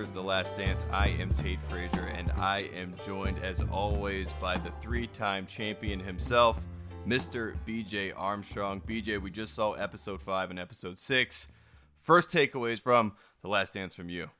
After 0.00 0.14
the 0.14 0.22
Last 0.22 0.56
Dance. 0.56 0.86
I 0.90 1.08
am 1.08 1.28
Tate 1.34 1.60
Frazier, 1.68 2.06
and 2.16 2.32
I 2.32 2.70
am 2.74 2.94
joined, 3.04 3.36
as 3.44 3.60
always, 3.70 4.32
by 4.34 4.56
the 4.56 4.70
three 4.80 5.08
time 5.08 5.44
champion 5.44 6.00
himself, 6.00 6.58
Mr. 7.06 7.54
BJ 7.66 8.14
Armstrong. 8.16 8.80
BJ, 8.80 9.20
we 9.20 9.30
just 9.30 9.54
saw 9.54 9.72
episode 9.72 10.22
five 10.22 10.48
and 10.48 10.58
episode 10.58 10.98
six. 10.98 11.48
First 11.98 12.32
takeaways 12.32 12.80
from 12.80 13.12
The 13.42 13.48
Last 13.48 13.74
Dance 13.74 13.94
from 13.94 14.08
you. 14.08 14.30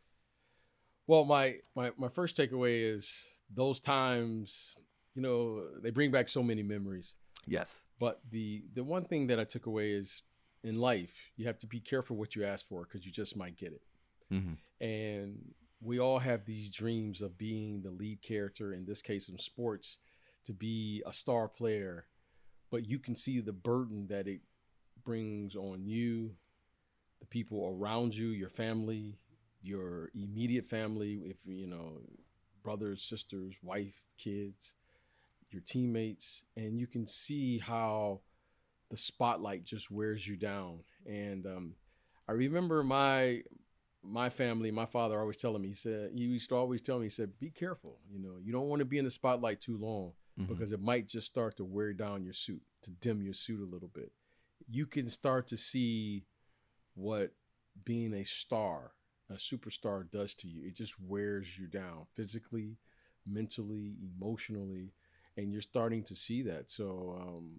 Well, 1.07 1.27
my, 1.27 1.57
my, 1.77 1.91
my 1.99 2.09
first 2.09 2.39
takeaway 2.39 2.91
is 2.95 3.23
those 3.55 3.81
times, 3.81 4.75
you 5.15 5.21
know, 5.21 5.65
they 5.83 5.91
bring 5.91 6.11
back 6.11 6.29
so 6.29 6.43
many 6.43 6.63
memories. 6.63 7.17
Yes. 7.47 7.83
But 7.99 8.21
the 8.31 8.65
the 8.73 8.83
one 8.83 9.05
thing 9.05 9.27
that 9.27 9.39
I 9.39 9.45
took 9.45 9.67
away 9.67 9.91
is 9.91 10.23
in 10.65 10.79
life, 10.79 11.31
you 11.37 11.47
have 11.49 11.59
to 11.59 11.67
be 11.67 11.81
careful 11.81 12.17
what 12.17 12.35
you 12.35 12.45
ask 12.45 12.67
for 12.67 12.85
because 12.85 13.05
you 13.05 13.13
just 13.13 13.37
might 13.37 13.59
get 13.59 13.73
it. 13.73 13.83
Mm-hmm. 14.33 14.85
And 14.85 15.55
we 15.81 15.99
all 15.99 16.19
have 16.19 16.45
these 16.45 16.71
dreams 16.71 17.23
of 17.23 17.39
being 17.39 17.83
the 17.83 17.91
lead 17.91 18.23
character, 18.23 18.73
in 18.75 18.85
this 18.85 19.03
case 19.03 19.29
in 19.29 19.39
sports, 19.39 19.99
to 20.45 20.53
be 20.53 21.03
a 21.07 21.13
star 21.13 21.49
player. 21.49 22.07
But 22.71 22.87
you 22.87 22.99
can 22.99 23.17
see 23.17 23.41
the 23.41 23.53
burden 23.53 24.07
that 24.09 24.29
it 24.29 24.41
brings 25.05 25.57
on 25.57 25.87
you, 25.87 26.33
the 27.21 27.27
people 27.27 27.77
around 27.77 28.15
you, 28.15 28.29
your 28.29 28.49
family, 28.49 29.19
your 29.63 30.11
immediate 30.15 30.69
family, 30.69 31.23
if 31.27 31.37
you 31.45 31.67
know, 31.67 32.01
brothers, 32.63 33.03
sisters, 33.03 33.59
wife, 33.63 34.01
kids, 34.19 34.75
your 35.51 35.63
teammates, 35.63 36.45
and 36.57 36.79
you 36.79 36.87
can 36.87 37.07
see 37.07 37.59
how 37.59 38.21
the 38.91 38.97
spotlight 38.97 39.65
just 39.65 39.91
wears 39.91 40.27
you 40.27 40.37
down. 40.37 40.81
And 41.07 41.47
um, 41.47 41.75
I 42.29 42.33
remember 42.33 42.83
my 42.83 43.43
my 44.03 44.31
family, 44.31 44.71
my 44.71 44.87
father 44.87 45.21
always 45.21 45.37
telling 45.37 45.63
me, 45.63 45.69
he 45.69 45.75
said, 45.75 46.11
he 46.15 46.21
used 46.23 46.49
to 46.49 46.57
always 46.57 46.81
tell 46.81 46.99
me, 46.99 47.07
he 47.07 47.11
said, 47.11 47.39
be 47.39 47.51
careful. 47.51 47.99
You 48.11 48.19
know, 48.19 48.37
you 48.43 48.53
don't 48.53 48.69
want 48.69 48.81
to 48.81 48.87
be 48.87 48.99
in 48.99 49.05
the 49.05 49.11
spotlight 49.11 49.61
too 49.61 49.77
long 49.77 50.13
Mm-hmm. 50.39 50.55
because 50.55 50.71
it 50.73 50.81
might 50.81 51.09
just 51.09 51.27
start 51.27 51.57
to 51.57 51.65
wear 51.65 51.93
down 51.93 52.23
your 52.23 52.33
suit, 52.33 52.63
to 52.83 52.91
dim 52.93 53.21
your 53.21 53.35
suit 53.35 53.61
a 53.61 53.71
little 53.71 53.91
bit. 53.93 54.13
You 54.71 54.87
can 54.87 55.09
start 55.09 55.49
to 55.49 55.57
see 55.57 56.25
what 56.95 57.33
being 57.85 58.15
a 58.15 58.25
star, 58.25 58.93
a 59.29 59.35
superstar 59.35 60.09
does 60.11 60.35
to 60.37 60.49
you. 60.49 60.67
It 60.67 60.77
just 60.77 61.01
wears 61.01 61.59
you 61.59 61.67
down 61.67 62.07
physically, 62.15 62.77
mentally, 63.27 63.97
emotionally, 64.17 64.93
and 65.37 65.53
you're 65.53 65.61
starting 65.61 66.05
to 66.05 66.17
see 66.17 66.43
that. 66.43 66.71
So, 66.71 67.19
um, 67.21 67.51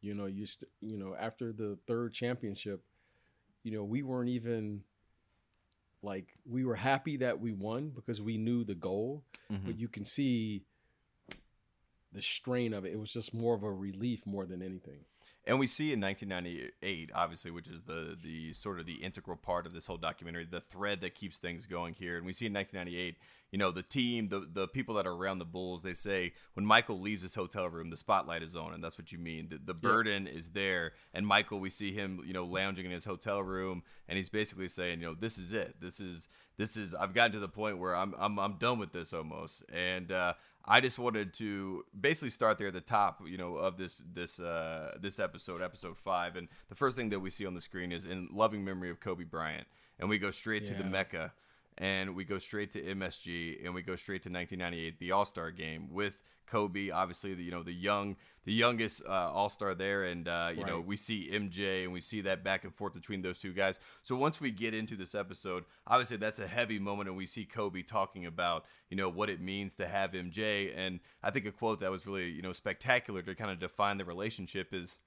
you 0.00 0.14
know, 0.14 0.26
you 0.26 0.46
st- 0.46 0.70
you 0.80 0.96
know, 0.96 1.16
after 1.18 1.52
the 1.52 1.76
third 1.86 2.14
championship, 2.14 2.82
you 3.64 3.72
know, 3.72 3.84
we 3.84 4.02
weren't 4.02 4.30
even 4.30 4.82
like 6.02 6.34
we 6.44 6.64
were 6.64 6.74
happy 6.74 7.16
that 7.18 7.40
we 7.40 7.52
won 7.52 7.90
because 7.90 8.20
we 8.20 8.36
knew 8.36 8.64
the 8.64 8.74
goal, 8.74 9.24
Mhm. 9.50 9.64
but 9.66 9.78
you 9.78 9.88
can 9.88 10.04
see 10.04 10.64
the 12.12 12.22
strain 12.22 12.74
of 12.74 12.84
it. 12.84 12.92
It 12.92 12.98
was 12.98 13.12
just 13.12 13.32
more 13.32 13.54
of 13.54 13.62
a 13.62 13.72
relief 13.72 14.26
more 14.26 14.44
than 14.44 14.62
anything. 14.62 15.04
And 15.44 15.58
we 15.58 15.66
see 15.66 15.92
in 15.92 16.00
1998, 16.00 17.10
obviously, 17.14 17.50
which 17.50 17.66
is 17.66 17.82
the 17.84 18.16
the 18.22 18.52
sort 18.52 18.78
of 18.78 18.86
the 18.86 19.02
integral 19.02 19.36
part 19.36 19.66
of 19.66 19.72
this 19.72 19.86
whole 19.88 19.96
documentary, 19.96 20.44
the 20.44 20.60
thread 20.60 21.00
that 21.00 21.16
keeps 21.16 21.38
things 21.38 21.66
going 21.66 21.94
here. 21.94 22.16
And 22.16 22.24
we 22.24 22.32
see 22.32 22.46
in 22.46 22.52
1998, 22.52 23.16
you 23.50 23.58
know, 23.58 23.72
the 23.72 23.82
team, 23.82 24.28
the 24.28 24.46
the 24.52 24.68
people 24.68 24.94
that 24.94 25.06
are 25.06 25.12
around 25.12 25.38
the 25.40 25.44
Bulls, 25.44 25.82
they 25.82 25.94
say 25.94 26.32
when 26.54 26.64
Michael 26.64 27.00
leaves 27.00 27.22
his 27.22 27.34
hotel 27.34 27.68
room, 27.68 27.90
the 27.90 27.96
spotlight 27.96 28.44
is 28.44 28.54
on, 28.54 28.72
and 28.72 28.84
that's 28.84 28.96
what 28.96 29.10
you 29.10 29.18
mean. 29.18 29.48
The, 29.50 29.72
the 29.72 29.74
burden 29.74 30.28
is 30.28 30.50
there, 30.50 30.92
and 31.12 31.26
Michael, 31.26 31.58
we 31.58 31.70
see 31.70 31.92
him, 31.92 32.20
you 32.24 32.32
know, 32.32 32.44
lounging 32.44 32.86
in 32.86 32.92
his 32.92 33.04
hotel 33.04 33.42
room, 33.42 33.82
and 34.08 34.16
he's 34.16 34.28
basically 34.28 34.68
saying, 34.68 35.00
you 35.00 35.08
know, 35.08 35.14
this 35.18 35.38
is 35.38 35.52
it. 35.52 35.74
This 35.80 35.98
is 35.98 36.28
this 36.56 36.76
is. 36.76 36.94
I've 36.94 37.14
gotten 37.14 37.32
to 37.32 37.40
the 37.40 37.48
point 37.48 37.78
where 37.78 37.96
I'm 37.96 38.14
I'm 38.16 38.38
I'm 38.38 38.58
done 38.58 38.78
with 38.78 38.92
this 38.92 39.12
almost, 39.12 39.64
and. 39.72 40.12
uh 40.12 40.34
I 40.64 40.80
just 40.80 40.98
wanted 40.98 41.34
to 41.34 41.84
basically 41.98 42.30
start 42.30 42.58
there 42.58 42.68
at 42.68 42.72
the 42.72 42.80
top, 42.80 43.20
you 43.26 43.36
know, 43.36 43.56
of 43.56 43.76
this 43.76 43.96
this 44.14 44.38
uh, 44.38 44.96
this 45.00 45.18
episode, 45.18 45.60
episode 45.60 45.98
five, 45.98 46.36
and 46.36 46.48
the 46.68 46.74
first 46.74 46.96
thing 46.96 47.10
that 47.10 47.20
we 47.20 47.30
see 47.30 47.46
on 47.46 47.54
the 47.54 47.60
screen 47.60 47.90
is 47.90 48.06
in 48.06 48.28
loving 48.32 48.64
memory 48.64 48.90
of 48.90 49.00
Kobe 49.00 49.24
Bryant, 49.24 49.66
and 49.98 50.08
we 50.08 50.18
go 50.18 50.30
straight 50.30 50.66
to 50.66 50.74
the 50.74 50.84
Mecca, 50.84 51.32
and 51.78 52.14
we 52.14 52.24
go 52.24 52.38
straight 52.38 52.70
to 52.72 52.82
MSG, 52.82 53.64
and 53.64 53.74
we 53.74 53.82
go 53.82 53.96
straight 53.96 54.22
to 54.22 54.28
1998, 54.28 54.98
the 55.00 55.10
All 55.12 55.24
Star 55.24 55.50
Game 55.50 55.88
with 55.90 56.18
Kobe, 56.52 56.90
obviously 56.90 57.32
the 57.32 57.42
you 57.42 57.50
know 57.50 57.62
the 57.62 57.72
young 57.72 58.16
the 58.44 58.52
youngest 58.52 59.02
uh, 59.08 59.32
All 59.32 59.48
Star 59.48 59.74
there, 59.74 60.04
and 60.04 60.28
uh, 60.28 60.50
you 60.54 60.66
know 60.66 60.80
we 60.80 60.96
see 60.96 61.30
MJ 61.32 61.84
and 61.84 61.92
we 61.92 62.02
see 62.02 62.20
that 62.20 62.44
back 62.44 62.64
and 62.64 62.74
forth 62.74 62.92
between 62.92 63.22
those 63.22 63.38
two 63.38 63.54
guys. 63.54 63.80
So 64.02 64.16
once 64.16 64.38
we 64.38 64.50
get 64.50 64.74
into 64.74 64.94
this 64.94 65.14
episode, 65.14 65.64
obviously 65.86 66.18
that's 66.18 66.38
a 66.38 66.46
heavy 66.46 66.78
moment, 66.78 67.08
and 67.08 67.16
we 67.16 67.24
see 67.24 67.46
Kobe 67.46 67.80
talking 67.80 68.26
about 68.26 68.66
you 68.90 68.98
know 68.98 69.08
what 69.08 69.30
it 69.30 69.40
means 69.40 69.76
to 69.76 69.88
have 69.88 70.12
MJ, 70.12 70.76
and 70.76 71.00
I 71.22 71.30
think 71.30 71.46
a 71.46 71.52
quote 71.52 71.80
that 71.80 71.90
was 71.90 72.06
really 72.06 72.28
you 72.28 72.42
know 72.42 72.52
spectacular 72.52 73.22
to 73.22 73.34
kind 73.34 73.50
of 73.50 73.58
define 73.58 73.96
the 73.96 74.04
relationship 74.04 74.74
is 74.74 74.98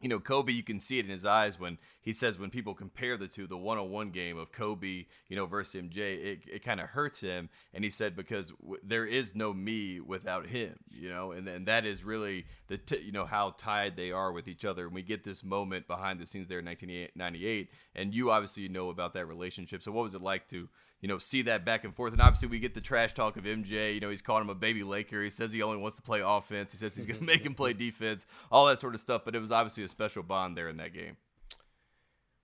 you 0.00 0.08
know, 0.08 0.20
Kobe, 0.20 0.52
you 0.52 0.62
can 0.62 0.78
see 0.78 0.98
it 0.98 1.04
in 1.04 1.10
his 1.10 1.26
eyes 1.26 1.58
when 1.58 1.78
he 2.00 2.12
says 2.12 2.38
when 2.38 2.50
people 2.50 2.72
compare 2.72 3.16
the 3.16 3.26
two, 3.26 3.46
the 3.46 3.56
one 3.56 3.78
on 3.78 3.90
one 3.90 4.10
game 4.10 4.38
of 4.38 4.52
Kobe, 4.52 5.06
you 5.28 5.36
know, 5.36 5.46
versus 5.46 5.82
MJ, 5.82 5.98
it, 5.98 6.38
it 6.46 6.64
kind 6.64 6.80
of 6.80 6.90
hurts 6.90 7.20
him. 7.20 7.48
And 7.74 7.82
he 7.82 7.90
said, 7.90 8.14
because 8.14 8.52
w- 8.60 8.80
there 8.82 9.06
is 9.06 9.34
no 9.34 9.52
me 9.52 9.98
without 9.98 10.46
him, 10.46 10.76
you 10.90 11.08
know, 11.08 11.32
and, 11.32 11.48
and 11.48 11.66
that 11.66 11.84
is 11.84 12.04
really 12.04 12.46
the, 12.68 12.78
t- 12.78 13.00
you 13.00 13.10
know, 13.10 13.26
how 13.26 13.54
tied 13.58 13.96
they 13.96 14.12
are 14.12 14.30
with 14.30 14.46
each 14.46 14.64
other. 14.64 14.86
And 14.86 14.94
we 14.94 15.02
get 15.02 15.24
this 15.24 15.42
moment 15.42 15.88
behind 15.88 16.20
the 16.20 16.26
scenes 16.26 16.48
there 16.48 16.60
in 16.60 16.66
1998. 16.66 17.68
And 17.96 18.14
you 18.14 18.30
obviously 18.30 18.68
know 18.68 18.90
about 18.90 19.14
that 19.14 19.26
relationship. 19.26 19.82
So 19.82 19.90
what 19.90 20.04
was 20.04 20.14
it 20.14 20.22
like 20.22 20.46
to, 20.48 20.68
you 21.00 21.08
know, 21.08 21.18
see 21.18 21.42
that 21.42 21.64
back 21.64 21.84
and 21.84 21.94
forth? 21.94 22.12
And 22.12 22.20
obviously 22.20 22.48
we 22.48 22.58
get 22.58 22.74
the 22.74 22.80
trash 22.80 23.14
talk 23.14 23.36
of 23.36 23.44
MJ. 23.44 23.94
You 23.94 24.00
know, 24.00 24.10
he's 24.10 24.22
calling 24.22 24.42
him 24.42 24.50
a 24.50 24.54
baby 24.54 24.82
Laker. 24.82 25.22
He 25.22 25.30
says 25.30 25.52
he 25.52 25.62
only 25.62 25.78
wants 25.78 25.96
to 25.96 26.02
play 26.02 26.20
offense. 26.24 26.72
He 26.72 26.78
says 26.78 26.96
he's 26.96 27.06
going 27.06 27.20
to 27.20 27.24
make 27.26 27.44
him 27.44 27.54
play 27.54 27.72
defense, 27.74 28.26
all 28.50 28.66
that 28.66 28.78
sort 28.78 28.94
of 28.94 29.00
stuff. 29.00 29.22
But 29.24 29.34
it 29.34 29.40
was 29.40 29.52
obviously 29.52 29.84
a 29.84 29.88
special 29.88 30.22
bond 30.22 30.56
there 30.56 30.68
in 30.68 30.76
that 30.78 30.92
game. 30.92 31.16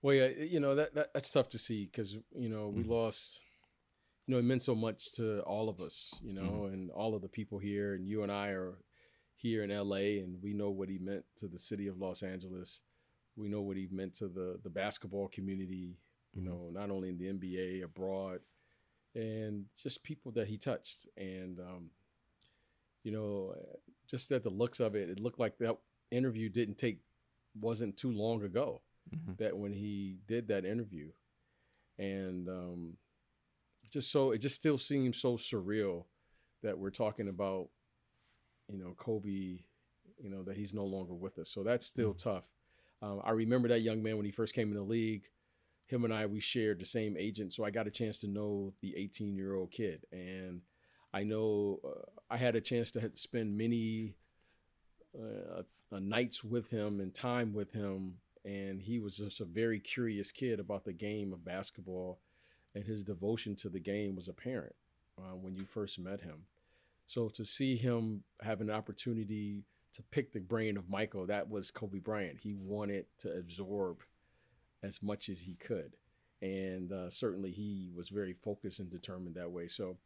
Well, 0.04 0.14
yeah, 0.14 0.28
you 0.28 0.60
know 0.60 0.74
that, 0.74 0.94
that 0.94 1.14
that's 1.14 1.30
tough 1.30 1.48
to 1.50 1.58
see 1.58 1.86
because 1.86 2.12
you 2.36 2.50
know 2.50 2.68
we 2.68 2.82
mm-hmm. 2.82 2.92
lost. 2.92 3.40
You 4.26 4.34
know, 4.34 4.38
it 4.38 4.44
meant 4.44 4.62
so 4.62 4.74
much 4.74 5.12
to 5.12 5.40
all 5.40 5.70
of 5.70 5.80
us. 5.80 6.14
You 6.22 6.34
know, 6.34 6.42
mm-hmm. 6.42 6.74
and 6.74 6.90
all 6.90 7.14
of 7.14 7.22
the 7.22 7.28
people 7.28 7.58
here, 7.58 7.94
and 7.94 8.06
you 8.06 8.22
and 8.22 8.30
I 8.30 8.48
are 8.48 8.74
here 9.36 9.62
in 9.62 9.70
L.A. 9.70 10.18
and 10.18 10.42
we 10.42 10.52
know 10.52 10.70
what 10.70 10.88
he 10.88 10.98
meant 10.98 11.24
to 11.36 11.48
the 11.48 11.58
city 11.58 11.86
of 11.86 11.98
Los 11.98 12.22
Angeles. 12.22 12.80
We 13.36 13.48
know 13.48 13.62
what 13.62 13.76
he 13.76 13.88
meant 13.90 14.14
to 14.16 14.28
the 14.28 14.58
the 14.62 14.70
basketball 14.70 15.28
community. 15.28 15.96
You 16.34 16.42
Mhm. 16.42 16.48
know, 16.50 16.70
not 16.72 16.90
only 16.90 17.08
in 17.08 17.18
the 17.18 17.28
NBA, 17.28 17.84
abroad, 17.84 18.40
and 19.14 19.66
just 19.82 20.02
people 20.02 20.32
that 20.32 20.48
he 20.48 20.58
touched. 20.58 21.06
And 21.16 21.60
um, 21.60 21.90
you 23.02 23.12
know, 23.12 23.54
just 24.08 24.30
at 24.32 24.42
the 24.42 24.50
looks 24.50 24.80
of 24.80 24.94
it, 24.94 25.10
it 25.10 25.20
looked 25.20 25.38
like 25.38 25.58
that 25.58 25.76
interview 26.10 26.48
didn't 26.48 26.78
take 26.78 27.00
wasn't 27.60 27.96
too 27.96 28.10
long 28.10 28.42
ago 28.42 28.80
Mhm. 29.12 29.34
that 29.38 29.56
when 29.56 29.72
he 29.72 30.18
did 30.26 30.48
that 30.48 30.64
interview 30.64 31.10
and 31.98 32.48
um 32.48 32.94
just 33.90 34.10
so 34.10 34.32
it 34.32 34.38
just 34.38 34.54
still 34.56 34.78
seems 34.78 35.16
so 35.18 35.36
surreal 35.36 36.04
that 36.62 36.78
we're 36.78 36.90
talking 36.90 37.28
about 37.28 37.68
you 38.70 38.78
know 38.78 38.94
kobe 38.96 39.58
you 40.18 40.30
know 40.30 40.42
that 40.42 40.56
he's 40.56 40.74
no 40.74 40.84
longer 40.84 41.14
with 41.14 41.38
us 41.38 41.50
so 41.50 41.62
that's 41.62 41.86
still 41.86 42.14
tough 42.14 42.44
um, 43.02 43.20
i 43.24 43.30
remember 43.30 43.68
that 43.68 43.80
young 43.82 44.02
man 44.02 44.16
when 44.16 44.26
he 44.26 44.32
first 44.32 44.54
came 44.54 44.68
in 44.68 44.74
the 44.76 44.82
league 44.82 45.28
him 45.94 46.04
and 46.04 46.12
i 46.12 46.26
we 46.26 46.40
shared 46.40 46.80
the 46.80 46.84
same 46.84 47.16
agent 47.16 47.52
so 47.52 47.64
i 47.64 47.70
got 47.70 47.86
a 47.86 47.90
chance 47.90 48.18
to 48.18 48.28
know 48.28 48.72
the 48.82 48.94
18 48.96 49.34
year 49.34 49.54
old 49.54 49.70
kid 49.70 50.04
and 50.12 50.60
i 51.12 51.22
know 51.22 51.78
uh, 51.84 52.10
i 52.30 52.36
had 52.36 52.56
a 52.56 52.60
chance 52.60 52.90
to 52.90 53.10
spend 53.14 53.56
many 53.56 54.14
uh, 55.18 55.62
uh, 55.92 55.98
nights 56.00 56.42
with 56.42 56.70
him 56.70 57.00
and 57.00 57.14
time 57.14 57.52
with 57.52 57.72
him 57.72 58.14
and 58.44 58.82
he 58.82 58.98
was 58.98 59.16
just 59.16 59.40
a 59.40 59.44
very 59.44 59.80
curious 59.80 60.30
kid 60.30 60.60
about 60.60 60.84
the 60.84 60.92
game 60.92 61.32
of 61.32 61.44
basketball 61.44 62.18
and 62.74 62.84
his 62.84 63.02
devotion 63.02 63.54
to 63.56 63.68
the 63.68 63.80
game 63.80 64.16
was 64.16 64.28
apparent 64.28 64.74
uh, 65.18 65.34
when 65.34 65.54
you 65.54 65.64
first 65.64 65.98
met 65.98 66.20
him. 66.20 66.44
So 67.06 67.28
to 67.30 67.44
see 67.44 67.76
him 67.76 68.24
have 68.42 68.60
an 68.60 68.70
opportunity 68.70 69.64
to 69.92 70.02
pick 70.10 70.32
the 70.32 70.40
brain 70.40 70.76
of 70.76 70.90
michael 70.90 71.24
that 71.26 71.48
was 71.48 71.70
kobe 71.70 72.00
bryant. 72.00 72.38
He 72.40 72.54
wanted 72.54 73.06
to 73.18 73.32
absorb 73.32 74.00
as 74.84 75.02
much 75.02 75.28
as 75.28 75.40
he 75.40 75.54
could 75.54 75.96
and 76.42 76.92
uh, 76.92 77.08
certainly 77.08 77.50
he 77.50 77.90
was 77.94 78.08
very 78.08 78.34
focused 78.34 78.78
and 78.78 78.90
determined 78.90 79.34
that 79.34 79.50
way 79.50 79.66
so 79.66 79.96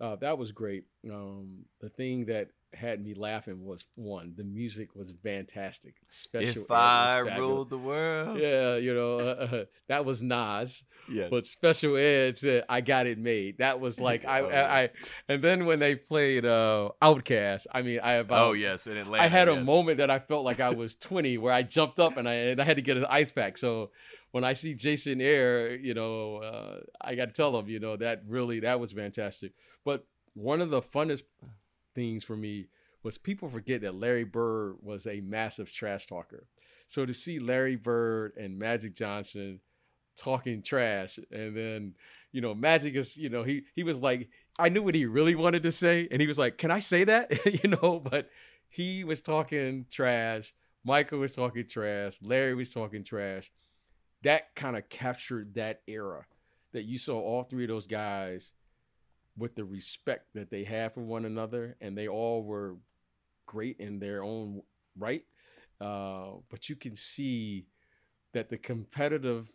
uh, 0.00 0.16
that 0.16 0.38
was 0.38 0.52
great 0.52 0.84
um, 1.10 1.64
the 1.80 1.88
thing 1.88 2.24
that 2.26 2.48
had 2.72 3.02
me 3.02 3.14
laughing 3.14 3.64
was 3.64 3.84
one 3.96 4.32
the 4.36 4.44
music 4.44 4.94
was 4.94 5.12
fantastic 5.22 5.94
special 6.08 6.62
If 6.62 6.70
I 6.70 7.18
ruled 7.18 7.70
the 7.70 7.78
world. 7.78 8.38
Yeah, 8.38 8.76
you 8.76 8.94
know, 8.94 9.18
uh, 9.18 9.64
that 9.88 10.04
was 10.04 10.22
Nas, 10.22 10.84
Yeah. 11.10 11.28
but 11.30 11.46
Special 11.46 11.96
Ed 11.96 12.38
said, 12.38 12.64
"I 12.68 12.80
got 12.80 13.06
it 13.06 13.18
made." 13.18 13.58
That 13.58 13.80
was 13.80 13.98
like 14.08 14.24
I, 14.24 14.40
Oh, 14.40 14.48
I, 14.48 14.82
I, 14.82 14.90
and 15.28 15.42
then 15.42 15.66
when 15.66 15.80
they 15.80 15.96
played 15.96 16.46
uh, 16.46 16.90
OutKast, 17.02 17.66
I 17.72 17.82
mean, 17.82 18.00
I 18.00 18.14
about, 18.14 18.48
oh, 18.48 18.52
yes. 18.52 18.86
In 18.86 18.96
Atlanta. 18.96 19.24
I 19.24 19.26
had 19.26 19.48
a 19.48 19.54
yes. 19.54 19.66
moment 19.66 19.98
that 19.98 20.10
I 20.10 20.20
felt 20.20 20.44
like 20.44 20.60
I 20.60 20.70
was 20.70 20.94
20, 20.94 21.38
where 21.38 21.52
I 21.52 21.62
jumped 21.62 21.98
up 21.98 22.16
and 22.16 22.28
I 22.28 22.34
and 22.34 22.60
I 22.60 22.64
had 22.64 22.76
to 22.76 22.82
get 22.82 22.96
an 22.96 23.06
ice 23.10 23.32
pack. 23.32 23.58
So 23.58 23.90
when 24.32 24.44
I 24.44 24.52
see 24.52 24.74
Jason 24.74 25.18
Hehir, 25.18 25.82
you 25.82 25.94
know, 25.94 26.36
uh, 26.36 26.80
I 27.00 27.14
got 27.14 27.26
to 27.26 27.32
tell 27.32 27.58
him, 27.58 27.68
you 27.68 27.80
know, 27.80 27.96
that 27.96 28.22
really 28.26 28.60
that 28.60 28.78
was 28.78 28.92
fantastic. 28.92 29.52
But 29.84 30.06
one 30.34 30.60
of 30.60 30.70
the 30.70 30.80
funnest 30.80 31.22
things 31.94 32.24
for 32.24 32.36
me 32.36 32.66
was 33.02 33.18
people 33.18 33.48
forget 33.48 33.80
that 33.80 33.94
Larry 33.94 34.24
Bird 34.24 34.76
was 34.80 35.06
a 35.06 35.20
massive 35.20 35.72
trash 35.72 36.06
talker. 36.06 36.46
So 36.86 37.06
to 37.06 37.14
see 37.14 37.38
Larry 37.38 37.76
Bird 37.76 38.32
and 38.36 38.58
Magic 38.58 38.94
Johnson 38.94 39.60
talking 40.16 40.62
trash, 40.62 41.18
and 41.30 41.56
then 41.56 41.94
you 42.32 42.40
know 42.40 42.54
Magic 42.54 42.94
is, 42.94 43.16
you 43.16 43.28
know, 43.30 43.42
he 43.42 43.62
he 43.74 43.82
was 43.82 43.96
like, 43.96 44.28
I 44.58 44.68
knew 44.68 44.82
what 44.82 44.94
he 44.94 45.06
really 45.06 45.34
wanted 45.34 45.62
to 45.64 45.72
say, 45.72 46.08
and 46.10 46.20
he 46.20 46.28
was 46.28 46.38
like, 46.38 46.58
"Can 46.58 46.70
I 46.70 46.80
say 46.80 47.04
that?" 47.04 47.46
you 47.64 47.70
know, 47.70 48.00
but 48.00 48.28
he 48.68 49.04
was 49.04 49.20
talking 49.20 49.86
trash. 49.90 50.54
Michael 50.84 51.18
was 51.18 51.34
talking 51.34 51.66
trash. 51.66 52.18
Larry 52.22 52.54
was 52.54 52.70
talking 52.70 53.04
trash. 53.04 53.50
That 54.22 54.54
kind 54.54 54.76
of 54.76 54.88
captured 54.88 55.54
that 55.54 55.82
era 55.86 56.26
that 56.72 56.84
you 56.84 56.98
saw 56.98 57.18
all 57.20 57.42
three 57.42 57.64
of 57.64 57.68
those 57.68 57.86
guys 57.86 58.52
with 59.36 59.54
the 59.54 59.64
respect 59.64 60.26
that 60.34 60.50
they 60.50 60.64
had 60.64 60.92
for 60.92 61.00
one 61.00 61.24
another, 61.24 61.76
and 61.80 61.96
they 61.96 62.08
all 62.08 62.42
were 62.42 62.76
great 63.46 63.76
in 63.78 63.98
their 63.98 64.22
own 64.22 64.62
right. 64.98 65.24
Uh, 65.80 66.32
but 66.50 66.68
you 66.68 66.76
can 66.76 66.94
see 66.94 67.66
that 68.32 68.50
the 68.50 68.58
competitive 68.58 69.48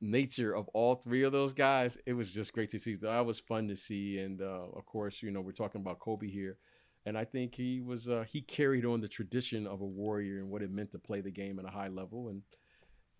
nature 0.00 0.54
of 0.54 0.68
all 0.68 0.96
three 0.96 1.22
of 1.22 1.32
those 1.32 1.54
guys, 1.54 1.96
it 2.04 2.12
was 2.12 2.32
just 2.32 2.52
great 2.52 2.70
to 2.70 2.78
see. 2.78 2.94
That 2.94 3.24
was 3.24 3.38
fun 3.38 3.68
to 3.68 3.76
see, 3.76 4.18
and 4.18 4.42
uh, 4.42 4.66
of 4.74 4.84
course, 4.86 5.22
you 5.22 5.30
know, 5.30 5.40
we're 5.40 5.52
talking 5.52 5.80
about 5.80 6.00
Kobe 6.00 6.28
here, 6.28 6.58
and 7.06 7.16
I 7.16 7.24
think 7.24 7.54
he 7.54 7.80
was 7.80 8.08
uh, 8.08 8.24
he 8.28 8.40
carried 8.40 8.84
on 8.84 9.00
the 9.00 9.08
tradition 9.08 9.66
of 9.66 9.80
a 9.80 9.86
warrior 9.86 10.38
and 10.38 10.50
what 10.50 10.62
it 10.62 10.70
meant 10.70 10.92
to 10.92 10.98
play 10.98 11.20
the 11.20 11.30
game 11.30 11.58
at 11.58 11.64
a 11.64 11.70
high 11.70 11.88
level, 11.88 12.28
and 12.28 12.42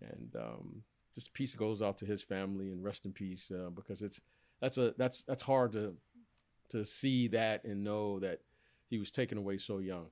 and 0.01 0.35
um, 0.35 0.83
this 1.15 1.27
piece 1.27 1.55
goes 1.55 1.81
out 1.81 1.97
to 1.97 2.05
his 2.05 2.21
family 2.21 2.71
and 2.71 2.83
rest 2.83 3.05
in 3.05 3.11
peace 3.11 3.51
uh, 3.51 3.69
because 3.69 4.01
it's 4.01 4.21
that's 4.61 4.77
a 4.77 4.93
that's 4.97 5.21
that's 5.23 5.43
hard 5.43 5.71
to 5.73 5.95
to 6.69 6.83
see 6.85 7.27
that 7.29 7.63
and 7.63 7.83
know 7.83 8.19
that 8.19 8.39
he 8.89 8.97
was 8.97 9.11
taken 9.11 9.37
away 9.37 9.57
so 9.57 9.79
young 9.79 10.07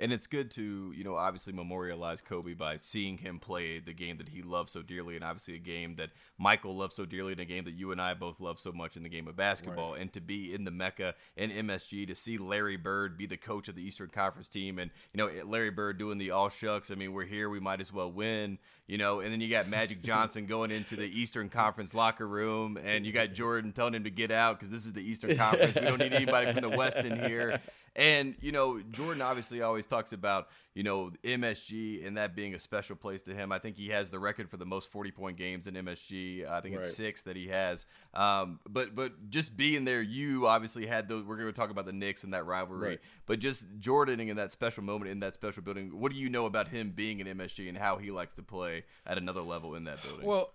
and 0.00 0.12
it's 0.12 0.26
good 0.26 0.50
to 0.52 0.92
you 0.96 1.04
know 1.04 1.14
obviously 1.14 1.52
memorialize 1.52 2.20
Kobe 2.20 2.54
by 2.54 2.78
seeing 2.78 3.18
him 3.18 3.38
play 3.38 3.78
the 3.78 3.92
game 3.92 4.16
that 4.16 4.30
he 4.30 4.42
loves 4.42 4.72
so 4.72 4.82
dearly, 4.82 5.14
and 5.14 5.22
obviously 5.22 5.54
a 5.54 5.58
game 5.58 5.96
that 5.96 6.10
Michael 6.38 6.74
loves 6.74 6.96
so 6.96 7.04
dearly, 7.04 7.32
and 7.32 7.40
a 7.40 7.44
game 7.44 7.64
that 7.64 7.74
you 7.74 7.92
and 7.92 8.00
I 8.00 8.14
both 8.14 8.40
love 8.40 8.58
so 8.58 8.72
much 8.72 8.96
in 8.96 9.02
the 9.02 9.08
game 9.08 9.28
of 9.28 9.36
basketball. 9.36 9.92
Right. 9.92 10.00
And 10.00 10.12
to 10.14 10.20
be 10.20 10.54
in 10.54 10.64
the 10.64 10.70
Mecca 10.70 11.14
in 11.36 11.50
MSG 11.50 12.06
to 12.08 12.14
see 12.14 12.38
Larry 12.38 12.78
Bird 12.78 13.18
be 13.18 13.26
the 13.26 13.36
coach 13.36 13.68
of 13.68 13.74
the 13.74 13.82
Eastern 13.82 14.08
Conference 14.08 14.48
team, 14.48 14.78
and 14.78 14.90
you 15.12 15.18
know 15.18 15.30
Larry 15.44 15.70
Bird 15.70 15.98
doing 15.98 16.18
the 16.18 16.30
all 16.30 16.48
shucks. 16.48 16.90
I 16.90 16.94
mean, 16.94 17.12
we're 17.12 17.26
here, 17.26 17.50
we 17.50 17.60
might 17.60 17.80
as 17.80 17.92
well 17.92 18.10
win, 18.10 18.58
you 18.86 18.96
know. 18.96 19.20
And 19.20 19.30
then 19.30 19.40
you 19.42 19.50
got 19.50 19.68
Magic 19.68 20.02
Johnson 20.02 20.46
going 20.46 20.70
into 20.70 20.96
the 20.96 21.04
Eastern 21.04 21.50
Conference 21.50 21.92
locker 21.92 22.26
room, 22.26 22.78
and 22.82 23.04
you 23.04 23.12
got 23.12 23.34
Jordan 23.34 23.72
telling 23.72 23.94
him 23.94 24.04
to 24.04 24.10
get 24.10 24.30
out 24.30 24.58
because 24.58 24.70
this 24.70 24.86
is 24.86 24.94
the 24.94 25.02
Eastern 25.02 25.36
Conference. 25.36 25.76
We 25.76 25.82
don't 25.82 25.98
need 25.98 26.14
anybody 26.14 26.52
from 26.52 26.62
the 26.62 26.76
West 26.76 26.98
in 26.98 27.20
here. 27.28 27.60
And 27.96 28.36
you 28.40 28.52
know, 28.52 28.80
Jordan 28.90 29.20
obviously 29.20 29.62
always 29.62 29.86
talks 29.86 30.12
about 30.12 30.48
you 30.74 30.84
know 30.84 31.10
MSG 31.24 32.06
and 32.06 32.16
that 32.16 32.36
being 32.36 32.54
a 32.54 32.58
special 32.58 32.94
place 32.94 33.22
to 33.22 33.34
him. 33.34 33.50
I 33.50 33.58
think 33.58 33.76
he 33.76 33.88
has 33.88 34.10
the 34.10 34.20
record 34.20 34.48
for 34.48 34.56
the 34.56 34.64
most 34.64 34.90
forty 34.90 35.10
point 35.10 35.36
games 35.36 35.66
in 35.66 35.74
MSG. 35.74 36.48
I 36.48 36.60
think 36.60 36.76
right. 36.76 36.84
it's 36.84 36.94
six 36.94 37.22
that 37.22 37.34
he 37.34 37.48
has. 37.48 37.86
Um, 38.14 38.60
but 38.68 38.94
but 38.94 39.30
just 39.30 39.56
being 39.56 39.84
there, 39.84 40.02
you 40.02 40.46
obviously 40.46 40.86
had 40.86 41.08
those. 41.08 41.24
We're 41.24 41.36
going 41.36 41.48
to 41.48 41.52
talk 41.52 41.70
about 41.70 41.84
the 41.84 41.92
Knicks 41.92 42.22
and 42.22 42.32
that 42.32 42.46
rivalry. 42.46 42.88
Right. 42.90 43.00
But 43.26 43.40
just 43.40 43.80
Jordaning 43.80 44.28
in 44.28 44.36
that 44.36 44.52
special 44.52 44.84
moment 44.84 45.10
in 45.10 45.20
that 45.20 45.34
special 45.34 45.62
building. 45.62 45.98
What 45.98 46.12
do 46.12 46.18
you 46.18 46.28
know 46.28 46.46
about 46.46 46.68
him 46.68 46.92
being 46.94 47.18
in 47.18 47.26
MSG 47.26 47.68
and 47.68 47.76
how 47.76 47.96
he 47.96 48.12
likes 48.12 48.34
to 48.34 48.42
play 48.42 48.84
at 49.04 49.18
another 49.18 49.42
level 49.42 49.74
in 49.74 49.84
that 49.84 50.00
building? 50.02 50.26
Well, 50.26 50.52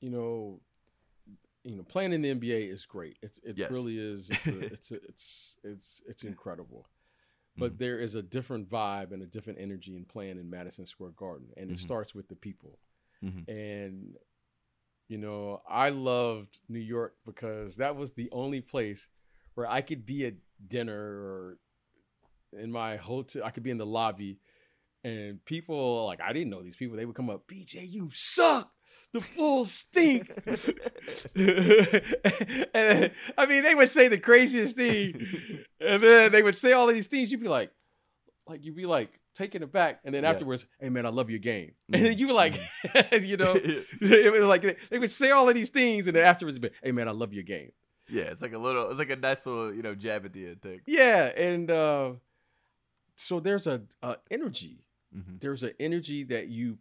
you 0.00 0.10
know, 0.10 0.60
you 1.66 1.76
know, 1.76 1.82
playing 1.82 2.12
in 2.12 2.22
the 2.22 2.32
NBA 2.32 2.72
is 2.72 2.86
great. 2.86 3.18
It's 3.22 3.40
it 3.42 3.58
yes. 3.58 3.72
really 3.72 3.98
is. 3.98 4.30
It's 4.30 4.46
a, 4.46 4.58
it's 4.72 4.90
a, 4.92 4.94
it's 4.94 5.56
it's 5.64 6.02
it's 6.06 6.22
incredible. 6.22 6.86
But 7.58 7.72
mm-hmm. 7.72 7.84
there 7.84 7.98
is 7.98 8.14
a 8.14 8.22
different 8.22 8.70
vibe 8.70 9.12
and 9.12 9.22
a 9.22 9.26
different 9.26 9.58
energy 9.60 9.96
in 9.96 10.04
playing 10.04 10.38
in 10.38 10.48
Madison 10.48 10.86
Square 10.86 11.12
Garden, 11.16 11.48
and 11.56 11.70
it 11.70 11.74
mm-hmm. 11.74 11.84
starts 11.86 12.14
with 12.14 12.28
the 12.28 12.36
people. 12.36 12.78
Mm-hmm. 13.24 13.50
And 13.50 14.14
you 15.08 15.18
know, 15.18 15.62
I 15.68 15.88
loved 15.88 16.58
New 16.68 16.78
York 16.78 17.14
because 17.24 17.76
that 17.76 17.96
was 17.96 18.12
the 18.12 18.28
only 18.30 18.60
place 18.60 19.08
where 19.54 19.66
I 19.66 19.80
could 19.80 20.06
be 20.06 20.26
at 20.26 20.34
dinner 20.68 20.94
or 20.94 21.58
in 22.52 22.70
my 22.70 22.96
hotel. 22.96 23.42
I 23.44 23.50
could 23.50 23.64
be 23.64 23.70
in 23.70 23.78
the 23.78 23.86
lobby, 23.86 24.38
and 25.02 25.44
people 25.44 26.06
like 26.06 26.20
I 26.20 26.32
didn't 26.32 26.50
know 26.50 26.62
these 26.62 26.76
people. 26.76 26.96
They 26.96 27.06
would 27.06 27.16
come 27.16 27.30
up, 27.30 27.48
BJ, 27.48 27.90
you 27.90 28.10
suck 28.12 28.70
the 29.16 29.22
full 29.22 29.64
stink. 29.64 30.30
and 32.74 33.10
I 33.38 33.46
mean, 33.46 33.62
they 33.62 33.74
would 33.74 33.88
say 33.88 34.08
the 34.08 34.18
craziest 34.18 34.76
thing, 34.76 35.26
and 35.80 36.02
then 36.02 36.32
they 36.32 36.42
would 36.42 36.58
say 36.58 36.72
all 36.72 36.88
of 36.88 36.94
these 36.94 37.06
things. 37.06 37.32
You'd 37.32 37.40
be 37.40 37.48
like, 37.48 37.70
like 38.46 38.64
you'd 38.64 38.76
be 38.76 38.84
like 38.84 39.18
taken 39.34 39.62
aback, 39.62 40.00
and 40.04 40.14
then 40.14 40.24
yeah. 40.24 40.30
afterwards, 40.30 40.66
hey 40.78 40.90
man, 40.90 41.06
I 41.06 41.08
love 41.08 41.30
your 41.30 41.38
game, 41.38 41.72
mm-hmm. 41.92 42.04
and 42.04 42.20
you 42.20 42.26
were 42.26 42.34
like, 42.34 42.54
you 43.12 43.38
know, 43.38 43.54
it 43.54 44.32
was 44.32 44.42
like 44.42 44.78
they 44.90 44.98
would 44.98 45.10
say 45.10 45.30
all 45.30 45.48
of 45.48 45.54
these 45.54 45.70
things, 45.70 46.06
and 46.06 46.14
then 46.14 46.24
afterwards, 46.24 46.58
be, 46.58 46.70
hey 46.82 46.92
man, 46.92 47.08
I 47.08 47.12
love 47.12 47.32
your 47.32 47.44
game. 47.44 47.72
Yeah, 48.08 48.24
it's 48.24 48.42
like 48.42 48.52
a 48.52 48.58
little, 48.58 48.90
it's 48.90 48.98
like 48.98 49.10
a 49.10 49.16
nice 49.16 49.46
little, 49.46 49.74
you 49.74 49.82
know, 49.82 49.94
jab 49.94 50.26
at 50.26 50.32
the 50.32 50.46
end 50.46 50.62
thing. 50.62 50.80
Yeah, 50.86 51.24
and 51.24 51.70
uh, 51.70 52.12
so 53.16 53.40
there's 53.40 53.66
a, 53.66 53.82
a 54.02 54.16
energy. 54.30 54.84
Mm-hmm. 55.16 55.36
There's 55.40 55.62
an 55.62 55.72
energy 55.80 56.22
that 56.24 56.48
you 56.48 56.78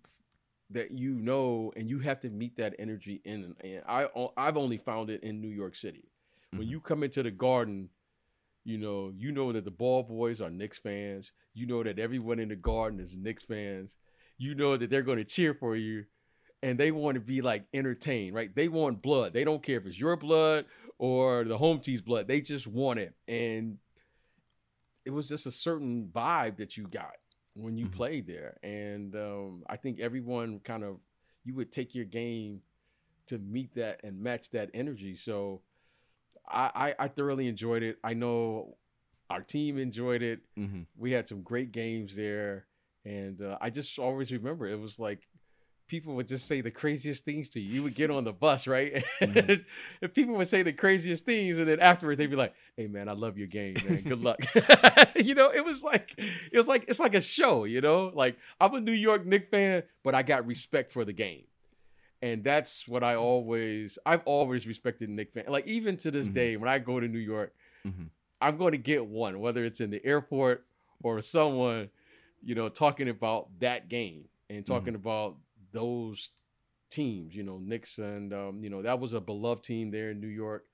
that 0.71 0.91
you 0.91 1.13
know 1.13 1.71
and 1.75 1.89
you 1.89 1.99
have 1.99 2.19
to 2.21 2.29
meet 2.29 2.57
that 2.57 2.73
energy 2.79 3.21
in 3.23 3.55
and 3.63 3.83
I 3.87 4.07
I've 4.35 4.57
only 4.57 4.77
found 4.77 5.09
it 5.09 5.23
in 5.23 5.41
New 5.41 5.49
York 5.49 5.75
City. 5.75 6.09
Mm-hmm. 6.47 6.57
When 6.59 6.67
you 6.67 6.79
come 6.79 7.03
into 7.03 7.23
the 7.23 7.31
garden, 7.31 7.89
you 8.63 8.77
know, 8.77 9.11
you 9.15 9.31
know 9.31 9.51
that 9.51 9.63
the 9.63 9.71
ball 9.71 10.03
boys 10.03 10.41
are 10.41 10.49
Knicks 10.49 10.79
fans. 10.79 11.31
You 11.53 11.67
know 11.67 11.83
that 11.83 11.99
everyone 11.99 12.39
in 12.39 12.49
the 12.49 12.55
garden 12.55 12.99
is 12.99 13.15
Knicks 13.15 13.43
fans. 13.43 13.97
You 14.37 14.55
know 14.55 14.75
that 14.75 14.89
they're 14.89 15.03
going 15.03 15.19
to 15.19 15.23
cheer 15.23 15.53
for 15.53 15.75
you 15.75 16.05
and 16.65 16.79
they 16.79 16.91
want 16.91 17.15
to 17.15 17.21
be 17.21 17.41
like 17.41 17.65
entertained, 17.73 18.33
right? 18.33 18.53
They 18.53 18.67
want 18.67 19.03
blood. 19.03 19.33
They 19.33 19.43
don't 19.43 19.61
care 19.61 19.77
if 19.77 19.85
it's 19.85 19.99
your 19.99 20.17
blood 20.17 20.65
or 20.97 21.43
the 21.43 21.57
home 21.57 21.79
team's 21.79 22.01
blood. 22.01 22.27
They 22.27 22.41
just 22.41 22.65
want 22.65 22.99
it. 22.99 23.13
And 23.27 23.77
it 25.05 25.11
was 25.11 25.29
just 25.29 25.45
a 25.45 25.51
certain 25.51 26.09
vibe 26.11 26.57
that 26.57 26.75
you 26.75 26.87
got 26.87 27.13
when 27.55 27.77
you 27.77 27.85
mm-hmm. 27.85 27.95
played 27.95 28.27
there. 28.27 28.57
And 28.63 29.15
um, 29.15 29.63
I 29.67 29.77
think 29.77 29.99
everyone 29.99 30.59
kind 30.59 30.83
of 30.83 30.97
you 31.43 31.55
would 31.55 31.71
take 31.71 31.95
your 31.95 32.05
game 32.05 32.61
to 33.27 33.37
meet 33.37 33.73
that 33.75 34.01
and 34.03 34.21
match 34.21 34.51
that 34.51 34.69
energy. 34.73 35.15
So 35.15 35.61
I, 36.47 36.93
I, 36.99 37.05
I 37.05 37.07
thoroughly 37.07 37.47
enjoyed 37.47 37.83
it. 37.83 37.97
I 38.03 38.13
know 38.13 38.77
our 39.29 39.41
team 39.41 39.77
enjoyed 39.77 40.21
it. 40.21 40.39
Mm-hmm. 40.57 40.81
We 40.97 41.11
had 41.11 41.27
some 41.27 41.41
great 41.41 41.71
games 41.71 42.15
there, 42.15 42.65
and 43.03 43.41
uh, 43.41 43.57
I 43.61 43.69
just 43.69 43.97
always 43.97 44.31
remember 44.31 44.67
it 44.67 44.79
was 44.79 44.99
like 44.99 45.27
people 45.87 46.15
would 46.15 46.27
just 46.27 46.47
say 46.47 46.61
the 46.61 46.71
craziest 46.71 47.25
things 47.25 47.49
to 47.49 47.59
you. 47.59 47.75
You 47.75 47.83
would 47.83 47.95
get 47.95 48.09
on 48.09 48.23
the 48.23 48.33
bus, 48.33 48.67
right? 48.67 49.05
Mm-hmm. 49.21 49.63
and 50.01 50.13
people 50.13 50.35
would 50.35 50.47
say 50.47 50.63
the 50.63 50.73
craziest 50.73 51.25
things, 51.25 51.57
and 51.57 51.67
then 51.67 51.79
afterwards 51.79 52.17
they'd 52.17 52.27
be 52.27 52.35
like, 52.35 52.53
"Hey, 52.75 52.87
man, 52.87 53.07
I 53.09 53.13
love 53.13 53.37
your 53.37 53.47
game, 53.47 53.75
man. 53.87 54.01
Good 54.01 54.21
luck." 54.21 54.39
you 55.15 55.35
know, 55.35 55.51
it 55.51 55.63
was 55.63 55.83
like 55.83 56.15
it 56.17 56.57
was 56.57 56.67
like 56.67 56.85
it's 56.87 56.99
like 56.99 57.15
a 57.15 57.21
show. 57.21 57.65
You 57.65 57.81
know, 57.81 58.11
like 58.13 58.37
I'm 58.59 58.73
a 58.73 58.79
New 58.79 58.91
York 58.91 59.25
Knicks 59.25 59.49
fan, 59.49 59.83
but 60.03 60.15
I 60.15 60.23
got 60.23 60.45
respect 60.45 60.91
for 60.91 61.05
the 61.05 61.13
game, 61.13 61.43
and 62.21 62.43
that's 62.43 62.87
what 62.87 63.03
I 63.03 63.15
always 63.15 63.97
I've 64.05 64.21
always 64.25 64.67
respected 64.67 65.09
Knicks 65.09 65.33
fan. 65.33 65.45
Like 65.47 65.67
even 65.67 65.97
to 65.97 66.11
this 66.11 66.25
mm-hmm. 66.25 66.35
day, 66.35 66.57
when 66.57 66.69
I 66.69 66.79
go 66.79 66.99
to 66.99 67.07
New 67.07 67.19
York, 67.19 67.53
mm-hmm. 67.85 68.05
I'm 68.41 68.57
going 68.57 68.71
to 68.73 68.77
get 68.77 69.05
one, 69.05 69.39
whether 69.39 69.63
it's 69.63 69.81
in 69.81 69.91
the 69.91 70.03
airport 70.05 70.65
or 71.03 71.21
someone, 71.21 71.89
you 72.43 72.55
know, 72.55 72.69
talking 72.69 73.09
about 73.09 73.47
that 73.59 73.89
game 73.89 74.25
and 74.49 74.65
talking 74.65 74.93
mm-hmm. 74.93 75.07
about 75.07 75.35
those 75.75 76.31
teams. 76.89 77.35
You 77.35 77.43
know, 77.43 77.59
Knicks 77.59 77.99
and 77.99 78.33
um, 78.33 78.63
you 78.63 78.71
know 78.71 78.81
that 78.81 78.99
was 78.99 79.13
a 79.13 79.21
beloved 79.21 79.63
team 79.63 79.91
there 79.91 80.11
in 80.11 80.19
New 80.19 80.27
York, 80.27 80.65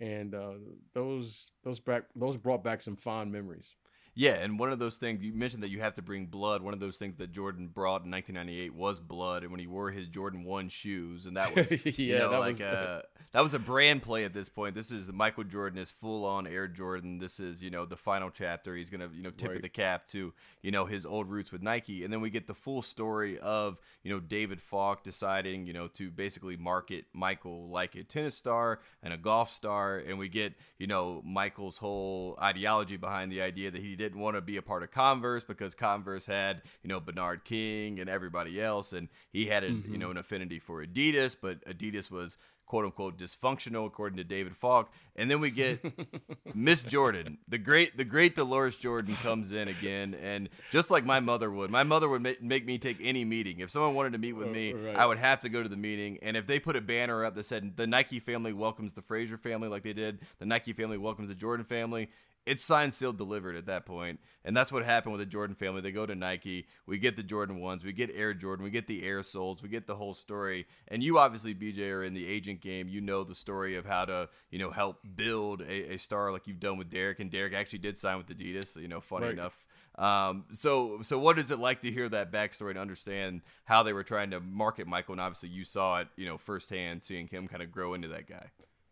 and 0.00 0.34
uh, 0.34 0.54
those 0.92 1.52
those 1.64 1.80
back 1.80 2.04
those 2.14 2.36
brought 2.36 2.64
back 2.64 2.82
some 2.82 2.96
fond 2.96 3.32
memories. 3.32 3.74
Yeah, 4.14 4.32
and 4.32 4.58
one 4.58 4.72
of 4.72 4.78
those 4.78 4.96
things 4.96 5.22
you 5.22 5.32
mentioned 5.32 5.62
that 5.62 5.70
you 5.70 5.80
have 5.80 5.94
to 5.94 6.02
bring 6.02 6.26
blood. 6.26 6.62
One 6.62 6.74
of 6.74 6.80
those 6.80 6.98
things 6.98 7.16
that 7.18 7.32
Jordan 7.32 7.68
brought 7.68 8.04
in 8.04 8.10
1998 8.10 8.74
was 8.74 8.98
blood, 8.98 9.42
and 9.42 9.52
when 9.52 9.60
he 9.60 9.66
wore 9.66 9.90
his 9.90 10.08
Jordan 10.08 10.44
One 10.44 10.68
shoes, 10.68 11.26
and 11.26 11.36
that 11.36 11.54
was 11.56 11.70
yeah, 11.84 11.92
you 11.96 12.18
know, 12.18 12.30
that 12.30 12.40
like 12.40 12.52
was 12.52 12.60
a, 12.60 13.02
that 13.32 13.42
was 13.42 13.54
a 13.54 13.60
brand 13.60 14.02
play 14.02 14.24
at 14.24 14.34
this 14.34 14.48
point. 14.48 14.74
This 14.74 14.90
is 14.90 15.12
Michael 15.12 15.44
Jordan 15.44 15.78
is 15.78 15.92
full 15.92 16.24
on 16.24 16.46
Air 16.46 16.66
Jordan. 16.66 17.18
This 17.18 17.38
is 17.38 17.62
you 17.62 17.70
know 17.70 17.86
the 17.86 17.96
final 17.96 18.30
chapter. 18.30 18.74
He's 18.74 18.90
gonna 18.90 19.08
you 19.14 19.22
know 19.22 19.30
tip 19.30 19.50
right. 19.50 19.56
of 19.56 19.62
the 19.62 19.68
cap 19.68 20.08
to 20.08 20.32
you 20.62 20.70
know 20.72 20.86
his 20.86 21.06
old 21.06 21.30
roots 21.30 21.52
with 21.52 21.62
Nike, 21.62 22.02
and 22.02 22.12
then 22.12 22.20
we 22.20 22.30
get 22.30 22.48
the 22.48 22.54
full 22.54 22.82
story 22.82 23.38
of 23.38 23.78
you 24.02 24.12
know 24.12 24.18
David 24.18 24.60
Falk 24.60 25.04
deciding 25.04 25.66
you 25.66 25.72
know 25.72 25.86
to 25.88 26.10
basically 26.10 26.56
market 26.56 27.04
Michael 27.12 27.68
like 27.68 27.94
a 27.94 28.02
tennis 28.02 28.36
star 28.36 28.80
and 29.02 29.12
a 29.12 29.18
golf 29.18 29.52
star, 29.52 29.98
and 29.98 30.18
we 30.18 30.28
get 30.28 30.54
you 30.78 30.88
know 30.88 31.22
Michael's 31.24 31.78
whole 31.78 32.36
ideology 32.42 32.96
behind 32.96 33.30
the 33.30 33.42
idea 33.42 33.70
that 33.70 33.80
he 33.80 33.94
did 33.94 34.09
didn't 34.10 34.22
want 34.22 34.36
to 34.36 34.40
be 34.40 34.56
a 34.56 34.62
part 34.62 34.82
of 34.82 34.90
Converse 34.90 35.44
because 35.44 35.74
Converse 35.74 36.26
had, 36.26 36.62
you 36.82 36.88
know, 36.88 37.00
Bernard 37.00 37.44
King 37.44 38.00
and 38.00 38.10
everybody 38.10 38.60
else, 38.60 38.92
and 38.92 39.08
he 39.32 39.46
had, 39.46 39.64
a, 39.64 39.70
mm-hmm. 39.70 39.92
you 39.92 39.98
know, 39.98 40.10
an 40.10 40.16
affinity 40.16 40.58
for 40.58 40.84
Adidas, 40.84 41.36
but 41.40 41.64
Adidas 41.64 42.10
was 42.10 42.36
quote 42.66 42.84
unquote 42.84 43.18
dysfunctional 43.18 43.84
according 43.84 44.16
to 44.16 44.22
David 44.22 44.56
Falk. 44.56 44.92
And 45.16 45.28
then 45.28 45.40
we 45.40 45.50
get 45.50 45.84
Miss 46.54 46.84
Jordan, 46.84 47.38
the 47.48 47.58
great 47.58 47.96
the 47.96 48.04
great 48.04 48.36
Deloris 48.36 48.78
Jordan 48.78 49.16
comes 49.16 49.50
in 49.50 49.66
again, 49.66 50.14
and 50.14 50.48
just 50.70 50.88
like 50.88 51.04
my 51.04 51.18
mother 51.18 51.50
would, 51.50 51.70
my 51.70 51.82
mother 51.82 52.08
would 52.08 52.22
make, 52.22 52.40
make 52.40 52.64
me 52.64 52.78
take 52.78 52.98
any 53.02 53.24
meeting. 53.24 53.58
If 53.58 53.72
someone 53.72 53.94
wanted 53.94 54.12
to 54.12 54.18
meet 54.18 54.34
with 54.34 54.48
oh, 54.48 54.52
me, 54.52 54.72
right. 54.72 54.94
I 54.94 55.06
would 55.06 55.18
have 55.18 55.40
to 55.40 55.48
go 55.48 55.62
to 55.64 55.68
the 55.68 55.76
meeting. 55.76 56.18
And 56.22 56.36
if 56.36 56.46
they 56.46 56.60
put 56.60 56.76
a 56.76 56.80
banner 56.80 57.24
up 57.24 57.34
that 57.34 57.44
said 57.44 57.76
the 57.76 57.88
Nike 57.88 58.20
family 58.20 58.52
welcomes 58.52 58.92
the 58.92 59.02
Frazier 59.02 59.36
family, 59.36 59.68
like 59.68 59.82
they 59.82 59.92
did, 59.92 60.20
the 60.38 60.46
Nike 60.46 60.72
family 60.72 60.96
welcomes 60.96 61.28
the 61.28 61.34
Jordan 61.34 61.66
family, 61.66 62.08
it's 62.50 62.64
signed, 62.64 62.92
sealed, 62.92 63.16
delivered 63.16 63.54
at 63.54 63.66
that 63.66 63.86
point. 63.86 64.18
And 64.44 64.56
that's 64.56 64.72
what 64.72 64.84
happened 64.84 65.12
with 65.12 65.20
the 65.20 65.30
Jordan 65.30 65.54
family. 65.54 65.82
They 65.82 65.92
go 65.92 66.04
to 66.04 66.16
Nike. 66.16 66.66
We 66.84 66.98
get 66.98 67.14
the 67.14 67.22
Jordan 67.22 67.60
ones. 67.60 67.84
We 67.84 67.92
get 67.92 68.10
Air 68.12 68.34
Jordan. 68.34 68.64
We 68.64 68.70
get 68.70 68.88
the 68.88 69.04
Air 69.04 69.22
Soles. 69.22 69.62
We 69.62 69.68
get 69.68 69.86
the 69.86 69.94
whole 69.94 70.14
story. 70.14 70.66
And 70.88 71.00
you 71.00 71.16
obviously, 71.16 71.54
BJ, 71.54 71.92
are 71.92 72.02
in 72.02 72.12
the 72.12 72.26
agent 72.26 72.60
game. 72.60 72.88
You 72.88 73.02
know 73.02 73.22
the 73.22 73.36
story 73.36 73.76
of 73.76 73.86
how 73.86 74.04
to, 74.06 74.28
you 74.50 74.58
know, 74.58 74.72
help 74.72 74.98
build 75.14 75.60
a, 75.60 75.94
a 75.94 75.96
star 75.96 76.32
like 76.32 76.48
you've 76.48 76.58
done 76.58 76.76
with 76.76 76.90
Derrick. 76.90 77.20
And 77.20 77.30
Derrick 77.30 77.54
actually 77.54 77.78
did 77.78 77.96
sign 77.96 78.18
with 78.18 78.26
Adidas. 78.26 78.74
You 78.74 78.88
know, 78.88 79.00
funny 79.00 79.26
right. 79.26 79.34
enough. 79.34 79.64
Um, 79.96 80.46
so, 80.50 81.02
so 81.02 81.20
what 81.20 81.38
is 81.38 81.52
it 81.52 81.60
like 81.60 81.82
to 81.82 81.92
hear 81.92 82.08
that 82.08 82.32
backstory 82.32 82.70
and 82.70 82.78
understand 82.80 83.42
how 83.64 83.84
they 83.84 83.92
were 83.92 84.02
trying 84.02 84.30
to 84.30 84.40
market 84.40 84.88
Michael? 84.88 85.12
And 85.12 85.20
obviously, 85.20 85.50
you 85.50 85.64
saw 85.64 86.00
it, 86.00 86.08
you 86.16 86.26
know, 86.26 86.36
firsthand, 86.36 87.04
seeing 87.04 87.28
him 87.28 87.46
kind 87.46 87.62
of 87.62 87.70
grow 87.70 87.94
into 87.94 88.08
that 88.08 88.28
guy. 88.28 88.46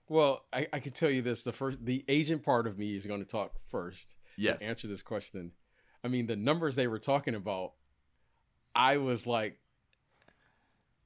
Well, 0.09 0.45
I, 0.53 0.67
I 0.73 0.81
can 0.81 0.93
tell 0.93 1.11
you 1.11 1.23
this: 1.23 1.43
the 1.43 1.53
first, 1.53 1.85
the 1.85 2.05
agent 2.09 2.43
part 2.43 2.67
of 2.67 2.79
me 2.79 2.97
is 2.97 3.07
going 3.07 3.21
to 3.21 3.29
talk 3.29 3.53
first. 3.71 4.15
Yes. 4.37 4.63
answer 4.63 4.87
this 4.87 5.03
question. 5.03 5.51
I 6.05 6.09
mean, 6.09 6.27
the 6.27 6.37
numbers 6.37 6.77
they 6.77 6.87
were 6.87 7.01
talking 7.01 7.35
about, 7.35 7.73
I 8.75 8.99
was 8.99 9.27
like 9.27 9.59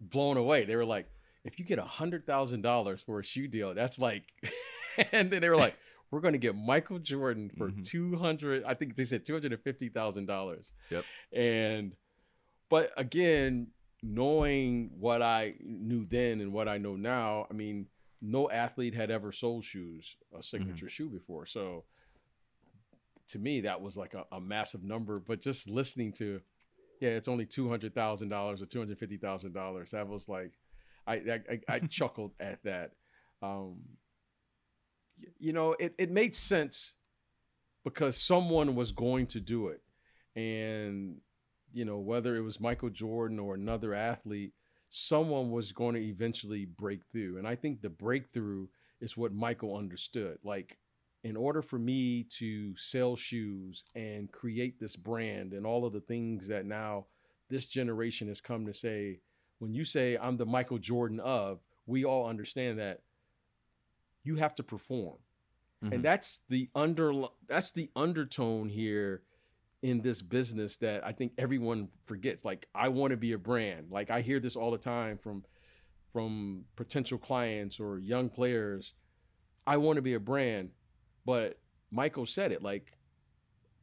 blown 0.01 0.37
away. 0.37 0.65
They 0.65 0.77
were 0.77 0.85
like, 0.85 1.09
if 1.45 1.59
you 1.59 1.65
get 1.65 1.79
a 1.79 1.85
hundred 1.85 2.27
thousand 2.27 2.63
dollars 2.63 3.03
for 3.03 3.21
a 3.21 3.25
shoe 3.25 3.49
deal, 3.49 3.75
that's 3.75 3.99
like, 3.99 4.25
and 5.13 5.31
then 5.31 5.41
they 5.41 5.49
were 5.49 5.57
like, 5.57 5.77
we're 6.11 6.21
going 6.21 6.33
to 6.33 6.39
get 6.39 6.55
Michael 6.55 6.99
Jordan 6.99 7.51
for 7.57 7.71
mm-hmm. 7.71 7.83
two 7.83 8.17
hundred. 8.17 8.65
I 8.65 8.75
think 8.75 8.97
they 8.97 9.05
said 9.05 9.25
two 9.25 9.33
hundred 9.33 9.53
and 9.53 9.63
fifty 9.63 9.89
thousand 9.89 10.27
dollars. 10.27 10.73
Yep. 10.91 11.05
And, 11.33 11.93
but 12.69 12.91
again, 12.97 13.69
knowing 14.03 14.91
what 14.99 15.23
I 15.23 15.55
knew 15.61 16.05
then 16.05 16.41
and 16.41 16.53
what 16.53 16.69
I 16.69 16.79
know 16.79 16.97
now, 16.97 17.47
I 17.51 17.55
mean 17.55 17.87
no 18.23 18.49
athlete 18.49 18.95
had 18.95 19.11
ever 19.11 19.33
sold 19.33 19.65
shoes, 19.65 20.17
a 20.37 20.43
signature 20.43 20.87
mm-hmm. 20.87 20.91
shoe 20.91 21.09
before. 21.11 21.45
So 21.45 21.85
to 23.29 23.39
me, 23.39 23.63
that 23.63 23.83
was 23.83 23.97
like 23.97 24.15
a, 24.15 24.25
a, 24.31 24.41
massive 24.41 24.85
number. 24.85 25.19
But 25.19 25.41
just 25.41 25.69
listening 25.69 26.13
to, 26.15 26.41
yeah, 27.01 27.11
it's 27.11 27.29
only 27.29 27.45
two 27.45 27.69
hundred 27.69 27.95
thousand 27.95 28.29
dollars 28.29 28.63
or 28.63 28.67
two 28.67 28.79
hundred 28.79 28.99
fifty 28.99 29.17
thousand 29.17 29.53
dollars. 29.53 29.91
That 29.91 30.09
was 30.09 30.29
like, 30.29 30.53
I 31.07 31.15
I, 31.15 31.61
I 31.69 31.79
chuckled 31.91 32.33
at 32.39 32.63
that. 32.63 32.93
Um, 33.43 33.81
you 35.39 35.53
know, 35.53 35.75
it 35.79 35.95
it 35.99 36.11
made 36.11 36.37
sense 36.37 36.95
because 37.85 38.17
someone 38.17 38.77
was 38.77 38.93
going 38.93 39.27
to 39.29 39.41
do 39.41 39.69
it, 39.69 39.83
and 40.37 41.17
you 41.73 41.85
know 41.85 41.99
whether 41.99 42.37
it 42.37 42.43
was 42.43 42.61
Michael 42.61 42.91
Jordan 42.91 43.41
or 43.41 43.55
another 43.55 43.95
athlete 43.95 44.53
someone 44.95 45.51
was 45.51 45.73
going 45.73 45.95
to 45.95 46.03
eventually 46.03 46.67
break 46.67 47.01
through. 47.11 47.39
And 47.39 47.49
I 47.49 47.57
think 47.57 47.81
the 47.81 47.89
breakthrough 47.89 48.67
is 49.01 49.17
what 49.17 49.33
Michael 49.33 49.75
understood. 49.75 50.37
Like, 50.45 50.77
in 51.25 51.35
order 51.35 51.63
for 51.63 51.79
me 51.79 52.25
to 52.25 52.77
sell 52.77 53.17
shoes 53.17 53.85
and 53.95 54.31
create 54.31 54.79
this 54.79 54.95
brand 54.95 55.55
and 55.55 55.65
all 55.65 55.87
of 55.87 55.95
the 55.95 56.01
things 56.03 56.47
that 56.49 56.67
now 56.67 57.07
this 57.49 57.65
generation 57.65 58.29
has 58.29 58.43
come 58.43 58.67
to 58.67 58.75
say, 58.75 59.21
when 59.61 59.73
you 59.73 59.87
say 59.87 60.19
I'm 60.21 60.37
the 60.37 60.45
Michael 60.45 60.79
Jordan 60.79 61.21
of, 61.21 61.61
we 61.87 62.05
all 62.05 62.29
understand 62.29 62.79
that 62.79 63.01
you 64.25 64.37
have 64.37 64.55
to 64.57 64.63
perform. 64.63 65.17
Mm-hmm. 65.83 65.95
And 65.95 66.05
that's 66.05 66.41
the 66.51 66.69
under 66.75 67.13
that's 67.49 67.71
the 67.71 67.89
undertone 67.97 68.69
here 68.69 69.23
in 69.83 70.01
this 70.01 70.23
business 70.23 70.77
that 70.77 71.05
I 71.05 71.13
think 71.13 71.33
everyone 71.37 71.89
forgets. 72.05 72.45
Like 72.45 72.69
I 72.75 72.89
want 72.89 73.11
to 73.11 73.17
be 73.17 73.33
a 73.33 73.39
brand. 73.39 73.89
Like 73.91 74.11
I 74.11 74.21
hear 74.21 74.41
this 74.41 74.57
all 74.57 74.71
the 74.71 74.79
time 74.79 75.19
from 75.19 75.45
from 76.13 76.65
potential 76.77 77.19
clients 77.19 77.81
or 77.81 77.99
young 77.99 78.29
players. 78.29 78.95
I 79.67 79.77
want 79.77 79.97
to 79.97 80.03
be 80.03 80.15
a 80.15 80.21
brand, 80.21 80.71
but 81.25 81.59
Michael 81.91 82.27
said 82.27 82.53
it 82.53 82.63
like 82.63 82.93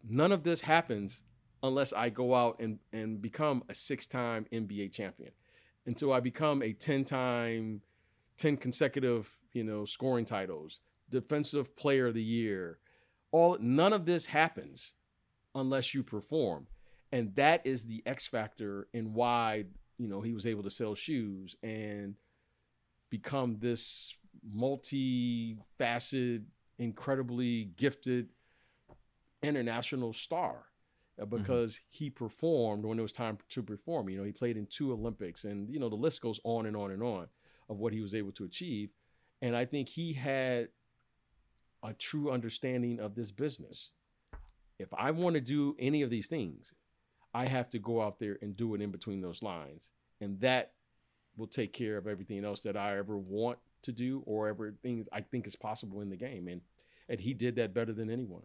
none 0.07 0.31
of 0.31 0.43
this 0.43 0.61
happens 0.61 1.23
unless 1.63 1.91
I 1.91 2.09
go 2.09 2.33
out 2.33 2.59
and 2.59 2.79
and 2.93 3.21
become 3.21 3.63
a 3.69 3.73
six-time 3.73 4.45
NBA 4.51 4.93
champion. 4.93 5.31
Until 5.85 6.13
I 6.13 6.19
become 6.19 6.61
a 6.61 6.73
10-time 6.73 7.81
10 8.37 8.57
consecutive, 8.57 9.39
you 9.53 9.63
know, 9.63 9.85
scoring 9.85 10.25
titles, 10.25 10.81
defensive 11.09 11.75
player 11.75 12.07
of 12.07 12.13
the 12.13 12.23
year. 12.23 12.77
All 13.31 13.57
none 13.59 13.93
of 13.93 14.05
this 14.05 14.27
happens 14.27 14.93
unless 15.55 15.93
you 15.93 16.03
perform. 16.03 16.67
And 17.11 17.33
that 17.35 17.65
is 17.65 17.85
the 17.85 18.03
X 18.05 18.27
factor 18.27 18.87
in 18.93 19.13
why, 19.13 19.65
you 19.97 20.07
know, 20.07 20.21
he 20.21 20.33
was 20.33 20.45
able 20.45 20.63
to 20.63 20.69
sell 20.69 20.95
shoes 20.95 21.55
and 21.63 22.15
become 23.09 23.57
this 23.59 24.15
multi-faceted, 24.53 26.45
incredibly 26.77 27.65
gifted 27.75 28.29
international 29.41 30.13
star 30.13 30.65
uh, 31.19 31.25
mm-hmm. 31.25 31.37
because 31.37 31.75
mm-hmm. 31.75 31.85
he 31.89 32.09
performed 32.09 32.85
when 32.85 32.99
it 32.99 33.01
was 33.01 33.11
time 33.11 33.37
to 33.49 33.63
perform. 33.63 34.09
You 34.09 34.19
know, 34.19 34.23
he 34.23 34.31
played 34.31 34.57
in 34.57 34.67
two 34.67 34.93
Olympics 34.93 35.43
and, 35.43 35.69
you 35.69 35.79
know, 35.79 35.89
the 35.89 35.95
list 35.95 36.21
goes 36.21 36.39
on 36.43 36.65
and 36.65 36.77
on 36.77 36.91
and 36.91 37.01
on 37.01 37.27
of 37.69 37.79
what 37.79 37.93
he 37.93 38.01
was 38.01 38.13
able 38.13 38.31
to 38.33 38.45
achieve. 38.45 38.89
And 39.41 39.55
I 39.55 39.65
think 39.65 39.89
he 39.89 40.13
had 40.13 40.69
a 41.81 41.93
true 41.93 42.31
understanding 42.31 42.99
of 42.99 43.15
this 43.15 43.31
business 43.31 43.91
if 44.79 44.93
I 44.93 45.11
want 45.11 45.35
to 45.35 45.41
do 45.41 45.75
any 45.77 46.01
of 46.01 46.09
these 46.09 46.27
things, 46.27 46.73
I 47.33 47.45
have 47.45 47.69
to 47.71 47.79
go 47.79 48.01
out 48.01 48.19
there 48.19 48.37
and 48.41 48.55
do 48.55 48.73
it 48.73 48.81
in 48.81 48.89
between 48.89 49.21
those 49.21 49.43
lines. 49.43 49.91
And 50.21 50.39
that 50.39 50.71
will 51.37 51.47
take 51.47 51.73
care 51.73 51.97
of 51.97 52.07
everything 52.07 52.43
else 52.43 52.61
that 52.61 52.75
I 52.75 52.97
ever 52.97 53.17
want 53.17 53.59
to 53.83 53.91
do 53.91 54.23
or 54.25 54.47
everything 54.47 55.05
I 55.11 55.21
think 55.21 55.45
is 55.45 55.55
possible 55.55 56.01
in 56.01 56.09
the 56.09 56.17
game. 56.17 56.47
And 56.47 56.61
and 57.07 57.19
he 57.19 57.33
did 57.33 57.55
that 57.55 57.73
better 57.73 57.91
than 57.91 58.09
anyone. 58.09 58.43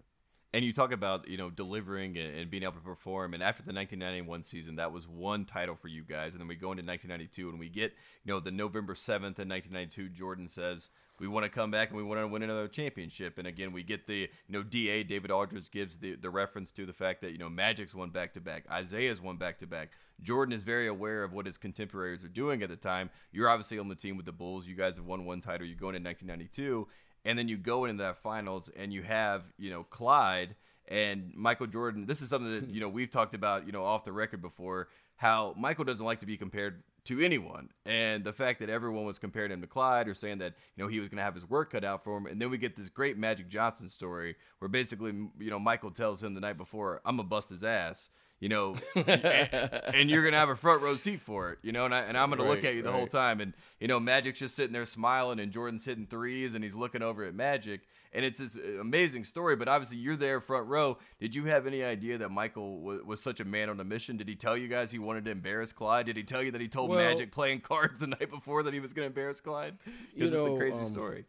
And 0.55 0.64
you 0.64 0.73
talk 0.73 0.93
about 0.93 1.29
you 1.29 1.37
know 1.37 1.50
delivering 1.50 2.17
and, 2.17 2.50
being 2.50 2.62
able 2.62 2.75
to 2.75 2.81
perform. 2.81 3.35
And 3.35 3.43
after 3.43 3.62
the 3.62 3.73
1991 3.73 4.43
season, 4.43 4.76
that 4.76 4.93
was 4.93 5.07
one 5.09 5.45
title 5.45 5.75
for 5.75 5.88
you 5.88 6.03
guys. 6.03 6.33
And 6.33 6.41
then 6.41 6.49
we 6.49 6.55
go 6.55 6.73
into 6.73 6.85
1992 6.85 7.49
and 7.49 7.59
we 7.59 7.69
get 7.69 7.93
you 8.25 8.33
know 8.33 8.41
the 8.41 8.50
November 8.50 8.95
7th 8.95 9.38
in 9.38 9.49
1992. 9.49 10.11
Jordan 10.11 10.49
says 10.49 10.91
we 11.21 11.28
want 11.28 11.44
to 11.44 11.50
come 11.50 11.71
back 11.71 11.88
and 11.88 11.97
we 11.97 12.02
want 12.02 12.21
to 12.21 12.26
win 12.26 12.42
another 12.42 12.68
championship. 12.68 13.38
And 13.38 13.47
again, 13.47 13.73
we 13.73 13.83
get 13.83 14.06
the 14.06 14.21
you 14.21 14.28
know 14.49 14.62
Da 14.62 15.02
David 15.04 15.30
Aldridge 15.30 15.71
gives 15.71 15.99
the 15.99 16.16
the 16.16 16.30
reference 16.30 16.73
to 16.73 16.87
the 16.87 16.92
fact 16.92 17.21
that 17.23 17.33
you 17.33 17.38
know 17.38 17.49
Magic's 17.49 17.94
won 17.94 18.11
back 18.11 18.35
to 18.35 18.40
back, 18.40 18.64
Isiah's 18.71 19.21
won 19.21 19.37
back 19.37 19.59
to 19.61 19.66
back. 19.66 19.90
Jordan 20.23 20.52
is 20.52 20.62
very 20.62 20.87
aware 20.87 21.25
of 21.25 21.33
what 21.33 21.47
his 21.47 21.56
contemporaries 21.56 22.25
are 22.25 22.28
doing 22.28 22.62
at 22.62 22.68
the 22.68 22.76
time. 22.76 23.11
You're 23.33 23.49
obviously 23.49 23.78
on 23.78 23.88
the 23.88 23.94
team 23.94 24.16
with 24.16 24.26
the 24.26 24.33
Bulls. 24.33 24.66
You 24.66 24.75
guys 24.75 24.97
have 24.97 25.06
won 25.06 25.25
one 25.25 25.40
title. 25.40 25.66
You 25.66 25.75
go 25.75 25.88
in 25.88 26.02
1992, 26.02 26.87
and 27.25 27.38
then 27.38 27.49
you 27.49 27.56
go 27.56 27.85
into 27.85 28.02
that 28.02 28.18
finals 28.18 28.71
and 28.76 28.92
you 28.92 29.02
have 29.02 29.44
you 29.59 29.71
know 29.71 29.85
Clyde 29.85 30.56
and 30.88 31.33
Michael 31.35 31.66
Jordan. 31.66 32.06
This 32.06 32.23
is 32.23 32.28
something 32.28 32.50
that 32.50 32.64
hmm. 32.64 32.75
you 32.75 32.80
know 32.80 32.88
we've 32.88 33.11
talked 33.11 33.35
about 33.35 33.66
you 33.66 33.73
know 33.73 33.85
off 33.85 34.04
the 34.04 34.12
record 34.12 34.42
before. 34.42 34.88
How 35.16 35.54
Michael 35.56 35.85
doesn't 35.85 36.04
like 36.04 36.21
to 36.21 36.26
be 36.26 36.37
compared 36.37 36.83
to 37.05 37.21
anyone. 37.21 37.71
And 37.85 38.25
the 38.25 38.33
fact 38.33 38.61
that 38.61 38.71
everyone 38.71 39.05
was 39.05 39.19
comparing 39.19 39.53
him 39.53 39.61
to 39.61 39.67
Clyde 39.67 40.09
or 40.09 40.15
saying 40.15 40.39
that, 40.39 40.55
you 40.77 40.83
know, 40.83 40.89
he 40.89 41.01
was 41.01 41.09
going 41.09 41.19
to 41.19 41.25
have 41.25 41.35
his 41.35 41.49
work 41.49 41.73
cut 41.73 41.85
out 41.85 42.03
for 42.05 42.17
him. 42.17 42.27
And 42.27 42.41
then 42.41 42.51
we 42.51 42.59
get 42.59 42.77
this 42.77 42.89
great 42.89 43.19
Magic 43.19 43.49
Johnson 43.49 43.91
story 43.91 44.37
where 44.59 44.69
basically, 44.69 45.13
you 45.39 45.51
know, 45.51 45.59
Michael 45.59 45.91
tells 45.91 46.23
him 46.23 46.35
the 46.35 46.41
night 46.41 46.57
before, 46.57 47.01
I'm 47.05 47.17
going 47.17 47.27
to 47.27 47.31
bust 47.31 47.51
his 47.51 47.65
ass 47.65 48.11
you 48.41 48.49
know, 48.49 48.76
and, 48.95 50.11
you're 50.11 50.25
gonna 50.25 50.37
have 50.37 50.49
a 50.49 50.57
front 50.57 50.83
row 50.83 50.97
seat 50.97 51.21
for 51.21 51.53
it, 51.53 51.59
you 51.62 51.73
know, 51.73 51.85
and, 51.85 51.95
I, 51.95 52.00
and 52.00 52.19
I'm 52.19 52.31
gonna 52.31 52.43
right, 52.43 52.50
look 52.50 52.64
at 52.64 52.75
you 52.75 52.83
the 52.83 52.91
right. 52.91 52.97
whole 52.97 53.07
time, 53.07 53.41
and 53.41 53.55
you 53.81 53.88
know, 53.88 54.00
Magic's 54.00 54.38
just 54.38 54.55
sitting 54.55 54.73
there 54.73 54.85
smiling, 54.85 55.41
and 55.41 55.53
Jordan's 55.53 55.85
hitting 55.85 56.07
threes, 56.07 56.55
and 56.55 56.62
he's 56.62 56.75
looking 56.75 57.03
over 57.03 57.25
at 57.25 57.35
Magic, 57.35 57.83
and 58.12 58.25
it's 58.25 58.38
this 58.38 58.57
amazing 58.57 59.25
story. 59.25 59.57
But 59.57 59.69
obviously, 59.69 59.99
you're 59.99 60.17
there 60.17 60.41
front 60.41 60.69
row. 60.69 60.99
Did 61.21 61.35
you 61.35 61.45
have 61.47 61.67
any 61.67 61.83
idea 61.83 62.19
that 62.19 62.31
Michael 62.31 62.81
was, 62.81 63.03
was 63.03 63.23
such 63.23 63.41
a 63.41 63.45
man 63.45 63.71
on 63.71 63.79
a 63.81 63.85
mission? 63.85 64.17
Did 64.17 64.29
he 64.29 64.37
tell 64.37 64.57
you 64.57 64.69
guys 64.69 64.91
he 64.91 64.99
wanted 64.99 65.25
to 65.26 65.31
embarrass 65.31 65.73
Clyde? 65.73 66.07
Did 66.07 66.17
he 66.17 66.23
tell 66.23 66.43
you 66.43 66.50
that 66.50 66.61
he 66.61 66.69
told 66.69 66.91
well, 66.91 66.99
Magic 66.99 67.33
playing 67.33 67.61
cards 67.62 67.99
the 67.99 68.09
night 68.09 68.31
before 68.31 68.62
that 68.64 68.75
he 68.75 68.81
was 68.81 68.93
gonna 68.93 69.07
embarrass 69.07 69.41
Clyde? 69.41 69.79
Because 70.14 70.33
it's 70.33 70.47
a 70.47 70.57
crazy 70.57 70.79
um, 70.79 70.85
story. 70.85 71.25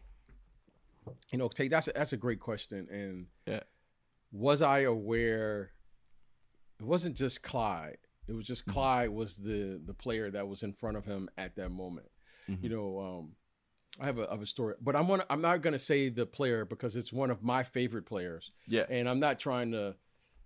You 1.32 1.38
know, 1.38 1.48
Tate, 1.50 1.70
that's 1.70 1.88
a, 1.88 1.92
that's 1.94 2.14
a 2.14 2.18
great 2.18 2.40
question, 2.40 2.88
and 2.92 3.28
yeah, 3.46 3.62
was 4.32 4.62
I 4.62 4.80
aware? 4.80 5.72
It 6.80 6.86
wasn't 6.86 7.16
just 7.16 7.42
Clyde. 7.42 7.98
It 8.28 8.34
was 8.34 8.46
just 8.46 8.64
mm-hmm. 8.64 8.72
Clyde 8.72 9.10
was 9.10 9.36
the 9.36 9.80
the 9.84 9.94
player 9.94 10.32
that 10.32 10.48
was 10.48 10.64
in 10.64 10.74
front 10.74 10.98
of 10.98 11.06
him 11.06 11.30
at 11.38 11.56
that 11.56 11.70
moment. 11.70 12.08
Mm-hmm. 12.50 12.64
You 12.64 12.70
know, 12.70 13.00
um, 13.00 13.36
I 14.00 14.06
have 14.06 14.18
a, 14.18 14.24
of 14.24 14.42
a 14.42 14.46
story, 14.46 14.76
but 14.82 14.96
I'm 14.96 15.08
gonna, 15.08 15.26
I'm 15.30 15.42
not 15.42 15.62
going 15.62 15.74
to 15.74 15.80
say 15.80 16.10
the 16.10 16.26
player 16.26 16.66
because 16.66 16.96
it's 16.96 17.14
one 17.14 17.32
of 17.32 17.44
my 17.44 17.64
favorite 17.64 18.06
players. 18.06 18.52
Yeah, 18.68 18.86
and 18.90 19.08
I'm 19.08 19.20
not 19.20 19.40
trying 19.40 19.72
to 19.72 19.96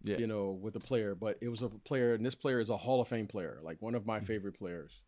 Yeah. 0.03 0.17
you 0.17 0.27
know, 0.27 0.51
with 0.51 0.73
the 0.75 0.79
player, 0.79 1.15
but 1.15 1.37
it 1.41 1.49
was 1.49 1.61
a 1.61 1.69
player, 1.69 2.13
and 2.13 2.25
this 2.25 2.35
player 2.35 2.59
is 2.59 2.69
a 2.69 2.77
Hall 2.77 3.01
of 3.01 3.07
Fame 3.07 3.27
player, 3.27 3.59
like 3.63 3.81
one 3.81 3.95
of 3.95 4.05
my 4.05 4.19
Mhm. 4.19 4.25
favorite 4.25 4.57
players 4.57 5.01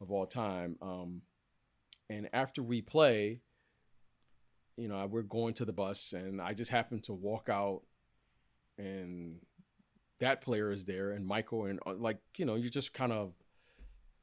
of 0.00 0.10
all 0.10 0.26
time. 0.26 0.76
Um, 0.82 1.22
and 2.10 2.28
after 2.32 2.62
we 2.62 2.82
play, 2.82 3.40
you 4.76 4.88
know, 4.88 5.06
we're 5.06 5.22
going 5.22 5.54
to 5.54 5.64
the 5.64 5.72
bus, 5.72 6.12
and 6.12 6.40
I 6.40 6.52
just 6.54 6.70
happened 6.70 7.04
to 7.04 7.14
walk 7.14 7.48
out, 7.48 7.82
and 8.78 9.40
that 10.20 10.40
player 10.42 10.70
is 10.72 10.84
there, 10.84 11.12
and 11.12 11.26
Michael, 11.26 11.66
and 11.66 11.78
uh, 11.86 11.94
like, 11.94 12.18
you 12.36 12.44
know, 12.44 12.54
you're 12.54 12.70
just 12.70 12.92
kind 12.94 13.12
of, 13.12 13.32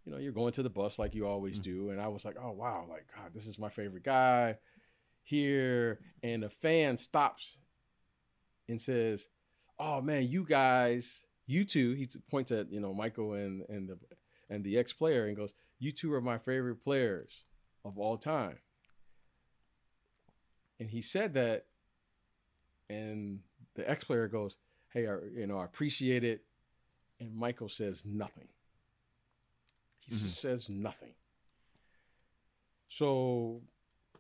you 0.06 0.12
know, 0.12 0.18
you're 0.18 0.32
going 0.34 0.54
to 0.54 0.64
the 0.64 0.70
bus 0.70 0.98
like 1.00 1.14
you 1.16 1.28
always 1.28 1.60
Mhm. 1.60 1.64
do, 1.64 1.90
and 1.92 2.02
I 2.02 2.08
was 2.08 2.26
like, 2.26 2.36
oh 2.40 2.52
wow, 2.52 2.86
like 2.90 3.06
God, 3.16 3.34
this 3.34 3.46
is 3.48 3.60
my 3.60 3.70
favorite 3.70 4.04
guy 4.04 4.58
here, 5.24 6.00
and 6.24 6.44
a 6.44 6.50
fan 6.50 6.98
stops 6.98 7.58
and 8.68 8.82
says, 8.82 9.28
"Oh 9.80 10.02
man, 10.02 10.28
you 10.28 10.44
guys, 10.46 11.26
you 11.46 11.64
two 11.66 11.94
he 11.94 12.08
points 12.30 12.52
at 12.52 12.72
you 12.72 12.80
know 12.80 12.94
Michael 12.94 13.34
and 13.34 13.64
and 13.70 13.88
the 13.90 13.98
and 14.50 14.64
the 14.64 14.78
ex 14.78 14.92
player 14.94 15.28
and 15.28 15.36
goes, 15.38 15.54
"You 15.80 15.92
two 15.92 16.12
are 16.14 16.22
my 16.22 16.38
favorite 16.38 16.84
players 16.84 17.46
of 17.86 17.98
all 17.98 18.18
time." 18.18 18.58
And 20.80 20.90
he 20.90 21.02
said 21.02 21.34
that, 21.36 21.66
and 22.90 23.40
the 23.76 23.90
ex 23.90 24.04
player 24.04 24.28
goes, 24.28 24.58
"Hey, 24.94 25.08
I, 25.08 25.18
you 25.36 25.48
know, 25.48 25.58
I 25.58 25.66
appreciate 25.66 26.24
it," 26.24 26.46
and 27.20 27.36
Michael 27.36 27.70
says 27.70 28.06
nothing. 28.06 28.48
He 30.08 30.14
Mhm. 30.16 30.22
just 30.22 30.40
says 30.42 30.70
nothing. 30.70 31.14
So, 32.90 33.62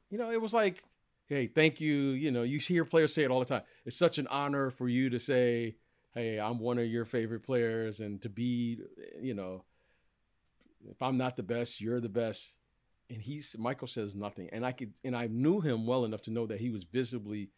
you 0.09 0.17
know, 0.17 0.31
it 0.31 0.41
was 0.41 0.53
like, 0.53 0.83
hey, 1.27 1.47
thank 1.47 1.79
you. 1.79 1.93
You 1.93 2.31
know, 2.31 2.43
you 2.43 2.59
hear 2.59 2.85
players 2.85 3.13
say 3.13 3.23
it 3.23 3.31
all 3.31 3.39
the 3.39 3.45
time. 3.45 3.63
It's 3.85 3.95
such 3.95 4.17
an 4.17 4.27
honor 4.27 4.71
for 4.71 4.89
you 4.89 5.09
to 5.09 5.19
say, 5.19 5.75
hey, 6.13 6.39
I'm 6.39 6.59
one 6.59 6.79
of 6.79 6.87
your 6.87 7.05
favorite 7.05 7.41
players, 7.41 7.99
and 7.99 8.21
to 8.21 8.29
be, 8.29 8.81
you 9.19 9.33
know, 9.33 9.63
if 10.89 11.01
I'm 11.01 11.17
not 11.17 11.35
the 11.35 11.43
best, 11.43 11.81
you're 11.81 12.01
the 12.01 12.09
best. 12.09 12.55
And 13.09 13.21
he's 13.21 13.55
Michael 13.57 13.87
says 13.87 14.15
nothing, 14.15 14.49
and 14.51 14.65
I 14.65 14.71
could, 14.71 14.93
and 15.03 15.15
I 15.15 15.27
knew 15.27 15.59
him 15.59 15.85
well 15.85 16.05
enough 16.05 16.21
to 16.23 16.31
know 16.31 16.47
that 16.47 16.59
he 16.59 16.69
was 16.69 16.83
visibly, 16.83 17.49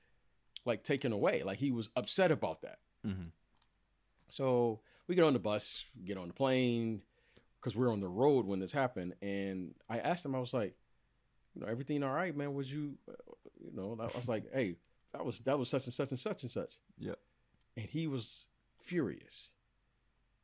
like 0.66 0.84
taken 0.84 1.14
away, 1.14 1.44
like 1.44 1.60
he 1.60 1.72
was 1.72 1.90
upset 1.96 2.32
about 2.32 2.62
that. 2.62 2.80
Mm-hmm. 3.06 3.28
So 4.30 4.80
we 5.08 5.16
get 5.16 5.24
on 5.24 5.34
the 5.34 5.40
bus, 5.40 5.86
get 6.04 6.18
on 6.18 6.28
the 6.28 6.34
plane, 6.34 7.02
because 7.60 7.76
we're 7.76 7.92
on 7.92 8.00
the 8.00 8.08
road 8.08 8.46
when 8.46 8.60
this 8.60 8.72
happened. 8.72 9.14
And 9.22 9.74
I 9.90 10.00
asked 10.00 10.26
him, 10.26 10.36
I 10.36 10.40
was 10.40 10.54
like, 10.54 10.76
you 11.54 11.62
know, 11.62 11.68
everything 11.68 12.04
all 12.04 12.14
right, 12.14 12.36
man? 12.36 12.54
Was 12.54 12.72
you, 12.72 12.96
uh, 13.10 13.14
you 13.64 13.72
know, 13.74 13.98
I 14.00 14.18
was 14.18 14.28
like, 14.28 14.44
hey, 14.54 14.76
that 15.14 15.26
was 15.26 15.40
that 15.42 15.58
was 15.58 15.70
such 15.70 15.86
and 15.86 15.94
such 15.94 16.10
and 16.10 16.20
such 16.20 16.44
and 16.44 16.52
such. 16.52 16.74
Yep. 17.00 17.18
And 17.78 17.90
he 17.90 18.08
was 18.08 18.48
furious. 18.78 19.50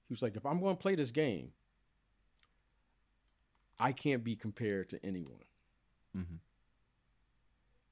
He 0.07 0.13
was 0.13 0.21
like, 0.21 0.35
if 0.35 0.45
I'm 0.45 0.59
going 0.59 0.75
to 0.75 0.81
play 0.81 0.95
this 0.95 1.11
game, 1.11 1.51
I 3.79 3.91
can't 3.91 4.23
be 4.23 4.35
compared 4.35 4.89
to 4.89 5.05
anyone. 5.05 5.43
Mm-hmm. 6.15 6.35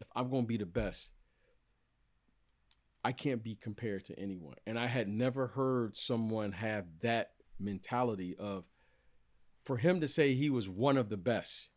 If 0.02 0.08
I'm 0.16 0.30
going 0.30 0.44
to 0.44 0.48
be 0.48 0.58
the 0.58 0.66
best, 0.66 1.10
I 3.04 3.12
can't 3.12 3.42
be 3.44 3.56
compared 3.56 4.06
to 4.06 4.20
anyone. 4.20 4.56
And 4.68 4.78
I 4.78 4.88
had 4.88 5.08
never 5.08 5.48
heard 5.48 5.96
someone 5.96 6.52
have 6.52 6.86
that 7.02 7.32
mentality 7.60 8.36
of, 8.38 8.66
for 9.66 9.78
him 9.78 10.02
to 10.02 10.08
say 10.08 10.34
he 10.34 10.50
was 10.50 10.68
one 10.68 10.98
of 10.98 11.10
the 11.10 11.18
best, 11.18 11.70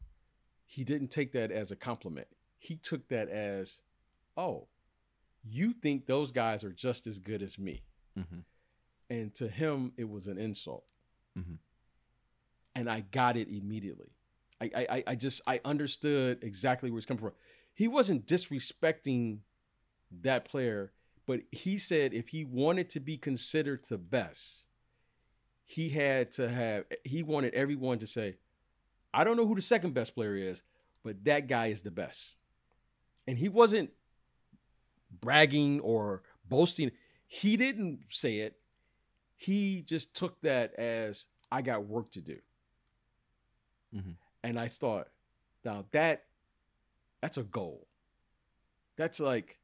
he 0.66 0.85
didn't 0.85 1.09
take 1.09 1.33
that 1.33 1.51
as 1.51 1.70
a 1.70 1.77
compliment. 1.77 2.27
He 2.59 2.77
took 2.77 3.07
that 3.09 3.29
as, 3.29 3.79
oh, 4.37 4.66
you 5.44 5.73
think 5.73 6.07
those 6.07 6.33
guys 6.33 6.64
are 6.64 6.73
just 6.73 7.07
as 7.07 7.18
good 7.18 7.42
as 7.42 7.59
me. 7.59 7.83
Mm-hmm. 8.18 8.40
And 9.11 9.35
to 9.35 9.49
him, 9.49 9.92
it 9.97 10.09
was 10.09 10.27
an 10.29 10.38
insult. 10.38 10.85
Mhm. 11.38 11.59
And 12.75 12.88
I 12.88 13.01
got 13.01 13.37
it 13.37 13.49
immediately. 13.49 14.12
I, 14.61 14.70
I, 14.75 14.87
I- 14.97 15.05
I 15.09 15.14
just, 15.14 15.40
I 15.47 15.61
understood 15.64 16.38
exactly 16.42 16.90
where 16.90 16.99
it's 16.99 17.07
coming 17.07 17.20
from. 17.23 17.33
He 17.75 17.88
wasn't 17.88 18.27
disrespecting 18.27 19.38
that 20.23 20.44
player, 20.44 20.92
but 21.27 21.41
he 21.51 21.79
said 21.79 22.13
if 22.13 22.29
he 22.29 22.45
wanted 22.45 22.89
to 22.91 23.01
be 23.01 23.17
considered 23.17 23.85
the 23.89 23.99
best, 23.99 24.65
he 25.65 25.89
had 25.89 26.31
to 26.33 26.49
have, 26.49 26.85
he 27.05 27.23
wanted 27.23 27.55
everyone 27.55 27.99
to 28.01 28.07
say, 28.07 28.37
I 29.15 29.25
don't 29.25 29.37
know 29.37 29.47
who 29.47 29.55
the 29.55 29.63
second 29.63 29.95
best 29.95 30.15
player 30.15 30.37
is, 30.37 30.63
but 31.03 31.25
that 31.25 31.49
guy 31.49 31.67
is 31.67 31.83
the 31.83 31.91
best. 31.91 32.37
And 33.27 33.39
he 33.39 33.49
wasn't 33.49 33.91
bragging 35.21 35.81
or 35.81 36.23
boasting. 36.49 36.91
He 37.27 37.57
didn't 37.57 38.01
say 38.09 38.39
it. 38.39 38.59
He 39.37 39.83
just 39.83 40.15
took 40.15 40.41
that 40.43 40.75
as 40.75 41.27
I 41.51 41.63
got 41.63 41.87
work 41.87 42.11
to 42.13 42.21
do. 42.21 42.39
Mhm. 43.95 44.17
And 44.43 44.59
I 44.59 44.69
thought, 44.69 45.09
now 45.65 45.87
that 45.93 46.27
that's 47.21 47.37
a 47.37 47.43
goal. 47.45 47.87
That's 48.97 49.21
like 49.21 49.59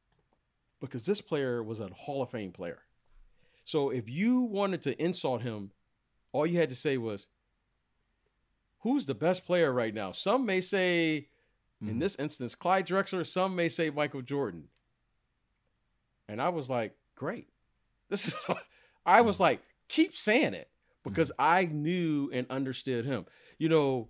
because 0.79 1.03
this 1.03 1.21
player 1.21 1.61
was 1.63 1.79
a 1.79 1.87
Hall 1.89 2.21
of 2.21 2.29
Fame 2.31 2.51
player. 2.51 2.79
So 3.65 3.89
if 3.89 4.09
you 4.09 4.41
wanted 4.41 4.81
to 4.83 5.01
insult 5.01 5.41
him, 5.41 5.71
all 6.31 6.45
you 6.47 6.57
had 6.57 6.69
to 6.69 6.75
say 6.75 6.97
was, 6.97 7.27
"Who's 8.79 9.05
the 9.05 9.13
best 9.15 9.45
player 9.45 9.71
right 9.71 9.93
now?" 9.93 10.11
Some 10.11 10.45
may 10.45 10.61
say, 10.61 11.29
in 11.81 11.95
Mhm. 11.95 11.99
this 11.99 12.15
instance, 12.15 12.55
Clyde 12.55 12.87
Drexler. 12.87 13.25
Some 13.25 13.55
may 13.55 13.69
say 13.69 13.89
Michael 13.89 14.21
Jordan. 14.21 14.69
And 16.27 16.41
I 16.41 16.49
was 16.49 16.69
like, 16.69 16.97
"Great." 17.15 17.49
This 18.09 18.27
is. 18.27 18.35
I 19.05 19.21
was 19.21 19.39
like, 19.39 19.61
keep 19.87 20.15
saying 20.15 20.53
it 20.53 20.69
because 21.03 21.31
I 21.39 21.65
knew 21.65 22.29
and 22.31 22.45
understood 22.49 23.05
him. 23.05 23.25
You 23.57 23.69
know, 23.69 24.09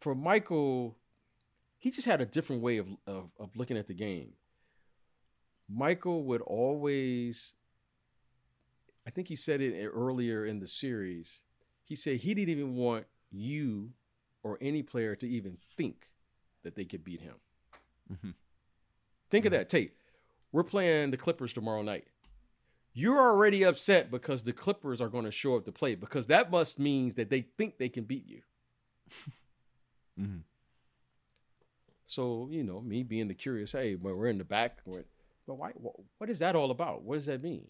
for 0.00 0.14
Michael, 0.14 0.96
he 1.78 1.90
just 1.90 2.06
had 2.06 2.20
a 2.20 2.26
different 2.26 2.62
way 2.62 2.78
of, 2.78 2.88
of, 3.06 3.30
of 3.38 3.54
looking 3.56 3.76
at 3.76 3.86
the 3.86 3.94
game. 3.94 4.32
Michael 5.74 6.24
would 6.24 6.42
always, 6.42 7.54
I 9.06 9.10
think 9.10 9.28
he 9.28 9.36
said 9.36 9.60
it 9.60 9.86
earlier 9.86 10.44
in 10.44 10.60
the 10.60 10.66
series. 10.66 11.40
He 11.84 11.94
said 11.96 12.18
he 12.18 12.34
didn't 12.34 12.50
even 12.50 12.74
want 12.74 13.06
you 13.30 13.92
or 14.42 14.58
any 14.60 14.82
player 14.82 15.14
to 15.16 15.28
even 15.28 15.56
think 15.76 16.08
that 16.62 16.74
they 16.74 16.84
could 16.84 17.04
beat 17.04 17.20
him. 17.20 17.36
Mhm. 18.12 18.34
Think 19.30 19.44
of 19.46 19.52
that, 19.52 19.68
Tate. 19.68 19.96
We're 20.52 20.64
playing 20.64 21.10
the 21.10 21.16
Clippers 21.16 21.52
tomorrow 21.52 21.82
night. 21.82 22.06
You're 22.92 23.18
already 23.18 23.62
upset 23.62 24.10
because 24.10 24.42
the 24.42 24.52
Clippers 24.52 25.00
are 25.00 25.08
going 25.08 25.24
to 25.24 25.30
show 25.30 25.56
up 25.56 25.64
to 25.64 25.72
play 25.72 25.94
because 25.94 26.26
that 26.26 26.50
must 26.50 26.78
means 26.78 27.14
that 27.14 27.30
they 27.30 27.40
think 27.40 27.78
they 27.78 27.88
can 27.88 28.04
beat 28.04 28.26
you. 28.26 28.42
Mhm. 30.20 30.42
So 32.04 32.48
you 32.50 32.62
know, 32.62 32.82
me 32.82 33.02
being 33.02 33.28
the 33.28 33.34
curious, 33.34 33.72
hey, 33.72 33.94
when 33.94 34.14
we're 34.14 34.26
in 34.26 34.36
the 34.36 34.44
back, 34.44 34.82
we're, 34.84 35.04
but 35.46 35.54
why? 35.54 35.70
What, 36.18 36.30
is 36.30 36.38
that 36.40 36.56
all 36.56 36.70
about? 36.70 37.02
What 37.02 37.16
does 37.16 37.26
that 37.26 37.42
mean? 37.42 37.66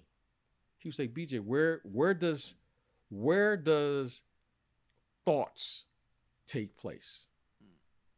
He 0.79 0.91
like, 0.99 1.15
BJ, 1.15 1.41
where 1.41 1.81
where 1.85 2.13
does 2.13 2.55
where 3.09 3.57
does 3.57 4.23
thoughts 5.25 5.85
take 6.47 6.77
place? 6.77 7.27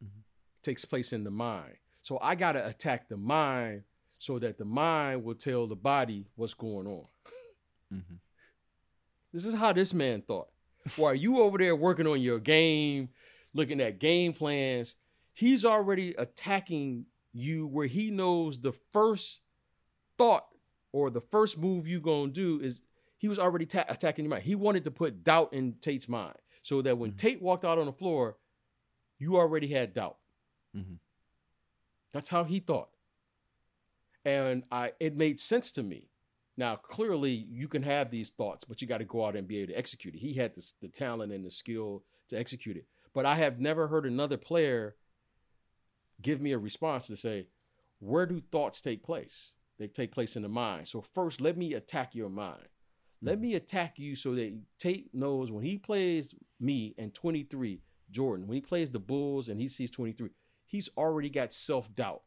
Mhm. 0.02 0.22
Takes 0.62 0.84
place 0.84 1.12
in 1.12 1.24
the 1.24 1.30
mind. 1.30 1.76
So 2.02 2.18
I 2.22 2.34
gotta 2.34 2.66
attack 2.66 3.08
the 3.08 3.16
mind 3.18 3.82
so 4.18 4.38
that 4.38 4.56
the 4.56 4.64
mind 4.64 5.24
will 5.24 5.34
tell 5.34 5.66
the 5.66 5.76
body 5.76 6.26
what's 6.36 6.54
going 6.54 6.86
on. 6.86 7.06
Mhm. 7.92 8.18
This 9.32 9.44
is 9.44 9.54
how 9.54 9.72
this 9.72 9.92
man 9.92 10.22
thought. 10.22 10.46
While 10.94 11.16
you 11.16 11.40
over 11.40 11.58
there 11.58 11.74
working 11.74 12.06
on 12.06 12.20
your 12.20 12.38
game, 12.38 13.08
looking 13.52 13.80
at 13.80 13.98
game 13.98 14.32
plans, 14.32 14.94
he's 15.32 15.64
already 15.64 16.14
attacking 16.16 17.06
you 17.32 17.66
where 17.66 17.88
he 17.88 18.12
knows 18.12 18.60
the 18.60 18.72
first 18.92 19.40
thought 20.18 20.46
or 20.92 21.10
the 21.10 21.20
first 21.20 21.58
move 21.58 21.86
you 21.86 22.00
gonna 22.00 22.30
do 22.32 22.60
is 22.60 22.80
he 23.18 23.28
was 23.28 23.38
already 23.38 23.66
ta- 23.66 23.84
attacking 23.88 24.24
your 24.24 24.30
mind. 24.30 24.44
He 24.44 24.54
wanted 24.54 24.84
to 24.84 24.90
put 24.90 25.24
doubt 25.24 25.52
in 25.52 25.74
Tate's 25.80 26.08
mind 26.08 26.36
so 26.62 26.82
that 26.82 26.98
when 26.98 27.12
Mhm. 27.12 27.18
Tate 27.18 27.42
walked 27.42 27.64
out 27.64 27.78
on 27.78 27.86
the 27.86 27.92
floor, 27.92 28.38
you 29.18 29.36
already 29.36 29.68
had 29.68 29.94
doubt. 29.94 30.18
Mhm. 30.74 30.98
That's 32.12 32.28
how 32.28 32.44
he 32.44 32.60
thought. 32.60 32.90
And 34.24 34.64
I 34.70 34.92
it 35.00 35.16
made 35.16 35.40
sense 35.40 35.72
to 35.72 35.82
me. 35.82 36.10
Now, 36.56 36.76
clearly 36.76 37.32
you 37.32 37.66
can 37.66 37.82
have 37.82 38.10
these 38.10 38.30
thoughts, 38.30 38.64
but 38.64 38.80
you 38.80 38.86
got 38.86 38.98
to 38.98 39.04
go 39.04 39.24
out 39.24 39.34
and 39.34 39.48
be 39.48 39.58
able 39.58 39.72
to 39.72 39.78
execute 39.78 40.14
it. 40.14 40.18
He 40.18 40.34
had 40.34 40.54
the, 40.54 40.72
the 40.82 40.88
talent 40.88 41.32
and 41.32 41.44
the 41.44 41.50
skill 41.50 42.04
to 42.28 42.38
execute 42.38 42.76
it. 42.76 42.86
But 43.12 43.26
I 43.26 43.34
have 43.34 43.58
never 43.58 43.88
heard 43.88 44.06
another 44.06 44.36
player 44.36 44.96
give 46.22 46.40
me 46.40 46.52
a 46.52 46.58
response 46.58 47.08
to 47.08 47.16
say, 47.16 47.48
where 47.98 48.24
do 48.26 48.40
thoughts 48.40 48.80
take 48.80 49.02
place? 49.02 49.53
They 49.78 49.88
take 49.88 50.12
place 50.12 50.36
in 50.36 50.42
the 50.42 50.48
mind. 50.48 50.86
So 50.88 51.00
first, 51.00 51.40
let 51.40 51.56
me 51.56 51.74
attack 51.74 52.14
your 52.14 52.28
mind. 52.28 52.68
Let 53.20 53.38
Mhm. 53.38 53.42
me 53.42 53.54
attack 53.54 53.98
you 53.98 54.14
so 54.14 54.34
that 54.34 54.56
Tate 54.78 55.12
knows 55.14 55.50
when 55.50 55.64
he 55.64 55.78
plays 55.78 56.34
me 56.60 56.94
and 56.98 57.12
23, 57.14 57.82
Jordan, 58.10 58.46
when 58.46 58.56
he 58.56 58.60
plays 58.60 58.90
the 58.90 59.00
Bulls 59.00 59.48
and 59.48 59.60
he 59.60 59.66
sees 59.66 59.90
23, 59.90 60.30
he's 60.66 60.88
already 60.96 61.30
got 61.30 61.52
self 61.52 61.92
doubt. 61.94 62.22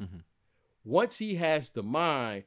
Mhm. 0.00 0.24
Once 0.84 1.18
he 1.18 1.36
has 1.36 1.70
the 1.70 1.82
mind, 1.82 2.44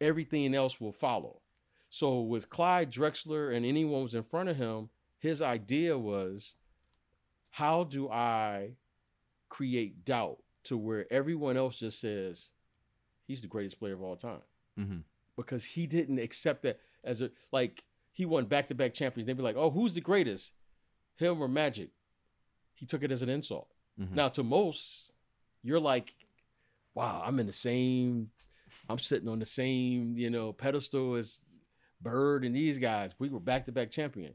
everything 0.00 0.54
else 0.54 0.80
will 0.80 0.92
follow. 0.92 1.42
So 1.90 2.20
with 2.22 2.48
Clyde 2.50 2.90
Drexler 2.90 3.54
and 3.54 3.66
anyone 3.66 4.02
was 4.02 4.14
in 4.14 4.22
front 4.22 4.48
of 4.48 4.56
him, 4.56 4.90
his 5.18 5.42
idea 5.42 5.98
was, 5.98 6.54
how 7.50 7.84
do 7.84 8.08
I 8.08 8.76
create 9.48 10.04
doubt 10.04 10.42
to 10.64 10.76
where 10.78 11.12
everyone 11.12 11.56
else 11.56 11.76
just 11.76 12.00
says 12.00 12.48
he's 13.30 13.40
the 13.40 13.46
greatest 13.46 13.78
player 13.78 13.94
of 13.94 14.02
all 14.02 14.16
time 14.16 14.42
Mm-hmm. 14.78 14.98
because 15.36 15.62
he 15.64 15.86
didn't 15.86 16.18
accept 16.18 16.62
that 16.62 16.78
as 17.04 17.20
a 17.22 17.30
like 17.52 17.84
he 18.12 18.26
won 18.26 18.44
back 18.46 18.66
to 18.68 18.74
back 18.74 18.92
champions. 18.94 19.26
They'd 19.26 19.36
be 19.36 19.42
like, 19.42 19.56
oh, 19.56 19.70
who's 19.70 19.94
the 19.94 20.00
greatest, 20.00 20.52
him 21.16 21.40
or 21.42 21.48
Magic? 21.48 21.90
He 22.74 22.86
took 22.86 23.02
it 23.02 23.12
as 23.12 23.22
an 23.22 23.28
insult. 23.28 23.68
Mhm. 24.00 24.12
Now 24.12 24.28
to 24.28 24.42
most, 24.42 25.10
you're 25.62 25.78
like, 25.80 26.14
wow, 26.94 27.22
I'm 27.24 27.38
in 27.38 27.46
the 27.46 27.52
same, 27.52 28.30
I'm 28.88 28.98
sitting 28.98 29.28
on 29.28 29.38
the 29.38 29.46
same, 29.46 30.16
you 30.16 30.30
know, 30.30 30.52
pedestal 30.52 31.14
as 31.14 31.38
Bird 32.00 32.44
and 32.44 32.54
these 32.56 32.78
guys. 32.78 33.14
We 33.18 33.28
were 33.28 33.40
back 33.40 33.66
to 33.66 33.72
back 33.72 33.90
champion. 33.90 34.32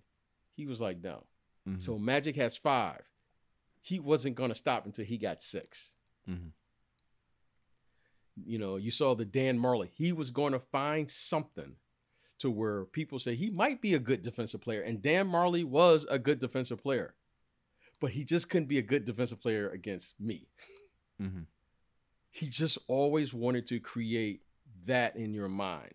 He 0.55 0.65
was 0.67 0.79
like, 0.79 1.01
no. 1.03 1.23
Mhm. 1.67 1.81
So 1.81 1.97
Magic 1.97 2.35
has 2.35 2.55
five. 2.55 3.01
He 3.81 3.99
wasn't 3.99 4.35
gonna 4.35 4.53
stop 4.55 4.85
until 4.85 5.05
he 5.05 5.17
got 5.17 5.41
six. 5.41 5.91
Mhm. 6.29 6.51
You 8.43 8.59
know, 8.59 8.75
you 8.75 8.91
saw 8.91 9.15
the 9.15 9.25
Dan 9.25 9.57
Majerle. 9.59 9.89
He 9.93 10.11
was 10.11 10.31
going 10.31 10.53
to 10.53 10.59
find 10.59 11.09
something 11.09 11.75
to 12.39 12.51
where 12.51 12.85
people 12.85 13.17
say 13.17 13.35
he 13.35 13.49
might 13.49 13.81
be 13.81 13.93
a 13.93 13.99
good 13.99 14.21
defensive 14.21 14.61
player. 14.61 14.81
And 14.81 15.01
Dan 15.01 15.29
Majerle 15.29 15.63
was 15.63 16.05
a 16.09 16.19
good 16.19 16.39
defensive 16.39 16.81
player. 16.81 17.13
But 18.01 18.11
he 18.11 18.25
just 18.25 18.49
couldn't 18.49 18.67
be 18.67 18.77
a 18.77 18.81
good 18.81 19.05
defensive 19.05 19.39
player 19.39 19.69
against 19.69 20.19
me. 20.19 20.47
Mhm. 21.21 21.45
He 22.29 22.47
just 22.49 22.77
always 22.87 23.33
wanted 23.33 23.67
to 23.67 23.79
create 23.79 24.41
that 24.85 25.15
in 25.15 25.33
your 25.33 25.47
mind. 25.47 25.93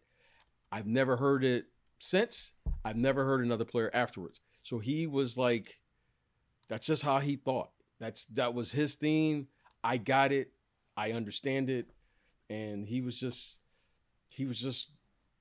I've 0.72 0.86
never 0.86 1.18
heard 1.18 1.44
it 1.44 1.66
since. 1.98 2.52
I've 2.84 2.96
never 2.96 3.26
heard 3.26 3.44
another 3.44 3.66
player 3.66 3.90
afterwards. 3.92 4.40
So 4.62 4.78
he 4.78 5.06
was 5.06 5.36
like, 5.36 5.78
that's 6.68 6.86
just 6.86 7.02
how 7.02 7.18
he 7.18 7.36
thought. 7.36 7.70
That's 7.98 8.24
that 8.26 8.54
was 8.54 8.72
his 8.72 8.94
theme. 8.94 9.48
I 9.84 9.98
got 9.98 10.32
it. 10.32 10.52
I 10.96 11.12
understand 11.12 11.68
it. 11.68 11.90
And 12.50 12.84
he 12.86 13.00
was 13.00 13.18
just 13.18 13.56
he 14.28 14.44
was 14.44 14.58
just 14.58 14.88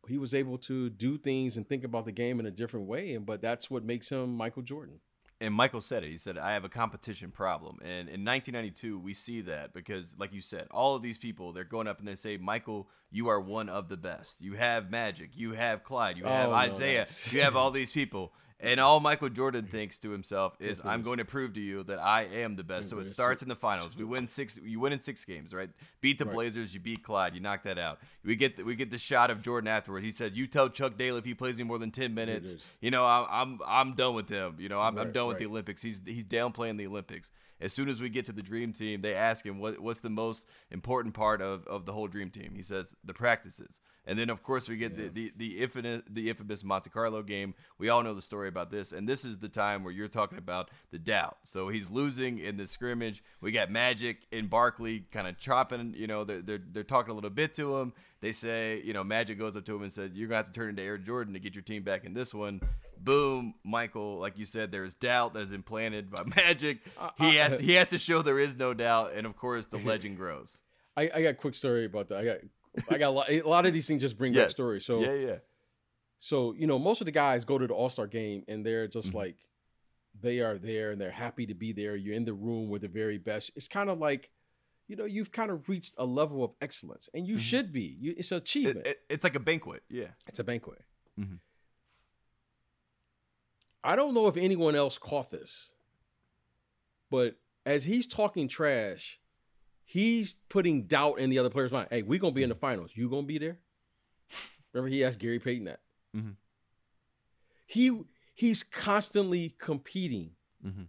he 0.08 0.18
was 0.18 0.34
able 0.34 0.58
to 0.60 0.90
do 0.90 1.18
things 1.18 1.58
and 1.58 1.68
think 1.68 1.84
about 1.84 2.06
the 2.06 2.12
game 2.12 2.40
in 2.40 2.46
a 2.46 2.52
different 2.52 2.86
way. 2.88 3.14
And 3.16 3.26
but 3.26 3.42
that's 3.42 3.70
what 3.70 3.84
makes 3.84 4.10
him 4.10 4.36
Michael 4.38 4.62
Jordan. 4.62 5.00
and 5.42 5.54
Michael 5.54 5.82
said 5.82 6.04
it. 6.04 6.10
He 6.10 6.18
said, 6.18 6.38
"I 6.38 6.54
have 6.54 6.64
a 6.66 6.70
competition 6.70 7.32
problem." 7.32 7.80
And 7.82 8.10
in 8.10 8.24
1992, 8.26 9.00
we 9.00 9.14
see 9.14 9.42
that 9.42 9.74
because, 9.74 10.16
like 10.20 10.34
you 10.34 10.42
said, 10.42 10.68
all 10.72 10.96
of 10.96 11.02
these 11.02 11.18
people 11.18 11.52
they're 11.54 11.64
going 11.64 11.88
up 11.88 12.00
and 12.00 12.08
they 12.08 12.16
say, 12.16 12.38
"Michael, 12.38 12.90
you 13.12 13.28
are 13.30 13.40
one 13.40 13.70
of 13.70 13.90
the 13.90 13.98
best. 13.98 14.42
You 14.42 14.54
have 14.54 14.92
Magic. 14.92 15.32
You 15.36 15.54
have 15.54 15.84
Clyde. 15.84 16.18
You 16.18 16.26
have 16.26 16.50
Oh, 16.52 16.62
Isiah. 16.68 16.98
that's- 17.00 17.34
you 17.34 17.42
have 17.42 17.56
all 17.56 17.72
these 17.72 17.92
people." 17.92 18.34
And 18.62 18.78
all 18.82 19.00
Michael 19.00 19.30
Jordan 19.30 19.68
thinks 19.68 20.00
to 20.00 20.10
himself 20.10 20.58
is, 20.60 20.82
"I'm 20.84 21.02
going 21.02 21.20
to 21.20 21.24
prove 21.26 21.54
to 21.54 21.62
you 21.62 21.82
that 21.84 21.98
I 21.98 22.24
am 22.24 22.58
the 22.58 22.64
best." 22.64 22.90
So 22.90 23.00
it 23.00 23.06
starts 23.08 23.42
in 23.42 23.48
the 23.48 23.56
finals. 23.56 23.96
We 23.96 24.04
win 24.04 24.28
six. 24.28 24.60
You 24.62 24.82
win 24.82 24.92
in 24.92 25.00
six 25.00 25.24
games, 25.24 25.54
right? 25.54 25.70
Beat 26.02 26.20
the 26.20 26.26
Right. 26.26 26.34
Blazers. 26.34 26.74
You 26.74 26.82
beat 26.82 27.02
Clyde. 27.02 27.36
You 27.36 27.40
knock 27.40 27.64
that 27.64 27.78
out. 27.78 28.00
We 28.26 28.36
get 28.36 28.58
the, 28.58 28.64
we 28.64 28.76
get 28.76 28.92
the 28.92 28.98
shot 28.98 29.32
of 29.32 29.42
Jordan 29.42 29.70
afterward. 29.70 30.04
He 30.04 30.12
said, 30.12 30.36
"You 30.36 30.46
tell 30.46 30.68
Chuck 30.68 30.98
Daly 30.98 31.20
if 31.20 31.26
he 31.26 31.34
plays 31.34 31.56
me 31.58 31.64
more 31.64 31.78
than 31.80 31.92
ten 31.92 32.14
minutes, 32.14 32.58
you 32.82 32.92
know, 32.92 33.06
I'm 33.06 33.28
I'm 33.30 33.60
I'm 33.66 33.96
done 33.96 34.14
with 34.14 34.28
him. 34.28 34.58
You 34.60 34.68
know, 34.68 34.82
I'm, 34.82 34.98
I'm 34.98 35.06
Right, 35.06 35.14
done 35.14 35.28
with 35.30 35.38
the. 35.38 35.46
Olympics. 35.46 35.82
He's 35.82 36.02
he's 36.06 36.26
downplaying 36.26 36.78
the 36.78 36.88
Olympics. 36.88 37.32
As 37.62 37.72
soon 37.74 37.88
as 37.90 38.02
we 38.02 38.10
get 38.10 38.26
to 38.26 38.32
the 38.34 38.42
dream 38.42 38.74
team, 38.74 39.02
they 39.02 39.14
ask 39.16 39.46
him 39.46 39.60
what 39.60 39.80
what's 39.80 40.02
the 40.02 40.10
most 40.10 40.46
important 40.70 41.14
part 41.14 41.42
of, 41.42 41.66
of 41.66 41.86
the 41.86 41.94
whole 41.94 42.08
dream 42.08 42.30
team. 42.30 42.54
He 42.56 42.62
says 42.62 42.94
the 43.06 43.14
practices. 43.14 43.80
And 44.10 44.18
then 44.20 44.30
of 44.30 44.42
course 44.44 44.68
we 44.68 44.76
get 44.76 44.98
Yeah. 44.98 45.06
the, 45.06 45.10
the 45.10 45.34
the 45.38 45.60
infinite 45.62 46.04
the 46.14 46.30
infamous 46.30 46.64
Monte 46.64 46.90
Carlo 46.90 47.22
game. 47.22 47.54
We 47.78 47.90
all 47.90 48.02
know 48.04 48.14
the 48.16 48.22
story 48.22 48.48
about 48.50 48.72
this, 48.72 48.92
and 48.92 49.08
this 49.08 49.24
is 49.24 49.38
the 49.38 49.50
time 49.50 49.84
where 49.84 49.94
you're 49.94 50.08
talking 50.08 50.38
about 50.38 50.70
the 50.92 50.98
doubt. 51.00 51.38
So 51.44 51.70
he's 51.70 51.90
losing 51.90 52.40
in 52.40 52.58
the 52.58 52.66
scrimmage. 52.66 53.24
We 53.40 53.52
got 53.52 53.70
Magic 53.72 54.18
and 54.32 54.50
Barkley 54.50 55.06
kind 55.12 55.28
of 55.28 55.38
chopping. 55.40 55.94
You 55.96 56.08
know, 56.08 56.24
they're, 56.24 56.42
they're 56.42 56.62
they're 56.74 56.84
talking 56.84 57.12
a 57.12 57.14
little 57.14 57.30
bit 57.30 57.54
to 57.56 57.78
him. 57.78 57.94
They 58.22 58.32
say, 58.34 58.82
you 58.84 58.92
know, 58.94 59.04
Magic 59.04 59.38
goes 59.40 59.56
up 59.56 59.64
to 59.66 59.76
him 59.76 59.84
and 59.84 59.92
says, 59.94 60.12
"You're 60.14 60.28
gonna 60.28 60.38
have 60.38 60.48
to 60.48 60.52
turn 60.52 60.70
into 60.70 60.82
Air 60.82 60.98
Jordan 60.98 61.34
to 61.36 61.40
get 61.40 61.54
your 61.56 61.62
team 61.62 61.84
back 61.84 62.04
in 62.04 62.14
this 62.14 62.34
one." 62.34 62.60
Boom, 63.02 63.54
Michael. 63.64 64.18
Like 64.20 64.38
you 64.38 64.44
said, 64.44 64.72
there's 64.72 64.94
doubt 64.96 65.34
that 65.36 65.42
is 65.42 65.52
implanted 65.54 66.10
by 66.12 66.24
Magic. 66.36 66.80
Uh, 66.98 67.12
he 67.18 67.40
uh, 67.40 67.44
has 67.44 67.54
to, 67.60 67.64
he 67.64 67.74
has 67.80 67.88
to 67.90 67.98
show 67.98 68.22
there 68.22 68.40
is 68.40 68.58
no 68.58 68.74
doubt, 68.74 69.14
and 69.16 69.26
of 69.26 69.38
course 69.38 69.68
the 69.68 69.78
legend 69.86 70.18
grows. 70.18 70.58
I, 70.98 71.04
I 71.14 71.22
got 71.22 71.30
a 71.30 71.34
quick 71.36 71.56
story 71.56 71.86
about 71.86 72.10
that. 72.10 72.18
I 72.18 72.26
got 72.26 72.38
I 72.90 72.98
got 72.98 73.10
a 73.10 73.12
lot, 73.12 73.30
a 73.30 73.42
lot 73.42 73.66
of 73.66 73.74
these 73.74 73.88
things 73.88 74.02
just 74.02 74.18
bring 74.18 74.34
Yeah. 74.34 74.44
back 74.44 74.52
stories. 74.52 74.86
So 74.86 75.02
yeah, 75.02 75.14
yeah. 75.14 75.38
So, 76.20 76.54
you 76.54 76.68
know, 76.68 76.78
most 76.78 77.02
of 77.02 77.06
the 77.06 77.12
guys 77.12 77.46
go 77.46 77.58
to 77.58 77.66
the 77.68 77.74
All 77.74 77.90
Star 77.90 78.06
game 78.08 78.44
and 78.48 78.66
they're 78.66 78.88
just 78.88 79.12
Mhm. 79.12 79.16
like, 79.16 79.38
they 80.20 80.40
are 80.42 80.58
there 80.58 80.92
and 80.92 81.00
they're 81.00 81.12
happy 81.12 81.46
to 81.46 81.54
be 81.54 81.72
there. 81.72 81.96
You're 81.96 82.16
in 82.16 82.26
the 82.26 82.34
room 82.34 82.70
with 82.70 82.82
the 82.82 82.88
very 82.90 83.18
best. 83.18 83.52
It's 83.56 83.68
kind 83.70 83.90
of 83.90 84.00
like, 84.00 84.30
you 84.88 84.96
know, 84.96 85.06
you've 85.06 85.32
kind 85.32 85.50
of 85.52 85.70
reached 85.70 85.96
a 85.98 86.06
level 86.06 86.44
of 86.44 86.56
excellence 86.62 87.10
and 87.14 87.26
you 87.28 87.36
Mhm. 87.36 87.40
should 87.40 87.72
be. 87.72 87.96
You, 88.00 88.16
it's 88.18 88.32
an 88.32 88.38
achievement. 88.38 88.86
it- 88.88 89.02
it's 89.10 89.24
like 89.24 89.36
a 89.36 89.40
banquet. 89.40 89.84
Yeah. 89.90 90.10
it's 90.28 90.40
a 90.40 90.44
banquet. 90.44 90.84
Mm-hmm. 91.18 91.36
I 93.84 93.96
don't 93.96 94.14
know 94.14 94.28
if 94.28 94.36
anyone 94.36 94.76
else 94.76 94.98
caught 94.98 95.32
this, 95.32 95.72
but 97.10 97.38
as 97.66 97.86
he's 97.86 98.06
talking 98.08 98.48
trash, 98.48 99.20
he's 99.92 100.36
putting 100.50 100.84
doubt 100.84 101.18
in 101.18 101.32
the 101.32 101.40
other 101.40 101.50
player's 101.50 101.72
mind. 101.72 101.88
Hey, 101.90 102.04
we're 102.04 102.20
going 102.20 102.32
to 102.34 102.36
be 102.36 102.44
in 102.44 102.50
the 102.50 102.56
finals. 102.56 102.92
You 102.94 103.10
going 103.10 103.24
to 103.24 103.28
be 103.28 103.40
there? 103.40 103.58
Remember, 104.72 104.88
he 104.88 105.04
asked 105.04 105.18
Gary 105.18 105.40
Payton 105.40 105.66
that. 105.66 105.80
Mhm. 106.16 106.36
He 107.66 108.00
he's 108.36 108.62
constantly 108.64 109.56
competing 109.58 110.32
Mm-hmm. 110.66 110.84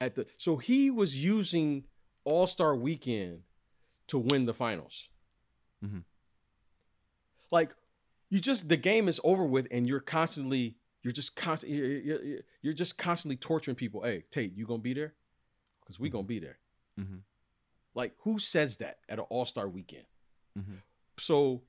at 0.00 0.14
the 0.14 0.26
so 0.36 0.58
he 0.58 0.90
was 0.90 1.24
using 1.24 1.84
All 2.24 2.46
Star 2.46 2.76
Weekend 2.76 3.42
to 4.08 4.18
win 4.18 4.44
the 4.46 4.54
finals. 4.54 5.08
Mhm. 5.84 6.04
Like 7.50 7.74
you 8.28 8.38
just 8.38 8.68
the 8.68 8.76
game 8.76 9.08
is 9.08 9.20
over 9.24 9.44
with, 9.44 9.66
and 9.70 9.88
you're 9.88 10.00
constantly 10.00 10.76
you're 11.02 11.12
just 11.12 11.34
constant 11.34 11.72
you're, 11.72 11.86
you're, 12.00 12.38
you're 12.62 12.74
just 12.74 12.96
constantly 12.98 13.36
torturing 13.36 13.74
people. 13.74 14.02
Hey, 14.02 14.24
Tate, 14.30 14.54
you 14.54 14.66
gonna 14.66 14.82
be 14.82 14.94
there? 14.94 15.14
Because 15.80 15.98
we 15.98 16.10
gonna 16.10 16.24
be 16.24 16.38
there. 16.38 16.58
Mm-hmm. 16.98 17.18
Like 17.94 18.12
who 18.20 18.38
says 18.38 18.76
that 18.78 18.98
at 19.08 19.18
an 19.18 19.24
All 19.30 19.46
Star 19.46 19.68
Weekend? 19.68 20.04
Mm-hmm. 20.58 20.76
So 21.18 21.62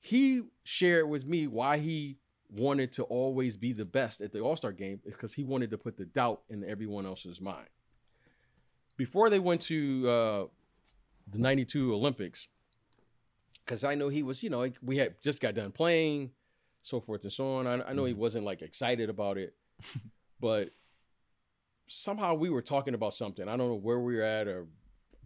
he 0.00 0.42
shared 0.64 1.08
with 1.08 1.26
me 1.26 1.46
why 1.46 1.78
he 1.78 2.18
wanted 2.50 2.92
to 2.92 3.02
always 3.04 3.56
be 3.56 3.72
the 3.72 3.84
best 3.84 4.20
at 4.20 4.32
the 4.32 4.40
All 4.40 4.56
Star 4.56 4.72
game 4.72 5.00
is 5.04 5.14
because 5.14 5.34
he 5.34 5.44
wanted 5.44 5.70
to 5.70 5.78
put 5.78 5.96
the 5.96 6.04
doubt 6.06 6.42
in 6.48 6.64
everyone 6.64 7.06
else's 7.06 7.40
mind. 7.40 7.68
Before 8.96 9.30
they 9.30 9.38
went 9.38 9.60
to 9.62 10.08
uh, 10.08 10.44
the 11.30 11.38
'92 11.38 11.94
Olympics, 11.94 12.48
because 13.64 13.84
I 13.84 13.94
know 13.94 14.08
he 14.08 14.22
was, 14.22 14.42
you 14.42 14.50
know, 14.50 14.66
we 14.82 14.96
had 14.96 15.20
just 15.22 15.40
got 15.40 15.54
done 15.54 15.70
playing, 15.72 16.30
so 16.82 17.00
forth 17.00 17.22
and 17.22 17.32
so 17.32 17.56
on. 17.56 17.66
I, 17.66 17.90
I 17.90 17.92
know 17.92 18.04
he 18.06 18.14
Mhm. 18.14 18.18
wasn't 18.18 18.44
like 18.44 18.60
excited 18.62 19.08
about 19.10 19.38
it, 19.38 19.54
but 20.40 20.70
somehow 21.86 22.34
we 22.34 22.50
were 22.50 22.62
talking 22.62 22.94
about 22.94 23.14
something. 23.14 23.48
I 23.48 23.56
don't 23.56 23.68
know 23.70 23.74
where 23.76 23.98
we 24.00 24.16
were 24.16 24.22
at, 24.22 24.48
or 24.48 24.66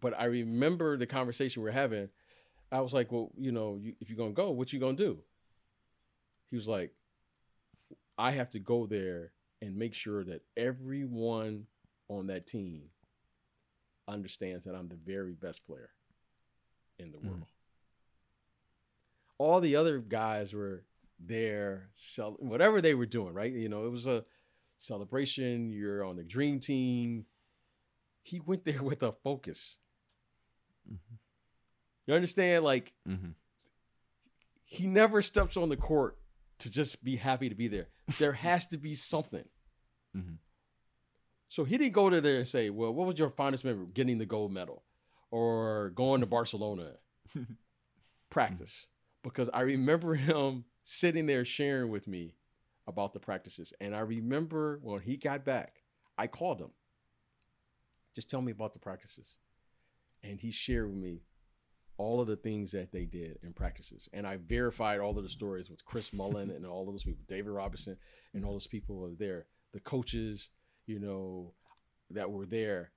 but 0.02 0.12
I 0.18 0.24
remember 0.26 0.98
the 0.98 1.06
conversation 1.06 1.62
we 1.62 1.70
are 1.70 1.72
having. 1.72 2.10
I 2.70 2.80
was 2.82 2.92
like, 2.92 3.10
well, 3.10 3.30
you 3.38 3.52
know, 3.52 3.78
you, 3.80 3.94
if 4.00 4.10
you're 4.10 4.18
gonna 4.18 4.32
go, 4.32 4.50
what 4.50 4.72
you 4.72 4.78
gonna 4.80 4.96
do? 4.96 5.22
He 6.50 6.56
was 6.56 6.68
like, 6.68 6.92
I 8.18 8.32
have 8.32 8.50
to 8.50 8.58
go 8.58 8.86
there 8.86 9.32
and 9.62 9.76
make 9.76 9.94
sure 9.94 10.22
that 10.24 10.42
everyone 10.56 11.66
on 12.08 12.26
that 12.26 12.46
team 12.46 12.90
understands 14.08 14.64
that 14.66 14.74
I'm 14.74 14.88
the 14.88 14.96
very 15.06 15.32
best 15.32 15.64
player 15.66 15.90
in 16.98 17.10
the 17.12 17.18
Mhm. 17.18 17.24
world. 17.28 17.46
All 19.38 19.60
the 19.60 19.76
other 19.76 19.98
guys 20.00 20.52
were 20.52 20.84
there, 21.18 21.90
cel- 21.96 22.36
whatever 22.38 22.80
they 22.80 22.94
were 22.94 23.06
doing, 23.06 23.32
right? 23.34 23.52
You 23.52 23.68
know, 23.68 23.86
it 23.86 23.90
was 23.90 24.06
a 24.06 24.24
celebration. 24.78 25.70
You're 25.70 26.04
on 26.04 26.16
the 26.16 26.24
dream 26.24 26.60
team. 26.60 27.26
He 28.24 28.40
went 28.40 28.64
there 28.64 28.82
with 28.82 29.02
a 29.02 29.12
focus. 29.12 29.76
Mhm. 30.90 30.98
You 32.06 32.14
understand? 32.14 32.64
Like 32.64 32.92
Mm-hmm. 33.08 33.30
he 34.64 34.86
never 34.86 35.22
steps 35.22 35.56
on 35.56 35.68
the 35.68 35.76
court 35.76 36.18
to 36.58 36.70
just 36.70 37.02
be 37.04 37.16
happy 37.16 37.48
to 37.48 37.54
be 37.54 37.68
there. 37.68 37.88
There 38.18 38.32
has 38.32 38.66
to 38.68 38.78
be 38.78 38.94
something. 38.94 39.48
Mhm. 40.16 40.38
So 41.48 41.64
he 41.64 41.76
didn't 41.76 41.92
go 41.92 42.08
to 42.08 42.20
there 42.20 42.38
and 42.38 42.48
say, 42.48 42.70
"Well, 42.70 42.92
what 42.94 43.06
was 43.06 43.18
your 43.18 43.30
fondest 43.30 43.64
memory? 43.64 43.86
Getting 43.92 44.18
the 44.18 44.26
gold 44.26 44.52
medal, 44.52 44.84
or 45.30 45.90
going 45.90 46.20
to 46.20 46.26
Barcelona, 46.26 46.96
practice?" 48.30 48.86
Because 49.22 49.48
I 49.52 49.60
remember 49.60 50.14
him 50.14 50.64
sitting 50.84 51.26
there 51.26 51.44
sharing 51.44 51.90
with 51.90 52.08
me 52.08 52.34
about 52.86 53.12
the 53.12 53.20
practices, 53.20 53.72
and 53.80 53.94
I 53.94 54.00
remember 54.00 54.78
when 54.82 55.00
he 55.02 55.16
got 55.16 55.44
back, 55.44 55.82
I 56.18 56.26
called 56.26 56.60
him. 56.60 56.70
Just 58.14 58.28
tell 58.28 58.42
me 58.42 58.50
about 58.52 58.72
the 58.72 58.78
practices, 58.78 59.36
and 60.22 60.40
he 60.40 60.50
shared 60.50 60.88
with 60.88 60.96
me 60.96 61.22
all 61.98 62.20
of 62.20 62.26
the 62.26 62.36
things 62.36 62.70
that 62.72 62.90
they 62.90 63.04
did 63.04 63.38
in 63.42 63.52
practices. 63.52 64.08
And 64.12 64.26
I 64.26 64.36
verified 64.38 64.98
all 65.00 65.16
of 65.16 65.22
the 65.22 65.28
stories 65.28 65.70
with 65.70 65.84
Chris 65.84 66.12
Mullin 66.12 66.50
and 66.50 66.66
all 66.66 66.86
of 66.88 66.94
those 66.94 67.04
people, 67.04 67.24
David 67.28 67.50
Robinson 67.50 67.96
and 68.34 68.44
all 68.44 68.52
those 68.52 68.66
people 68.66 68.96
were 68.96 69.10
there. 69.16 69.46
The 69.72 69.80
coaches, 69.80 70.50
you 70.86 70.98
know, 70.98 71.52
that 72.10 72.30
were 72.30 72.46
there. 72.46 72.92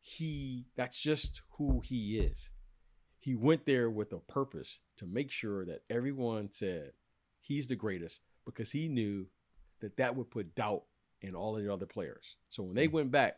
He 0.00 0.66
that's 0.76 1.00
just 1.00 1.42
who 1.58 1.80
he 1.84 2.18
is. 2.18 2.50
He 3.18 3.34
went 3.34 3.66
there 3.66 3.90
with 3.90 4.12
a 4.12 4.18
purpose 4.18 4.78
to 4.96 5.06
make 5.06 5.30
sure 5.30 5.64
that 5.66 5.82
everyone 5.90 6.50
said 6.50 6.92
he's 7.40 7.66
the 7.66 7.76
greatest 7.76 8.20
because 8.46 8.72
he 8.72 8.88
knew 8.88 9.26
that 9.80 9.96
that 9.98 10.16
would 10.16 10.30
put 10.30 10.54
doubt 10.54 10.84
in 11.22 11.34
all 11.34 11.56
of 11.56 11.62
the 11.62 11.72
other 11.72 11.86
players. 11.86 12.36
So 12.48 12.62
when 12.62 12.74
they 12.74 12.86
Mm-hmm. 12.86 12.94
went 12.96 13.10
back, 13.10 13.36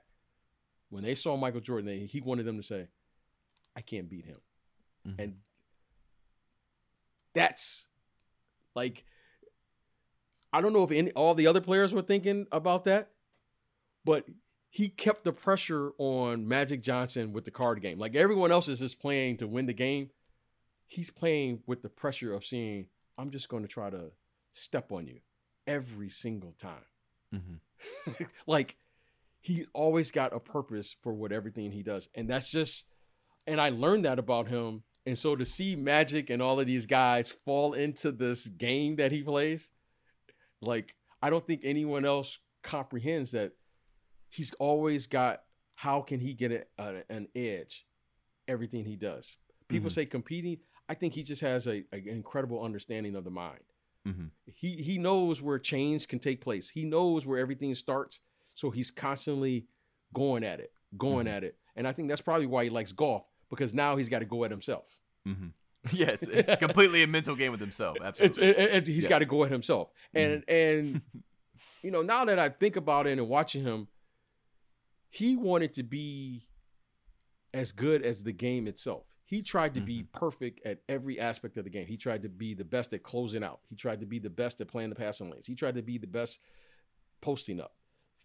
when 0.91 1.03
they 1.03 1.15
saw 1.15 1.37
Michael 1.37 1.61
Jordan, 1.61 1.87
they, 1.87 2.07
he 2.07 2.21
wanted 2.21 2.45
them 2.47 2.57
to 2.57 2.63
say, 2.63 2.87
I 3.77 3.81
can't 3.81 4.09
beat 4.09 4.27
him. 4.27 4.39
Mhm. 5.07 5.15
And 5.19 5.35
that's 7.35 7.87
like 8.75 9.05
I 10.53 10.61
don't 10.61 10.73
know 10.73 10.85
if 10.85 10.91
any 10.91 11.11
all 11.13 11.35
the 11.35 11.47
other 11.47 11.61
players 11.61 11.95
were 11.95 12.03
thinking 12.03 12.47
about 12.53 12.85
that, 12.85 13.11
but 14.05 14.27
he 14.69 14.89
kept 14.89 15.25
the 15.25 15.33
pressure 15.33 15.93
on 15.99 16.47
Magic 16.49 16.83
Johnson 16.83 17.33
with 17.33 17.45
the 17.45 17.51
card 17.51 17.81
game. 17.83 17.99
Like 17.99 18.15
everyone 18.15 18.53
else 18.53 18.69
is 18.69 18.79
just 18.81 19.01
playing 19.01 19.39
to 19.39 19.47
win 19.47 19.67
the 19.67 19.73
game. 19.73 20.11
He's 20.89 21.11
playing 21.11 21.63
with 21.67 21.83
the 21.83 21.89
pressure 21.89 22.35
of 22.35 22.45
seeing, 22.45 22.87
I'm 23.17 23.31
just 23.31 23.49
going 23.49 23.63
to 23.63 23.69
try 23.69 23.89
to 23.91 24.13
step 24.53 24.93
on 24.93 25.07
you 25.07 25.21
every 25.67 26.11
single 26.11 26.53
time. 26.59 26.85
Mhm. 27.35 28.29
like 28.47 28.77
he 29.41 29.67
always 29.73 30.11
got 30.11 30.35
a 30.35 30.41
purpose 30.41 30.95
for 31.01 31.13
what 31.15 31.33
everything 31.33 31.73
he 31.73 31.83
does. 31.83 32.09
And 32.15 32.29
that's 32.29 32.51
just 32.51 32.85
and 33.47 33.61
I 33.61 33.71
learned 33.71 34.05
that 34.05 34.19
about 34.19 34.49
him. 34.49 34.83
And 35.07 35.19
so 35.19 35.35
to 35.35 35.45
see 35.45 35.75
Magic 35.75 36.31
and 36.31 36.41
all 36.41 36.61
of 36.61 36.67
these 36.67 36.87
guys 36.87 37.29
fall 37.31 37.73
into 37.75 38.13
this 38.13 38.47
game 38.47 38.97
that 38.97 39.11
he 39.11 39.23
plays, 39.23 39.71
like 40.61 40.95
I 41.21 41.31
don't 41.31 41.47
think 41.47 41.63
anyone 41.65 42.05
else 42.05 42.39
comprehends 42.63 43.33
that 43.33 43.53
he's 44.29 44.53
always 44.55 45.07
got 45.07 45.43
how 45.75 46.01
can 46.03 46.21
he 46.21 46.35
get 46.35 46.53
a, 46.53 46.65
a- 46.79 47.05
an 47.11 47.29
edge 47.35 47.85
everything 48.49 48.85
he 48.85 48.97
does. 48.97 49.37
People 49.69 49.89
Mhm. 49.91 49.95
say 49.95 50.07
competing, 50.07 50.59
I 50.89 50.95
think 50.95 51.15
he 51.15 51.23
just 51.23 51.41
has 51.43 51.67
a, 51.67 51.85
an 51.93 52.07
incredible 52.09 52.63
understanding 52.63 53.15
of 53.17 53.25
the 53.25 53.31
mind 53.31 53.63
Mhm. 54.07 54.31
he 54.55 54.77
he 54.83 54.99
knows 54.99 55.41
where 55.41 55.59
change 55.59 56.07
can 56.09 56.19
take 56.19 56.41
place. 56.41 56.69
He 56.71 56.85
knows 56.85 57.27
where 57.27 57.39
everything 57.39 57.75
starts. 57.75 58.21
So 58.55 58.71
he's 58.71 58.91
constantly 58.91 59.67
going 60.13 60.45
at 60.45 60.61
it, 60.61 60.73
going 60.97 61.27
Mhm. 61.27 61.31
at 61.37 61.45
it. 61.45 61.59
And 61.77 61.89
I 61.89 61.93
think 61.93 62.09
that's 62.09 62.21
probably 62.21 62.47
why 62.47 62.65
he 62.65 62.71
likes 62.71 62.93
golf 62.93 63.25
because 63.53 63.73
now 63.75 63.97
he's 63.97 64.09
got 64.09 64.19
to 64.21 64.25
go 64.25 64.45
at 64.45 64.51
himself. 64.51 64.99
Mhm. 65.29 65.53
Yes, 65.93 66.23
it's 66.23 66.57
completely 66.61 67.03
a 67.03 67.07
mental 67.07 67.35
game 67.37 67.51
with 67.53 67.61
himself. 67.61 67.97
It's, 68.01 68.21
Absolutely. 68.39 68.49
it- 68.65 68.71
it's- 68.71 68.87
he's 68.87 69.07
got 69.07 69.19
to 69.21 69.25
go 69.27 69.45
at 69.45 69.51
himself. 69.51 69.91
And 70.15 70.43
and 70.49 71.03
you 71.83 71.91
know, 71.91 72.03
now 72.03 72.25
that 72.25 72.39
I 72.39 72.49
think 72.49 72.77
about 72.77 73.07
it 73.07 73.19
and 73.19 73.29
watching 73.29 73.63
him, 73.65 73.89
he 75.11 75.37
wanted 75.37 75.75
to 75.75 75.83
be 75.83 76.47
as 77.53 77.73
good 77.73 78.03
as 78.05 78.25
the 78.25 78.33
game 78.33 78.67
itself. 78.67 79.05
He 79.25 79.43
tried 79.43 79.75
to 79.75 79.81
be 79.81 80.03
perfect 80.13 80.65
at 80.67 80.81
every 80.89 81.19
aspect 81.19 81.57
of 81.57 81.65
the 81.65 81.71
game. 81.71 81.87
He 81.87 81.97
tried 81.97 82.23
to 82.23 82.29
be 82.29 82.55
the 82.55 82.65
best 82.65 82.93
at 82.93 83.03
closing 83.03 83.43
out. 83.43 83.61
He 83.69 83.77
tried 83.77 84.01
to 84.01 84.07
be 84.07 84.19
the 84.19 84.29
best 84.31 84.61
at 84.61 84.69
playing 84.69 84.91
the 84.91 84.95
passing 84.95 85.31
lanes. 85.31 85.47
He 85.47 85.55
tried 85.55 85.75
to 85.77 85.83
be 85.83 85.97
the 85.99 86.07
best 86.07 86.39
posting 87.23 87.59
up, 87.61 87.75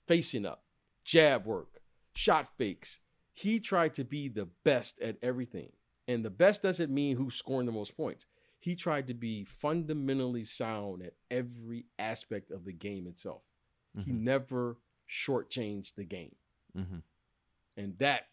facing 0.07 0.45
up, 0.45 0.63
jab 1.05 1.45
work, 1.45 1.81
shot 2.13 2.49
fakes. 2.57 2.99
He 3.37 3.59
tried 3.59 3.93
to 3.93 4.03
be 4.03 4.29
the 4.29 4.47
best 4.63 4.99
at 4.99 5.17
everything. 5.21 5.71
And 6.07 6.25
the 6.25 6.31
best 6.31 6.63
doesn't 6.63 6.91
mean 6.91 7.17
who's 7.17 7.35
scoring 7.35 7.67
the 7.67 7.71
most 7.71 7.95
points. 7.95 8.25
He 8.59 8.75
tried 8.75 9.05
to 9.09 9.13
be 9.13 9.43
fundamentally 9.43 10.43
sound 10.43 11.03
at 11.03 11.13
every 11.29 11.85
aspect 11.99 12.49
of 12.49 12.65
the 12.65 12.73
game 12.73 13.05
itself. 13.05 13.43
He 13.93 14.11
Mhm. 14.11 14.21
never 14.21 14.77
shortchanged 15.07 15.93
the 15.93 16.03
game. 16.03 16.35
Mhm. 16.75 17.03
And 17.75 17.95
that 17.99 18.31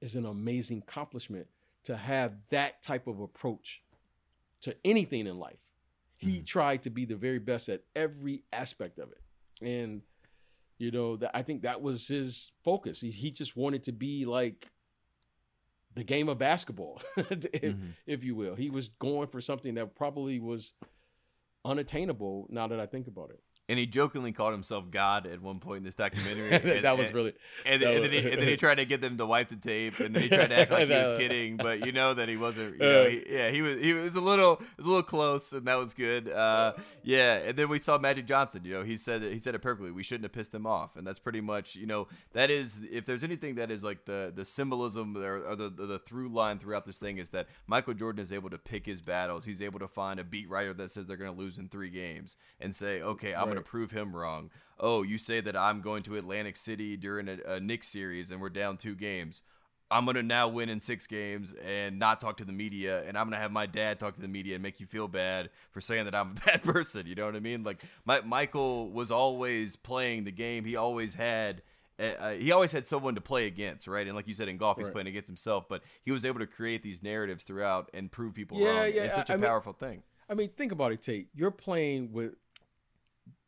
is 0.00 0.16
an 0.16 0.26
amazing 0.26 0.78
accomplishment 0.78 1.48
to 1.84 1.96
have 1.96 2.48
that 2.48 2.82
type 2.82 3.06
of 3.06 3.20
approach 3.20 3.80
to 4.62 4.76
anything 4.84 5.28
in 5.28 5.38
life. 5.38 5.70
He 6.16 6.40
Mhm. 6.40 6.46
tried 6.46 6.82
to 6.82 6.90
be 6.90 7.04
the 7.04 7.16
very 7.16 7.38
best 7.38 7.68
at 7.68 7.84
every 7.94 8.42
aspect 8.52 8.98
of 8.98 9.12
it. 9.12 9.22
And 9.62 10.02
you 10.78 10.90
know, 10.90 11.16
that 11.16 11.30
I 11.34 11.42
think 11.42 11.62
that 11.62 11.80
was 11.82 12.06
his 12.08 12.50
focus. 12.64 13.00
He, 13.00 13.10
he 13.10 13.30
just 13.30 13.56
wanted 13.56 13.84
to 13.84 13.92
be 13.92 14.24
like 14.26 14.68
the 15.94 16.04
game 16.04 16.28
of 16.28 16.38
basketball, 16.38 17.00
if, 17.16 17.30
Mhm. 17.62 17.92
if 18.06 18.22
you 18.24 18.34
will. 18.34 18.54
He 18.54 18.68
was 18.70 18.88
going 18.98 19.28
for 19.28 19.40
something 19.40 19.74
that 19.74 19.94
probably 19.94 20.38
was 20.38 20.72
unattainable 21.64 22.46
now 22.50 22.66
that 22.68 22.78
I 22.80 22.86
think 22.86 23.06
about 23.06 23.30
it. 23.30 23.40
And 23.68 23.80
he 23.80 23.86
jokingly 23.86 24.30
called 24.30 24.52
himself 24.52 24.92
God 24.92 25.26
at 25.26 25.42
one 25.42 25.58
point 25.58 25.78
in 25.78 25.82
this 25.84 25.96
documentary. 25.96 26.52
and, 26.76 26.84
that 26.84 26.96
was 26.96 27.12
really 27.12 27.32
And, 27.64 27.82
and, 27.82 28.00
was- 28.00 28.10
then 28.10 28.22
he, 28.22 28.30
and 28.30 28.40
then 28.40 28.46
he 28.48 28.56
tried 28.56 28.76
to 28.76 28.84
get 28.84 29.00
them 29.00 29.16
to 29.18 29.26
wipe 29.26 29.48
the 29.48 29.56
tape, 29.56 29.98
and 29.98 30.14
then 30.14 30.22
he 30.22 30.28
tried 30.28 30.46
to 30.50 30.58
act 30.60 30.70
like 30.70 30.86
he 30.88 30.94
was 30.94 31.10
kidding, 31.18 31.56
but 31.56 31.84
you 31.84 31.90
know 31.90 32.14
that 32.14 32.28
he 32.28 32.36
wasn't. 32.36 32.74
You 32.74 32.78
know, 32.80 33.02
Uh. 33.02 33.08
he, 33.08 33.22
yeah, 33.28 33.50
he 33.50 33.62
was. 33.62 33.80
He 33.82 33.92
was 33.92 34.14
a 34.14 34.20
little, 34.20 34.52
it 34.54 34.76
was 34.76 34.86
a 34.86 34.88
little 34.88 35.02
close, 35.02 35.52
and 35.52 35.66
that 35.66 35.74
was 35.74 35.94
good. 35.94 36.28
Uh, 36.30 36.74
yeah, 37.02 37.38
and 37.38 37.56
then 37.58 37.68
we 37.68 37.80
saw 37.80 37.98
Magic 37.98 38.26
Johnson. 38.26 38.62
You 38.64 38.74
know, 38.74 38.82
he 38.84 38.96
said 38.96 39.22
it, 39.24 39.32
he 39.32 39.38
said 39.40 39.56
it 39.56 39.62
perfectly. 39.62 39.90
We 39.90 40.04
shouldn't 40.04 40.24
have 40.24 40.32
pissed 40.32 40.54
him 40.54 40.64
off, 40.66 40.94
and 40.96 41.04
that's 41.04 41.18
pretty 41.18 41.40
much. 41.40 41.74
You 41.74 41.86
know, 41.86 42.06
that 42.34 42.50
is 42.50 42.78
if 42.88 43.04
there's 43.04 43.24
anything 43.24 43.56
that 43.56 43.72
is 43.72 43.82
like 43.82 44.04
the 44.04 44.32
the 44.32 44.44
symbolism 44.44 45.16
or, 45.16 45.42
or 45.42 45.56
the, 45.56 45.70
the 45.70 45.86
the 45.86 45.98
through 45.98 46.28
line 46.28 46.60
throughout 46.60 46.86
this 46.86 46.98
thing 46.98 47.18
is 47.18 47.30
that 47.30 47.48
Michael 47.66 47.94
Jordan 47.94 48.22
is 48.22 48.32
able 48.32 48.50
to 48.50 48.58
pick 48.58 48.86
his 48.86 49.00
battles. 49.00 49.44
He's 49.44 49.60
able 49.60 49.80
to 49.80 49.88
find 49.88 50.20
a 50.20 50.24
beat 50.24 50.48
writer 50.48 50.72
that 50.74 50.90
says 50.90 51.06
they're 51.06 51.16
going 51.16 51.34
to 51.34 51.38
lose 51.38 51.58
in 51.58 51.68
three 51.68 51.90
games 51.90 52.36
and 52.60 52.72
say, 52.72 53.02
okay, 53.02 53.34
I'm 53.34 53.55
going 53.56 53.64
to 53.64 53.70
prove 53.70 53.90
him 53.90 54.14
wrong. 54.14 54.50
Oh, 54.78 55.02
you 55.02 55.18
say 55.18 55.40
that 55.40 55.56
I'm 55.56 55.80
going 55.80 56.02
to 56.04 56.16
Atlantic 56.16 56.56
City 56.56 56.96
during 56.96 57.28
a, 57.28 57.38
a 57.46 57.60
Knicks 57.60 57.88
series 57.88 58.30
and 58.30 58.40
we're 58.40 58.50
down 58.50 58.76
two 58.76 58.94
games. 58.94 59.42
I'm 59.90 60.04
going 60.04 60.16
to 60.16 60.22
now 60.22 60.48
win 60.48 60.68
in 60.68 60.80
six 60.80 61.06
games 61.06 61.54
and 61.64 61.98
not 61.98 62.20
talk 62.20 62.38
to 62.38 62.44
the 62.44 62.52
media. 62.52 63.04
And 63.06 63.16
I'm 63.16 63.26
going 63.26 63.36
to 63.36 63.40
have 63.40 63.52
my 63.52 63.66
dad 63.66 64.00
talk 64.00 64.16
to 64.16 64.20
the 64.20 64.26
media 64.28 64.54
and 64.54 64.62
make 64.62 64.80
you 64.80 64.86
feel 64.86 65.06
bad 65.06 65.48
for 65.70 65.80
saying 65.80 66.06
that 66.06 66.14
I'm 66.14 66.32
a 66.32 66.34
bad 66.46 66.62
person. 66.64 67.06
You 67.06 67.14
know 67.14 67.24
what 67.26 67.36
I 67.36 67.40
mean? 67.40 67.62
Like, 67.62 67.82
my, 68.04 68.20
Michael 68.22 68.90
was 68.90 69.10
always 69.12 69.76
playing 69.76 70.24
the 70.24 70.32
game. 70.32 70.64
He 70.64 70.74
always 70.76 71.14
had. 71.14 71.62
Uh, 71.98 72.32
he 72.32 72.52
always 72.52 72.72
had 72.72 72.86
someone 72.86 73.14
to 73.14 73.22
play 73.22 73.46
against, 73.46 73.86
right? 73.88 74.06
And 74.06 74.14
like 74.14 74.28
you 74.28 74.34
said 74.34 74.50
in 74.50 74.58
golf, 74.58 74.76
he's 74.76 74.84
Right. 74.88 74.92
playing 74.92 75.06
against 75.06 75.28
himself, 75.28 75.66
but 75.66 75.82
he 76.02 76.10
was 76.12 76.26
able 76.26 76.40
to 76.40 76.46
create 76.46 76.82
these 76.82 77.02
narratives 77.02 77.42
throughout 77.44 77.88
and 77.94 78.12
prove 78.12 78.34
people 78.34 78.60
Yeah, 78.60 78.66
wrong. 78.82 78.92
yeah, 78.92 79.02
It's 79.04 79.16
such 79.16 79.30
a 79.30 79.32
I 79.32 79.36
mean- 79.36 79.46
powerful 79.46 79.72
thing. 79.72 80.02
I 80.28 80.34
mean, 80.34 80.50
think 80.50 80.72
about 80.72 80.92
it, 80.92 81.00
Tate. 81.00 81.28
You're 81.34 81.50
playing 81.52 82.12
with 82.12 82.34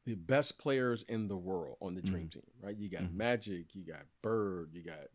the 0.08 0.14
best 0.14 0.56
players 0.58 1.02
in 1.06 1.28
the 1.28 1.36
world 1.36 1.76
on 1.82 1.94
the 1.94 2.00
dream 2.00 2.30
team, 2.30 2.42
right? 2.62 2.74
You 2.74 2.88
got 2.88 3.02
Mhm. 3.02 3.12
Magic, 3.14 3.74
you 3.74 3.82
got 3.84 4.06
Bird, 4.22 4.70
you 4.72 4.82
got 4.82 5.08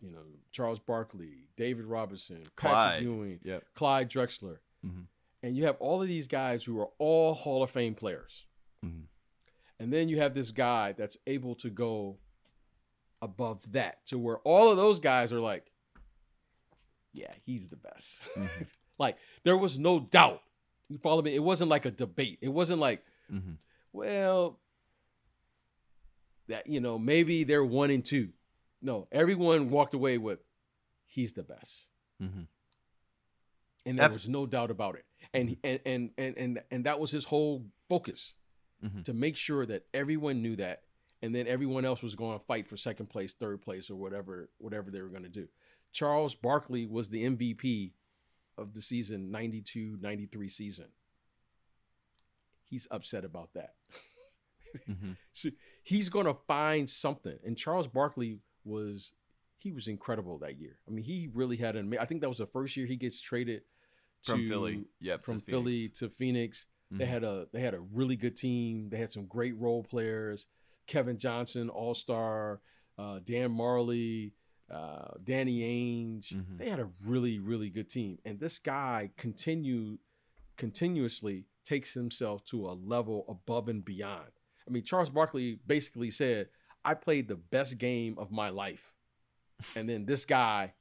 you 0.00 0.10
know 0.10 0.24
Charles 0.52 0.78
Barkley, 0.78 1.48
David 1.56 1.86
Robinson, 1.86 2.42
Patrick 2.42 2.54
Clyde. 2.56 3.02
Ewing, 3.02 3.40
Yep. 3.42 3.64
Clyde 3.74 4.10
Drexler, 4.10 4.58
Mhm. 4.84 5.06
and 5.42 5.56
you 5.56 5.64
have 5.64 5.78
all 5.80 6.02
of 6.02 6.08
these 6.08 6.28
guys 6.28 6.64
who 6.64 6.78
are 6.78 6.90
all 6.98 7.32
Hall 7.32 7.62
of 7.62 7.70
Fame 7.70 7.94
players, 7.94 8.44
Mhm. 8.84 9.04
and 9.78 9.90
then 9.90 10.10
you 10.10 10.18
have 10.18 10.34
this 10.34 10.50
guy 10.50 10.92
that's 10.92 11.16
able 11.26 11.54
to 11.56 11.70
go 11.70 12.18
above 13.22 13.72
that 13.72 14.04
to 14.08 14.18
where 14.18 14.36
all 14.40 14.70
of 14.70 14.76
those 14.76 15.00
guys 15.00 15.32
are 15.32 15.40
like, 15.40 15.72
yeah, 17.14 17.32
he's 17.46 17.68
the 17.70 17.76
best. 17.76 18.22
Mhm. 18.34 18.66
like 18.98 19.16
there 19.44 19.56
was 19.56 19.78
no 19.78 19.98
doubt. 20.00 20.42
You 20.88 20.98
follow 20.98 21.22
me? 21.22 21.34
It 21.34 21.42
wasn't 21.42 21.70
like 21.70 21.86
a 21.86 21.90
debate. 21.90 22.38
It 22.42 22.48
wasn't 22.50 22.80
like, 22.80 23.02
Mhm. 23.32 23.56
Well, 23.96 24.60
that 26.48 26.66
you 26.66 26.80
know 26.80 26.98
maybe 26.98 27.44
they're 27.44 27.64
one 27.64 27.90
and 27.90 28.04
two. 28.04 28.30
No, 28.82 29.08
everyone 29.10 29.70
walked 29.70 29.94
away 29.94 30.18
with 30.18 30.40
he's 31.06 31.32
the 31.32 31.42
best, 31.42 31.86
Mhm. 32.22 32.46
and 33.86 33.98
there 33.98 34.06
Abs- 34.06 34.14
was 34.14 34.28
no 34.28 34.46
doubt 34.46 34.70
about 34.70 34.96
it. 34.96 35.04
And 35.32 35.56
and 35.64 35.80
and 35.84 36.10
and 36.18 36.36
and 36.36 36.62
and 36.70 36.84
that 36.84 37.00
was 37.00 37.10
his 37.10 37.24
whole 37.24 37.66
focus 37.88 38.34
Mhm. 38.84 39.04
to 39.04 39.12
make 39.14 39.36
sure 39.36 39.64
that 39.66 39.86
everyone 39.94 40.42
knew 40.42 40.56
that, 40.56 40.84
and 41.22 41.34
then 41.34 41.46
everyone 41.48 41.84
else 41.84 42.02
was 42.02 42.14
going 42.14 42.38
to 42.38 42.44
fight 42.44 42.68
for 42.68 42.76
second 42.76 43.06
place, 43.06 43.32
third 43.32 43.62
place, 43.62 43.90
or 43.90 43.96
whatever 43.96 44.50
whatever 44.58 44.90
they 44.90 45.00
were 45.02 45.08
going 45.08 45.22
to 45.24 45.28
do. 45.28 45.48
Charles 45.92 46.34
Barkley 46.34 46.86
was 46.86 47.08
the 47.08 47.24
MVP 47.24 47.94
of 48.58 48.74
the 48.74 48.82
season 48.82 49.30
92-93 49.30 50.48
season. 50.50 50.86
He's 52.68 52.86
upset 52.90 53.24
about 53.24 53.50
that. 53.54 53.74
Mhm. 54.88 55.16
So 55.32 55.50
he's 55.82 56.08
going 56.08 56.26
to 56.26 56.34
find 56.46 56.88
something. 56.88 57.38
And 57.44 57.56
Charles 57.56 57.86
Barkley 57.86 58.40
was 58.64 59.12
he 59.58 59.72
was 59.72 59.88
incredible 59.88 60.38
that 60.38 60.58
year. 60.60 60.78
I 60.86 60.90
mean, 60.90 61.04
he 61.04 61.28
really 61.32 61.56
had 61.56 61.76
an. 61.76 61.94
I 61.98 62.04
think 62.04 62.20
that 62.20 62.28
was 62.28 62.38
the 62.38 62.46
first 62.46 62.76
year 62.76 62.86
he 62.86 62.96
gets 62.96 63.20
traded 63.20 63.62
From 64.22 64.40
to- 64.40 64.48
Philly. 64.48 64.84
Yep. 65.00 65.24
from 65.24 65.38
to 65.40 65.44
Philly 65.44 65.72
Phoenix. 65.88 65.98
to 66.00 66.08
Phoenix. 66.10 66.66
They 66.90 67.04
Mhm. 67.04 67.08
had 67.08 67.24
a 67.24 67.48
they 67.52 67.60
had 67.60 67.74
a 67.74 67.80
really 67.80 68.16
good 68.16 68.36
team. 68.36 68.90
They 68.90 68.98
had 68.98 69.10
some 69.12 69.26
great 69.26 69.56
role 69.56 69.82
players. 69.82 70.46
Kevin 70.86 71.18
Johnson, 71.18 71.68
All 71.68 71.94
Star, 71.94 72.60
uh, 72.98 73.18
Dan 73.20 73.50
Majerle, 73.50 74.32
uh, 74.70 75.14
Danny 75.24 75.60
Ainge. 75.60 76.32
Mhm. 76.32 76.58
They 76.58 76.68
had 76.70 76.78
a 76.80 76.90
really, 77.04 77.38
really 77.38 77.70
good 77.70 77.88
team. 77.88 78.18
And 78.24 78.38
this 78.38 78.58
guy 78.58 79.10
continued 79.16 79.98
continuously 80.56 81.46
takes 81.66 81.92
himself 81.92 82.44
to 82.46 82.68
a 82.68 82.72
level 82.72 83.24
above 83.28 83.68
and 83.68 83.84
beyond. 83.84 84.30
I 84.66 84.70
mean, 84.70 84.84
Charles 84.84 85.10
Barkley 85.10 85.58
basically 85.66 86.10
said, 86.10 86.48
I 86.84 86.94
played 86.94 87.28
the 87.28 87.36
best 87.36 87.76
game 87.78 88.14
of 88.18 88.30
my 88.30 88.48
life. 88.48 88.94
And 89.76 89.88
then 89.88 90.06
this 90.06 90.24
guy 90.24 90.72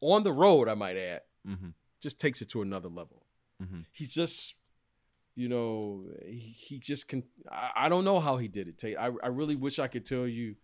on 0.00 0.22
the 0.22 0.32
road, 0.32 0.68
I 0.68 0.74
might 0.74 0.96
add, 0.96 1.22
Mhm. 1.46 1.74
just 2.00 2.18
takes 2.20 2.40
it 2.42 2.48
to 2.50 2.62
another 2.62 2.88
level. 2.88 3.26
Mhm. 3.62 3.84
He's 3.92 4.12
just, 4.14 4.54
you 5.34 5.48
know, 5.48 6.06
he, 6.24 6.38
he 6.38 6.78
just 6.78 7.08
can. 7.08 7.24
I, 7.50 7.70
I 7.76 7.88
don't 7.88 8.04
know 8.04 8.20
how 8.20 8.36
he 8.38 8.48
did 8.48 8.68
it, 8.68 8.78
Tate. 8.78 8.96
I, 8.96 9.06
I 9.22 9.28
really 9.28 9.56
wish 9.56 9.78
I 9.78 9.88
could 9.88 10.04
tell 10.06 10.26
you, 10.26 10.56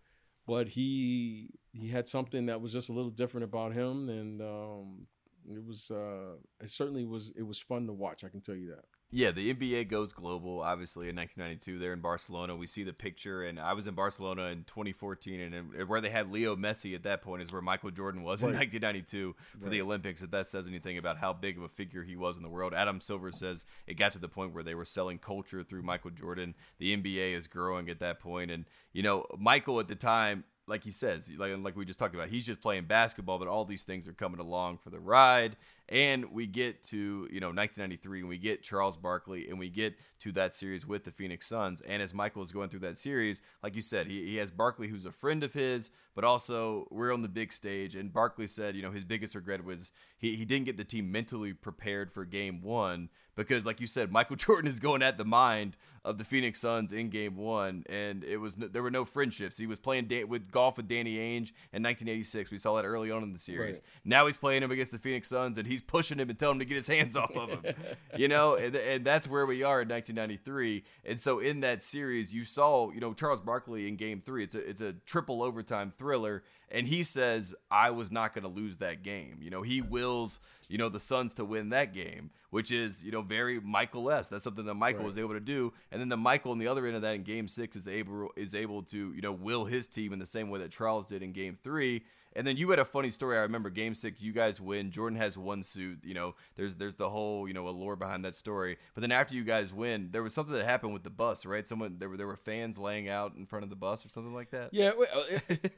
but 0.47 0.67
he 0.69 1.51
he 1.73 1.89
had 1.89 2.07
something 2.07 2.45
that 2.47 2.61
was 2.61 2.71
just 2.71 2.89
a 2.89 2.93
little 2.93 3.11
different 3.11 3.43
about 3.43 3.73
him, 3.73 4.09
and 4.09 4.41
um, 4.41 5.07
it 5.51 5.65
was 5.65 5.91
uh, 5.91 6.35
it 6.61 6.69
certainly 6.69 7.05
was 7.05 7.31
it 7.35 7.43
was 7.43 7.59
fun 7.59 7.87
to 7.87 7.93
watch. 7.93 8.23
I 8.23 8.29
can 8.29 8.41
tell 8.41 8.55
you 8.55 8.67
that. 8.67 8.85
Yeah, 9.11 9.31
the 9.31 9.53
NBA 9.53 9.87
goes 9.87 10.11
global. 10.11 10.61
Obviously, 10.61 11.07
in 11.09 11.15
1992, 11.15 11.79
they're 11.79 11.93
in 11.93 12.01
Barcelona. 12.01 12.55
We 12.55 12.67
see 12.67 12.83
the 12.83 12.91
picture, 12.91 13.45
and 13.45 13.59
I 13.59 13.73
was 13.73 13.87
in 13.87 13.93
Barcelona 13.93 14.47
in 14.47 14.65
2014, 14.65 15.39
and, 15.39 15.55
and 15.55 15.87
where 15.87 16.01
they 16.01 16.09
had 16.09 16.31
Leo 16.31 16.55
Messi 16.55 16.95
at 16.95 17.03
that 17.03 17.21
point 17.21 17.41
is 17.41 17.53
where 17.53 17.61
Michael 17.61 17.91
Jordan 17.91 18.23
was 18.23 18.41
in 18.41 18.49
1992 18.49 19.35
for 19.63 19.69
the 19.69 19.81
Olympics. 19.81 20.21
If 20.21 20.31
that 20.31 20.47
says 20.47 20.67
anything 20.67 20.97
about 20.97 21.17
how 21.17 21.31
big 21.33 21.57
of 21.57 21.63
a 21.63 21.69
figure 21.69 22.03
he 22.03 22.15
was 22.15 22.35
in 22.35 22.43
the 22.43 22.49
world, 22.49 22.73
Adam 22.73 22.99
Silver 22.99 23.31
says 23.31 23.65
it 23.87 23.93
got 23.93 24.11
to 24.13 24.19
the 24.19 24.27
point 24.27 24.53
where 24.53 24.63
they 24.63 24.75
were 24.75 24.85
selling 24.85 25.19
culture 25.19 25.63
through 25.63 25.83
Michael 25.83 26.11
Jordan. 26.11 26.55
The 26.79 26.97
NBA 26.97 27.37
is 27.37 27.47
growing 27.47 27.89
at 27.89 27.99
that 27.99 28.19
point, 28.19 28.51
and 28.51 28.65
you 28.91 29.03
know, 29.03 29.25
Michael 29.37 29.79
at 29.79 29.87
the 29.87 29.95
time. 29.95 30.43
Like 30.67 30.83
he 30.83 30.91
says, 30.91 31.31
like 31.37 31.53
like 31.59 31.75
we 31.75 31.85
just 31.85 31.99
talked 31.99 32.15
about, 32.15 32.29
he's 32.29 32.45
just 32.45 32.61
playing 32.61 32.85
basketball, 32.85 33.37
but 33.37 33.47
all 33.47 33.65
these 33.65 33.83
things 33.83 34.07
are 34.07 34.13
coming 34.13 34.39
along 34.39 34.79
for 34.83 34.89
the 34.89 34.99
ride. 34.99 35.55
And 35.87 36.31
we 36.31 36.47
get 36.47 36.83
to, 36.85 37.27
you 37.31 37.39
know, 37.39 37.47
1993 37.47 38.21
and 38.21 38.29
we 38.29 38.37
get 38.37 38.63
Charles 38.63 38.97
Barkley 38.97 39.49
and 39.49 39.59
we 39.59 39.69
get 39.69 39.95
to 40.21 40.31
that 40.31 40.55
series 40.55 40.87
with 40.87 41.03
the 41.03 41.11
Phoenix 41.11 41.45
Suns. 41.45 41.81
And 41.81 42.01
as 42.01 42.13
Michael 42.13 42.41
is 42.41 42.51
going 42.51 42.69
through 42.69 42.79
that 42.79 42.97
series, 42.97 43.41
like 43.61 43.75
you 43.75 43.81
said, 43.81 44.07
he, 44.07 44.25
he 44.25 44.37
has 44.37 44.49
Barkley 44.49 44.87
who's 44.87 45.05
a 45.05 45.11
friend 45.11 45.43
of 45.43 45.53
his, 45.53 45.91
but 46.15 46.23
also 46.23 46.87
we're 46.89 47.13
on 47.13 47.21
the 47.21 47.27
big 47.27 47.53
stage. 47.53 47.95
And 47.95 48.11
Barkley 48.11 48.47
said, 48.47 48.75
you 48.75 48.81
know, 48.81 48.91
his 48.91 49.05
biggest 49.05 49.35
regret 49.35 49.63
was 49.63 49.91
he, 50.17 50.35
he 50.35 50.45
didn't 50.45 50.65
get 50.65 50.77
the 50.77 50.83
team 50.83 51.11
mentally 51.11 51.53
prepared 51.53 52.11
for 52.11 52.25
game 52.25 52.61
one 52.61 53.09
because, 53.35 53.65
like 53.65 53.79
you 53.79 53.87
said, 53.87 54.11
Michael 54.11 54.35
Jordan 54.37 54.69
is 54.69 54.79
going 54.79 55.03
at 55.03 55.17
the 55.17 55.25
mind 55.25 55.77
of 56.03 56.17
the 56.19 56.23
Phoenix 56.23 56.59
Suns 56.59 56.93
in 56.93 57.09
game 57.09 57.35
one. 57.35 57.83
And 57.89 58.23
it 58.23 58.37
was 58.37 58.55
there 58.55 58.83
were 58.83 58.91
no 58.91 59.05
friendships. 59.05 59.57
He 59.57 59.65
was 59.65 59.79
playing 59.79 60.05
da- 60.05 60.23
with 60.23 60.51
golf 60.51 60.77
with 60.77 60.87
Danny 60.87 61.17
Ainge 61.17 61.51
in 61.73 61.83
1986. 61.83 62.51
We 62.51 62.57
saw 62.57 62.75
that 62.75 62.85
early 62.85 63.11
on 63.11 63.23
in 63.23 63.33
the 63.33 63.39
series. 63.39 63.75
Right. 63.75 63.83
Now 64.05 64.25
he's 64.27 64.37
playing 64.37 64.63
him 64.63 64.71
against 64.71 64.91
the 64.91 64.99
Phoenix 64.99 65.27
Suns, 65.27 65.57
and 65.57 65.67
he's 65.75 65.81
pushing 65.81 66.19
him 66.19 66.29
and 66.29 66.39
telling 66.39 66.55
him 66.55 66.59
to 66.59 66.65
get 66.65 66.75
his 66.75 66.87
hands 66.87 67.17
off 67.17 67.35
of 67.35 67.49
him. 67.49 67.75
you 68.15 68.27
know, 68.29 68.55
and, 68.55 68.75
and 68.75 69.05
that's 69.05 69.27
where 69.27 69.45
we 69.45 69.61
are 69.61 69.81
in 69.81 69.89
1993. 69.89 70.83
And 71.03 71.19
so 71.19 71.39
in 71.39 71.59
that 71.59 71.81
series, 71.81 72.33
you 72.33 72.45
saw, 72.45 72.91
you 72.91 73.01
know, 73.01 73.13
Charles 73.13 73.41
Barkley 73.41 73.87
in 73.87 73.97
Game 73.97 74.21
Three. 74.25 74.43
It's 74.43 74.55
a 74.55 74.67
it's 74.67 74.81
a 74.81 74.93
triple 75.05 75.43
overtime 75.43 75.91
thriller, 75.97 76.43
and 76.71 76.87
he 76.87 77.03
says, 77.03 77.53
"I 77.71 77.91
was 77.91 78.11
not 78.11 78.33
going 78.33 78.43
to 78.43 78.49
lose 78.49 78.77
that 78.77 79.03
game." 79.03 79.37
You 79.41 79.49
know, 79.49 79.61
he 79.61 79.81
wills, 79.81 80.39
you 80.67 80.77
know, 80.77 80.89
the 80.89 80.99
Suns 80.99 81.33
to 81.35 81.45
win 81.45 81.69
that 81.69 81.93
game, 81.93 82.31
which 82.49 82.71
is, 82.71 83.03
you 83.03 83.11
know, 83.11 83.21
very 83.21 83.59
Michael-esque. 83.59 84.29
That's 84.31 84.43
something 84.43 84.65
that 84.65 84.73
Michael 84.75 84.99
Right. 84.99 85.05
was 85.05 85.17
able 85.17 85.33
to 85.33 85.39
do. 85.39 85.73
And 85.91 86.01
then 86.01 86.09
the 86.09 86.17
Michael 86.17 86.51
on 86.51 86.57
the 86.59 86.67
other 86.67 86.85
end 86.85 86.95
of 86.95 87.01
that 87.03 87.15
in 87.15 87.23
Game 87.23 87.47
Six 87.47 87.75
is 87.75 87.87
able 87.87 88.31
is 88.35 88.55
able 88.55 88.83
to, 88.83 89.13
you 89.13 89.21
know, 89.21 89.31
will 89.31 89.65
his 89.65 89.87
team 89.87 90.13
in 90.13 90.19
the 90.19 90.25
same 90.25 90.49
way 90.49 90.59
that 90.59 90.71
Charles 90.71 91.07
did 91.07 91.21
in 91.23 91.31
Game 91.33 91.57
Three. 91.63 92.03
And 92.37 92.45
then 92.45 92.57
you 92.57 92.69
had 92.69 92.79
a 92.79 92.83
funny 92.85 93.11
story. 93.11 93.37
I 93.37 93.43
remember 93.43 93.69
Game 93.69 93.95
Six, 93.95 94.21
you 94.21 94.33
guys 94.33 94.59
win. 94.59 94.91
Jordan 94.91 95.17
has 95.17 95.37
one 95.37 95.63
suit. 95.63 95.99
You 96.03 96.13
know, 96.13 96.35
there's 96.57 96.75
there's 96.75 96.97
the 96.97 97.09
whole 97.09 97.47
you 97.47 97.53
know 97.53 97.69
allure 97.69 97.95
behind 97.95 98.25
that 98.25 98.35
story. 98.35 98.75
But 98.93 98.99
then 99.01 99.11
after 99.13 99.33
you 99.35 99.45
guys 99.45 99.71
win, 99.71 100.09
there 100.11 100.21
was 100.21 100.33
something 100.33 100.53
that 100.53 100.65
happened 100.65 100.91
with 100.91 101.03
the 101.03 101.09
bus, 101.09 101.45
right? 101.45 101.65
Someone 101.65 101.95
there 101.97 102.09
were 102.09 102.17
there 102.17 102.27
were 102.27 102.35
fans 102.35 102.77
laying 102.77 103.07
out 103.07 103.35
in 103.37 103.45
front 103.45 103.63
of 103.63 103.69
the 103.69 103.77
bus 103.77 104.05
or 104.05 104.09
something 104.09 104.33
like 104.33 104.49
that. 104.51 104.71
Yeah, 104.73 104.91
we, 104.99 105.05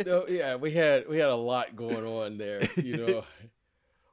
uh, 0.10 0.26
yeah, 0.30 0.56
we 0.56 0.72
had 0.78 1.08
we 1.10 1.18
had 1.18 1.28
a 1.30 1.36
lot 1.36 1.76
going 1.76 2.06
on 2.06 2.38
there, 2.38 2.62
you 2.78 2.96
know. 3.06 3.24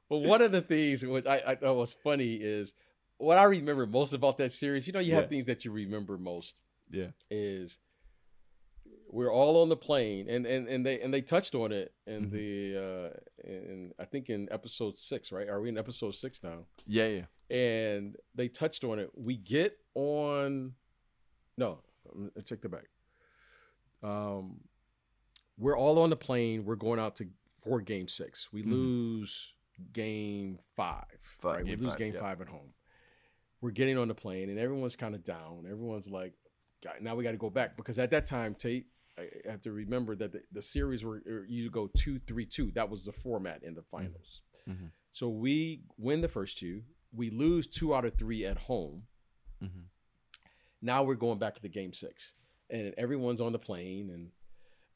but 0.09 0.17
one 0.17 0.41
of 0.41 0.51
the 0.51 0.61
things 0.61 1.05
which 1.05 1.25
I, 1.25 1.41
I 1.47 1.55
thought 1.55 1.75
was 1.75 1.93
funny 1.93 2.33
is 2.35 2.73
what 3.17 3.37
I 3.37 3.45
remember 3.45 3.85
most 3.87 4.11
about 4.13 4.37
that 4.39 4.51
series. 4.51 4.85
You 4.87 4.93
know, 4.93 4.99
you 4.99 5.11
Yeah. 5.11 5.17
have 5.21 5.27
things 5.29 5.45
that 5.45 5.63
you 5.63 5.71
remember 5.71 6.17
most 6.17 6.61
Yeah. 6.91 7.11
is 7.31 7.77
we're 9.09 9.31
all 9.31 9.61
on 9.61 9.69
the 9.69 9.77
plane, 9.77 10.27
and 10.29 10.45
and 10.45 10.67
and 10.67 10.85
they 10.85 10.99
and 10.99 11.13
they 11.13 11.21
touched 11.21 11.55
on 11.55 11.71
it 11.71 11.93
in 12.05 12.29
Mhm. 12.29 12.31
the 12.31 12.77
uh, 12.77 13.49
in 13.49 13.93
I 13.97 14.05
think 14.05 14.29
in 14.29 14.47
episode 14.51 14.97
six, 14.97 15.31
right? 15.31 15.47
Are 15.47 15.61
we 15.61 15.69
in 15.69 15.77
episode 15.77 16.15
six 16.15 16.43
now? 16.43 16.65
Yeah, 16.85 17.07
yeah. 17.07 17.55
and 17.55 18.15
they 18.35 18.47
touched 18.49 18.83
on 18.83 18.99
it. 18.99 19.09
We 19.15 19.37
get 19.37 19.77
on. 19.93 20.73
No, 21.57 21.79
check 22.43 22.61
the 22.61 22.69
back. 22.69 22.87
Um, 24.03 24.59
we're 25.57 25.77
all 25.77 25.99
on 25.99 26.09
the 26.09 26.15
plane. 26.15 26.65
We're 26.65 26.75
going 26.75 26.99
out 26.99 27.15
to 27.17 27.27
for 27.63 27.81
game 27.81 28.07
six. 28.07 28.51
We 28.53 28.63
Mhm. 28.63 28.71
lose 28.71 29.53
game 29.93 30.59
five. 30.75 31.05
Five- 31.39 31.55
right, 31.57 31.65
game 31.65 31.79
we 31.79 31.85
lose 31.85 31.93
five, 31.93 31.99
game 31.99 32.13
yeah. 32.13 32.19
five 32.19 32.41
at 32.41 32.47
home. 32.47 32.73
We're 33.61 33.71
getting 33.71 33.97
on 33.97 34.07
the 34.07 34.15
plane, 34.15 34.49
and 34.49 34.59
everyone's 34.59 34.95
kind 34.95 35.15
of 35.15 35.23
down. 35.23 35.65
Everyone's 35.65 36.09
like, 36.09 36.33
"God, 36.81 37.01
now 37.01 37.15
we 37.15 37.23
got 37.23 37.31
to 37.31 37.37
go 37.37 37.49
back 37.49 37.75
because 37.77 37.97
at 37.99 38.11
that 38.11 38.25
time, 38.27 38.53
Tate. 38.55 38.87
I 39.17 39.29
have 39.45 39.61
to 39.61 39.71
remember 39.71 40.13
that 40.17 40.33
the, 40.33 40.43
the 40.51 40.61
series 40.61 41.05
were 41.05 41.23
er, 41.25 41.45
you 41.47 41.69
go 41.69 41.87
two 41.87 42.19
three 42.19 42.45
two. 42.45 42.69
That 42.71 42.89
was 42.89 43.05
the 43.05 43.13
format 43.13 43.63
in 43.63 43.73
the 43.73 43.81
finals. 43.83 44.41
Mhm. 44.67 44.91
So 45.11 45.29
we 45.29 45.83
win 45.97 46.19
the 46.19 46.27
first 46.27 46.57
two. 46.57 46.83
We 47.13 47.29
lose 47.29 47.65
two 47.65 47.95
out 47.95 48.03
of 48.03 48.15
three 48.15 48.45
at 48.45 48.57
home. 48.57 49.07
Mhm. 49.63 49.85
Now 50.81 51.03
we're 51.03 51.15
going 51.15 51.39
back 51.39 51.55
to 51.55 51.61
the 51.61 51.69
game 51.69 51.93
six, 51.93 52.33
and 52.69 52.93
everyone's 52.97 53.39
on 53.39 53.53
the 53.53 53.59
plane, 53.59 54.09
and 54.09 54.31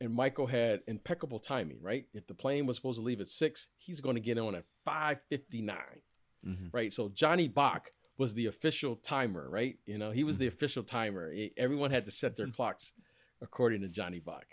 and 0.02 0.14
Michael 0.14 0.48
had 0.48 0.82
impeccable 0.88 1.40
timing. 1.40 1.78
Right, 1.82 2.06
if 2.14 2.28
the 2.28 2.34
plane 2.34 2.66
was 2.66 2.76
supposed 2.78 3.00
to 3.00 3.04
leave 3.04 3.22
at 3.22 3.28
six, 3.28 3.68
he's 3.78 4.02
going 4.02 4.16
to 4.16 4.22
get 4.22 4.38
on 4.38 4.56
at 4.56 4.66
five 4.86 5.20
fifty 5.30 5.62
nine. 5.62 6.02
Mhm. 6.46 6.70
Right, 6.74 6.92
so 6.94 7.10
Johnny 7.10 7.48
Bach 7.48 7.92
was 8.18 8.34
the 8.34 8.46
official 8.48 8.96
timer. 8.98 9.50
Right, 9.50 9.78
you 9.86 9.98
know 9.98 10.12
he 10.12 10.24
was 10.24 10.38
the 10.38 10.48
official 10.48 10.84
timer. 10.84 11.34
Everyone 11.58 11.92
had 11.92 12.06
to 12.06 12.12
set 12.12 12.36
their 12.36 12.48
clocks 12.58 12.94
according 13.42 13.82
to 13.82 13.88
Johnny 13.90 14.20
Bach. 14.20 14.46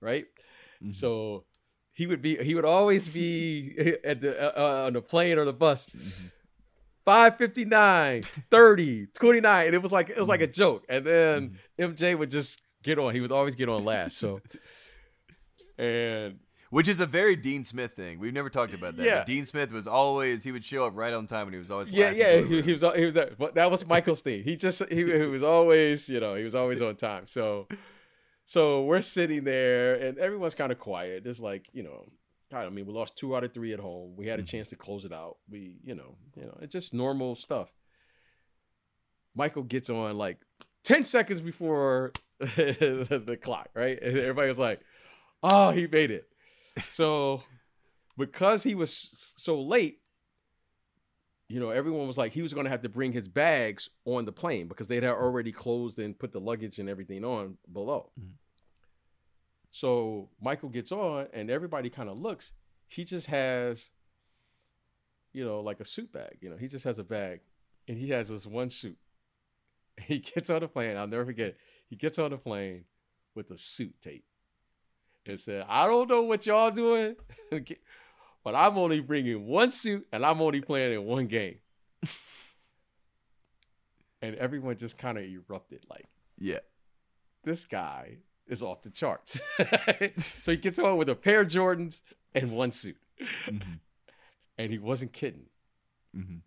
Right, 0.00 0.26
Mhm. 0.82 0.94
so 0.94 1.44
he 1.92 2.06
would 2.06 2.22
be 2.22 2.36
he 2.42 2.54
would 2.54 2.64
always 2.64 3.08
be 3.08 3.76
at 4.04 4.20
the 4.20 4.32
uh, 4.40 4.60
uh, 4.82 4.86
on 4.86 4.92
the 4.94 5.02
plane 5.02 5.38
or 5.38 5.44
the 5.44 5.52
bus 5.52 5.86
Mhm. 5.86 6.30
559 7.04 8.22
30 8.50 9.06
29 9.14 9.66
and 9.66 9.74
it 9.74 9.82
was 9.82 9.90
like 9.92 10.08
it 10.10 10.18
was 10.18 10.28
like 10.28 10.40
a 10.40 10.46
joke 10.46 10.84
and 10.88 11.04
then 11.04 11.58
mj 11.78 12.16
would 12.16 12.30
just 12.30 12.62
get 12.84 12.96
on 12.98 13.12
he 13.12 13.20
would 13.20 13.32
always 13.32 13.54
get 13.56 13.68
on 13.68 13.84
last 13.84 14.16
so 14.18 14.40
and 15.78 16.38
Which 16.70 16.88
is 16.88 17.00
a 17.00 17.06
very 17.06 17.36
Dean 17.36 17.64
Smith 17.64 17.92
thing. 17.94 18.18
We've 18.18 18.32
never 18.32 18.48
talked 18.50 18.72
about 18.74 18.96
that. 18.96 19.04
Yeah. 19.06 19.24
Dean 19.24 19.44
Smith 19.44 19.72
was 19.72 19.86
always 19.86 20.42
he 20.44 20.52
would 20.52 20.64
show 20.64 20.86
up 20.86 20.92
right 20.96 21.12
on 21.12 21.26
time 21.26 21.46
and 21.46 21.54
he 21.54 21.58
was 21.58 21.70
always 21.70 21.90
yeah 21.90 22.10
yeah 22.10 22.36
he, 22.40 22.62
he 22.62 22.72
was 22.72 22.82
he 22.96 23.04
was 23.04 23.14
but 23.38 23.54
that 23.54 23.70
was 23.70 23.86
michael's 23.86 24.20
thing 24.22 24.42
he 24.42 24.56
just 24.56 24.82
he, 24.88 24.96
he 25.04 25.26
was 25.26 25.42
always 25.42 26.08
you 26.08 26.18
know 26.20 26.34
he 26.34 26.44
was 26.44 26.54
always 26.54 26.80
on 26.80 26.96
time 26.96 27.26
so 27.26 27.66
so 28.46 28.84
we're 28.84 29.02
sitting 29.02 29.44
there 29.44 29.94
and 29.94 30.18
everyone's 30.18 30.54
kind 30.54 30.72
of 30.72 30.78
quiet 30.78 31.24
there's 31.24 31.40
like 31.40 31.68
you 31.72 31.82
know 31.82 32.04
God, 32.50 32.66
I 32.66 32.68
mean, 32.68 32.84
we 32.84 32.92
lost 32.92 33.16
two 33.16 33.34
out 33.34 33.44
of 33.44 33.54
three 33.54 33.72
at 33.72 33.80
home. 33.80 34.14
We 34.14 34.26
had 34.26 34.38
a 34.38 34.42
Mhm. 34.42 34.46
chance 34.50 34.68
to 34.68 34.76
close 34.76 35.06
it 35.06 35.12
out. 35.14 35.38
We, 35.48 35.78
you 35.84 35.94
know, 35.94 36.16
you 36.36 36.42
know, 36.44 36.58
it's 36.60 36.70
just 36.70 36.92
normal 36.92 37.34
stuff. 37.34 37.72
Michael 39.34 39.62
gets 39.62 39.88
on 39.88 40.18
like 40.18 40.38
10 40.84 41.06
seconds 41.06 41.40
before 41.40 42.12
the 42.40 43.38
clock, 43.40 43.70
right? 43.74 43.98
And 44.02 44.18
everybody 44.18 44.48
was 44.48 44.58
like, 44.58 44.80
oh, 45.42 45.70
he 45.70 45.86
made 45.86 46.10
it. 46.10 46.28
So 46.92 47.42
because 48.16 48.62
he 48.62 48.74
was 48.74 49.32
so 49.36 49.60
late, 49.60 50.00
you 51.48 51.60
know, 51.60 51.70
everyone 51.70 52.06
was 52.06 52.16
like, 52.16 52.32
he 52.32 52.42
was 52.42 52.54
going 52.54 52.64
to 52.64 52.70
have 52.70 52.82
to 52.82 52.88
bring 52.88 53.12
his 53.12 53.28
bags 53.28 53.90
on 54.04 54.24
the 54.24 54.32
plane 54.32 54.68
because 54.68 54.88
they'd 54.88 55.04
already 55.04 55.52
closed 55.52 55.98
and 55.98 56.18
put 56.18 56.32
the 56.32 56.40
luggage 56.40 56.78
and 56.78 56.88
everything 56.88 57.24
on 57.24 57.58
below. 57.70 58.10
Mhm. 58.18 58.32
So 59.70 60.30
Michael 60.40 60.68
gets 60.68 60.92
on 60.92 61.28
and 61.32 61.50
everybody 61.50 61.90
kind 61.90 62.08
of 62.08 62.18
looks. 62.18 62.52
He 62.88 63.04
just 63.04 63.26
has, 63.26 63.90
you 65.32 65.44
know, 65.44 65.60
like 65.60 65.80
a 65.80 65.84
suit 65.84 66.12
bag. 66.12 66.38
You 66.40 66.50
know, 66.50 66.56
he 66.56 66.68
just 66.68 66.84
has 66.84 66.98
a 66.98 67.04
bag 67.04 67.40
and 67.88 67.98
he 67.98 68.10
has 68.10 68.28
this 68.28 68.46
one 68.46 68.70
suit. 68.70 68.98
He 70.06 70.20
gets 70.20 70.48
on 70.48 70.60
the 70.60 70.68
plane. 70.68 70.96
I'll 70.96 71.06
never 71.06 71.26
forget 71.26 71.48
it. 71.48 71.58
He 71.90 71.96
gets 71.96 72.18
on 72.18 72.30
the 72.30 72.38
plane 72.38 72.84
with 73.34 73.50
a 73.50 73.58
suit 73.58 73.94
tape 74.00 74.24
and 75.26 75.38
said, 75.38 75.64
I 75.68 75.86
don't 75.86 76.08
know 76.08 76.22
what 76.22 76.46
y'all 76.46 76.70
doing, 76.70 77.16
but 78.44 78.54
I'm 78.54 78.76
only 78.78 79.00
bringing 79.00 79.46
one 79.46 79.70
suit 79.70 80.06
and 80.12 80.24
I'm 80.24 80.40
only 80.40 80.60
playing 80.60 80.92
in 80.94 81.04
one 81.04 81.26
game. 81.26 81.58
and 84.22 84.34
everyone 84.36 84.76
just 84.76 84.98
kind 84.98 85.18
of 85.18 85.24
erupted 85.24 85.84
like, 85.90 86.06
Yeah. 86.38 86.58
this 87.44 87.64
guy 87.64 88.16
is 88.46 88.62
off 88.62 88.82
the 88.82 88.90
charts. 88.90 89.40
so 90.18 90.52
he 90.52 90.56
gets 90.56 90.78
on 90.78 90.96
with 90.96 91.08
a 91.08 91.14
pair 91.14 91.40
of 91.42 91.48
Jordans 91.48 92.00
and 92.34 92.52
one 92.52 92.72
suit, 92.72 92.96
Mm-hmm. 93.46 93.72
and 94.58 94.72
he 94.72 94.78
wasn't 94.78 95.12
kidding. 95.12 95.46
Mm-hmm. 96.16 96.38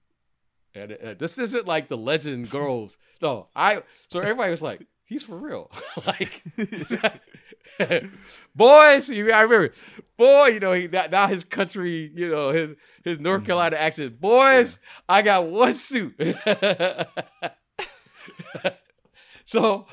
And 0.77 0.91
uh, 0.91 1.13
this 1.17 1.37
isn't 1.37 1.65
like 1.65 1.87
the 1.87 1.95
legend 1.95 2.49
girls. 2.49 2.97
No, 3.21 3.47
I. 3.55 3.81
So 4.09 4.19
everybody 4.19 4.51
was 4.51 4.61
like, 4.61 4.85
"He's 5.05 5.23
for 5.23 5.37
real." 5.37 5.71
like, 6.05 6.43
boys, 8.55 9.09
you, 9.09 9.31
I 9.31 9.41
remember, 9.41 9.71
boy, 10.17 10.47
you 10.47 10.59
know, 10.59 10.73
he 10.73 10.87
now 10.87 11.27
his 11.27 11.43
country, 11.43 12.11
you 12.13 12.29
know, 12.29 12.51
his 12.51 12.75
his 13.03 13.19
North 13.19 13.43
Mhm. 13.43 13.45
Carolina 13.45 13.75
accent. 13.77 14.19
Boys, 14.19 14.79
I 15.07 15.21
got 15.21 15.47
one 15.47 15.73
suit. 15.73 16.15
so, 19.45 19.85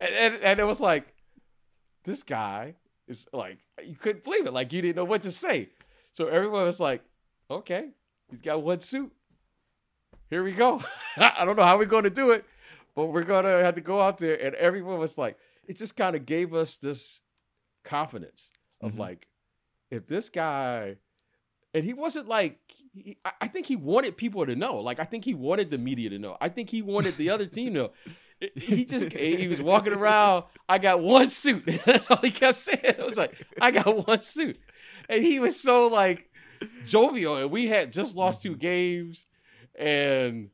and, 0.00 0.14
and 0.14 0.34
and 0.42 0.60
it 0.60 0.64
was 0.64 0.80
like, 0.80 1.06
this 2.04 2.22
guy 2.22 2.74
is 3.08 3.26
like, 3.32 3.58
you 3.84 3.96
couldn't 3.96 4.24
believe 4.24 4.46
it. 4.46 4.52
Like 4.52 4.72
you 4.72 4.82
didn't 4.82 4.96
know 4.96 5.04
what 5.04 5.22
to 5.22 5.32
say. 5.32 5.68
So 6.12 6.26
everyone 6.26 6.64
was 6.64 6.80
like, 6.80 7.02
okay, 7.50 7.88
he's 8.30 8.42
got 8.42 8.62
one 8.62 8.80
suit. 8.80 9.12
Here 10.28 10.44
we 10.44 10.52
go. 10.52 10.80
I 11.16 11.44
don't 11.44 11.56
know 11.56 11.64
how 11.64 11.76
we're 11.78 11.86
going 11.86 12.04
to 12.04 12.10
do 12.10 12.30
it, 12.30 12.44
but 13.06 13.12
we're 13.12 13.24
to 13.44 13.48
have 13.64 13.74
to 13.76 13.80
go 13.80 14.00
out 14.00 14.18
there. 14.18 14.34
And 14.36 14.54
everyone 14.56 14.98
was 14.98 15.16
like, 15.18 15.36
it 15.66 15.76
just 15.76 15.96
kind 15.96 16.16
of 16.16 16.26
gave 16.26 16.54
us 16.54 16.76
this 16.76 17.20
confidence 17.84 18.50
of 18.80 18.92
Mhm. 18.92 18.98
like, 18.98 19.26
if 19.90 20.06
this 20.06 20.28
guy, 20.30 20.96
and 21.74 21.84
he 21.84 21.92
wasn't 21.92 22.28
like, 22.28 22.58
he, 22.92 23.18
I- 23.24 23.32
I 23.42 23.48
think 23.48 23.66
he 23.66 23.76
wanted 23.76 24.16
people 24.16 24.44
to 24.46 24.54
know. 24.56 24.76
Like, 24.80 25.00
I 25.00 25.04
think 25.04 25.24
he 25.24 25.34
wanted 25.34 25.70
the 25.70 25.78
media 25.78 26.10
to 26.10 26.18
know. 26.18 26.36
I 26.40 26.48
think 26.48 26.68
he 26.70 26.82
wanted 26.82 27.16
the 27.16 27.30
other 27.30 27.46
team 27.46 27.74
to 27.74 27.80
know. 27.80 27.90
He 28.56 28.86
just 28.86 29.12
he 29.12 29.48
was 29.48 29.60
walking 29.60 29.92
around. 29.92 30.44
I 30.68 30.78
got 30.78 31.00
one 31.02 31.28
suit. 31.28 31.62
That's 31.84 32.10
all 32.10 32.16
he 32.18 32.30
kept 32.30 32.56
saying. 32.56 32.80
It 32.82 32.98
was 32.98 33.18
like 33.18 33.34
I 33.60 33.70
got 33.70 34.06
one 34.06 34.22
suit, 34.22 34.58
and 35.10 35.22
he 35.22 35.38
was 35.40 35.60
so 35.60 35.88
like 35.88 36.30
jovial. 36.86 37.36
And 37.36 37.50
we 37.50 37.66
had 37.66 37.92
just 37.92 38.16
lost 38.16 38.40
two 38.40 38.56
games, 38.56 39.26
and 39.78 40.48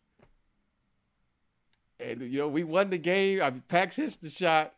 and 2.00 2.22
you 2.22 2.38
know 2.38 2.48
we 2.48 2.64
won 2.64 2.90
the 2.90 2.98
game. 2.98 3.42
I 3.42 3.50
mean, 3.50 3.62
Pax 3.68 3.96
hits 3.96 4.16
the 4.16 4.30
shot, 4.30 4.74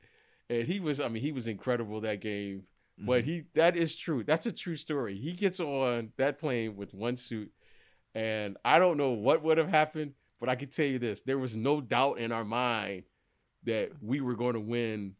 and 0.48 0.66
he 0.66 0.80
was. 0.80 1.00
I 1.00 1.08
mean, 1.08 1.22
he 1.22 1.32
was 1.32 1.48
incredible 1.48 2.00
that 2.02 2.20
game. 2.20 2.64
But 3.00 3.22
mm-hmm. 3.22 3.30
he 3.30 3.44
that 3.54 3.76
is 3.76 3.94
true. 3.94 4.24
That's 4.24 4.46
a 4.46 4.52
true 4.52 4.74
story. 4.74 5.16
He 5.16 5.32
gets 5.32 5.60
on 5.60 6.10
that 6.16 6.40
plane 6.40 6.76
with 6.76 6.94
one 6.94 7.16
suit, 7.16 7.52
and 8.14 8.56
I 8.64 8.78
don't 8.80 8.96
know 8.96 9.10
what 9.10 9.42
would 9.44 9.58
have 9.58 9.68
happened, 9.68 10.14
but 10.40 10.48
I 10.48 10.56
can 10.56 10.68
tell 10.68 10.86
you 10.86 10.98
this: 10.98 11.20
there 11.20 11.38
was 11.38 11.54
no 11.54 11.80
doubt 11.80 12.18
in 12.18 12.32
our 12.32 12.44
mind 12.44 13.04
that 13.64 13.92
we 14.02 14.20
were 14.20 14.34
going 14.34 14.54
to 14.54 14.60
win 14.60 15.14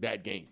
that 0.00 0.24
game. 0.24 0.48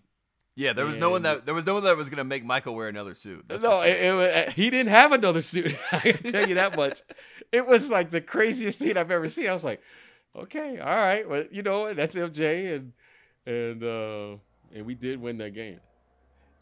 yeah, 0.55 0.73
there 0.73 0.87
was 0.87 0.99
no 0.99 1.11
one 1.11 1.23
that 1.23 1.47
there 1.47 1.55
was 1.55 1.65
no 1.65 1.75
one 1.75 1.85
that 1.85 1.97
was 1.97 2.11
gonna 2.11 2.25
make 2.25 2.45
Michael 2.45 2.75
wear 2.75 2.89
another 2.89 3.15
suit. 3.15 3.45
That's 3.49 3.63
no, 3.63 3.81
it, 3.81 4.01
it 4.01 4.15
was- 4.15 4.53
he 4.55 4.69
didn't 4.69 4.91
have 4.91 5.13
another 5.13 5.43
suit. 5.43 5.75
I 5.93 6.13
can 6.13 6.33
tell 6.33 6.47
you 6.47 6.57
that 6.57 6.77
much. 6.77 7.01
It 7.53 7.67
was 7.67 7.91
like 7.91 8.11
the 8.11 8.21
craziest 8.21 8.81
thing 8.81 8.97
I've 8.97 9.11
ever 9.11 9.31
seen. 9.31 9.49
I 9.49 9.53
was 9.53 9.65
like, 9.65 9.81
okay, 10.39 10.79
all 10.79 10.87
right, 10.87 11.29
well, 11.29 11.45
you 11.51 11.63
know, 11.63 11.93
that's 11.95 12.15
MJ, 12.15 12.75
and 12.77 12.93
and 13.47 13.83
uh, 13.85 14.37
and 14.75 14.87
we 14.87 14.95
did 14.95 15.21
win 15.21 15.39
that 15.39 15.55
game. 15.55 15.81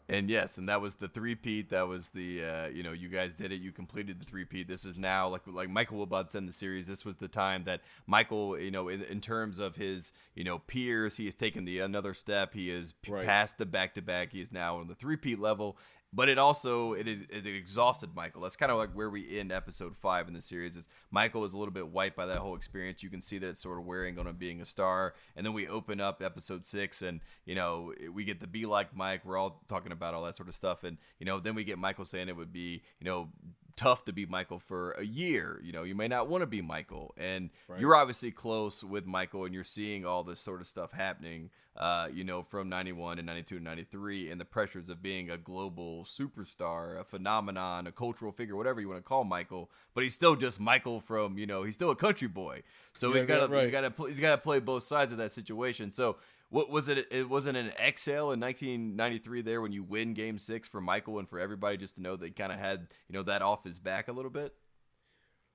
And 0.07 0.29
yes, 0.29 0.59
and 0.59 0.69
that 0.69 0.81
was 0.81 0.97
the 0.97 1.07
three-peat. 1.07 1.71
That 1.71 1.87
was 1.87 2.09
the 2.09 2.43
uh, 2.45 2.67
you 2.67 2.83
know 2.83 2.91
you 2.91 3.09
guys 3.09 3.33
did 3.33 3.51
it. 3.51 3.55
You 3.59 3.71
completed 3.71 4.19
the 4.21 4.25
three-peat. 4.25 4.67
This 4.67 4.85
is 4.85 4.97
now 4.97 5.27
like 5.29 5.41
like 5.47 5.67
Michael 5.67 6.05
Wilbon 6.05 6.29
said 6.29 6.39
in 6.39 6.45
the 6.45 6.51
series. 6.53 6.85
This 6.85 7.03
was 7.05 7.15
the 7.15 7.27
time 7.27 7.63
that 7.63 7.81
Michael, 8.05 8.59
you 8.59 8.69
know, 8.69 8.87
in, 8.87 9.01
in 9.01 9.19
terms 9.19 9.57
of 9.57 9.77
his 9.77 10.11
you 10.35 10.43
know 10.43 10.59
peers, 10.59 11.17
he 11.17 11.25
has 11.25 11.33
taken 11.33 11.65
the 11.65 11.79
another 11.79 12.13
step. 12.13 12.53
He 12.53 12.69
is 12.69 12.93
p- 12.93 13.11
Right. 13.13 13.25
past 13.25 13.57
the 13.57 13.65
back-to-back. 13.65 14.31
He 14.31 14.41
is 14.41 14.51
now 14.51 14.77
on 14.77 14.87
the 14.87 14.93
three-peat 14.95 15.39
level. 15.39 15.75
But 16.15 16.29
it 16.29 16.37
also 16.37 16.93
it 16.93 17.09
is 17.09 17.23
it 17.29 17.45
exhausted 17.45 18.15
Michael. 18.15 18.41
That's 18.41 18.55
kind 18.55 18.71
of 18.71 18.77
like 18.77 18.91
where 18.91 19.09
we 19.09 19.37
end 19.37 19.51
episode 19.51 19.97
five 19.97 20.29
in 20.29 20.33
the 20.33 20.39
series. 20.39 20.77
Is 20.77 20.87
Michael 21.11 21.43
is 21.43 21.51
a 21.51 21.57
little 21.57 21.73
bit 21.73 21.89
wiped 21.89 22.15
by 22.15 22.25
that 22.27 22.37
whole 22.37 22.55
experience. 22.55 23.03
You 23.03 23.09
can 23.09 23.19
see 23.19 23.37
that 23.39 23.49
it's 23.49 23.61
sort 23.61 23.77
of 23.77 23.85
wearing 23.85 24.17
on 24.17 24.25
him 24.25 24.37
being 24.37 24.61
a 24.61 24.65
star. 24.65 25.13
And 25.35 25.45
then 25.45 25.51
we 25.51 25.67
open 25.67 25.99
up 25.99 26.21
episode 26.23 26.65
six, 26.65 27.01
and 27.01 27.19
you 27.45 27.53
know 27.53 27.91
we 28.13 28.23
get 28.23 28.39
the 28.39 28.47
be 28.47 28.65
like 28.65 28.95
Mike. 28.95 29.25
We're 29.25 29.37
all 29.37 29.61
talking 29.67 29.91
about 29.91 30.13
all 30.13 30.23
that 30.23 30.37
sort 30.37 30.47
of 30.47 30.55
stuff, 30.55 30.85
and 30.85 30.97
you 31.19 31.25
know 31.25 31.41
then 31.41 31.53
we 31.53 31.65
get 31.65 31.77
Michael 31.77 32.05
saying 32.05 32.29
it 32.29 32.37
would 32.37 32.53
be 32.53 32.81
you 33.01 33.05
know 33.05 33.27
tough 33.75 34.05
to 34.05 34.13
be 34.13 34.25
Michael 34.25 34.59
for 34.59 34.91
a 34.91 35.03
year. 35.05 35.59
You 35.63 35.71
know 35.71 35.83
you 35.83 35.95
may 35.95 36.07
not 36.07 36.27
want 36.29 36.41
to 36.41 36.47
be 36.47 36.61
Michael, 36.61 37.13
and 37.17 37.49
Right. 37.67 37.79
you're 37.79 37.95
obviously 37.95 38.31
close 38.31 38.83
with 38.83 39.05
Michael, 39.05 39.45
and 39.45 39.53
you're 39.53 39.63
seeing 39.63 40.05
all 40.05 40.23
this 40.23 40.39
sort 40.39 40.61
of 40.61 40.67
stuff 40.67 40.91
happening. 40.91 41.49
Uh, 41.77 42.07
you 42.13 42.23
know, 42.23 42.41
from 42.41 42.69
91 42.69 43.19
and 43.19 43.25
92 43.25 43.55
and 43.57 43.65
93, 43.65 44.31
and 44.31 44.39
the 44.39 44.45
pressures 44.45 44.87
of 44.87 45.03
being 45.03 45.29
a 45.29 45.37
global 45.37 46.05
superstar, 46.05 46.97
a 46.97 47.03
phenomenon, 47.03 47.85
a 47.85 47.91
cultural 47.91 48.31
figure, 48.31 48.55
whatever 48.55 48.79
you 48.79 48.87
want 48.87 48.97
to 48.99 49.03
call 49.03 49.25
Michael. 49.25 49.69
But 49.93 50.03
he's 50.03 50.13
still 50.13 50.37
just 50.37 50.57
Michael 50.59 51.01
from, 51.01 51.37
you 51.37 51.45
know, 51.45 51.63
he's 51.63 51.75
still 51.75 51.91
a 51.91 51.95
country 51.97 52.29
boy. 52.29 52.63
So 52.93 53.09
Yeah, 53.09 53.15
he's 53.15 53.25
got 53.25 53.47
to, 53.47 53.53
yeah, 53.53 53.61
he's 53.61 53.71
got 53.71 53.97
to, 53.97 54.03
he's 54.05 54.19
got 54.21 54.31
to 54.31 54.37
play 54.37 54.59
both 54.59 54.83
sides 54.83 55.11
of 55.11 55.17
that 55.17 55.31
situation. 55.33 55.91
So 55.91 56.15
what 56.49 56.69
was 56.69 56.87
it? 56.89 57.07
It 57.11 57.29
wasn't 57.29 57.57
an 57.57 57.71
exhale 57.79 58.31
in 58.31 58.39
1993 58.39 59.41
there 59.41 59.61
when 59.61 59.71
you 59.71 59.83
win 59.83 60.13
Game 60.13 60.37
Six 60.37 60.67
for 60.67 60.79
Michael 60.79 61.19
and 61.19 61.27
for 61.27 61.39
everybody 61.39 61.77
just 61.77 61.95
to 61.95 62.01
know 62.01 62.15
they 62.15 62.29
kind 62.29 62.51
of 62.51 62.59
had, 62.59 62.87
you 63.09 63.13
know, 63.13 63.23
that 63.23 63.41
off 63.41 63.63
his 63.63 63.79
back 63.79 64.07
a 64.07 64.11
little 64.11 64.31
bit. 64.31 64.53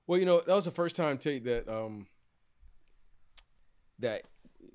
Well, 0.07 0.19
you 0.19 0.25
know, 0.25 0.41
that 0.45 0.53
was 0.53 0.65
the 0.65 0.71
first 0.71 0.95
time 0.95 1.17
Tate 1.17 1.45
that 1.45 1.67
um 1.69 2.07
that 3.99 4.23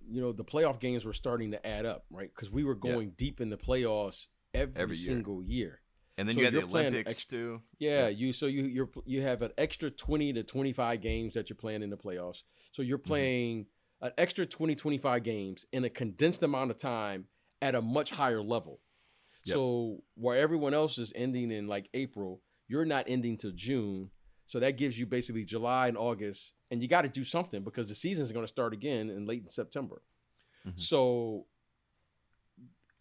you 0.09 0.21
know 0.21 0.33
the 0.33 0.45
playoff 0.45 0.81
games 0.81 1.05
were 1.05 1.13
starting 1.13 1.51
to 1.53 1.67
add 1.67 1.85
up, 1.87 2.05
right? 2.11 2.31
Because 2.35 2.51
we 2.51 2.65
were 2.65 2.79
Yeah. 2.83 2.93
going 2.93 3.11
deep 3.11 3.41
in 3.41 3.51
the 3.51 3.57
playoffs 3.57 4.27
every, 4.55 4.81
Every 4.83 4.97
year. 4.97 5.07
single 5.07 5.43
year. 5.43 5.81
And 6.19 6.27
then 6.27 6.35
So 6.35 6.41
you 6.41 6.45
had 6.47 6.55
the 6.55 6.63
Olympics 6.63 7.11
ex- 7.11 7.25
too. 7.27 7.61
Yeah, 7.79 8.09
you 8.09 8.33
so 8.33 8.47
you 8.47 8.65
you're 8.65 8.89
you 9.05 9.21
have 9.23 9.43
an 9.43 9.53
extra 9.59 9.91
20 9.91 10.33
to 10.35 10.43
25 10.45 11.01
games 11.03 11.35
that 11.35 11.51
you're 11.51 11.57
playing 11.57 11.83
in 11.83 11.91
the 11.91 11.97
playoffs. 11.97 12.43
So 12.73 12.83
you're 12.83 12.99
Mm-hmm. 12.99 13.07
playing 13.09 13.67
an 14.07 14.13
extra 14.19 14.47
20 14.47 14.75
25 14.75 15.23
games 15.23 15.67
in 15.73 15.85
a 15.85 15.91
condensed 15.91 16.43
amount 16.43 16.71
of 16.71 16.79
time 16.79 17.27
at 17.61 17.75
a 17.75 17.83
much 17.83 18.11
higher 18.11 18.43
level. 18.43 18.81
Yep. 19.45 19.55
So 19.55 20.03
where 20.15 20.39
everyone 20.39 20.75
else 20.75 20.99
is 20.99 21.13
ending 21.15 21.51
in 21.51 21.67
like 21.67 21.89
April, 21.95 22.41
you're 22.69 22.85
not 22.85 23.07
ending 23.09 23.37
till 23.37 23.53
June. 23.53 24.11
So 24.47 24.61
that 24.61 24.77
gives 24.77 24.99
you 24.99 25.07
basically 25.07 25.45
July 25.45 25.89
and 25.89 25.97
August 25.97 26.53
and 26.71 26.83
you 26.83 26.89
got 26.89 27.03
to 27.03 27.09
do 27.09 27.25
something 27.25 27.63
because 27.63 27.89
the 27.89 27.95
season 27.95 28.25
is 28.25 28.33
going 28.33 28.45
to 28.45 28.53
start 28.53 28.73
again 28.73 29.11
in 29.11 29.27
late 29.27 29.43
in 29.43 29.51
September. 29.51 30.03
Mhm. 30.67 30.79
So 30.79 31.47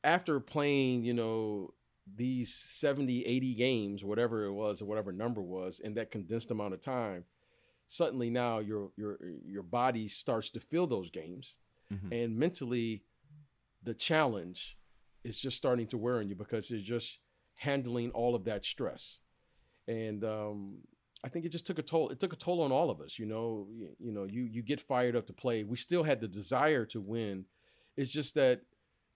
after 0.03 0.39
playing, 0.39 1.03
you 1.03 1.13
know, 1.13 1.73
these 2.15 2.53
70, 2.53 3.25
80 3.25 3.55
games, 3.55 4.03
whatever 4.03 4.45
it 4.45 4.53
was, 4.53 4.81
or 4.81 4.85
whatever 4.85 5.11
number 5.11 5.41
was, 5.41 5.79
in 5.79 5.95
that 5.95 6.11
condensed 6.11 6.51
amount 6.51 6.75
of 6.75 6.81
time, 6.81 7.25
suddenly 7.87 8.29
now 8.29 8.59
your 8.59 8.91
your 8.97 9.17
your 9.45 9.63
body 9.63 10.07
starts 10.07 10.49
to 10.51 10.59
feel 10.59 10.87
those 10.87 11.09
games. 11.11 11.57
Mhm. 11.91 12.11
And 12.11 12.37
mentally, 12.37 13.03
the 13.83 13.93
challenge 13.93 14.77
is 15.23 15.39
just 15.39 15.57
starting 15.57 15.87
to 15.87 15.97
wear 15.97 16.17
on 16.19 16.27
you 16.29 16.35
because 16.35 16.69
you're 16.71 16.79
just 16.81 17.19
handling 17.55 18.11
all 18.11 18.35
of 18.35 18.43
that 18.45 18.65
stress. 18.65 19.19
And 19.87 20.23
um, 20.23 20.79
I 21.23 21.29
think 21.29 21.45
it 21.45 21.49
just 21.49 21.65
took 21.67 21.79
a 21.79 21.83
toll. 21.83 22.09
It 22.09 22.19
took 22.19 22.33
a 22.33 22.35
toll 22.35 22.61
on 22.61 22.71
all 22.71 22.89
of 22.89 22.99
us. 23.01 23.19
You 23.19 23.25
know, 23.27 23.67
you, 23.71 23.89
you 23.99 24.11
know, 24.11 24.23
you 24.25 24.43
you 24.43 24.61
get 24.61 24.81
fired 24.81 25.15
up 25.15 25.27
to 25.27 25.33
play. 25.33 25.63
We 25.63 25.77
still 25.77 26.03
had 26.03 26.19
the 26.21 26.27
desire 26.27 26.85
to 26.87 26.99
win. 27.01 27.45
It's 27.97 28.11
just 28.11 28.33
that 28.35 28.61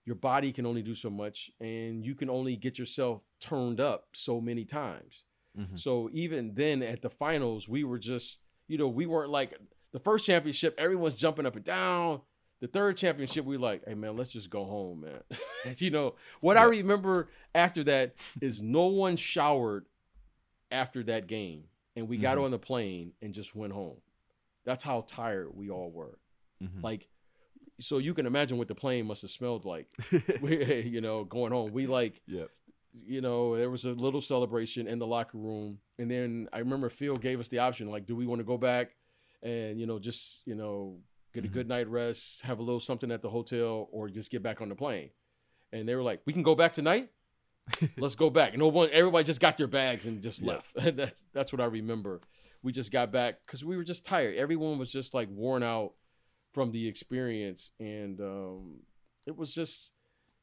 your 0.06 0.16
body 0.16 0.52
can 0.52 0.64
only 0.64 0.82
do 0.82 0.94
so 0.94 1.10
much, 1.10 1.50
and 1.60 2.04
you 2.04 2.14
can 2.14 2.30
only 2.30 2.56
get 2.56 2.78
yourself 2.78 3.24
turned 3.40 3.80
up 3.80 4.08
so 4.14 4.40
many 4.40 4.64
times. 4.64 5.24
Mhm. 5.58 5.78
So 5.78 6.08
even 6.12 6.54
then, 6.54 6.82
at 6.82 7.02
the 7.02 7.10
finals, 7.10 7.68
we 7.68 7.84
were 7.84 7.98
just, 7.98 8.38
you 8.70 8.78
know, 8.78 8.88
we 8.88 9.04
weren't 9.04 9.30
like 9.30 9.58
the 9.92 9.98
first 9.98 10.24
championship. 10.24 10.74
Everyone's 10.78 11.16
jumping 11.16 11.44
up 11.44 11.56
and 11.56 11.64
down. 11.64 12.20
The 12.60 12.68
third 12.68 12.96
championship, 12.96 13.44
we 13.44 13.56
like, 13.56 13.82
hey 13.86 13.94
man, 13.94 14.16
let's 14.16 14.30
just 14.30 14.48
go 14.48 14.64
home, 14.64 15.00
man. 15.00 15.74
you 15.78 15.90
know 15.90 16.14
what 16.40 16.56
I 16.56 16.64
remember 16.64 17.28
after 17.54 17.82
that 17.84 18.14
is 18.40 18.62
no 18.62 18.86
one 18.86 19.16
showered 19.16 19.86
after 20.70 21.02
that 21.04 21.26
game, 21.26 21.64
and 21.96 22.08
we 22.08 22.16
got 22.16 22.38
Mhm. 22.38 22.44
on 22.44 22.50
the 22.52 22.58
plane 22.58 23.12
and 23.20 23.34
just 23.34 23.56
went 23.56 23.72
home. 23.72 23.96
That's 24.64 24.84
how 24.84 25.00
tired 25.08 25.48
we 25.56 25.70
all 25.70 25.90
were. 25.90 26.18
Mhm. 26.62 26.82
Like, 26.82 27.08
so 27.80 27.96
you 27.98 28.12
can 28.14 28.26
imagine 28.26 28.58
what 28.58 28.68
the 28.68 28.74
plane 28.74 29.06
must 29.06 29.22
have 29.22 29.30
smelled 29.30 29.64
like. 29.64 29.88
you 30.42 31.00
know, 31.00 31.24
going 31.24 31.50
home. 31.52 31.72
We 31.72 31.86
like 31.88 32.20
Yep. 32.26 32.50
You 32.92 33.20
know, 33.20 33.56
there 33.56 33.70
was 33.70 33.84
a 33.84 33.90
little 33.90 34.20
celebration 34.20 34.86
in 34.86 34.98
the 34.98 35.06
locker 35.06 35.38
room. 35.38 35.78
And 35.98 36.10
then 36.10 36.48
I 36.52 36.58
remember 36.58 36.88
Phil 36.90 37.16
gave 37.16 37.40
us 37.40 37.48
the 37.48 37.58
option, 37.60 37.88
like, 37.88 38.06
do 38.06 38.16
we 38.16 38.26
want 38.26 38.40
to 38.40 38.44
go 38.44 38.58
back 38.58 38.96
and, 39.42 39.78
you 39.80 39.86
know, 39.86 39.98
just, 39.98 40.40
you 40.46 40.54
know, 40.54 40.98
get 41.32 41.44
a 41.44 41.48
Mhm. 41.48 41.52
good 41.52 41.68
night 41.68 41.88
rest, 41.88 42.42
have 42.42 42.58
a 42.58 42.62
little 42.62 42.80
something 42.80 43.10
at 43.12 43.22
the 43.22 43.30
hotel, 43.30 43.88
or 43.92 44.08
just 44.08 44.30
get 44.30 44.42
back 44.42 44.60
on 44.60 44.68
the 44.68 44.74
plane? 44.74 45.10
And 45.72 45.88
they 45.88 45.94
were 45.94 46.02
like, 46.02 46.20
we 46.26 46.32
can 46.32 46.42
go 46.42 46.54
back 46.54 46.72
tonight. 46.72 47.10
Let's 47.96 48.16
go 48.16 48.30
back. 48.30 48.50
And 48.54 48.58
No 48.60 48.68
one, 48.68 48.88
everybody 48.92 49.24
just 49.24 49.40
got 49.40 49.56
their 49.56 49.68
bags 49.68 50.06
and 50.06 50.20
just 50.20 50.40
Yeah. 50.42 50.54
left. 50.74 50.74
that's 50.96 51.22
that's 51.32 51.52
what 51.52 51.60
I 51.60 51.66
remember. 51.66 52.20
We 52.62 52.72
just 52.72 52.90
got 52.90 53.12
back 53.12 53.36
because 53.46 53.64
we 53.64 53.76
were 53.76 53.84
just 53.84 54.04
tired. 54.04 54.36
Everyone 54.36 54.78
was 54.78 54.90
just 54.90 55.14
like 55.14 55.28
worn 55.30 55.62
out 55.62 55.92
from 56.52 56.72
the 56.72 56.88
experience, 56.88 57.70
and 57.78 58.20
um, 58.20 58.80
it 59.26 59.36
was 59.36 59.54
just 59.54 59.92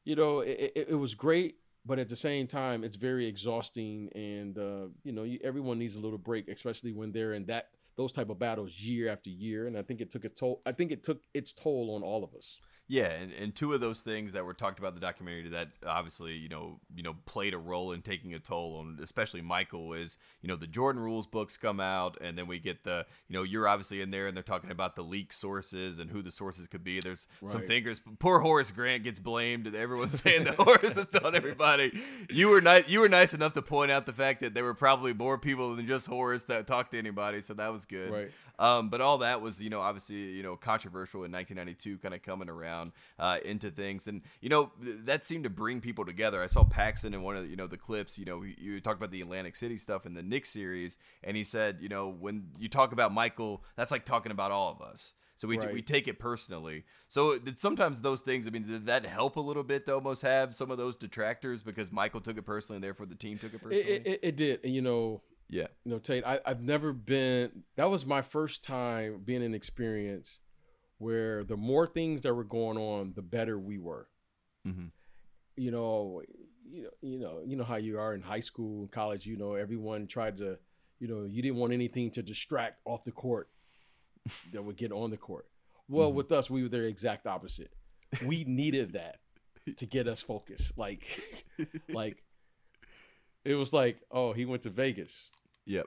you 0.04 0.16
know, 0.16 0.40
it, 0.40 0.72
it, 0.74 0.86
it 0.90 0.94
was 0.94 1.14
great, 1.14 1.56
but 1.88 1.98
at 1.98 2.10
the 2.10 2.16
same 2.16 2.46
time, 2.46 2.84
it's 2.84 2.96
very 2.96 3.26
exhausting, 3.26 4.10
and 4.14 4.58
uh, 4.58 4.88
you 5.04 5.12
know, 5.12 5.22
you, 5.22 5.40
everyone 5.42 5.78
needs 5.78 5.96
a 5.96 6.00
little 6.00 6.18
break, 6.18 6.46
especially 6.48 6.92
when 6.92 7.12
they're 7.12 7.32
in 7.32 7.46
that 7.46 7.70
those 7.96 8.12
type 8.12 8.28
of 8.28 8.38
battles 8.38 8.78
year 8.78 9.08
after 9.08 9.30
year. 9.30 9.66
And 9.66 9.76
I 9.76 9.82
think 9.82 10.02
it 10.02 10.10
took 10.10 10.26
a 10.26 10.28
toll. 10.28 10.60
I 10.66 10.72
think 10.72 10.92
it 10.92 11.02
took 11.02 11.22
its 11.32 11.50
toll 11.52 11.96
on 11.96 12.02
all 12.02 12.22
of 12.22 12.34
us. 12.34 12.58
Yeah, 12.88 13.10
and, 13.10 13.32
and 13.32 13.54
two 13.54 13.74
of 13.74 13.80
those 13.80 14.00
things 14.00 14.32
that 14.32 14.44
were 14.44 14.54
talked 14.54 14.78
about 14.78 14.88
in 14.88 14.94
the 14.94 15.00
documentary 15.00 15.48
that 15.50 15.68
obviously 15.86 16.32
you 16.32 16.48
know 16.48 16.80
you 16.94 17.02
know 17.02 17.14
played 17.26 17.52
a 17.52 17.58
role 17.58 17.92
in 17.92 18.02
taking 18.02 18.32
a 18.34 18.38
toll 18.38 18.78
on 18.78 18.98
especially 19.02 19.42
Michael 19.42 19.92
is 19.92 20.16
you 20.40 20.48
know 20.48 20.56
the 20.56 20.66
Jordan 20.66 21.02
Rules 21.02 21.26
books 21.26 21.56
come 21.56 21.80
out 21.80 22.16
and 22.20 22.38
then 22.38 22.46
we 22.46 22.58
get 22.58 22.84
the 22.84 23.04
you 23.28 23.36
know 23.36 23.42
you're 23.42 23.68
obviously 23.68 24.00
in 24.00 24.10
there 24.10 24.26
and 24.26 24.36
they're 24.36 24.42
talking 24.42 24.70
about 24.70 24.96
the 24.96 25.02
leak 25.02 25.32
sources 25.32 25.98
and 25.98 26.10
who 26.10 26.22
the 26.22 26.32
sources 26.32 26.66
could 26.66 26.82
be. 26.82 27.00
There's 27.00 27.26
some 27.44 27.66
fingers. 27.66 28.00
Poor 28.18 28.40
Horace 28.40 28.70
Grant 28.70 29.04
gets 29.04 29.18
blamed 29.18 29.66
and 29.66 29.76
everyone's 29.76 30.20
saying 30.22 30.44
that 30.44 30.54
Horace 30.54 30.96
is 30.96 31.08
telling 31.08 31.34
everybody 31.34 31.92
you 32.30 32.48
were 32.48 32.60
nice. 32.60 32.88
You 32.88 33.00
were 33.00 33.08
nice 33.08 33.34
enough 33.34 33.52
to 33.54 33.62
point 33.62 33.90
out 33.90 34.06
the 34.06 34.12
fact 34.12 34.40
that 34.40 34.54
there 34.54 34.64
were 34.64 34.74
probably 34.74 35.12
more 35.12 35.38
people 35.38 35.76
than 35.76 35.86
just 35.86 36.06
Horace 36.06 36.44
that 36.44 36.66
talked 36.66 36.92
to 36.92 36.98
anybody, 36.98 37.40
so 37.40 37.54
that 37.54 37.72
was 37.72 37.84
good. 37.84 38.10
Right. 38.10 38.30
Um, 38.58 38.88
but 38.88 39.00
all 39.00 39.18
that 39.18 39.40
was, 39.40 39.60
you 39.60 39.70
know, 39.70 39.80
obviously, 39.80 40.16
you 40.16 40.42
know, 40.42 40.56
controversial 40.56 41.24
in 41.24 41.32
1992, 41.32 41.98
kind 41.98 42.14
of 42.14 42.22
coming 42.22 42.48
around 42.48 42.77
uh, 43.18 43.38
into 43.44 43.70
things, 43.70 44.08
and 44.08 44.22
you 44.40 44.48
know, 44.48 44.72
that 45.04 45.24
seemed 45.24 45.44
to 45.44 45.50
bring 45.50 45.80
people 45.80 46.04
together. 46.04 46.42
I 46.42 46.46
saw 46.46 46.64
Paxson 46.64 47.14
in 47.14 47.22
one 47.22 47.36
of 47.36 47.44
the, 47.44 47.48
you 47.48 47.56
know 47.56 47.66
the 47.66 47.76
clips. 47.76 48.18
You 48.18 48.24
know, 48.24 48.42
you- 48.42 48.80
talked 48.80 49.00
about 49.00 49.10
the 49.10 49.20
Atlantic 49.20 49.56
City 49.56 49.76
stuff 49.76 50.06
in 50.06 50.14
the 50.14 50.22
Knicks 50.22 50.50
series, 50.50 50.98
and 51.24 51.36
he 51.36 51.42
said, 51.44 51.78
you 51.80 51.88
know, 51.88 52.08
when 52.08 52.48
you 52.58 52.68
talk 52.68 52.92
about 52.92 53.12
Michael, 53.12 53.62
that's 53.76 53.90
like 53.90 54.04
talking 54.04 54.32
about 54.32 54.50
all 54.50 54.70
of 54.70 54.80
us. 54.80 55.14
So 55.36 55.46
we, 55.46 55.56
Right. 55.56 55.72
we 55.72 55.82
take 55.82 56.08
it 56.08 56.18
personally. 56.18 56.84
So 57.06 57.38
did 57.38 57.58
sometimes 57.58 58.00
those 58.00 58.20
things. 58.20 58.46
I 58.46 58.50
mean, 58.50 58.66
did 58.66 58.86
that 58.86 59.06
help 59.06 59.36
a 59.36 59.40
little 59.40 59.62
bit 59.62 59.86
to 59.86 59.94
almost 59.94 60.22
have 60.22 60.54
some 60.54 60.70
of 60.70 60.78
those 60.78 60.96
detractors 60.96 61.62
because 61.62 61.92
Michael 61.92 62.20
took 62.20 62.36
it 62.38 62.42
personally, 62.42 62.76
and 62.78 62.84
therefore 62.84 63.06
the 63.06 63.14
team 63.14 63.38
took 63.38 63.54
it 63.54 63.62
personally? 63.62 63.82
It, 63.82 64.06
it, 64.06 64.20
it 64.22 64.36
did, 64.36 64.60
and 64.64 64.74
you 64.74 64.82
know, 64.82 65.22
yeah. 65.48 65.68
you 65.84 65.92
know, 65.92 65.98
Tate, 65.98 66.24
I, 66.26 66.40
I've 66.44 66.62
never 66.62 66.92
been. 66.92 67.62
That 67.76 67.88
was 67.88 68.04
my 68.04 68.20
first 68.20 68.64
time 68.64 69.22
being 69.24 69.42
an 69.44 69.54
experience 69.54 70.40
where 70.98 71.44
the 71.44 71.56
more 71.56 71.86
things 71.86 72.22
that 72.22 72.34
were 72.34 72.44
going 72.44 72.76
on, 72.78 73.12
the 73.14 73.22
better 73.22 73.58
we 73.58 73.78
were. 73.78 74.08
hmm 74.64 74.86
You 75.56 75.70
know, 75.70 76.22
you 76.70 76.82
know, 76.84 76.90
you 77.00 77.18
know, 77.18 77.40
you 77.44 77.56
know 77.56 77.64
how 77.64 77.76
you 77.76 77.98
are 77.98 78.14
in 78.14 78.22
high 78.22 78.40
school 78.40 78.80
and 78.82 78.90
college. 78.90 79.26
You 79.26 79.36
know, 79.36 79.54
everyone 79.54 80.06
tried 80.06 80.36
to, 80.38 80.58
you 81.00 81.08
know, 81.08 81.24
you 81.24 81.40
didn't 81.42 81.56
want 81.58 81.72
anything 81.72 82.10
to 82.12 82.22
distract 82.22 82.80
off 82.84 83.04
the 83.04 83.12
court 83.12 83.48
that 84.52 84.62
would 84.62 84.76
get 84.76 84.92
on 84.92 85.10
the 85.10 85.16
court. 85.16 85.46
Well, 85.88 86.10
Mhm. 86.10 86.14
with 86.14 86.32
us, 86.32 86.50
we 86.50 86.62
were 86.62 86.68
the 86.68 86.82
exact 86.84 87.26
opposite. 87.26 87.72
We 88.24 88.44
needed 88.44 88.92
that 88.92 89.20
to 89.76 89.86
get 89.86 90.06
us 90.08 90.20
focused. 90.20 90.76
Like, 90.76 91.22
like 91.88 92.22
it 93.44 93.54
was 93.54 93.72
like, 93.72 94.00
oh, 94.10 94.32
he 94.32 94.44
went 94.44 94.62
to 94.64 94.70
Vegas. 94.70 95.30
Yep. 95.66 95.86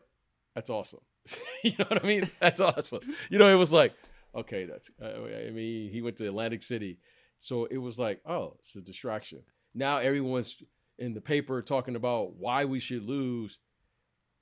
That's 0.56 0.70
awesome. 0.70 1.02
you 1.64 1.74
know 1.78 1.86
what 1.88 2.04
I 2.04 2.08
mean? 2.08 2.24
That's 2.40 2.60
awesome. 2.60 3.02
You 3.30 3.38
know, 3.38 3.48
it 3.48 3.56
was 3.58 3.72
like, 3.72 3.94
okay, 4.36 4.66
that's. 4.66 4.90
Uh, 5.02 5.48
I 5.48 5.52
mean, 5.52 5.92
he 5.92 6.02
went 6.02 6.18
to 6.18 6.28
Atlantic 6.28 6.64
City, 6.64 7.00
so 7.40 7.66
it 7.66 7.78
was 7.78 8.00
like, 8.00 8.22
oh, 8.26 8.56
it's 8.60 8.76
a 8.76 8.82
distraction. 8.82 9.42
Now 9.74 9.98
everyone's 9.98 10.56
in 11.00 11.14
the 11.14 11.22
paper 11.22 11.62
talking 11.62 11.96
about 11.96 12.36
why 12.36 12.66
we 12.66 12.80
should 12.80 13.04
lose. 13.04 13.60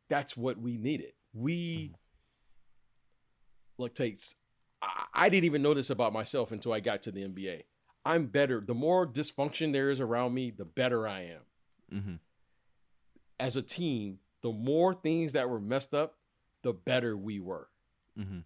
That's 0.10 0.36
what 0.36 0.60
we 0.60 0.78
needed. 0.78 1.14
We 1.34 1.94
look 3.78 3.94
takes. 3.96 4.36
I, 4.82 5.06
I 5.14 5.30
didn't 5.30 5.46
even 5.46 5.62
know 5.62 5.74
this 5.74 5.90
about 5.90 6.14
myself 6.14 6.52
until 6.52 6.74
I 6.74 6.80
got 6.80 7.04
to 7.04 7.12
the 7.12 7.24
NBA. 7.24 7.64
I'm 8.06 8.26
better. 8.28 8.62
The 8.66 8.74
more 8.74 9.06
dysfunction 9.06 9.72
there 9.74 9.92
is 9.92 10.00
around 10.00 10.34
me, 10.34 10.52
the 10.52 10.66
better 10.66 11.08
I 11.08 11.22
am 11.22 11.42
hmm 11.92 12.16
as 13.40 13.56
a 13.56 13.62
team, 13.62 14.20
the 14.44 14.52
more 14.52 14.94
things 14.94 15.32
that 15.32 15.50
were 15.50 15.62
messed 15.62 15.94
up, 15.94 16.16
the 16.62 16.74
better 16.74 17.16
we 17.16 17.40
were. 17.40 17.70
hmm 18.18 18.40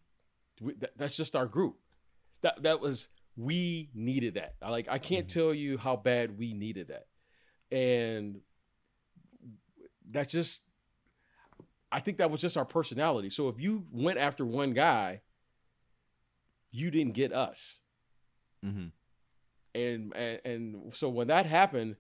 We, 0.62 0.74
that, 0.76 0.92
that's 0.98 1.16
just 1.18 1.36
our 1.36 1.46
group. 1.46 1.78
That 2.42 2.64
that 2.64 2.80
was 2.82 3.08
we 3.36 3.90
needed 3.94 4.36
that. 4.36 4.56
I 4.62 4.70
like 4.70 4.88
I 4.90 5.00
can't 5.00 5.28
Mhm. 5.28 5.34
tell 5.34 5.54
you 5.54 5.78
how 5.78 5.96
bad 5.96 6.38
we 6.38 6.54
needed 6.54 6.90
that, 6.90 7.08
and 7.76 8.42
that's 10.10 10.32
just. 10.32 10.64
I 11.92 12.00
think 12.00 12.18
that 12.18 12.32
was 12.32 12.42
just 12.42 12.58
our 12.58 12.66
personality. 12.66 13.30
So 13.30 13.50
if 13.50 13.62
you 13.62 13.86
went 13.92 14.18
after 14.18 14.44
one 14.44 14.74
guy, 14.74 15.22
you 16.72 16.90
didn't 16.90 17.14
get 17.14 17.32
us, 17.32 17.80
hmm 18.64 18.88
and 19.76 20.12
and, 20.16 20.40
and 20.46 20.94
so 20.96 21.10
when 21.10 21.28
that 21.28 21.46
happened, 21.46 21.96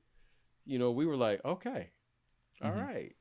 you 0.66 0.80
know, 0.80 0.92
we 0.92 1.06
were 1.06 1.16
like, 1.18 1.44
okay, 1.46 1.92
all 2.62 2.72
Mhm. 2.72 2.88
right, 2.88 3.16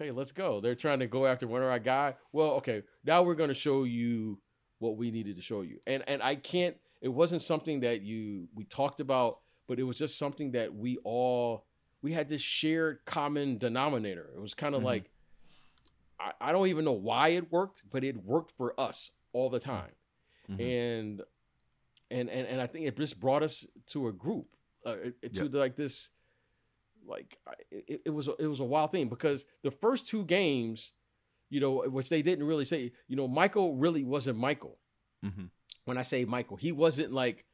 okay, 0.00 0.10
let's 0.10 0.32
go. 0.32 0.60
They're 0.60 0.74
trying 0.74 1.00
to 1.00 1.06
go 1.06 1.26
after 1.26 1.46
one 1.46 1.62
of 1.62 1.68
our 1.68 1.78
guy. 1.78 2.14
Well, 2.32 2.50
okay, 2.52 2.82
now 3.04 3.22
we're 3.22 3.34
going 3.34 3.48
to 3.48 3.54
show 3.54 3.84
you 3.84 4.38
what 4.78 4.96
we 4.96 5.10
needed 5.10 5.36
to 5.36 5.42
show 5.42 5.62
you. 5.62 5.80
And 5.86 6.04
and 6.06 6.22
I 6.22 6.34
can't. 6.36 6.76
It 7.00 7.08
wasn't 7.08 7.42
something 7.42 7.80
that 7.80 8.02
you 8.02 8.48
we 8.54 8.64
talked 8.64 9.00
about, 9.00 9.38
but 9.66 9.78
it 9.78 9.84
was 9.84 9.96
just 9.96 10.18
something 10.18 10.52
that 10.52 10.74
we 10.74 10.98
all 11.04 11.64
we 12.02 12.12
had 12.12 12.28
this 12.28 12.42
shared 12.42 13.00
common 13.04 13.58
denominator. 13.58 14.30
It 14.36 14.40
was 14.40 14.54
kind 14.54 14.74
of 14.74 14.82
Mhm. 14.82 14.86
like 14.86 15.10
I, 16.20 16.32
I 16.40 16.52
don't 16.52 16.68
even 16.68 16.84
know 16.84 16.92
why 16.92 17.28
it 17.30 17.50
worked, 17.52 17.82
but 17.90 18.04
it 18.04 18.16
worked 18.24 18.52
for 18.56 18.78
us 18.80 19.10
all 19.32 19.50
the 19.50 19.60
time 19.60 19.92
Mhm. 20.50 20.60
and 20.60 21.22
and 22.10 22.30
and 22.30 22.46
and 22.46 22.60
I 22.60 22.66
think 22.66 22.86
it 22.86 22.96
just 22.96 23.18
brought 23.20 23.42
us 23.42 23.66
to 23.88 24.08
a 24.08 24.12
group, 24.12 24.46
uh, 24.86 24.96
to 25.34 25.48
like 25.48 25.76
this, 25.76 26.10
like 27.08 27.38
it, 27.70 28.02
it 28.06 28.10
was 28.10 28.28
a, 28.28 28.34
it 28.38 28.46
was 28.46 28.60
a 28.60 28.64
wild 28.64 28.92
thing 28.92 29.08
because 29.08 29.44
the 29.62 29.70
first 29.70 30.06
two 30.06 30.24
games, 30.24 30.92
you 31.50 31.58
know, 31.60 31.82
which 31.88 32.08
they 32.10 32.22
didn't 32.22 32.46
really 32.46 32.64
say, 32.64 32.92
you 33.08 33.16
know, 33.16 33.26
Michael 33.26 33.74
really 33.76 34.04
wasn't 34.04 34.38
Michael. 34.38 34.76
hmm 35.22 35.46
When 35.86 35.96
I 35.98 36.02
say 36.02 36.24
Michael, 36.24 36.56
he 36.56 36.70
wasn't 36.72 37.12
like 37.12 37.44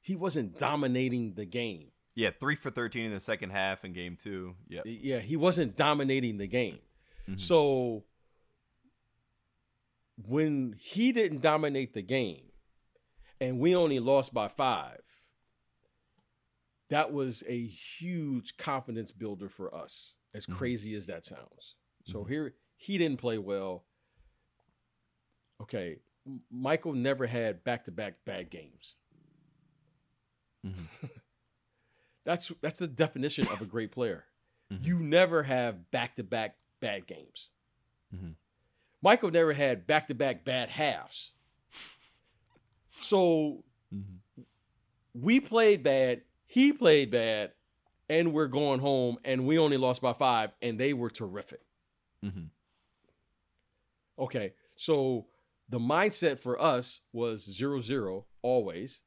he 0.00 0.16
wasn't 0.16 0.58
dominating 0.58 1.34
the 1.34 1.44
game. 1.44 1.88
Yeah, 2.14 2.30
three 2.38 2.56
for 2.56 2.70
thirteen 2.70 3.06
in 3.06 3.12
the 3.12 3.20
second 3.20 3.50
half 3.50 3.84
in 3.84 3.92
game 3.92 4.16
two. 4.22 4.54
Yep. 4.68 4.84
Yeah, 4.86 5.18
he 5.18 5.36
wasn't 5.36 5.76
dominating 5.76 6.38
the 6.38 6.46
game. 6.46 6.78
Mhm. 7.28 7.40
So 7.40 8.04
when 10.28 10.74
he 10.78 11.12
didn't 11.12 11.40
dominate 11.40 11.94
the 11.94 12.02
game 12.02 12.44
and 13.40 13.58
we 13.58 13.74
only 13.74 13.98
lost 14.00 14.34
by 14.34 14.48
five, 14.48 15.00
that 16.90 17.12
was 17.12 17.42
a 17.48 17.66
huge 17.66 18.56
confidence 18.56 19.10
builder 19.10 19.48
for 19.48 19.74
us, 19.74 20.14
as 20.34 20.46
Mhm. 20.46 20.56
crazy 20.56 20.94
as 20.94 21.06
that 21.06 21.24
sounds. 21.24 21.76
So 22.04 22.24
Mhm. 22.24 22.28
here, 22.28 22.54
he 22.76 22.98
didn't 22.98 23.18
play 23.18 23.38
well. 23.38 23.86
Okay, 25.60 26.00
Michael 26.50 26.92
never 26.94 27.26
had 27.26 27.64
back 27.64 27.84
to 27.84 27.90
back 27.92 28.24
bad 28.24 28.50
games. 28.50 28.96
Mhm. 30.64 30.86
That's 32.24 32.48
that's 32.60 32.78
the 32.78 32.86
definition 32.86 33.46
of 33.48 33.62
a 33.62 33.66
great 33.66 33.90
player. 33.92 34.26
Mhm. 34.70 34.82
You 34.84 34.98
never 35.00 35.42
have 35.42 35.90
back 35.90 36.16
to 36.16 36.22
back 36.22 36.58
bad 36.80 37.06
games. 37.06 37.50
Mhm. 38.14 38.36
Michael 39.00 39.30
never 39.30 39.54
had 39.54 39.86
back 39.86 40.06
to 40.08 40.14
back 40.14 40.44
bad 40.44 40.68
halves. 40.68 41.32
So 43.00 43.64
Mhm. 43.92 44.20
we 45.14 45.40
played 45.40 45.82
bad, 45.82 46.22
he 46.50 46.72
played 46.72 47.12
bad, 47.12 47.52
and 48.08 48.32
we're 48.32 48.48
going 48.48 48.80
home, 48.80 49.18
and 49.24 49.46
we 49.46 49.56
only 49.56 49.76
lost 49.76 50.02
by 50.02 50.12
five, 50.12 50.50
and 50.60 50.80
they 50.80 50.92
were 50.92 51.08
terrific. 51.08 51.60
Mhm. 52.24 52.50
Okay, 54.18 54.52
so 54.76 55.28
the 55.68 55.78
mindset 55.78 56.40
for 56.40 56.60
us 56.60 57.02
was 57.12 57.44
zero 57.44 57.78
zero 57.80 58.26
always. 58.42 59.00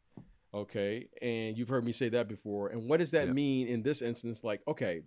Okay, 0.54 1.10
and 1.22 1.58
you've 1.58 1.68
heard 1.68 1.84
me 1.84 1.92
say 1.92 2.08
that 2.10 2.30
before. 2.30 2.70
And 2.70 2.88
what 2.88 3.02
does 3.02 3.12
that 3.12 3.28
mean 3.28 3.68
in 3.68 3.82
this 3.82 4.02
instance? 4.02 4.42
Like, 4.42 4.62
okay, 4.66 5.04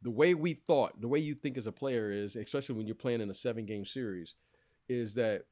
the 0.00 0.10
way 0.10 0.32
we 0.32 0.54
thought, 0.54 0.98
the 0.98 1.08
way 1.08 1.18
you 1.18 1.34
think 1.34 1.58
as 1.58 1.66
a 1.66 1.72
player 1.72 2.10
is, 2.10 2.34
especially 2.34 2.76
when 2.76 2.86
you're 2.86 2.94
playing 2.94 3.20
in 3.20 3.28
a 3.28 3.34
seven 3.34 3.66
game 3.66 3.84
series, 3.84 4.36
is 4.88 5.12
that 5.14 5.44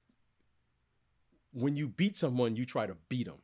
when 1.53 1.77
you 1.77 1.89
beat 1.89 2.17
someone, 2.17 2.57
you 2.57 2.65
try 2.65 2.87
to 2.87 2.97
beat 3.11 3.27
them. 3.27 3.43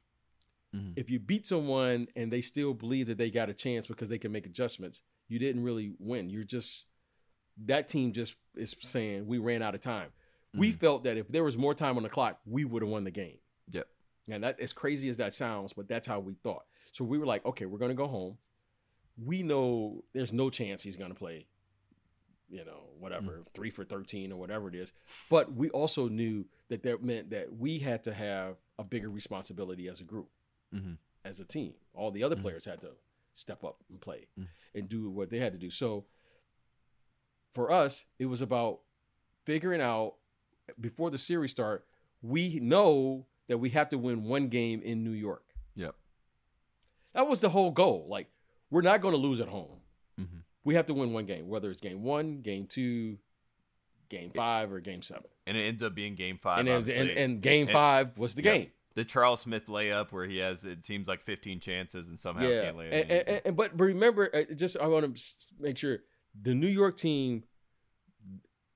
Mhm. 0.75 0.93
If 0.97 1.11
you 1.11 1.19
beat 1.19 1.47
someone 1.47 2.09
and 2.15 2.33
they 2.33 2.41
still 2.41 2.75
believe 2.75 3.09
that 3.09 3.19
they 3.19 3.31
got 3.31 3.49
a 3.51 3.55
chance 3.55 3.87
because 3.87 4.09
they 4.09 4.19
can 4.19 4.31
make 4.33 4.47
adjustments, 4.47 5.01
you 5.29 5.39
didn't 5.39 5.63
really 5.65 5.95
win. 5.99 6.31
You're 6.31 6.45
just 6.45 6.85
that 7.67 7.89
team 7.89 8.13
just 8.13 8.37
is 8.55 8.75
saying 8.81 9.27
we 9.27 9.39
ran 9.39 9.63
out 9.63 9.75
of 9.75 9.81
time. 9.81 10.11
We 10.55 10.73
Mhm. 10.73 10.79
felt 10.79 11.05
that 11.05 11.17
if 11.17 11.29
there 11.29 11.45
was 11.45 11.59
more 11.59 11.75
time 11.75 11.97
on 11.97 12.03
the 12.03 12.09
clock, 12.09 12.41
we 12.47 12.65
would 12.65 12.83
have 12.83 12.91
won 12.91 13.05
the 13.05 13.11
game. 13.11 13.39
Yep. 13.71 13.89
And 14.29 14.45
that 14.45 14.59
as 14.61 14.73
crazy 14.73 15.09
as 15.09 15.17
that 15.19 15.35
sounds, 15.35 15.73
but 15.73 15.87
that's 15.89 16.07
how 16.07 16.21
we 16.21 16.35
thought. 16.35 16.67
So 16.93 17.05
we 17.05 17.19
were 17.19 17.27
like, 17.27 17.45
okay, 17.45 17.67
we're 17.67 17.79
gonna 17.79 17.95
go 17.95 18.07
home. 18.07 18.39
We 19.19 19.43
know 19.43 20.05
there's 20.13 20.33
no 20.33 20.49
chance 20.51 20.83
he's 20.83 20.97
gonna 20.97 21.15
play, 21.15 21.47
you 22.49 22.65
know, 22.65 22.89
whatever, 22.99 23.45
three 23.55 23.71
for 23.71 23.85
thirteen 23.85 24.33
or 24.33 24.39
whatever 24.41 24.69
it 24.69 24.75
is. 24.75 24.93
But 25.29 25.53
we 25.53 25.69
also 25.71 26.09
knew 26.09 26.47
that 26.69 26.83
that 26.85 27.03
meant 27.03 27.31
that 27.31 27.53
we 27.53 27.79
had 27.79 28.03
to 28.05 28.15
have 28.15 28.57
a 28.79 28.85
bigger 28.85 29.11
responsibility 29.11 29.89
as 29.89 30.01
a 30.01 30.05
group. 30.05 30.31
Mhm. 30.75 30.99
as 31.25 31.41
a 31.41 31.45
team. 31.45 31.75
All 31.95 32.11
the 32.11 32.23
other 32.23 32.37
Mhm. 32.37 32.43
players 32.43 32.65
had 32.65 32.81
to 32.83 32.93
step 33.33 33.65
up 33.65 33.83
and 33.89 34.01
play 34.01 34.27
Mhm. 34.39 34.49
and 34.75 34.89
do 34.89 35.11
what 35.11 35.31
they 35.31 35.39
had 35.39 35.53
to 35.53 35.59
do. 35.59 35.71
So 35.71 36.07
for 37.53 37.71
us, 37.71 38.05
it 38.19 38.27
was 38.27 38.41
about 38.41 38.81
figuring 39.45 39.81
out 39.81 40.17
before 40.81 41.11
the 41.11 41.19
series 41.19 41.51
start, 41.51 41.87
we 42.23 42.61
know 42.61 43.27
that 43.49 43.59
we 43.59 43.71
have 43.71 43.89
to 43.89 43.99
win 43.99 44.25
one 44.25 44.49
game 44.49 44.81
in 44.83 45.03
New 45.03 45.11
York. 45.11 45.55
Yep. 45.75 45.97
That 47.15 47.27
was 47.29 47.41
the 47.41 47.51
whole 47.51 47.73
goal. 47.73 48.07
Like, 48.09 48.31
we're 48.71 48.83
not 48.83 49.01
going 49.01 49.13
to 49.13 49.19
lose 49.19 49.41
at 49.41 49.49
home. 49.49 49.81
Mhm. 50.19 50.45
We 50.63 50.75
have 50.75 50.87
to 50.87 50.95
win 50.95 51.13
one 51.13 51.27
game, 51.27 51.49
whether 51.49 51.71
it's 51.71 51.81
game 51.81 52.05
one, 52.05 52.43
game 52.43 52.67
two, 52.69 53.19
game 54.09 54.31
five, 54.31 54.71
or 54.73 54.81
game 54.81 55.03
seven. 55.03 55.29
And 55.47 55.57
it 55.57 55.63
ends 55.63 55.83
up 55.83 55.95
being 55.95 56.15
game 56.15 56.39
five. 56.39 56.61
And, 56.61 56.69
and, 56.69 57.11
and 57.11 57.43
game 57.43 57.67
And- 57.67 57.73
five 57.73 58.17
was 58.19 58.35
the 58.37 58.43
game. 58.43 58.71
The 58.95 59.05
Charles 59.05 59.41
Smith 59.41 59.67
layup 59.67 60.11
where 60.13 60.27
he 60.27 60.39
has 60.39 60.65
it 60.65 60.85
seems 60.85 61.07
like 61.09 61.23
15 61.23 61.61
chances 61.61 62.09
and 62.09 62.19
somehow 62.19 62.47
yeah. 62.49 62.63
can't 62.63 62.77
lay 62.77 62.87
it. 62.89 62.93
And, 62.93 63.11
in. 63.11 63.29
and, 63.35 63.43
and- 63.47 63.57
but 63.57 63.79
remember, 63.79 64.29
uh, 64.35 64.53
just 64.55 64.77
I 64.79 64.87
want 64.89 65.17
to 65.17 65.23
make 65.59 65.79
sure 65.79 65.99
the 66.41 66.55
New 66.55 66.69
York 66.69 66.97
team, 66.97 67.45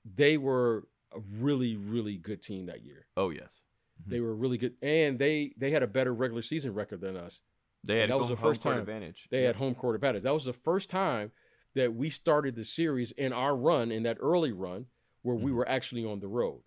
they 0.05 0.37
were 0.37 0.87
a 1.15 1.21
really, 1.41 1.77
really 1.77 2.17
good 2.17 2.43
team 2.43 2.67
that 2.67 2.85
year. 2.85 3.07
oh 3.17 3.31
yes, 3.31 3.63
They 4.07 4.21
were 4.21 4.35
really 4.35 4.59
good, 4.59 4.75
and 4.83 5.19
they 5.19 5.53
they 5.57 5.71
had 5.71 5.83
a 5.83 5.87
better 5.87 6.13
regular 6.13 6.43
season 6.43 6.75
record 6.75 7.01
than 7.01 7.17
us. 7.17 7.41
they 7.85 7.99
had 8.01 8.11
that 8.11 8.19
was 8.19 8.29
the 8.29 8.37
first 8.37 8.63
time 8.63 8.79
advantage. 8.79 9.29
They 9.31 9.41
Yeah. 9.43 9.49
had 9.49 9.57
home 9.57 9.75
court 9.75 9.95
advantage. 9.95 10.23
That 10.23 10.35
was 10.35 10.45
the 10.45 10.53
first 10.53 10.91
time 10.91 11.31
that 11.75 11.95
we 11.95 12.09
started 12.11 12.55
the 12.55 12.65
series 12.65 13.11
in 13.13 13.33
our 13.33 13.57
run, 13.57 13.91
in 13.93 14.05
that 14.05 14.17
early 14.21 14.53
run, 14.53 14.87
where 15.23 15.35
we 15.37 15.51
Mhm. 15.51 15.55
were 15.57 15.69
actually 15.69 16.05
on 16.05 16.21
the 16.21 16.29
road. 16.29 16.63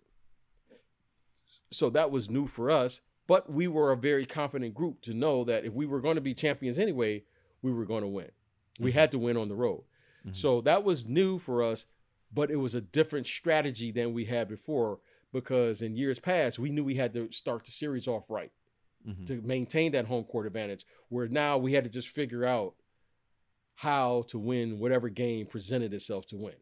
So 1.70 1.90
that 1.90 2.10
was 2.10 2.30
new 2.30 2.46
for 2.46 2.70
us, 2.70 3.00
but 3.28 3.48
we 3.52 3.68
were 3.68 3.92
a 3.92 3.96
very 3.96 4.26
confident 4.26 4.74
group 4.74 5.00
to 5.02 5.14
know 5.14 5.44
that 5.44 5.64
if 5.64 5.72
we 5.72 5.86
were 5.86 6.00
going 6.00 6.16
to 6.16 6.20
be 6.20 6.34
champions 6.34 6.78
anyway, 6.80 7.22
we 7.62 7.70
were 7.72 7.84
going 7.84 8.02
to 8.02 8.08
win. 8.08 8.30
We 8.80 8.90
Mhm. 8.90 8.94
had 8.94 9.10
to 9.12 9.18
win 9.20 9.36
on 9.36 9.48
the 9.48 9.54
road. 9.54 9.84
Mhm. 10.26 10.34
So 10.34 10.60
that 10.62 10.82
was 10.82 11.06
new 11.06 11.38
for 11.38 11.62
us, 11.62 11.86
but 12.32 12.50
it 12.50 12.56
was 12.56 12.74
a 12.74 12.80
different 12.80 13.26
strategy 13.26 13.92
than 13.92 14.12
we 14.14 14.24
had 14.24 14.48
before 14.48 15.00
because 15.32 15.82
in 15.82 15.94
years 15.94 16.18
past, 16.18 16.58
we 16.58 16.70
knew 16.70 16.82
we 16.82 16.94
had 16.94 17.12
to 17.12 17.30
start 17.30 17.64
the 17.64 17.70
series 17.70 18.08
off 18.08 18.28
right 18.30 18.50
Mhm. 19.06 19.26
to 19.26 19.42
maintain 19.42 19.92
that 19.92 20.06
home 20.06 20.24
court 20.24 20.46
advantage. 20.46 20.86
Where 21.08 21.28
now 21.28 21.58
we 21.58 21.74
had 21.74 21.84
to 21.84 21.90
just 21.90 22.08
figure 22.14 22.44
out 22.44 22.74
how 23.74 24.22
to 24.22 24.38
win 24.38 24.78
whatever 24.78 25.08
game 25.08 25.46
presented 25.46 25.92
itself 25.94 26.26
to 26.26 26.36
win, 26.36 26.56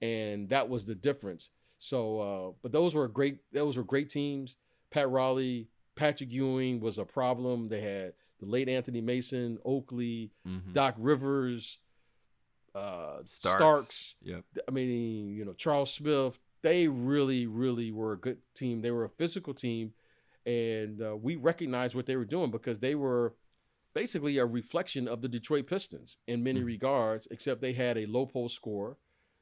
and 0.00 0.48
that 0.50 0.68
was 0.68 0.84
the 0.84 0.94
difference. 0.94 1.50
So, 1.78 2.20
uh, 2.20 2.52
but 2.62 2.72
those 2.72 2.94
were 2.94 3.08
great. 3.08 3.38
Those 3.52 3.76
were 3.76 3.82
great 3.84 4.08
teams. 4.10 4.56
Pat 4.90 5.10
Riley, 5.10 5.68
Patrick 5.96 6.30
Ewing 6.30 6.78
was 6.80 6.98
a 6.98 7.04
problem. 7.04 7.68
They 7.68 7.80
had 7.80 8.12
the 8.38 8.46
late 8.46 8.68
Anthony 8.68 9.00
Mason, 9.00 9.58
Oakley, 9.64 10.30
Mhm. 10.46 10.72
Doc 10.72 10.94
Rivers, 10.98 11.78
uh, 12.74 13.22
Starks. 13.24 13.56
Starks. 13.58 14.16
Yep. 14.22 14.44
I 14.68 14.70
mean, 14.70 15.30
you 15.34 15.44
know, 15.44 15.54
Charles 15.54 15.92
Smith. 15.92 16.38
They 16.62 16.88
really, 16.88 17.46
really 17.46 17.90
were 17.92 18.12
a 18.12 18.18
good 18.18 18.38
team. 18.54 18.82
They 18.82 18.90
were 18.90 19.04
a 19.04 19.08
physical 19.08 19.54
team, 19.54 19.94
and 20.44 21.00
uh, 21.00 21.16
we 21.16 21.36
recognized 21.36 21.94
what 21.94 22.06
they 22.06 22.16
were 22.16 22.24
doing 22.24 22.50
because 22.50 22.78
they 22.80 22.94
were 22.94 23.34
basically 23.94 24.36
a 24.36 24.44
reflection 24.44 25.08
of 25.08 25.22
the 25.22 25.28
Detroit 25.28 25.66
Pistons 25.66 26.18
in 26.26 26.42
many 26.42 26.60
Mhm. 26.60 26.66
regards. 26.66 27.26
Except 27.30 27.60
they 27.62 27.72
had 27.72 27.96
a 27.96 28.06
low 28.06 28.26
post 28.26 28.54
scorer, 28.56 28.98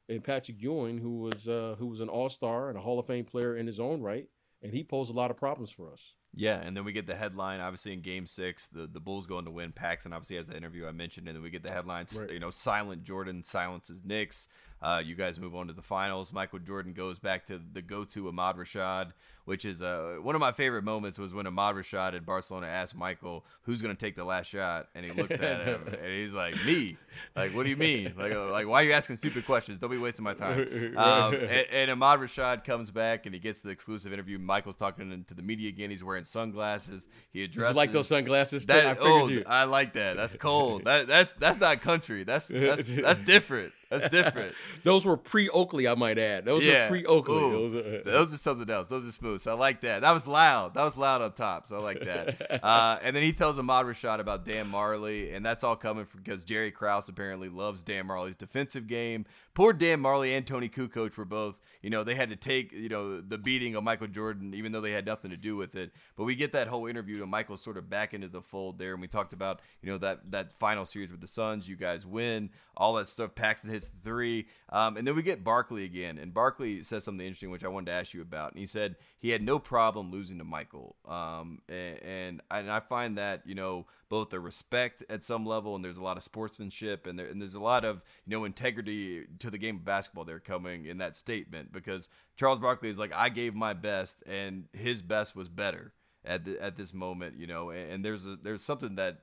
and 0.07 0.23
Patrick 0.23 0.61
Ewing, 0.61 0.99
who 0.99 1.17
was 1.19 1.47
uh, 1.49 1.75
who 1.79 1.87
was 1.87 1.99
an 1.99 2.09
All 2.09 2.29
Star 2.29 2.69
and 2.69 2.77
a 2.77 2.81
Hall 2.81 2.99
of 2.99 3.07
Fame 3.07 3.25
player 3.25 3.57
in 3.57 3.65
his 3.67 3.79
own 3.79 4.01
right, 4.01 4.29
and 4.61 4.71
he 4.73 4.83
posed 4.83 5.09
a 5.11 5.13
lot 5.15 5.31
of 5.31 5.35
problems 5.37 5.71
for 5.71 5.91
us. 5.91 6.13
Yeah, 6.35 6.59
and 6.61 6.75
then 6.75 6.83
we 6.83 6.91
get 6.91 7.07
the 7.07 7.15
headline. 7.15 7.61
Obviously, 7.61 7.93
in 7.93 8.01
Game 8.01 8.27
Six, 8.27 8.67
the, 8.67 8.87
the 8.87 8.99
Bulls 8.99 9.25
going 9.25 9.45
to 9.45 9.51
win. 9.51 9.71
Paxson 9.71 10.13
obviously 10.13 10.35
has 10.35 10.47
the 10.47 10.57
interview 10.57 10.85
I 10.85 10.91
mentioned, 10.91 11.27
and 11.27 11.35
then 11.35 11.43
we 11.43 11.49
get 11.49 11.63
the 11.63 11.71
headlines. 11.71 12.17
Right. 12.19 12.31
You 12.31 12.39
know, 12.39 12.49
silent 12.49 13.03
Jordan 13.03 13.41
silences 13.41 13.99
Knicks. 14.03 14.49
Uh, 14.81 15.01
you 15.03 15.15
guys 15.15 15.39
move 15.39 15.55
on 15.55 15.67
to 15.67 15.73
the 15.73 15.81
finals. 15.81 16.33
Michael 16.33 16.59
Jordan 16.59 16.93
goes 16.93 17.17
back 17.17 17.45
to 17.47 17.59
the 17.73 17.81
go-to 17.81 18.27
Ahmad 18.27 18.57
Rashad, 18.57 19.13
which 19.45 19.63
is 19.63 19.81
uh, 19.81 20.17
one 20.21 20.35
of 20.35 20.41
my 20.41 20.51
favorite 20.51 20.83
moments. 20.83 21.17
Was 21.17 21.33
when 21.33 21.47
Ahmad 21.47 21.75
Rashad 21.75 22.13
at 22.13 22.25
Barcelona 22.25 22.67
asked 22.67 22.93
Michael, 22.93 23.45
"Who's 23.63 23.81
going 23.81 23.95
to 23.95 23.99
take 23.99 24.15
the 24.15 24.25
last 24.25 24.47
shot?" 24.47 24.89
And 24.93 25.05
he 25.05 25.11
looks 25.11 25.39
at 25.39 25.65
him 25.65 25.81
and 25.87 26.13
he's 26.13 26.33
like, 26.33 26.53
"Me." 26.65 26.97
Like, 27.35 27.55
what 27.55 27.63
do 27.63 27.69
you 27.69 27.77
mean? 27.77 28.13
Like, 28.17 28.33
uh, 28.33 28.51
like 28.51 28.67
why 28.67 28.81
are 28.81 28.85
you 28.85 28.91
asking 28.91 29.15
stupid 29.15 29.45
questions? 29.45 29.79
Don't 29.79 29.89
be 29.89 29.97
wasting 29.97 30.25
my 30.25 30.33
time. 30.35 30.59
Um, 30.97 31.33
and, 31.33 31.67
and 31.71 31.91
Ahmad 31.91 32.19
Rashad 32.19 32.63
comes 32.65 32.91
back 32.91 33.25
and 33.25 33.33
he 33.33 33.39
gets 33.39 33.61
the 33.61 33.69
exclusive 33.69 34.11
interview. 34.11 34.37
Michael's 34.37 34.75
talking 34.75 35.23
to 35.25 35.33
the 35.33 35.41
media 35.41 35.69
again. 35.69 35.89
He's 35.89 36.03
wearing 36.03 36.24
sunglasses. 36.25 37.07
He 37.31 37.43
addresses 37.43 37.69
you 37.69 37.75
like 37.75 37.91
those 37.91 38.07
sunglasses? 38.07 38.65
I 38.69 38.73
that 38.73 38.97
figured 38.97 39.11
oh, 39.11 39.27
you. 39.27 39.43
I 39.45 39.63
like 39.63 39.93
that. 39.93 40.17
That's 40.17 40.35
cold. 40.39 40.85
That 40.85 41.07
that's 41.07 41.31
that's 41.33 41.59
not 41.59 41.81
country. 41.81 42.23
That's 42.23 42.45
that's 42.47 42.93
that's 42.93 43.19
different. 43.25 43.73
That's 43.89 44.09
different. 44.09 44.55
Those 44.83 45.05
were 45.05 45.17
pre 45.17 45.49
Oakley, 45.49 45.87
I 45.87 45.95
might 45.95 46.17
add. 46.17 46.45
Those 46.45 46.63
Yeah. 46.63 46.83
were 46.85 46.89
pre 46.89 47.05
Oakley. 47.05 47.35
Those 47.35 47.73
are- 47.73 48.03
Those 48.03 48.33
are 48.33 48.37
something 48.37 48.69
else. 48.69 48.87
Those 48.87 49.07
are 49.07 49.11
smooth. 49.11 49.41
So 49.41 49.51
I 49.51 49.53
like 49.55 49.81
that. 49.81 50.01
That 50.01 50.11
was 50.11 50.25
loud. 50.27 50.73
That 50.73 50.83
was 50.83 50.97
loud 50.97 51.21
up 51.21 51.35
top. 51.35 51.67
So 51.67 51.77
I 51.77 51.79
like 51.79 51.99
that. 52.03 52.61
Uh, 52.65 52.97
and 53.03 53.15
then 53.15 53.21
he 53.23 53.31
tells 53.33 53.59
Ahmad 53.59 53.85
Rashad 53.85 54.19
about 54.19 54.43
Dan 54.45 54.71
Majerle, 54.71 55.35
and 55.35 55.45
that's 55.45 55.63
all 55.63 55.75
coming 55.75 56.05
from 56.05 56.21
because 56.23 56.45
Jerry 56.45 56.71
Krause 56.71 57.09
apparently 57.09 57.49
loves 57.49 57.83
Dan 57.83 58.07
Majerle's 58.07 58.35
defensive 58.35 58.87
game. 58.87 59.25
Poor 59.53 59.71
Dan 59.71 60.01
Majerle 60.01 60.35
and 60.35 60.45
Tony 60.47 60.67
Kukoc 60.67 61.15
were 61.15 61.25
both, 61.25 61.59
you 61.81 61.89
know, 61.89 62.03
they 62.03 62.15
had 62.15 62.29
to 62.29 62.35
take, 62.35 62.71
you 62.71 62.89
know, 62.89 63.21
the 63.21 63.37
beating 63.37 63.75
of 63.75 63.83
Michael 63.83 64.07
Jordan, 64.07 64.53
even 64.53 64.71
though 64.71 64.81
they 64.81 64.91
had 64.91 65.05
nothing 65.05 65.31
to 65.31 65.37
do 65.37 65.55
with 65.55 65.75
it. 65.75 65.91
But 66.17 66.23
we 66.25 66.35
get 66.35 66.51
that 66.53 66.67
whole 66.67 66.87
interview, 66.87 67.19
to 67.19 67.25
Michael 67.25 67.55
sort 67.57 67.77
of 67.77 67.89
back 67.89 68.13
into 68.13 68.27
the 68.27 68.41
fold 68.41 68.79
there, 68.79 68.93
and 68.93 69.01
we 69.01 69.07
talked 69.07 69.33
about, 69.33 69.61
you 69.81 69.89
know, 69.91 69.97
that 69.99 70.31
that 70.31 70.51
final 70.51 70.85
series 70.85 71.11
with 71.11 71.21
the 71.21 71.27
Suns. 71.27 71.69
You 71.69 71.75
guys 71.75 72.05
win 72.05 72.49
all 72.75 72.93
that 72.95 73.07
stuff. 73.07 73.35
Paxson 73.35 73.69
hits 73.75 73.91
three, 74.03 74.47
um, 74.69 74.97
and 74.97 75.07
then 75.07 75.15
we 75.15 75.21
get 75.21 75.43
Barkley 75.43 75.83
again, 75.83 76.17
and 76.17 76.33
Barkley 76.33 76.83
says 76.83 77.03
something 77.03 77.25
interesting, 77.25 77.51
which 77.51 77.63
I 77.63 77.67
wanted 77.67 77.87
to 77.87 77.91
ask 77.93 78.13
you 78.13 78.21
about. 78.21 78.51
And 78.51 78.59
he 78.59 78.65
said 78.65 78.95
he 79.19 79.29
had 79.29 79.41
no 79.41 79.59
problem 79.59 80.11
losing 80.11 80.37
to 80.39 80.43
Michael, 80.43 80.95
um, 81.07 81.61
and, 81.69 82.03
and 82.03 82.41
and 82.49 82.71
I 82.71 82.79
find 82.79 83.17
that 83.17 83.43
you 83.45 83.55
know 83.55 83.85
both 84.09 84.29
the 84.29 84.39
respect 84.39 85.03
at 85.09 85.23
some 85.23 85.45
level, 85.45 85.75
and 85.75 85.83
there's 85.83 85.97
a 85.97 86.03
lot 86.03 86.17
of 86.17 86.23
sportsmanship, 86.23 87.05
and 87.05 87.17
there 87.19 87.27
and 87.27 87.41
there's 87.41 87.55
a 87.55 87.59
lot 87.59 87.85
of 87.85 88.01
you 88.25 88.37
know 88.37 88.45
integrity 88.45 89.25
to 89.39 89.49
the 89.49 89.57
game 89.57 89.77
of 89.77 89.85
basketball. 89.85 90.25
They're 90.25 90.39
coming 90.39 90.85
in 90.85 90.97
that 90.99 91.15
statement 91.15 91.71
because 91.71 92.09
Charles 92.35 92.59
Barkley 92.59 92.89
is 92.89 92.99
like, 92.99 93.13
I 93.13 93.29
gave 93.29 93.55
my 93.55 93.73
best, 93.73 94.23
and 94.25 94.65
his 94.73 95.01
best 95.01 95.35
was 95.35 95.49
better 95.49 95.93
at 96.23 96.45
the, 96.45 96.61
at 96.61 96.75
this 96.75 96.93
moment, 96.93 97.37
you 97.37 97.47
know. 97.47 97.69
And, 97.69 97.91
and 97.91 98.05
there's 98.05 98.25
a 98.25 98.37
there's 98.41 98.63
something 98.63 98.95
that 98.95 99.19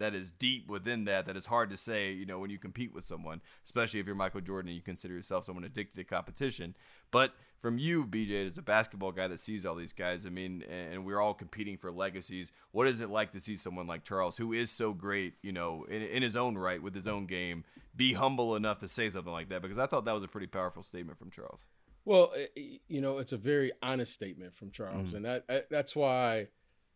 that 0.00 0.14
is 0.14 0.32
deep 0.32 0.68
within 0.68 1.04
that 1.04 1.26
that 1.26 1.36
is 1.36 1.46
hard 1.46 1.70
to 1.70 1.76
say, 1.76 2.10
you 2.12 2.26
know, 2.26 2.38
when 2.40 2.50
you 2.50 2.58
compete 2.58 2.92
with 2.92 3.04
someone, 3.04 3.40
especially 3.64 4.00
if 4.00 4.06
you're 4.06 4.14
Michael 4.16 4.40
Jordan 4.40 4.68
and 4.70 4.76
you 4.76 4.82
consider 4.82 5.14
yourself 5.14 5.44
someone 5.44 5.62
addicted 5.64 5.96
to 5.96 6.04
competition. 6.04 6.74
But 7.12 7.32
from 7.60 7.78
you, 7.78 8.04
BJ, 8.06 8.48
as 8.48 8.58
a 8.58 8.62
basketball 8.62 9.12
guy 9.12 9.28
that 9.28 9.38
sees 9.38 9.64
all 9.66 9.74
these 9.74 9.92
guys, 9.92 10.24
I 10.26 10.30
mean, 10.30 10.62
and 10.62 11.04
we're 11.04 11.20
all 11.20 11.34
competing 11.34 11.76
for 11.76 11.90
legacies. 11.92 12.50
What 12.72 12.86
is 12.88 13.00
it 13.00 13.10
like 13.10 13.32
to 13.32 13.40
see 13.40 13.54
someone 13.56 13.86
like 13.86 14.02
Charles, 14.02 14.38
who 14.38 14.52
is 14.54 14.70
so 14.70 14.92
great, 14.94 15.34
you 15.42 15.52
know, 15.52 15.84
in, 15.90 16.02
in 16.02 16.22
his 16.22 16.36
own 16.36 16.56
right 16.56 16.82
with 16.82 16.94
his 16.94 17.06
own 17.06 17.26
game, 17.26 17.64
be 17.94 18.14
humble 18.14 18.56
enough 18.56 18.78
to 18.78 18.88
say 18.88 19.10
something 19.10 19.32
like 19.32 19.50
that? 19.50 19.60
Because 19.62 19.78
I 19.78 19.86
thought 19.86 20.06
that 20.06 20.12
was 20.14 20.24
a 20.24 20.28
pretty 20.28 20.46
powerful 20.46 20.82
statement 20.82 21.18
from 21.18 21.30
Charles. 21.30 21.66
Well, 22.06 22.32
i- 22.34 22.48
i- 22.58 22.80
you 22.88 23.02
know, 23.02 23.18
it's 23.18 23.32
a 23.32 23.36
very 23.36 23.72
honest 23.82 24.14
statement 24.14 24.54
from 24.54 24.70
Charles, 24.70 25.10
Mhm. 25.10 25.14
and 25.16 25.24
that 25.26 25.44
eh, 25.50 25.60
that's 25.70 25.94
why, 25.94 26.48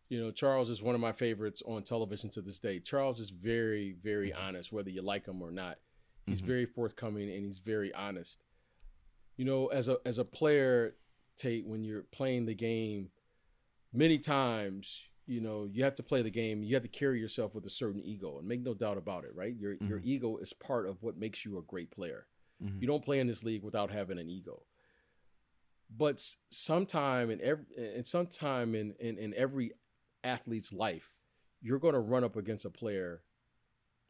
you 0.09 0.19
know, 0.21 0.31
Charles 0.31 0.69
is 0.69 0.81
one 0.83 0.95
of 0.95 1.01
my 1.01 1.11
favorites 1.11 1.61
on 1.65 1.83
television 1.83 2.29
to 2.31 2.41
this 2.41 2.59
day. 2.59 2.79
Charles 2.79 3.19
is 3.19 3.31
very, 3.31 3.93
very 4.03 4.31
honest, 4.33 4.71
whether 4.71 4.89
you 4.89 5.01
like 5.01 5.25
him 5.25 5.41
or 5.41 5.51
not. 5.51 5.79
He's 6.27 6.41
Mhm. 6.41 6.45
very 6.45 6.65
forthcoming 6.65 7.29
and 7.31 7.43
he's 7.45 7.59
very 7.59 7.93
honest. 7.93 8.43
You 9.37 9.45
know, 9.45 9.67
as 9.67 9.89
a 9.89 9.99
as 10.05 10.17
a 10.17 10.25
player, 10.25 10.95
Tate, 11.37 11.65
when 11.65 11.83
you're 11.83 12.03
playing 12.03 12.45
the 12.45 12.55
game, 12.55 13.11
many 13.91 14.17
times, 14.19 15.01
you 15.25 15.41
know, 15.41 15.65
you 15.65 15.83
have 15.83 15.95
to 15.95 16.03
play 16.03 16.21
the 16.21 16.29
game. 16.29 16.63
You 16.63 16.75
have 16.75 16.83
to 16.83 16.89
carry 16.89 17.19
yourself 17.19 17.53
with 17.55 17.65
a 17.65 17.69
certain 17.69 18.01
ego, 18.01 18.37
and 18.39 18.47
make 18.47 18.61
no 18.61 18.73
doubt 18.73 18.97
about 18.97 19.25
it, 19.25 19.35
right? 19.35 19.55
Your 19.55 19.73
your 19.81 19.99
Mhm. 19.99 20.05
ego 20.05 20.37
is 20.37 20.53
part 20.53 20.85
of 20.87 21.01
what 21.03 21.17
makes 21.17 21.43
you 21.45 21.57
a 21.57 21.61
great 21.63 21.89
player. 21.91 22.27
Mhm. 22.63 22.79
You 22.81 22.87
don't 22.87 23.03
play 23.03 23.19
in 23.19 23.27
this 23.27 23.43
league 23.43 23.63
without 23.63 23.91
having 23.91 24.17
an 24.19 24.29
ego. 24.29 24.65
But 25.89 26.35
sometime 26.49 27.29
in 27.29 27.41
every 27.41 27.65
and 27.95 28.07
sometime 28.07 28.73
in, 28.75 28.93
in 28.99 29.17
in 29.17 29.33
every 29.33 29.73
athlete's 30.25 30.73
life, 30.73 31.13
you're 31.61 31.79
going 31.79 31.93
to 31.93 31.99
run 31.99 32.23
up 32.23 32.35
against 32.35 32.65
a 32.65 32.69
player 32.69 33.21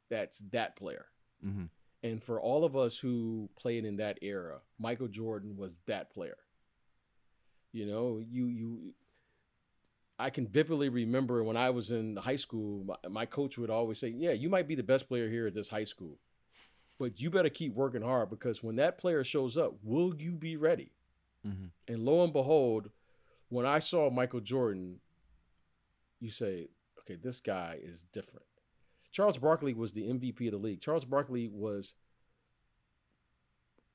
that's 0.09 0.39
that 0.51 0.75
player. 0.75 1.07
Mhm. 1.43 1.69
And 2.03 2.23
for 2.23 2.39
all 2.39 2.63
of 2.63 2.75
us 2.75 2.99
who 2.99 3.49
played 3.55 3.83
in 3.85 3.97
that 3.97 4.19
era, 4.21 4.61
Michael 4.77 5.07
Jordan 5.07 5.57
was 5.57 5.79
that 5.85 6.09
player. 6.11 6.37
You 7.71 7.85
know, 7.85 8.19
you 8.19 8.47
you 8.47 8.93
I 10.17 10.29
can 10.29 10.47
vividly 10.47 10.87
remember 10.87 11.43
when 11.43 11.57
I 11.57 11.71
was 11.71 11.91
in 11.91 12.15
high 12.15 12.37
school, 12.37 12.85
my, 12.85 13.09
my 13.09 13.25
coach 13.25 13.57
would 13.57 13.69
always 13.69 13.99
say, 13.99 14.07
"Yeah, 14.09 14.31
you 14.31 14.49
might 14.49 14.67
be 14.67 14.75
the 14.75 14.83
best 14.83 15.07
player 15.09 15.29
here 15.29 15.47
at 15.47 15.53
this 15.53 15.67
high 15.67 15.83
school, 15.83 16.19
but 16.97 17.19
you 17.19 17.29
better 17.29 17.49
keep 17.49 17.73
working 17.73 18.01
hard 18.01 18.29
because 18.29 18.63
when 18.63 18.77
that 18.77 18.97
player 18.97 19.23
shows 19.25 19.57
up, 19.57 19.73
will 19.83 20.15
you 20.15 20.31
be 20.33 20.55
ready?" 20.55 20.93
Mhm. 21.45 21.71
And 21.87 22.05
lo 22.05 22.23
and 22.23 22.31
behold, 22.31 22.91
when 23.49 23.65
I 23.65 23.79
saw 23.79 24.09
Michael 24.09 24.39
Jordan, 24.39 25.01
you 26.25 26.31
say, 26.31 26.67
okay, 26.99 27.15
this 27.21 27.39
guy 27.39 27.77
is 27.81 28.05
different. 28.11 28.45
Charles 29.11 29.37
Barkley 29.37 29.73
was 29.73 29.93
the 29.93 30.03
MVP 30.09 30.47
of 30.47 30.51
the 30.51 30.57
league. 30.57 30.81
Charles 30.81 31.05
Barkley 31.05 31.47
was 31.47 31.93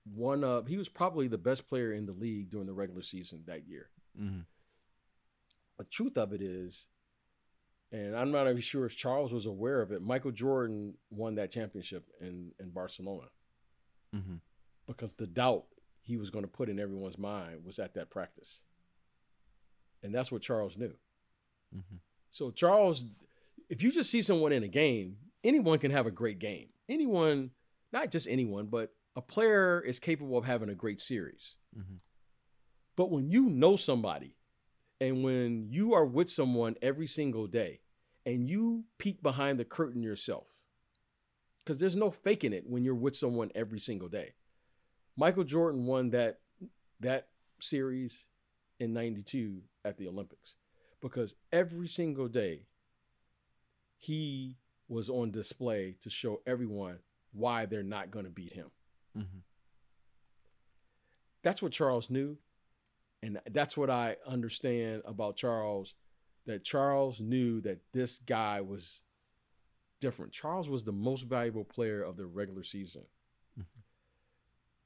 one 0.05 0.43
of 0.45 0.67
he 0.67 0.79
was 0.79 0.89
probably 0.89 1.29
the 1.29 1.37
best 1.37 1.69
player 1.69 1.93
in 1.93 2.07
the 2.07 2.13
league 2.13 2.51
during 2.51 2.67
the 2.67 2.73
regular 2.73 3.03
season 3.03 3.43
that 3.47 3.69
year. 3.69 3.91
Mm-hmm. 4.19 4.41
The 5.79 5.85
truth 5.85 6.17
of 6.17 6.33
it 6.33 6.41
is, 6.41 6.87
and 7.93 8.17
I'm 8.17 8.31
not 8.31 8.49
even 8.49 8.61
sure 8.61 8.87
if 8.87 8.97
Charles 8.97 9.33
was 9.33 9.45
aware 9.47 9.83
of 9.83 9.93
it. 9.93 10.03
Michael 10.03 10.31
Jordan 10.31 10.95
won 11.11 11.35
that 11.35 11.51
championship 11.51 12.05
in 12.21 12.53
in 12.59 12.71
Barcelona 12.71 13.27
Mm-hmm. 14.15 14.37
because 14.89 15.15
the 15.15 15.27
doubt 15.29 15.67
he 16.01 16.17
was 16.17 16.31
going 16.31 16.45
to 16.45 16.51
put 16.51 16.69
in 16.69 16.81
everyone's 16.81 17.17
mind 17.17 17.65
was 17.65 17.79
at 17.79 17.95
that 17.95 18.11
practice, 18.11 18.61
and 20.03 20.13
that's 20.13 20.33
what 20.33 20.43
Charles 20.43 20.77
knew. 20.77 20.95
Mm-hmm. 21.77 21.97
So 22.31 22.51
Charles, 22.51 23.05
if 23.69 23.83
you 23.83 23.91
just 23.93 24.11
see 24.11 24.23
someone 24.23 24.53
in 24.53 24.63
a 24.63 24.69
game, 24.69 25.17
anyone 25.45 25.79
can 25.79 25.91
have 25.91 26.07
a 26.07 26.11
great 26.11 26.39
game. 26.39 26.69
Anyone, 26.89 27.51
not 27.93 28.11
just 28.11 28.27
anyone, 28.29 28.67
but 28.67 28.93
a 29.17 29.23
player 29.23 29.81
is 29.81 29.99
capable 29.99 30.39
of 30.39 30.45
having 30.45 30.69
a 30.69 30.75
great 30.75 31.01
series. 31.01 31.57
Mm-hmm. 31.77 31.97
But 32.97 33.11
when 33.11 33.29
you 33.29 33.49
know 33.49 33.77
somebody 33.77 34.37
and 35.01 35.25
when 35.25 35.69
you 35.71 35.95
are 35.95 36.05
with 36.05 36.31
someone 36.31 36.77
every 36.83 37.07
single 37.07 37.47
day 37.47 37.81
and 38.27 38.49
you 38.49 38.85
peek 38.99 39.23
behind 39.23 39.59
the 39.59 39.65
curtain 39.65 40.03
yourself, 40.03 40.49
because 41.65 41.79
there's 41.79 41.97
no 41.97 42.11
faking 42.11 42.53
it 42.53 42.65
when 42.67 42.85
you're 42.85 42.95
with 42.95 43.17
someone 43.17 43.51
every 43.55 43.81
single 43.81 44.09
day. 44.09 44.35
Michael 45.17 45.45
Jordan 45.45 45.87
won 45.87 46.11
that 46.11 46.41
that 47.01 47.29
series 47.61 48.25
in 48.79 48.93
92 48.93 49.63
at 49.85 49.97
the 49.97 50.09
Olympics 50.09 50.55
because 51.01 51.35
every 51.53 51.89
single 51.89 52.29
day 52.29 52.67
he 53.99 54.57
was 54.89 55.09
on 55.09 55.31
display 55.31 55.97
to 56.01 56.11
show 56.11 56.41
everyone 56.47 56.99
why 57.33 57.67
they're 57.67 57.83
not 57.83 58.11
going 58.11 58.25
to 58.25 58.31
beat 58.31 58.53
him. 58.53 58.71
Mm-hmm. 59.17 59.39
That's 61.43 61.63
what 61.63 61.73
Charles 61.73 62.11
knew. 62.11 62.37
And 63.23 63.39
that's 63.51 63.77
what 63.77 63.91
I 63.91 64.17
understand 64.27 65.03
about 65.05 65.37
Charles 65.37 65.95
that 66.47 66.65
Charles 66.65 67.21
knew 67.21 67.61
that 67.61 67.81
this 67.93 68.19
guy 68.27 68.61
was 68.63 69.01
different. 70.01 70.33
Charles 70.33 70.69
was 70.69 70.85
the 70.85 70.93
most 70.93 71.23
valuable 71.23 71.65
player 71.65 72.03
of 72.03 72.17
the 72.17 72.25
regular 72.25 72.63
season. 72.63 73.03
Mhm. 73.59 73.67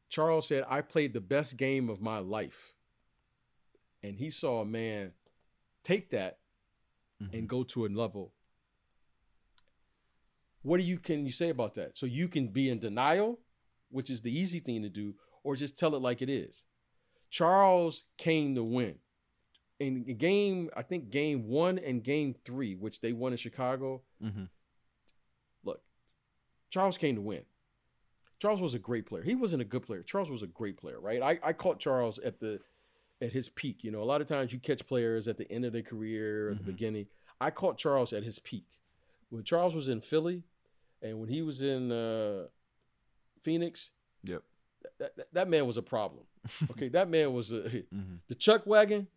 Charles 0.09 0.49
said, 0.49 0.65
I 0.69 0.83
played 0.83 1.13
the 1.13 1.21
best 1.21 1.57
game 1.57 1.89
of 1.89 2.01
my 2.01 2.19
life. 2.19 2.75
And 4.03 4.19
he 4.19 4.31
saw 4.31 4.61
a 4.61 4.67
man 4.67 5.13
take 5.85 6.11
that 6.11 6.39
Mm-hmm. 7.23 7.37
and 7.37 7.49
go 7.49 7.63
to 7.63 7.87
a 7.87 7.89
level. 7.89 8.33
What 10.63 10.79
do 10.81 10.83
you 10.85 10.99
can 10.99 11.27
you 11.27 11.33
say 11.33 11.51
about 11.51 11.75
that? 11.75 11.97
So 11.97 12.07
you 12.07 12.27
can 12.27 12.49
be 12.49 12.71
in 12.71 12.79
denial, 12.81 13.39
which 13.91 14.11
is 14.11 14.21
the 14.23 14.37
easy 14.37 14.59
thing 14.59 14.83
to 14.83 14.89
do, 14.89 15.15
or 15.43 15.55
just 15.57 15.79
tell 15.79 15.95
it 15.95 16.03
like 16.03 16.23
it 16.23 16.29
is. 16.29 16.65
Charles 17.31 18.03
came 18.19 18.55
to 18.57 18.65
win. 18.65 18.97
In 19.79 20.03
game, 20.17 20.71
I 20.77 20.83
think 20.83 21.11
game 21.11 21.47
one 21.47 21.79
and 21.79 22.03
game 22.03 22.35
three, 22.45 22.75
which 22.75 23.01
they 23.01 23.13
won 23.13 23.33
in 23.33 23.39
Chicago, 23.39 24.03
Mm-hmm. 24.23 24.45
look, 25.65 25.83
Charles 26.71 26.97
came 26.97 27.15
to 27.17 27.21
win. 27.21 27.43
Charles 28.41 28.61
was 28.61 28.75
a 28.75 28.79
great 28.79 29.07
player. 29.07 29.23
He 29.23 29.35
wasn't 29.35 29.63
a 29.63 29.65
good 29.65 29.83
player. 29.83 30.03
Charles 30.03 30.31
was 30.31 30.43
a 30.43 30.47
great 30.49 30.77
player, 30.79 30.99
right? 31.01 31.23
I, 31.23 31.39
I 31.43 31.53
caught 31.53 31.79
Charles 31.79 32.19
at 32.19 32.41
the 32.41 32.61
at 33.23 33.33
his 33.33 33.49
peak. 33.49 33.85
You 33.85 33.91
know, 33.91 34.03
a 34.03 34.05
lot 34.05 34.21
of 34.21 34.27
times 34.27 34.53
you 34.53 34.59
catch 34.59 34.87
players 34.87 35.29
at 35.29 35.37
the 35.39 35.51
end 35.51 35.65
of 35.65 35.73
their 35.73 35.83
career, 35.83 36.51
at 36.51 36.55
Mhm. 36.57 36.59
the 36.59 36.73
beginning. 36.73 37.07
I 37.41 37.51
caught 37.51 37.79
Charles 37.79 38.13
at 38.13 38.23
his 38.25 38.39
peak. 38.39 38.67
When 39.31 39.43
Charles 39.45 39.75
was 39.75 39.89
in 39.89 40.01
Philly 40.01 40.43
and 41.03 41.21
when 41.21 41.29
he 41.29 41.43
was 41.43 41.63
in 41.63 41.91
uh, 41.91 42.47
Phoenix, 43.41 43.91
Yep. 44.25 44.43
that, 44.99 45.17
that, 45.17 45.27
that 45.33 45.49
man 45.49 45.67
was 45.67 45.77
a 45.77 45.83
problem. 45.83 46.25
Okay, 46.71 46.89
that 46.89 47.09
man 47.09 47.33
was 47.33 47.53
a, 47.53 47.63
Mm-hmm. 47.95 48.17
the 48.29 48.35
chuck 48.35 48.67
wagon. 48.67 49.09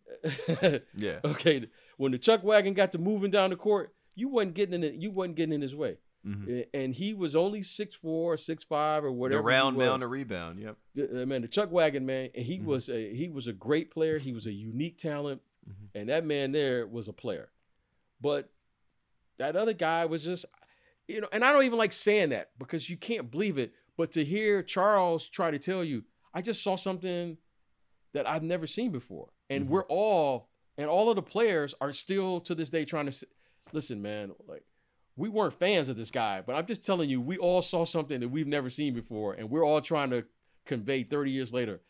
Yeah. 0.94 1.20
okay, 1.24 1.68
when 1.96 2.12
the 2.12 2.18
chuck 2.18 2.42
wagon 2.42 2.74
got 2.74 2.92
to 2.92 2.98
moving 2.98 3.30
down 3.30 3.50
the 3.50 3.56
court, 3.56 3.94
you 4.14 4.28
wasn't 4.28 4.54
getting 4.54 4.74
in 4.74 4.82
it. 4.84 4.94
You 4.94 5.10
wasn't 5.10 5.36
getting 5.36 5.52
in 5.54 5.60
his 5.62 5.76
way. 5.76 5.98
Mm-hmm. 6.26 6.60
And 6.74 6.94
he 6.94 7.14
was 7.14 7.36
only 7.36 7.62
six 7.62 7.94
four, 7.94 8.36
six 8.36 8.64
five, 8.64 9.04
or 9.04 9.08
The 9.08 9.12
whatever. 9.12 9.42
round 9.42 9.76
he 9.76 9.78
was. 9.80 9.88
mound 9.88 10.00
to 10.00 10.08
rebound. 10.08 10.58
Yep. 10.60 10.76
The- 10.94 11.22
uh, 11.22 11.26
man, 11.26 11.42
the 11.42 11.48
Chuck 11.48 11.70
Wagon 11.70 12.04
man, 12.04 12.30
and 12.34 12.44
he 12.44 12.58
Mhm. 12.58 12.64
was 12.64 12.88
a 12.88 13.14
he 13.14 13.28
was 13.28 13.46
a 13.46 13.52
great 13.52 13.90
player. 13.90 14.18
He 14.18 14.32
was 14.32 14.46
a 14.46 14.52
unique 14.52 14.98
talent, 14.98 15.40
Mhm. 15.68 15.88
and 15.94 16.08
that 16.08 16.24
man 16.26 16.52
there 16.52 16.86
was 16.86 17.08
a 17.08 17.12
player. 17.12 17.50
But 18.20 18.50
that 19.36 19.54
other 19.54 19.72
guy 19.72 20.04
was 20.06 20.24
just, 20.24 20.44
you 21.06 21.20
know, 21.20 21.28
and 21.32 21.44
I 21.44 21.52
don't 21.52 21.62
even 21.62 21.78
like 21.78 21.92
saying 21.92 22.30
that 22.30 22.50
because 22.58 22.90
you 22.90 22.96
can't 22.96 23.30
believe 23.30 23.56
it. 23.56 23.72
But 23.96 24.10
to 24.12 24.24
hear 24.24 24.62
Charles 24.62 25.28
try 25.28 25.50
to 25.52 25.58
tell 25.58 25.84
you, 25.84 26.04
I 26.34 26.42
just 26.42 26.62
saw 26.62 26.74
something 26.76 27.38
that 28.12 28.28
I've 28.28 28.42
never 28.42 28.66
seen 28.66 28.90
before, 28.90 29.30
and 29.48 29.66
Mhm. 29.66 29.68
we're 29.68 29.86
all 29.86 30.48
and 30.76 30.88
all 30.88 31.10
of 31.10 31.16
the 31.16 31.22
players 31.22 31.74
are 31.80 31.92
still 31.92 32.40
to 32.40 32.54
this 32.54 32.70
day 32.70 32.84
trying 32.84 33.10
to 33.10 33.26
listen, 33.72 34.00
man. 34.02 34.32
Like 34.46 34.64
we 35.18 35.28
weren't 35.28 35.52
fans 35.58 35.88
of 35.88 35.96
this 35.96 36.10
guy, 36.12 36.42
but 36.46 36.54
I'm 36.54 36.64
just 36.66 36.86
telling 36.86 37.10
you, 37.10 37.20
we 37.20 37.36
all 37.38 37.60
saw 37.60 37.84
something 37.84 38.20
that 38.20 38.28
we've 38.28 38.46
never 38.46 38.70
seen 38.70 38.94
before, 38.94 39.34
and 39.34 39.50
we're 39.50 39.64
all 39.66 39.80
trying 39.80 40.10
to 40.10 40.24
convey 40.64 41.02
30 41.02 41.30
years 41.32 41.52
later. 41.52 41.80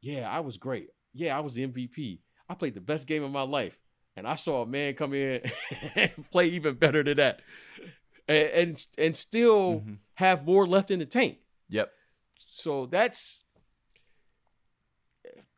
Yeah, 0.00 0.28
I 0.28 0.40
was 0.40 0.56
great. 0.56 0.88
Yeah, 1.12 1.36
I 1.36 1.40
was 1.40 1.52
the 1.54 1.66
MVP. 1.66 2.20
I 2.48 2.54
played 2.54 2.74
the 2.74 2.80
best 2.80 3.06
game 3.06 3.22
of 3.22 3.30
my 3.30 3.42
life, 3.42 3.78
and 4.16 4.26
I 4.26 4.36
saw 4.36 4.62
a 4.62 4.66
man 4.66 4.94
come 4.94 5.12
in 5.12 5.42
and 5.94 6.10
play 6.30 6.46
even 6.48 6.74
better 6.76 7.02
than 7.02 7.18
that, 7.18 7.40
and 8.26 8.48
and, 8.48 8.86
and 8.96 9.16
still 9.16 9.80
Mhm. 9.80 9.98
have 10.14 10.46
more 10.46 10.66
left 10.66 10.90
in 10.90 10.98
the 11.00 11.06
tank. 11.06 11.38
Yep. 11.68 11.92
So 12.38 12.86
that's 12.86 13.44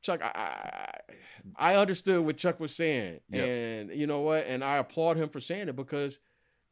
Chuck. 0.02 0.20
I 0.22 0.32
I, 0.34 1.72
I 1.74 1.76
understood 1.76 2.24
what 2.24 2.36
Chuck 2.36 2.58
was 2.58 2.74
saying, 2.74 3.20
Yep. 3.30 3.48
and 3.48 3.90
you 3.98 4.06
know 4.08 4.20
what, 4.22 4.46
and 4.46 4.64
I 4.64 4.78
applaud 4.78 5.16
him 5.16 5.28
for 5.28 5.40
saying 5.40 5.68
it 5.68 5.76
because 5.76 6.18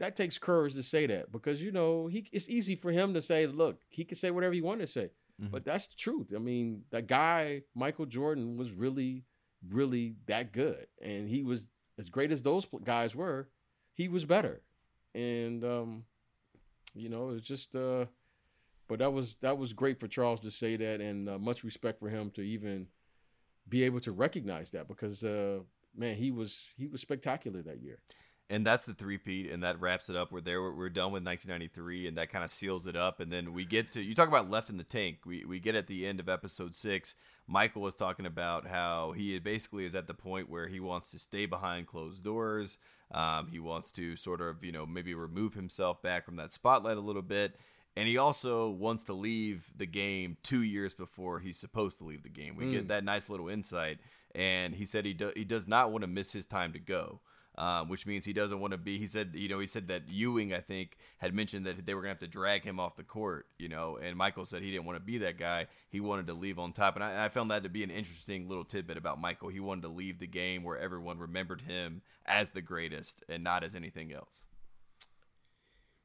that 0.00 0.16
takes 0.16 0.36
courage 0.38 0.74
to 0.74 0.82
say 0.82 1.06
that 1.06 1.30
because 1.30 1.62
you 1.62 1.70
know 1.72 2.08
he 2.08 2.26
it's 2.32 2.48
easy 2.48 2.74
for 2.74 2.90
him 2.90 3.14
to 3.14 3.22
say, 3.22 3.46
look, 3.46 3.80
he 3.88 4.04
can 4.04 4.16
say 4.16 4.30
whatever 4.32 4.52
he 4.54 4.60
wanted 4.60 4.86
to 4.86 4.92
say, 4.92 5.10
Mhm. 5.40 5.50
but 5.52 5.64
that's 5.64 5.86
the 5.86 5.96
truth. 5.96 6.32
I 6.34 6.38
mean, 6.38 6.82
that 6.90 7.06
guy 7.06 7.62
Michael 7.74 8.06
Jordan 8.06 8.56
was 8.56 8.72
really, 8.72 9.24
really 9.70 10.16
that 10.26 10.52
good, 10.52 10.86
and 11.00 11.28
he 11.28 11.42
was 11.44 11.66
as 11.98 12.08
great 12.08 12.32
as 12.32 12.42
those 12.42 12.66
guys 12.84 13.14
were. 13.14 13.48
He 13.94 14.08
was 14.08 14.24
better, 14.24 14.62
and 15.14 15.62
um, 15.64 16.04
you 16.94 17.08
know, 17.08 17.28
it 17.30 17.32
was 17.34 17.42
just 17.42 17.76
uh, 17.76 18.06
but 18.88 18.98
that 18.98 19.12
was 19.12 19.36
that 19.42 19.56
was 19.58 19.72
great 19.72 20.00
for 20.00 20.08
Charles 20.08 20.40
to 20.40 20.50
say 20.50 20.76
that, 20.76 21.00
and 21.00 21.28
uh, 21.28 21.38
much 21.38 21.62
respect 21.64 22.00
for 22.00 22.08
him 22.08 22.30
to 22.32 22.42
even 22.42 22.86
be 23.68 23.82
able 23.84 24.00
to 24.00 24.12
recognize 24.12 24.70
that 24.72 24.88
because 24.88 25.22
uh, 25.22 25.60
man, 25.94 26.16
he 26.16 26.30
was 26.30 26.64
he 26.76 26.86
was 26.86 27.00
spectacular 27.00 27.62
that 27.62 27.80
year. 27.82 28.00
And 28.50 28.66
that's 28.66 28.84
the 28.84 28.92
three-peat, 28.94 29.50
and 29.50 29.62
that 29.62 29.80
wraps 29.80 30.10
it 30.10 30.16
up. 30.16 30.32
We're 30.32 30.40
there. 30.40 30.60
We're, 30.60 30.74
we're 30.74 30.88
done 30.90 31.12
with 31.12 31.24
1993, 31.24 32.08
and 32.08 32.18
that 32.18 32.28
kind 32.30 32.44
of 32.44 32.50
seals 32.50 32.86
it 32.86 32.96
up. 32.96 33.20
And 33.20 33.32
then 33.32 33.52
we 33.54 33.64
get 33.64 33.92
to 33.92 34.02
you 34.02 34.14
talk 34.14 34.28
about 34.28 34.50
left 34.50 34.68
in 34.68 34.76
the 34.76 34.84
tank. 34.84 35.18
We 35.24 35.44
we 35.44 35.60
get 35.60 35.74
at 35.76 35.86
the 35.86 36.06
end 36.06 36.20
of 36.20 36.28
episode 36.28 36.74
six. 36.74 37.14
Michael 37.46 37.82
was 37.82 37.94
talking 37.94 38.26
about 38.26 38.66
how 38.66 39.12
he 39.16 39.38
basically 39.38 39.84
is 39.84 39.94
at 39.94 40.06
the 40.06 40.14
point 40.14 40.50
where 40.50 40.68
he 40.68 40.80
wants 40.80 41.10
to 41.12 41.18
stay 41.18 41.46
behind 41.46 41.86
closed 41.86 42.22
doors. 42.22 42.78
Um, 43.12 43.48
he 43.50 43.58
wants 43.58 43.90
to 43.92 44.14
sort 44.16 44.40
of 44.40 44.62
you 44.62 44.72
know 44.72 44.84
maybe 44.84 45.14
remove 45.14 45.54
himself 45.54 46.02
back 46.02 46.24
from 46.24 46.36
that 46.36 46.52
spotlight 46.52 46.96
a 46.96 47.00
little 47.00 47.22
bit. 47.22 47.56
And 47.96 48.06
he 48.08 48.18
also 48.18 48.70
wants 48.70 49.02
to 49.04 49.12
leave 49.12 49.72
the 49.76 49.86
game 49.86 50.36
two 50.44 50.62
years 50.62 50.94
before 50.94 51.40
he's 51.40 51.58
supposed 51.58 51.98
to 51.98 52.04
leave 52.04 52.22
the 52.22 52.28
game. 52.28 52.54
We 52.56 52.66
Mm. 52.66 52.72
get 52.72 52.88
that 52.88 53.02
nice 53.04 53.28
little 53.28 53.48
insight. 53.48 53.98
And 54.32 54.76
he 54.76 54.84
said 54.84 55.04
he, 55.04 55.12
do, 55.12 55.32
he 55.34 55.42
does 55.42 55.66
not 55.66 55.90
want 55.90 56.02
to 56.02 56.06
miss 56.06 56.32
his 56.32 56.46
time 56.46 56.72
to 56.74 56.78
go 56.78 57.20
um, 57.60 57.88
which 57.88 58.06
means 58.06 58.24
he 58.24 58.32
doesn't 58.32 58.58
want 58.58 58.70
to 58.72 58.78
be. 58.78 58.98
He 58.98 59.06
said, 59.06 59.32
you 59.34 59.48
know, 59.48 59.58
he 59.60 59.66
said 59.66 59.88
that 59.88 60.08
Ewing, 60.08 60.54
I 60.54 60.60
think, 60.60 60.96
had 61.18 61.34
mentioned 61.34 61.66
that 61.66 61.84
they 61.84 61.92
were 61.94 62.00
gonna 62.00 62.08
have 62.10 62.18
to 62.20 62.26
drag 62.26 62.64
him 62.64 62.80
off 62.80 62.96
the 62.96 63.02
court, 63.04 63.46
you 63.58 63.68
know, 63.68 63.98
and 64.02 64.16
Michael 64.16 64.44
said 64.46 64.62
he 64.62 64.70
didn't 64.70 64.86
want 64.86 64.96
to 64.96 65.04
be 65.04 65.18
that 65.18 65.38
guy. 65.38 65.66
He 65.90 66.00
wanted 66.00 66.26
to 66.28 66.32
leave 66.34 66.58
on 66.58 66.72
top, 66.72 66.94
and 66.96 67.04
I, 67.04 67.26
I 67.26 67.28
found 67.28 67.50
that 67.50 67.62
to 67.64 67.68
be 67.68 67.84
an 67.84 67.90
interesting 67.90 68.48
little 68.48 68.64
tidbit 68.64 68.96
about 68.96 69.20
Michael. 69.20 69.50
He 69.50 69.60
wanted 69.60 69.82
to 69.82 69.88
leave 69.88 70.18
the 70.18 70.26
game 70.26 70.64
where 70.64 70.78
everyone 70.78 71.18
remembered 71.18 71.60
him 71.60 72.00
as 72.24 72.50
the 72.50 72.62
greatest 72.62 73.22
and 73.28 73.44
not 73.44 73.62
as 73.62 73.74
anything 73.74 74.12
else. 74.12 74.46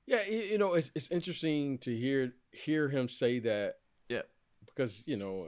Yeah, 0.07 0.23
you 0.27 0.57
know, 0.57 0.73
it's 0.73 0.91
it's 0.93 1.09
interesting 1.09 1.77
to 1.79 1.95
hear 1.95 2.33
hear 2.51 2.89
him 2.89 3.09
say 3.09 3.39
that. 3.39 3.75
Yeah. 4.07 4.21
because 4.67 5.03
you 5.07 5.17
know, 5.17 5.47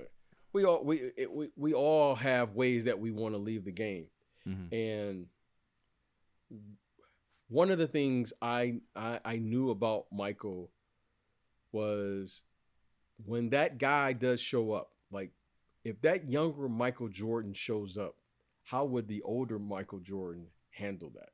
we 0.54 0.64
all 0.66 0.84
we 0.84 1.12
it, 1.16 1.32
we 1.32 1.50
we 1.56 1.74
all 1.74 2.16
have 2.16 2.56
ways 2.56 2.86
that 2.86 2.98
we 3.00 3.12
want 3.12 3.36
to 3.36 3.40
leave 3.40 3.66
the 3.66 3.72
game, 3.72 4.08
Mm-hmm. 4.48 4.74
and 4.74 5.26
one 7.50 7.72
of 7.72 7.78
the 7.80 7.88
things 7.88 8.34
I, 8.42 8.82
I 8.96 9.20
I 9.24 9.38
knew 9.38 9.70
about 9.70 10.06
Michael 10.12 10.70
was 11.72 12.44
when 13.26 13.50
that 13.52 13.78
guy 13.78 14.14
does 14.14 14.40
show 14.40 14.74
up, 14.74 14.92
like 15.12 15.32
if 15.84 16.02
that 16.02 16.30
younger 16.30 16.68
Michael 16.70 17.10
Jordan 17.10 17.54
shows 17.54 17.98
up, 17.98 18.16
how 18.64 18.86
would 18.86 19.08
the 19.08 19.22
older 19.24 19.60
Michael 19.60 20.00
Jordan 20.00 20.48
handle 20.72 21.12
that? 21.16 21.30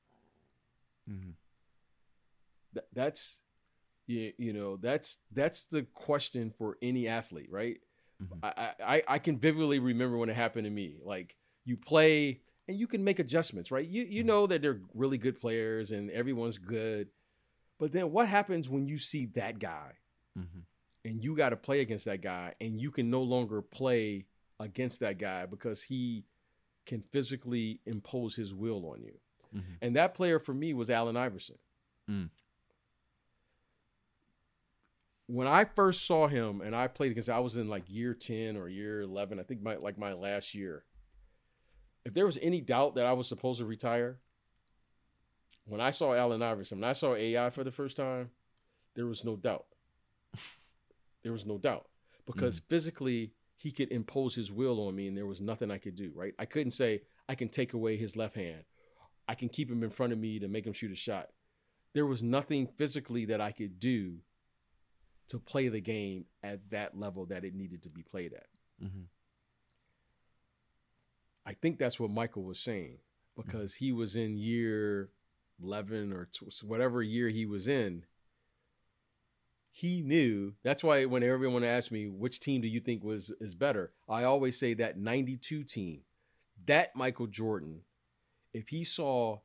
Mm-hmm. 1.10 1.32
Th- 2.74 2.86
that's 2.94 3.40
you, 4.08 4.34
you 4.38 4.54
know 4.54 4.78
that's 4.78 5.20
that's 5.32 5.64
the 5.64 5.84
question 5.84 6.52
for 6.58 6.78
any 6.82 7.08
athlete, 7.08 7.50
right? 7.52 7.78
Mhm. 8.22 8.40
I, 8.44 8.72
I 8.84 9.04
I 9.08 9.20
can 9.20 9.38
vividly 9.40 9.80
remember 9.80 10.18
when 10.18 10.30
it 10.30 10.36
happened 10.36 10.66
to 10.66 10.72
me. 10.72 11.00
Like 11.04 11.36
you 11.66 11.78
play 11.78 12.42
and 12.68 12.78
you 12.80 12.88
can 12.88 13.04
make 13.04 13.20
adjustments, 13.20 13.72
right? 13.72 13.88
You 13.88 14.04
you 14.04 14.24
Mhm. 14.24 14.28
know 14.28 14.48
that 14.48 14.62
they're 14.62 14.82
really 14.94 15.18
good 15.18 15.40
players 15.40 15.92
and 15.92 16.10
everyone's 16.12 16.58
good, 16.58 17.10
but 17.80 17.92
then 17.92 18.12
what 18.12 18.28
happens 18.28 18.70
when 18.70 18.88
you 18.88 18.98
see 18.98 19.26
that 19.28 19.60
guy 19.60 19.94
Mm-hmm. 20.38 20.60
and 21.06 21.24
you 21.24 21.36
got 21.36 21.50
to 21.50 21.58
play 21.58 21.82
against 21.82 22.06
that 22.06 22.22
guy 22.22 22.56
and 22.60 22.82
you 22.82 22.90
can 22.92 23.10
no 23.12 23.22
longer 23.22 23.62
play 23.62 24.26
against 24.60 25.00
that 25.02 25.18
guy 25.20 25.46
because 25.46 25.84
he 25.84 26.24
can 26.86 27.02
physically 27.12 27.80
impose 27.86 28.36
his 28.36 28.54
will 28.56 28.86
on 28.90 29.02
you. 29.04 29.20
Mm-hmm. 29.56 29.74
And 29.82 29.96
that 29.96 30.16
player 30.16 30.40
for 30.40 30.54
me 30.54 30.74
was 30.74 30.90
Allen 30.90 31.16
Iverson. 31.16 31.58
Mm. 32.10 32.30
When 35.28 35.48
I 35.48 35.66
first 35.66 36.06
saw 36.06 36.28
him 36.28 36.62
and 36.62 36.76
I 36.76 36.88
played 36.88 37.10
because 37.10 37.30
I 37.30 37.40
was 37.40 37.56
in 37.58 37.70
like 37.70 37.84
year 37.88 38.14
10 38.14 38.58
or 38.58 38.68
year 38.68 39.02
11, 39.02 39.40
I 39.40 39.44
think 39.44 39.62
my 39.62 39.76
like 39.78 39.98
my 39.98 40.14
last 40.14 40.54
year. 40.54 40.84
If 42.06 42.14
there 42.14 42.26
was 42.26 42.38
any 42.42 42.62
doubt 42.62 42.96
that 42.96 43.06
I 43.06 43.14
was 43.14 43.28
supposed 43.28 43.60
to 43.60 43.66
retire, 43.66 44.20
when 45.66 45.82
I 45.82 45.92
saw 45.92 46.14
Allen 46.14 46.42
Iverson, 46.42 46.80
when 46.80 46.90
I 46.90 46.94
saw 46.94 47.16
AI 47.16 47.50
for 47.50 47.64
the 47.64 47.72
first 47.72 47.96
time, 47.96 48.32
there 48.96 49.06
was 49.06 49.24
no 49.24 49.36
doubt. 49.36 49.66
there 51.24 51.32
was 51.32 51.46
no 51.46 51.58
doubt 51.58 51.88
because 52.26 52.60
physically 52.70 53.34
he 53.58 53.72
could 53.72 53.92
impose 53.92 54.36
his 54.36 54.52
will 54.52 54.88
on 54.88 54.96
me 54.96 55.08
and 55.08 55.18
there 55.18 55.26
was 55.26 55.42
nothing 55.42 55.72
I 55.72 55.78
could 55.78 55.96
do, 55.96 56.12
right? 56.14 56.34
I 56.38 56.46
couldn't 56.46 56.72
say 56.72 57.02
I 57.30 57.36
can 57.36 57.50
take 57.50 57.74
away 57.74 57.96
his 57.96 58.16
left 58.16 58.36
hand. 58.36 58.64
I 59.28 59.36
can 59.36 59.48
keep 59.48 59.72
him 59.72 59.84
in 59.84 59.90
front 59.90 60.12
of 60.12 60.20
me 60.20 60.40
to 60.40 60.48
make 60.48 60.66
him 60.66 60.74
shoot 60.74 60.92
a 60.92 60.96
shot. 60.96 61.30
There 61.94 62.06
was 62.06 62.22
nothing 62.22 62.68
physically 62.68 63.26
that 63.26 63.40
I 63.40 63.52
could 63.52 63.80
do 63.80 64.18
to 65.30 65.40
play 65.40 65.70
the 65.70 65.80
game 65.80 66.26
at 66.44 66.70
that 66.72 66.98
level 67.00 67.26
that 67.28 67.46
it 67.46 67.56
needed 67.56 67.84
to 67.84 67.90
be 67.90 68.04
played 68.04 68.34
at. 68.34 68.48
Mm-hmm. 68.84 69.04
I 71.46 71.54
think 71.54 71.78
that's 71.78 72.00
what 72.00 72.10
Michael 72.12 72.44
was 72.44 72.60
saying 72.60 73.00
because 73.36 73.76
he 73.76 73.92
was 73.92 74.16
in 74.16 74.38
year 74.38 75.10
11 75.62 76.14
or 76.14 76.26
tw- 76.26 76.64
whatever 76.64 77.02
year 77.02 77.30
he 77.30 77.46
was 77.46 77.68
in. 77.68 78.06
He 79.72 80.02
knew. 80.02 80.54
That's 80.64 80.84
why 80.84 81.06
when 81.06 81.24
everyone 81.24 81.64
asks 81.64 81.92
me 81.92 82.08
which 82.08 82.40
team 82.40 82.62
do 82.62 82.68
you 82.68 82.80
think 82.80 83.04
was 83.04 83.34
is 83.42 83.56
better, 83.56 83.92
I 84.08 84.24
always 84.24 84.58
say 84.58 84.74
that 84.76 84.98
92 84.98 85.64
team. 85.64 86.02
That 86.68 86.96
Michael 86.96 87.28
Jordan, 87.28 87.82
if 88.54 88.70
he 88.70 88.84
saw 88.84 89.40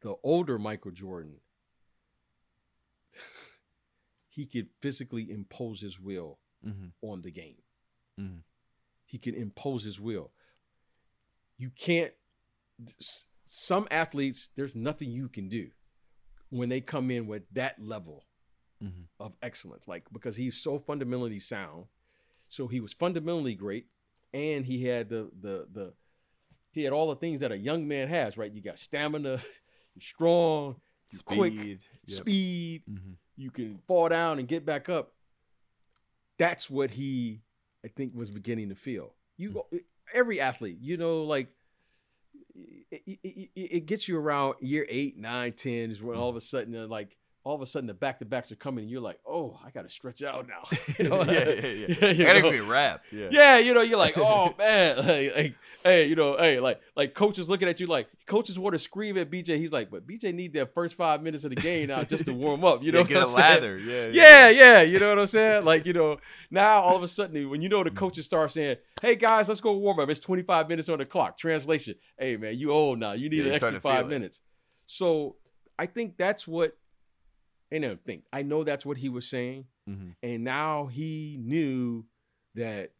the 0.00 0.14
older 0.24 0.58
Michael 0.58 0.90
Jordan, 0.92 1.34
he 4.28 4.46
could 4.46 4.68
physically 4.80 5.30
impose 5.30 5.80
his 5.80 6.00
will 6.00 6.38
Mm-hmm. 6.66 6.88
on 7.00 7.22
the 7.22 7.30
game. 7.30 7.56
Mhm. 8.20 8.42
He 9.06 9.16
can 9.16 9.34
impose 9.34 9.82
his 9.82 9.98
will. 9.98 10.30
You 11.60 11.70
can't. 11.76 12.12
Some 13.44 13.86
athletes, 13.90 14.48
there's 14.56 14.74
nothing 14.74 15.10
you 15.10 15.28
can 15.28 15.48
do 15.48 15.68
when 16.48 16.68
they 16.70 16.80
come 16.80 17.10
in 17.10 17.26
with 17.26 17.42
that 17.52 17.76
level 17.80 18.24
Mm-hmm. 18.82 19.02
of 19.22 19.34
excellence. 19.42 19.86
Like 19.86 20.04
because 20.10 20.36
he's 20.36 20.56
so 20.56 20.78
fundamentally 20.78 21.38
sound, 21.38 21.84
so 22.48 22.66
he 22.66 22.80
was 22.80 22.94
fundamentally 22.94 23.54
great, 23.54 23.88
and 24.32 24.64
he 24.64 24.86
had 24.86 25.10
the 25.10 25.30
the 25.38 25.66
the 25.70 25.92
he 26.72 26.84
had 26.84 26.94
all 26.94 27.10
the 27.10 27.16
things 27.16 27.40
that 27.40 27.52
a 27.52 27.58
young 27.58 27.86
man 27.86 28.08
has. 28.08 28.38
Right, 28.38 28.50
you 28.50 28.62
got 28.62 28.78
stamina, 28.78 29.32
you're 29.94 30.00
strong, 30.00 30.76
you're 31.12 31.20
quick, 31.26 31.52
Speed. 31.52 31.80
Yep. 32.06 32.16
speed, 32.16 32.82
Mm-hmm. 32.90 33.12
you 33.36 33.50
can 33.50 33.80
fall 33.86 34.08
down 34.08 34.38
and 34.38 34.48
get 34.48 34.64
back 34.64 34.88
up. 34.88 35.12
That's 36.38 36.70
what 36.70 36.92
he, 36.92 37.42
I 37.84 37.88
think, 37.88 38.14
was 38.14 38.30
beginning 38.30 38.70
to 38.70 38.74
feel. 38.74 39.12
You, 39.36 39.50
go 39.50 39.66
every 40.14 40.40
athlete, 40.40 40.78
you 40.80 40.96
know, 40.96 41.24
like 41.24 41.48
it, 42.90 43.02
it, 43.22 43.50
it- 43.54 43.86
gets 43.86 44.08
you 44.08 44.18
around 44.18 44.54
year 44.60 44.86
eight, 44.88 45.16
nine, 45.18 45.52
ten 45.52 45.90
is 45.90 46.02
when 46.02 46.16
all 46.16 46.28
of 46.28 46.36
a 46.36 46.40
sudden, 46.40 46.88
like 46.88 47.16
all 47.42 47.54
of 47.54 47.62
a 47.62 47.66
sudden, 47.66 47.86
the 47.86 47.94
back 47.94 48.18
to 48.18 48.24
backs 48.26 48.52
are 48.52 48.56
coming, 48.56 48.82
and 48.82 48.90
you're 48.90 49.00
like, 49.00 49.18
oh, 49.26 49.58
I 49.64 49.70
got 49.70 49.82
to 49.82 49.88
stretch 49.88 50.22
out 50.22 50.46
now. 50.46 50.64
you 50.98 51.08
know, 51.08 51.22
yeah, 51.30 51.48
yeah, 51.48 51.66
yeah. 51.66 52.06
you 52.10 52.24
I 52.24 52.28
gotta 52.28 52.40
know? 52.42 52.50
be 52.50 52.60
wrapped. 52.60 53.10
Yeah. 53.12 53.28
Yeah, 53.30 53.56
you 53.58 53.72
know, 53.72 53.80
you're 53.80 53.98
like, 53.98 54.18
oh 54.18 54.54
man, 54.58 54.96
like, 54.98 55.34
like, 55.36 55.54
hey, 55.82 56.06
you 56.06 56.16
know, 56.16 56.36
hey, 56.36 56.60
like, 56.60 56.80
like 56.96 57.14
coaches 57.14 57.48
looking 57.48 57.66
at 57.68 57.80
you 57.80 57.86
like 57.86 58.08
coaches 58.26 58.58
want 58.58 58.74
to 58.74 58.78
scream 58.78 59.16
at 59.16 59.30
BJ. 59.30 59.56
He's 59.56 59.72
like, 59.72 59.90
but 59.90 60.06
BJ 60.06 60.34
need 60.34 60.52
that 60.52 60.74
first 60.74 60.96
five 60.96 61.22
minutes 61.22 61.44
of 61.44 61.50
the 61.50 61.56
game 61.56 61.88
now 61.88 62.04
just 62.04 62.26
to 62.26 62.32
warm 62.34 62.62
up. 62.64 62.82
You 62.82 62.92
know, 62.92 62.98
Yeah, 63.00 63.04
get 63.06 63.22
a 63.22 63.26
saying? 63.26 63.38
lather. 63.38 63.78
Yeah. 63.78 64.06
Yeah, 64.12 64.48
yeah, 64.50 64.80
you 64.82 64.98
know 64.98 65.08
what 65.08 65.18
I'm 65.18 65.26
saying? 65.26 65.64
Like, 65.64 65.86
you 65.86 65.94
know, 65.94 66.18
now 66.50 66.82
all 66.82 66.96
of 66.96 67.02
a 67.02 67.08
sudden, 67.08 67.48
when 67.48 67.62
you 67.62 67.70
know 67.70 67.82
the 67.82 67.90
coaches 67.90 68.26
start 68.26 68.50
saying, 68.50 68.76
"Hey 69.00 69.16
guys, 69.16 69.48
let's 69.48 69.62
go 69.62 69.72
warm 69.78 69.98
up." 69.98 70.10
It's 70.10 70.20
25 70.20 70.68
minutes 70.68 70.90
on 70.90 70.98
the 70.98 71.06
clock. 71.06 71.38
Translation: 71.38 71.94
Hey 72.18 72.36
man, 72.36 72.58
you 72.58 72.70
old 72.70 72.98
now. 72.98 73.12
You 73.12 73.30
need 73.30 73.38
Yeah, 73.38 73.44
an 73.44 73.48
extra 73.54 73.58
starting 73.60 73.78
to 73.78 73.80
feel 73.80 73.90
five 73.92 74.04
it. 74.06 74.08
minutes. 74.10 74.40
So 74.86 75.36
I 75.78 75.86
think 75.86 76.18
that's 76.18 76.46
what. 76.46 76.76
I 77.72 77.78
don't 77.78 78.04
think 78.04 78.24
I 78.32 78.42
know 78.42 78.64
that's 78.64 78.86
what 78.86 78.98
he 78.98 79.08
was 79.08 79.28
saying, 79.28 79.66
Mm-hmm. 79.88 80.10
and 80.22 80.44
now 80.44 80.86
he 80.86 81.36
knew 81.40 82.04
that 82.54 82.92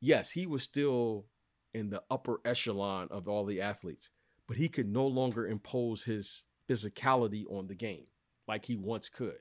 yes, 0.00 0.30
he 0.30 0.46
was 0.46 0.62
still 0.62 1.26
in 1.74 1.90
the 1.90 2.02
upper 2.10 2.40
echelon 2.44 3.08
of 3.10 3.28
all 3.28 3.44
the 3.44 3.60
athletes, 3.60 4.10
but 4.48 4.56
he 4.56 4.68
could 4.68 4.88
no 4.88 5.06
longer 5.06 5.46
impose 5.46 6.04
his 6.04 6.44
physicality 6.68 7.44
on 7.50 7.66
the 7.66 7.74
game 7.74 8.04
like 8.48 8.64
he 8.64 8.76
once 8.76 9.08
could. 9.08 9.38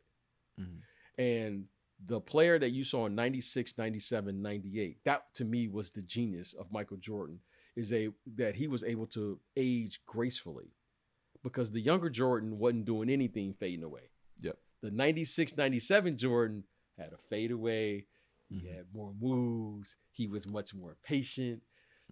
Mm-hmm. 0.59 1.21
And 1.21 1.65
the 2.05 2.19
player 2.19 2.59
that 2.59 2.71
you 2.71 2.83
saw 2.83 3.05
in 3.05 3.15
96, 3.15 3.77
97, 3.77 4.41
98, 4.41 4.97
that 5.05 5.33
to 5.35 5.45
me 5.45 5.67
was 5.67 5.91
the 5.91 6.01
genius 6.01 6.53
of 6.53 6.71
Michael 6.71 6.97
Jordan 6.97 7.39
is 7.75 7.93
a 7.93 8.09
that 8.35 8.55
he 8.55 8.67
was 8.67 8.83
able 8.83 9.07
to 9.07 9.39
age 9.55 10.01
gracefully 10.05 10.73
because 11.43 11.71
the 11.71 11.81
younger 11.81 12.09
Jordan 12.09 12.57
wasn't 12.59 12.85
doing 12.85 13.09
anything 13.09 13.53
fading 13.53 13.83
away. 13.83 14.09
Yep. 14.41 14.57
The 14.81 14.91
96, 14.91 15.57
97 15.57 16.17
Jordan 16.17 16.63
had 16.97 17.13
a 17.13 17.17
fade 17.29 17.51
away. 17.51 18.05
He 18.49 18.67
had 18.67 18.85
more 18.93 19.13
moves. 19.19 19.95
He 20.11 20.27
was 20.27 20.47
much 20.47 20.73
more 20.73 20.97
patient. 21.03 21.61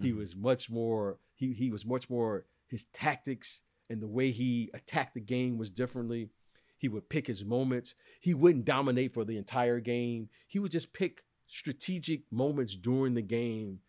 He 0.01 0.11
Mhm. 0.11 0.17
was 0.17 0.35
much 0.35 0.69
more 0.69 1.19
he 1.33 1.53
he 1.53 1.69
was 1.71 1.85
much 1.85 2.09
more 2.09 2.45
his 2.67 2.85
tactics 2.93 3.61
and 3.89 4.01
the 4.01 4.07
way 4.07 4.31
he 4.31 4.69
attacked 4.73 5.13
the 5.15 5.21
game 5.21 5.57
was 5.57 5.69
differently. 5.71 6.29
He 6.77 6.87
would 6.87 7.09
pick 7.09 7.25
his 7.25 7.43
moments. 7.43 7.95
He 8.19 8.33
wouldn't 8.35 8.65
dominate 8.65 9.13
for 9.13 9.25
the 9.25 9.37
entire 9.37 9.79
game. 9.79 10.29
He 10.45 10.59
would 10.59 10.71
just 10.71 10.93
pick 10.93 11.23
strategic 11.47 12.31
moments 12.31 12.75
during 12.75 13.15
the 13.15 13.21
game. 13.23 13.81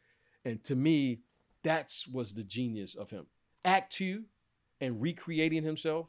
And 0.44 0.62
to 0.64 0.74
me, 0.76 1.20
that's 1.62 2.06
was 2.08 2.32
the 2.32 2.44
genius 2.44 2.94
of 2.94 3.10
him. 3.10 3.26
Act 3.64 3.92
2 3.92 4.24
and 4.80 5.02
recreating 5.02 5.64
himself 5.64 6.08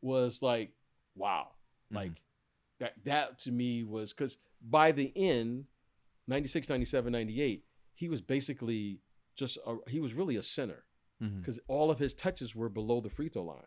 was 0.00 0.40
like 0.40 0.72
wow. 1.14 1.52
Mhm. 1.92 1.96
Like 1.96 2.22
that 2.78 2.94
that 3.04 3.38
to 3.40 3.50
me 3.52 3.84
was 3.84 4.12
cuz 4.12 4.38
by 4.62 4.92
the 4.92 5.12
end 5.16 5.66
96 6.26 6.68
97 6.68 7.12
98 7.12 7.64
he 7.94 8.08
was 8.08 8.20
basically 8.22 9.00
just 9.36 9.58
a, 9.66 9.76
he 9.88 10.00
was 10.00 10.14
really 10.14 10.36
a 10.36 10.42
center 10.42 10.84
Mhm. 11.22 11.38
because 11.40 11.60
all 11.68 11.90
of 11.90 11.98
his 11.98 12.14
touches 12.14 12.54
were 12.56 12.68
below 12.68 13.00
the 13.00 13.10
free 13.10 13.28
throw 13.28 13.42
line. 13.44 13.66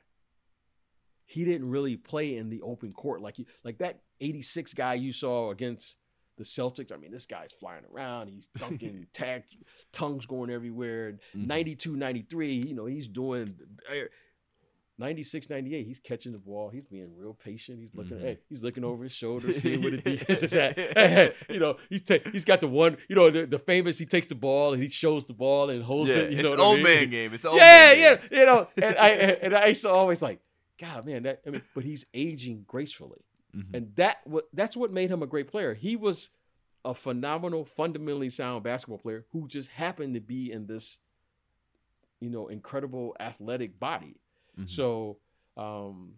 He 1.26 1.46
didn't 1.46 1.70
really 1.70 1.96
play 1.98 2.36
in 2.38 2.50
the 2.50 2.62
open 2.62 2.94
court 2.94 3.22
like 3.22 3.40
you 3.40 3.46
like 3.64 3.78
that 3.80 4.02
86 4.20 4.74
guy 4.74 4.96
you 4.96 5.12
saw 5.12 5.52
against 5.52 5.98
the 6.38 6.44
Celtics. 6.44 6.92
I 6.92 6.98
mean, 6.98 7.12
this 7.12 7.26
guy's 7.28 7.52
flying 7.52 7.86
around. 7.86 8.28
He's 8.30 8.48
dunking, 8.58 9.08
tag, 9.14 9.44
tongues 9.92 10.26
going 10.26 10.50
everywhere. 10.50 11.20
Mhm. 11.36 11.46
92, 11.48 11.96
93, 11.96 12.56
you 12.56 12.74
know, 12.74 12.86
he's 12.88 13.08
doing 13.08 13.56
96, 15.00 15.50
98. 15.50 15.88
He's 15.88 16.00
catching 16.00 16.32
the 16.32 16.38
ball. 16.38 16.70
He's 16.70 16.86
being 16.86 17.10
real 17.18 17.34
patient. 17.34 17.80
He's 17.80 17.94
looking, 17.96 18.18
Mhm. 18.18 18.22
hey, 18.22 18.38
he's 18.48 18.62
looking 18.62 18.84
over 18.84 19.04
his 19.04 19.12
shoulder, 19.22 19.52
seeing 19.54 19.82
where 19.82 19.92
the 19.92 19.98
defense 20.02 20.44
is 20.44 20.54
at. 20.54 20.78
Hey, 20.78 20.94
hey, 20.96 21.34
you 21.50 21.60
know, 21.60 21.78
he's 21.90 22.02
ta- 22.02 22.20
he's 22.32 22.46
got 22.46 22.62
the 22.62 22.68
one, 22.68 22.98
you 23.10 23.16
know, 23.16 23.30
the, 23.32 23.46
the 23.48 23.58
famous. 23.60 23.98
He 23.98 24.06
takes 24.06 24.28
the 24.28 24.36
ball 24.36 24.74
and 24.74 24.82
he 24.84 24.90
shows 24.90 25.26
the 25.26 25.34
ball 25.34 25.72
and 25.72 25.84
holds 25.84 26.12
Yeah, 26.12 26.18
it. 26.18 26.34
You 26.34 26.44
know 26.44 26.50
it's 26.50 26.62
I 26.62 26.64
old 26.64 26.76
mean? 26.76 26.84
man 26.84 27.10
game. 27.10 27.34
It's 27.34 27.44
old 27.44 27.58
yeah, 27.58 27.62
man 27.94 28.00
yeah, 28.00 28.16
game. 28.18 28.28
you 28.40 28.46
know, 28.46 28.68
and 28.82 28.96
I 28.98 29.10
and 29.10 29.56
I 29.56 29.66
used 29.68 29.82
to 29.82 29.90
always 29.90 30.22
like, 30.22 30.40
God, 30.80 31.06
man, 31.08 31.24
that 31.24 31.42
I 31.48 31.50
mean, 31.50 31.62
but 31.74 31.84
he's 31.84 32.06
aging 32.14 32.66
gracefully, 32.68 33.22
Mhm. 33.58 33.74
and 33.74 33.96
that 33.96 34.18
what 34.26 34.48
that's 34.54 34.78
what 34.78 34.92
made 34.94 35.10
him 35.10 35.24
a 35.24 35.28
great 35.28 35.48
player. 35.48 35.74
He 35.74 35.96
was 35.96 36.30
a 36.86 36.94
phenomenal, 36.94 37.66
fundamentally 37.66 38.30
sound 38.30 38.64
basketball 38.64 38.98
player 39.00 39.26
who 39.32 39.48
just 39.48 39.70
happened 39.70 40.14
to 40.16 40.20
be 40.20 40.52
in 40.52 40.68
this, 40.68 41.00
you 42.20 42.30
know, 42.30 42.48
incredible 42.48 43.16
athletic 43.20 43.80
body. 43.80 44.18
Mhm. 44.60 44.70
So, 44.70 45.18
um, 45.58 46.16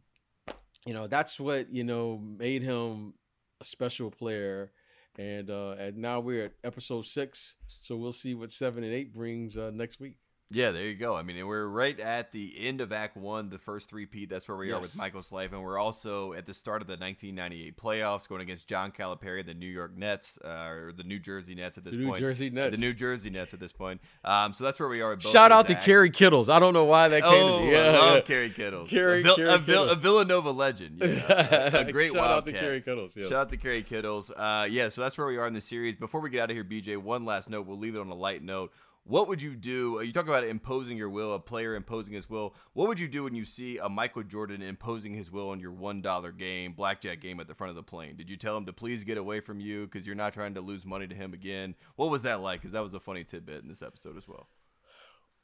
you 0.86 0.94
know, 0.94 1.08
that's 1.08 1.40
what 1.40 1.74
you 1.74 1.84
know 1.84 2.18
made 2.18 2.62
him 2.64 3.14
a 3.62 3.66
special 3.66 4.12
player. 4.12 4.72
And 5.18 5.50
uh, 5.50 5.76
and 5.80 5.98
now 5.98 6.20
we're 6.20 6.46
at 6.46 6.52
episode 6.64 7.06
six, 7.06 7.56
so 7.80 7.96
we'll 7.96 8.12
see 8.12 8.36
what 8.36 8.52
seven 8.52 8.84
and 8.84 8.94
eight 8.94 9.14
brings 9.14 9.58
uh, 9.58 9.72
next 9.74 10.00
week. 10.02 10.18
Yeah, 10.52 10.70
there 10.72 10.84
you 10.86 10.93
go. 10.93 11.16
I 11.16 11.24
mean, 11.24 11.46
we're 11.48 11.66
right 11.66 12.00
at 12.00 12.32
the 12.32 12.54
end 12.60 12.80
of 12.80 12.93
Act 12.93 13.18
One, 13.18 13.50
the 13.50 13.58
first 13.58 13.89
three-peat. 13.89 14.30
That's 14.30 14.48
where 14.48 14.56
we 14.56 14.72
are 14.72 14.80
with 14.80 14.91
Yes. 14.91 14.96
Michael's 14.96 15.32
life, 15.32 15.52
and 15.54 15.64
we're 15.64 15.80
also 15.80 16.34
at 16.34 16.46
the 16.46 16.54
start 16.54 16.84
of 16.84 16.88
the 16.88 16.93
1998 16.98 17.76
playoffs, 17.76 18.28
going 18.30 18.41
against 18.41 18.68
John 18.68 18.91
Calipari, 18.91 19.39
and 19.39 19.50
the 19.50 19.56
New 19.56 19.66
York 19.70 19.98
Nets, 19.98 20.38
uh, 20.46 20.48
or 20.48 20.93
the 20.96 21.02
New 21.04 21.18
Jersey 21.18 21.56
Nets 21.56 21.80
at 21.80 21.84
this 21.84 21.93
The 21.93 22.00
New 22.00 22.08
point. 22.10 22.20
Jersey 22.20 22.52
Nets. 22.52 22.76
The 22.76 22.80
New 22.82 22.93
Jersey 22.93 23.32
Nets 23.32 23.56
at 23.56 23.60
this 23.60 23.74
point. 23.74 24.02
Um, 24.24 24.54
so 24.54 24.64
that's 24.64 24.80
where 24.80 24.88
we 24.88 25.02
are. 25.02 25.20
Shout 25.20 25.52
out 25.52 25.66
to. 25.68 25.76
Kerry 25.76 26.12
Kittles. 26.12 26.48
I 26.48 26.60
don't 26.60 26.74
know 26.76 26.86
why 26.86 27.10
that 27.10 27.24
came 27.24 27.32
Oh, 27.34 27.60
to 27.60 27.66
me. 27.66 27.76
I 27.76 27.89
love 27.89 28.26
Kerry 28.26 28.52
Kittles. 28.52 28.88
Kerry- 28.89 29.22
a, 29.22 29.24
Vill- 29.24 29.36
Kerry 29.38 29.50
a, 29.54 29.58
Vill- 29.58 29.89
a 29.89 29.96
Villanova 29.96 30.52
legend. 30.52 31.02
you 31.02 31.08
know, 31.08 31.26
a, 31.28 31.70
a 31.80 31.84
great 31.91 32.14
Shout 32.14 32.18
out 32.24 32.46
to 32.46 32.52
Wildcat. 32.52 32.62
Kerry 32.62 32.82
Kittles. 32.82 33.14
Yes. 33.16 33.30
Shout 33.30 33.38
out 33.39 33.50
to 33.50 33.58
Kerry 33.58 33.82
Kittles. 33.82 34.30
Uh, 34.32 34.68
yeah, 34.70 34.89
so 34.89 35.02
that's 35.02 35.18
where 35.18 35.26
we 35.28 35.38
are 35.38 35.48
in 35.48 35.54
the 35.54 35.62
series. 35.62 35.96
Before 35.96 36.22
we 36.22 36.30
get 36.30 36.43
out 36.43 36.52
of 36.52 36.56
here, 36.56 36.64
BJ, 36.64 36.98
one 36.98 37.26
last 37.26 37.50
note. 37.50 37.66
We'll 37.66 37.80
leave 37.80 37.96
it 37.96 38.00
on 38.00 38.10
a 38.10 38.16
light 38.16 38.43
note. 38.43 38.72
What 39.08 39.28
would 39.28 39.39
you 39.39 39.56
do? 39.56 39.99
uh, 39.99 40.01
You 40.01 40.12
talk 40.12 40.28
about 40.28 40.43
imposing 40.45 40.97
your 40.97 41.10
will, 41.12 41.34
a 41.36 41.39
player 41.39 41.76
imposing 41.76 42.14
his 42.16 42.28
will. 42.28 42.56
What 42.74 42.88
would 42.88 42.99
you 42.99 43.08
do 43.08 43.24
when 43.24 43.36
you 43.36 43.45
see 43.45 43.78
a 43.78 43.88
Michael 43.88 44.24
Jordan 44.24 44.64
imposing 44.64 45.14
his 45.14 45.32
will 45.32 45.49
on 45.49 45.60
your 45.60 45.72
one 45.72 46.01
dollar 46.01 46.32
game, 46.32 46.74
blackjack 46.74 47.22
game 47.22 47.39
at 47.39 47.47
the 47.47 47.53
front 47.53 47.70
of 47.70 47.76
the 47.76 47.84
plane? 47.84 48.16
Did 48.18 48.32
you 48.32 48.36
tell 48.38 48.58
him 48.58 48.66
to 48.66 48.74
please 48.74 49.03
get 49.03 49.20
away 49.20 49.41
from 49.41 49.60
you 49.60 49.86
because 49.86 50.08
you're 50.08 50.16
not 50.16 50.34
trying 50.34 50.56
to 50.56 50.62
lose 50.62 50.86
money 50.88 51.06
to 51.08 51.14
him 51.16 51.34
again? 51.36 51.76
What 51.97 52.10
was 52.10 52.24
that 52.24 52.41
like? 52.41 52.62
Because 52.62 52.72
that 52.72 52.82
was 52.82 52.95
a 52.95 52.99
funny 52.99 53.24
tidbit 53.24 53.62
in 53.62 53.68
this 53.68 53.84
episode 53.84 54.18
as 54.18 54.28
well. 54.28 54.47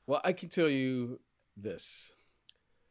Well, 0.07 0.21
I 0.23 0.33
can 0.33 0.49
tell 0.49 0.67
you 0.69 1.19
this. 1.55 2.11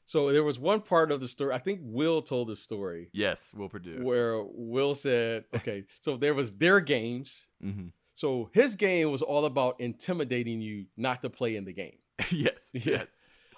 So 0.06 0.30
there 0.32 0.44
was 0.44 0.58
one 0.58 0.80
part 0.82 1.10
of 1.10 1.20
the 1.20 1.28
story. 1.28 1.52
I 1.54 1.58
think 1.58 1.80
Will 1.82 2.22
told 2.22 2.48
the 2.48 2.56
story 2.56 3.10
Yes, 3.12 3.52
Will 3.54 3.68
Perdue. 3.68 4.04
where 4.04 4.40
Will 4.42 4.94
said, 4.94 5.44
"Okay, 5.54 5.84
so 6.00 6.16
there 6.16 6.34
was 6.34 6.52
their 6.52 6.80
games. 6.80 7.46
hmm 7.60 7.88
So 8.20 8.50
his 8.52 8.76
game 8.76 9.10
was 9.10 9.22
all 9.22 9.46
about 9.46 9.80
intimidating 9.80 10.60
you 10.60 10.84
not 10.98 11.22
to 11.22 11.30
play 11.30 11.56
in 11.56 11.64
the 11.64 11.72
game. 11.72 11.96
yes, 12.30 12.68
yes. 12.74 13.06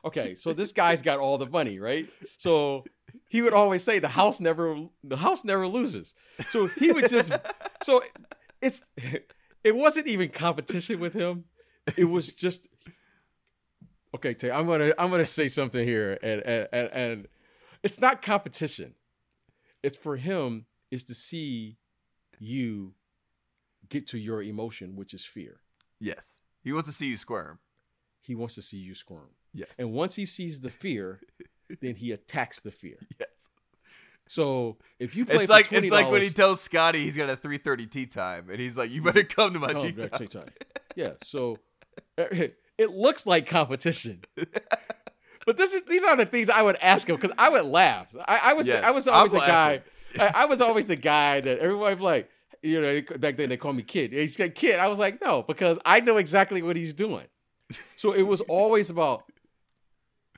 Okay, 0.05 0.37
so 0.37 0.53
this 0.53 0.71
guy's 0.71 1.03
got 1.03 1.19
all 1.19 1.37
the 1.37 1.47
money, 1.47 1.81
right? 1.81 2.07
So 2.39 2.85
he 3.29 3.43
would 3.43 3.55
always 3.55 3.83
say 3.83 3.99
the 3.99 4.07
house 4.07 4.39
never 4.39 4.77
the 5.03 5.17
house 5.17 5.43
never 5.43 5.67
loses. 5.67 6.15
So 6.49 6.69
he 6.69 6.93
would 6.93 7.09
just 7.09 7.33
so 7.83 8.05
it's 8.61 8.85
it 9.65 9.75
wasn't 9.75 10.07
even 10.07 10.29
competition 10.29 11.01
with 11.01 11.13
him. 11.13 11.47
It 11.97 12.05
was 12.05 12.33
just 12.33 12.69
okay. 14.15 14.33
Tay, 14.33 14.53
I'm 14.53 14.69
gonna 14.69 14.93
I'm 14.97 15.11
gonna 15.11 15.25
say 15.25 15.49
something 15.49 15.85
here, 15.85 16.21
and 16.23 16.41
and 16.43 16.69
and, 16.73 16.89
and 16.93 17.29
it's 17.83 18.01
not 18.01 18.23
competition. 18.23 18.95
It's 19.83 19.99
for 19.99 20.17
him 20.17 20.67
is 20.93 21.03
to 21.05 21.15
see 21.17 21.79
you 22.39 22.95
get 23.93 24.07
to 24.09 24.19
your 24.19 24.43
emotion, 24.43 24.97
which 24.97 25.15
is 25.15 25.25
fear. 25.25 25.61
Yes. 26.01 26.33
He 26.63 26.73
wants 26.73 26.89
to 26.89 26.95
see 26.95 27.07
you 27.07 27.17
squirm. 27.17 27.59
He 28.21 28.35
wants 28.35 28.55
to 28.57 28.63
see 28.63 28.77
you 28.79 28.95
squirm. 28.95 29.31
Yes. 29.53 29.69
And 29.79 29.93
once 29.93 30.15
he 30.17 30.27
sees 30.27 30.61
the 30.61 30.71
fear, 30.71 31.21
then 31.81 31.95
he 31.97 32.13
attacks 32.13 32.61
the 32.61 32.71
fear. 32.73 32.99
yes. 33.21 33.49
So 34.29 34.79
if 34.99 35.15
you 35.17 35.27
play 35.27 35.37
It's 35.45 35.47
for 35.47 35.53
like 35.53 35.69
$20, 35.69 35.83
it's 35.83 35.93
like 35.93 36.11
when 36.11 36.23
he 36.23 36.31
tells 36.31 36.61
Scotty 36.61 37.05
he's 37.05 37.17
got 37.17 37.29
a 37.29 37.37
3:30 37.37 37.91
tee 37.91 38.07
time, 38.07 38.49
and 38.51 38.59
he's 38.61 38.77
like, 38.77 38.91
"You 38.91 39.03
better 39.03 39.25
come 39.25 39.53
to 39.53 39.59
my 39.59 39.73
Oh, 39.75 39.83
tee 39.83 39.93
time." 39.93 40.11
take 40.17 40.31
time. 40.41 40.49
Yeah. 40.97 41.11
So 41.25 41.59
it 42.17 42.91
looks 42.91 43.27
like 43.27 43.47
competition. 43.47 44.23
But 45.45 45.57
this 45.57 45.75
is 45.75 45.83
these 45.89 46.05
are 46.05 46.17
the 46.17 46.25
things 46.25 46.49
I 46.49 46.63
would 46.63 46.77
ask 46.81 47.09
him 47.09 47.17
because 47.17 47.33
I 47.37 47.49
would 47.49 47.65
laugh. 47.65 48.15
I, 48.27 48.41
I 48.45 48.53
was 48.55 48.69
Yes, 48.69 48.85
I 48.85 48.93
was 48.93 49.09
I'm 49.09 49.15
always 49.15 49.33
the 49.33 49.39
guy. 49.39 49.83
I, 50.19 50.31
I 50.35 50.45
was 50.47 50.61
always 50.61 50.85
the 50.85 50.97
guy 50.97 51.41
that 51.41 51.59
everybody 51.59 51.95
was 51.97 52.03
like, 52.03 52.31
you 52.63 52.81
know, 52.81 53.01
back 53.19 53.37
then 53.37 53.49
they 53.49 53.57
called 53.57 53.77
me 53.77 53.83
kid. 53.83 54.13
He 54.13 54.27
said 54.29 54.55
kid. 54.55 54.77
I 54.79 54.89
was 54.89 54.99
like, 54.99 55.21
no, 55.21 55.43
because 55.43 55.79
I 55.85 56.01
know 56.01 56.17
exactly 56.17 56.63
what 56.63 56.77
he's 56.77 56.95
doing. 56.95 57.27
So 57.97 58.13
it 58.13 58.23
was 58.23 58.41
always 58.43 58.91
about. 58.91 59.25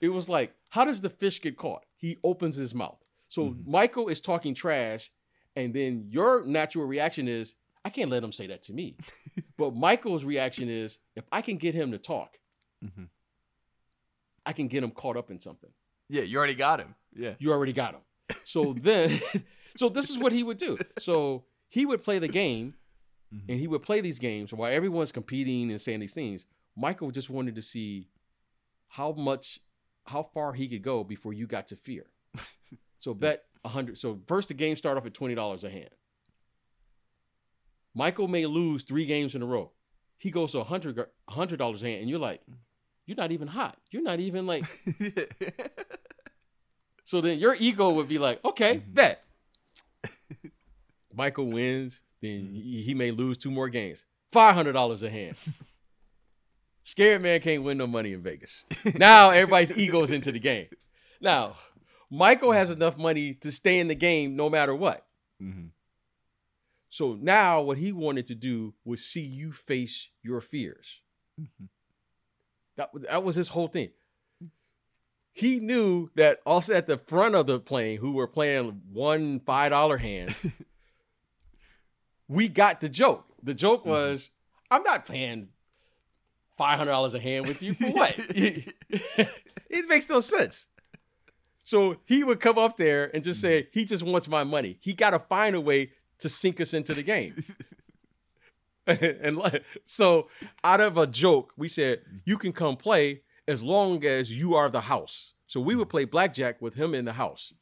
It 0.01 0.09
was 0.09 0.29
like, 0.29 0.55
how 0.71 0.85
does 0.85 1.01
the 1.01 1.11
fish 1.11 1.41
get 1.41 1.57
caught? 1.57 1.85
He 1.97 2.19
opens 2.25 2.57
his 2.57 2.75
mouth. 2.75 2.99
So 3.29 3.51
Mhm. 3.51 3.67
Michael 3.67 4.09
is 4.09 4.21
talking 4.21 4.55
trash, 4.55 5.11
and 5.57 5.73
then 5.75 6.07
your 6.11 6.45
natural 6.45 6.87
reaction 6.87 7.27
is, 7.29 7.55
I 7.85 7.91
can't 7.91 8.11
let 8.11 8.23
him 8.25 8.33
say 8.33 8.47
that 8.49 8.63
to 8.65 8.73
me. 8.73 8.97
but 9.59 9.75
Michael's 9.75 10.25
reaction 10.25 10.69
is, 10.69 10.99
if 11.17 11.25
I 11.33 11.43
can 11.43 11.57
get 11.57 11.75
him 11.75 11.93
to 11.93 11.99
talk, 11.99 12.39
Mhm. 12.85 13.09
I 14.47 14.53
can 14.53 14.69
get 14.69 14.83
him 14.85 14.91
caught 14.91 15.17
up 15.17 15.31
in 15.31 15.41
something. 15.41 15.71
Yeah, 16.09 16.23
you 16.23 16.37
already 16.39 16.55
got 16.55 16.81
him. 16.81 16.95
Yeah. 17.15 17.35
You 17.39 17.53
already 17.53 17.73
got 17.73 17.95
him. 17.95 18.03
So 18.45 18.75
then, 18.81 19.21
so 19.77 19.89
this 19.89 20.11
is 20.11 20.19
what 20.19 20.33
he 20.33 20.43
would 20.43 20.59
do. 20.59 20.79
So 20.99 21.45
he 21.75 21.85
would 21.87 22.03
play 22.03 22.19
the 22.21 22.29
game, 22.29 22.75
Mhm. 23.33 23.49
and 23.49 23.59
he 23.61 23.67
would 23.67 23.83
play 23.83 24.01
these 24.01 24.19
games 24.21 24.53
while 24.53 24.71
everyone's 24.73 25.11
competing 25.13 25.71
and 25.71 25.81
saying 25.81 26.01
these 26.01 26.15
things. 26.15 26.47
Michael 26.77 27.11
just 27.11 27.29
wanted 27.31 27.55
to 27.57 27.63
see 27.63 28.09
how 28.89 29.13
much, 29.13 29.59
how 30.07 30.23
far 30.23 30.53
he 30.53 30.69
could 30.69 30.83
go 30.83 31.03
before 31.03 31.33
you 31.33 31.47
got 31.47 31.67
to 31.69 31.77
fear. 31.77 32.07
So 32.99 33.13
bet 33.13 33.45
a 33.65 33.69
hundred. 33.69 33.99
So 33.99 34.21
first 34.27 34.49
the 34.49 34.55
game 34.55 34.77
start 34.77 34.97
off 34.97 35.05
at 35.05 35.13
twenty 35.13 35.35
dollars 35.35 35.63
a 35.65 35.69
hand. 35.69 35.91
Michael 37.95 38.29
may 38.29 38.47
lose 38.47 38.83
three 38.83 39.05
games 39.05 39.35
in 39.35 39.43
a 39.43 39.47
row. 39.47 39.73
He 40.17 40.31
goes 40.31 40.53
to 40.53 40.61
a 40.61 40.65
hundred 40.65 40.99
a 40.99 41.07
hundred 41.29 41.59
dollars 41.59 41.83
a 41.83 41.87
hand, 41.87 42.01
and 42.01 42.09
you're 42.09 42.19
like, 42.31 42.41
you're 43.05 43.17
not 43.19 43.31
even 43.31 43.47
hot. 43.49 43.79
You're 43.91 44.03
not 44.03 44.21
even 44.21 44.47
like. 44.47 44.65
So 47.07 47.21
then 47.21 47.39
your 47.39 47.55
ego 47.59 47.93
would 47.93 48.09
be 48.09 48.19
like, 48.19 48.43
okay, 48.45 48.77
Mhm. 48.79 48.95
bet. 48.95 49.23
Michael 51.15 51.47
wins, 51.47 52.03
then 52.21 52.51
he, 52.55 52.83
he 52.83 52.95
may 52.95 53.11
lose 53.11 53.37
two 53.39 53.51
more 53.51 53.69
games. 53.69 54.05
Five 54.33 54.55
hundred 54.55 54.73
dollars 54.73 55.03
a 55.03 55.11
hand. 55.11 55.37
Scared 56.83 57.23
man 57.23 57.41
can't 57.41 57.63
win 57.63 57.79
no 57.79 57.87
money 57.87 58.13
in 58.13 58.23
Vegas. 58.23 58.63
Now 58.95 59.31
everybody's 59.31 59.73
ego's 59.77 60.11
into 60.11 60.31
the 60.33 60.39
game. 60.39 60.67
Now, 61.21 61.57
Michael 62.11 62.53
has 62.53 62.71
enough 62.71 62.99
money 62.99 63.35
to 63.35 63.51
stay 63.51 63.79
in 63.79 63.89
the 63.89 63.95
game 63.95 64.37
no 64.37 64.51
matter 64.51 64.75
what. 64.75 65.07
Mhm. 65.43 65.71
So 66.91 67.15
now 67.21 67.63
what 67.63 67.79
he 67.79 67.91
wanted 67.93 68.27
to 68.29 68.35
do 68.35 68.75
was 68.85 69.05
see 69.05 69.23
you 69.23 69.51
face 69.53 70.11
your 70.23 70.41
fears. 70.41 71.01
Mhm. 71.41 71.69
That, 72.77 72.91
that 73.09 73.25
was 73.25 73.35
his 73.37 73.49
whole 73.49 73.69
thing. 73.69 73.91
He 75.33 75.59
knew 75.61 76.11
that 76.15 76.41
also 76.47 76.75
at 76.75 76.87
the 76.87 76.99
front 76.99 77.35
of 77.35 77.47
the 77.47 77.59
plane, 77.59 77.99
who 77.99 78.13
were 78.13 78.29
playing 78.29 78.83
one 78.93 79.41
five 79.41 79.71
dollar 79.71 79.97
hands, 79.97 80.47
we 82.29 82.49
got 82.49 82.81
the 82.81 82.89
joke. 82.89 83.25
The 83.43 83.55
joke 83.55 83.81
mm-hmm. 83.81 83.91
was, 83.91 84.31
I'm 84.71 84.83
not 84.83 85.07
paying 85.07 85.49
five 86.57 86.79
hundred 86.79 86.93
dollars 86.93 87.15
a 87.15 87.21
hand 87.21 87.47
with 87.47 87.63
you 87.63 87.75
for 87.75 87.91
what? 87.91 88.15
it 88.29 89.89
makes 89.89 90.09
no 90.09 90.21
sense. 90.21 90.67
So 91.65 91.97
he 92.05 92.25
would 92.25 92.41
come 92.41 92.59
up 92.59 92.77
there 92.77 93.11
and 93.15 93.25
just 93.25 93.41
say, 93.41 93.69
he 93.73 93.85
just 93.87 94.03
wants 94.03 94.29
my 94.29 94.45
money. 94.45 94.77
He 94.81 94.93
got 94.93 95.11
to 95.11 95.19
find 95.19 95.57
a 95.57 95.61
way 95.61 95.91
to 96.19 96.29
sink 96.29 96.61
us 96.61 96.75
into 96.75 96.93
the 96.93 97.03
game. 97.03 97.43
and 98.87 99.63
so 99.87 100.29
out 100.63 100.83
of 100.83 100.99
a 100.99 101.07
joke, 101.07 101.53
we 101.57 101.69
said, 101.69 102.01
you 102.27 102.37
can 102.37 102.53
come 102.53 102.77
play 102.77 103.23
as 103.49 103.63
long 103.63 104.05
as 104.05 104.31
you 104.31 104.55
are 104.55 104.69
the 104.69 104.83
house. 104.83 105.33
So 105.47 105.59
we 105.59 105.75
would 105.75 105.89
play 105.89 106.05
blackjack 106.05 106.61
with 106.61 106.75
him 106.75 106.95
in 106.95 107.07
the 107.07 107.15
house. 107.15 107.55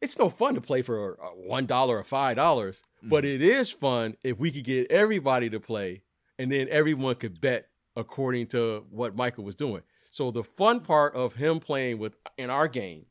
It's 0.00 0.18
no 0.18 0.28
fun 0.28 0.54
to 0.54 0.60
play 0.60 0.82
for 0.82 1.18
uh, 1.22 1.28
one 1.28 1.66
dollar 1.66 1.98
or 1.98 2.04
five 2.04 2.36
dollars, 2.36 2.82
but 3.02 3.24
mm. 3.24 3.34
it 3.34 3.42
is 3.42 3.70
fun 3.70 4.16
if 4.22 4.38
we 4.38 4.50
could 4.50 4.64
get 4.64 4.90
everybody 4.90 5.48
to 5.50 5.60
play, 5.60 6.02
and 6.38 6.52
then 6.52 6.68
everyone 6.70 7.14
could 7.16 7.40
bet 7.40 7.68
according 7.96 8.48
to 8.48 8.84
what 8.90 9.16
Michael 9.16 9.44
was 9.44 9.54
doing. 9.54 9.82
So 10.10 10.30
the 10.30 10.44
fun 10.44 10.80
part 10.80 11.14
of 11.14 11.34
him 11.34 11.60
playing 11.60 11.98
with 11.98 12.14
in 12.36 12.50
our 12.50 12.68
game 12.68 13.06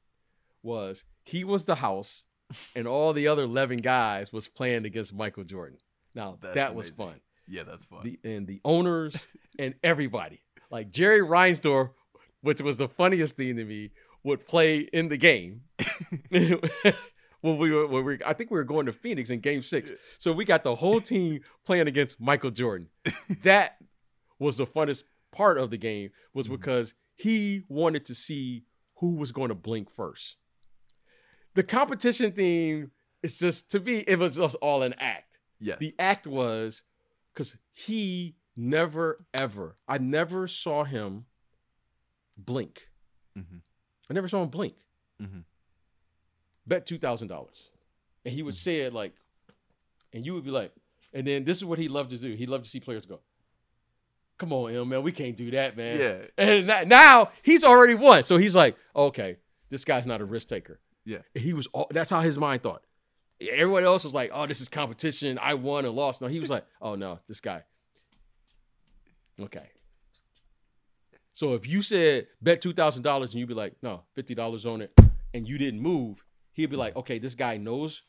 was 0.63 1.03
he 1.23 1.43
was 1.43 1.65
the 1.65 1.75
house, 1.75 2.23
and 2.75 2.88
all 2.88 3.13
the 3.13 3.27
other 3.27 3.43
eleven 3.43 3.77
guys 3.77 4.31
was 4.31 4.47
playing 4.47 4.86
against 4.86 5.13
Michael 5.13 5.43
Jordan. 5.43 5.79
Now 6.13 6.38
That's 6.41 6.55
that 6.55 6.75
was 6.75 6.88
amazing. 6.88 6.97
fun 6.97 7.21
Yeah, 7.47 7.63
that's 7.63 7.86
fun. 7.86 8.03
the 8.03 8.19
and 8.23 8.47
the 8.47 8.61
owners 8.63 9.27
and 9.59 9.75
everybody. 9.83 10.41
Like 10.71 10.91
Jerry 10.91 11.21
Reinsdorf, 11.21 11.91
which 12.41 12.61
was 12.61 12.77
the 12.77 12.88
funniest 12.88 13.36
thing 13.36 13.57
to 13.57 13.65
me, 13.65 13.91
would 14.26 14.45
play 14.47 14.80
in 14.80 15.07
the 15.07 15.17
game. 15.17 15.61
when 16.30 17.57
we 17.57 17.71
were, 17.71 17.88
when 17.88 18.03
we, 18.03 18.17
I 18.26 18.34
think 18.34 18.49
we 18.49 18.57
were 18.57 18.63
going 18.63 18.88
to 18.88 18.91
Phoenix 18.91 19.30
in 19.30 19.39
Game 19.39 19.61
Six, 19.61 19.91
so 20.17 20.34
we 20.34 20.43
got 20.45 20.63
the 20.63 20.76
whole 20.76 20.99
team 20.99 21.41
playing 21.65 21.88
against 21.88 22.19
Michael 22.19 22.51
Jordan. 22.51 22.89
That 23.43 23.78
was 24.39 24.57
the 24.57 24.65
funnest 24.65 25.03
part 25.32 25.57
of 25.57 25.69
the 25.69 25.78
game, 25.78 26.09
was 26.34 26.47
Mhm. 26.47 26.51
because 26.51 26.93
he 27.15 27.63
wanted 27.69 28.03
to 28.05 28.15
see 28.15 28.65
who 28.97 29.15
was 29.15 29.32
going 29.32 29.49
to 29.49 29.55
blink 29.55 29.91
first. 29.91 30.38
The 31.53 31.63
competition 31.63 32.32
theme 32.32 32.91
is 33.21 33.38
just 33.38 33.69
to 33.71 33.80
me, 33.80 33.97
it 34.07 34.17
was 34.19 34.36
just 34.38 34.55
all 34.55 34.82
an 34.82 34.95
act. 34.97 35.38
Yeah. 35.59 35.76
The 35.80 35.93
act 35.99 36.26
was 36.28 36.84
because 37.34 37.55
he 37.73 38.36
never 38.57 39.26
ever, 39.34 39.78
I 39.88 39.99
never 39.99 40.47
saw 40.47 40.84
him 40.84 41.26
blink. 42.38 42.89
Mhm. 43.38 43.61
I 44.10 44.14
never 44.14 44.28
saw 44.28 44.41
him 44.43 44.49
blink. 44.49 44.76
Mhm. 45.22 45.43
Bet 46.68 46.86
two 46.86 46.97
thousand 46.97 47.28
dollars, 47.28 47.70
and 48.24 48.34
he 48.34 48.41
would 48.43 48.56
say 48.58 48.82
it 48.82 48.93
like, 48.93 49.14
and 50.14 50.26
you 50.26 50.34
would 50.34 50.43
be 50.43 50.51
like, 50.51 50.72
and 51.14 51.26
then 51.28 51.43
this 51.45 51.58
is 51.58 51.66
what 51.66 51.80
he 51.80 51.88
loved 51.88 52.10
to 52.12 52.18
do. 52.18 52.34
He 52.34 52.45
loved 52.45 52.66
to 52.66 52.70
see 52.70 52.80
players 52.80 53.06
go. 53.06 53.20
come 54.38 54.51
on, 54.51 54.74
M, 54.76 54.89
man, 54.89 55.01
we 55.03 55.12
can't 55.14 55.38
do 55.38 55.49
that, 55.51 55.78
man. 55.78 55.97
Yeah. 55.99 56.18
And 56.38 56.68
that, 56.70 56.88
now 56.89 57.32
he's 57.41 57.64
already 57.64 57.95
won. 57.95 58.24
So 58.24 58.36
he's 58.38 58.53
like, 58.56 58.76
okay, 58.95 59.38
this 59.70 59.86
guy's 59.86 60.06
not 60.06 60.20
a 60.22 60.26
risk 60.26 60.49
taker. 60.49 60.80
Yeah. 61.06 61.20
And 61.34 61.41
he 61.43 61.53
was 61.53 61.68
all, 61.68 61.88
that's 61.91 62.10
how 62.10 62.20
his 62.22 62.38
mind 62.38 62.62
thought. 62.64 62.84
Everyone 63.39 63.84
else 63.86 64.03
was 64.03 64.14
like, 64.14 64.32
oh, 64.34 64.45
this 64.45 64.60
is 64.60 64.68
competition. 64.68 65.39
I 65.41 65.53
won 65.53 65.86
and 65.86 65.95
lost. 65.95 66.22
No, 66.22 66.28
he 66.28 66.39
was 66.39 66.49
like, 66.49 66.66
oh 66.82 66.95
no, 66.95 67.20
this 67.30 67.39
guy. 67.39 67.64
Okay. 69.39 69.70
So 71.36 71.53
if 71.53 71.67
you 71.67 71.81
said 71.81 72.27
bet 72.41 72.61
two 72.61 72.71
thousand 72.71 73.03
dollars 73.03 73.31
and 73.31 73.39
you'd 73.41 73.49
be 73.49 73.53
like, 73.53 73.75
no, 73.83 74.03
fifty 74.15 74.33
dollars 74.33 74.65
on 74.65 74.81
it, 74.81 74.97
and 75.33 75.45
you 75.45 75.57
didn't 75.57 75.81
move, 75.81 76.23
he'd 76.53 76.69
be 76.69 76.77
like, 76.77 76.95
okay, 76.95 77.19
this 77.19 77.36
guy 77.36 77.57
knows 77.57 78.03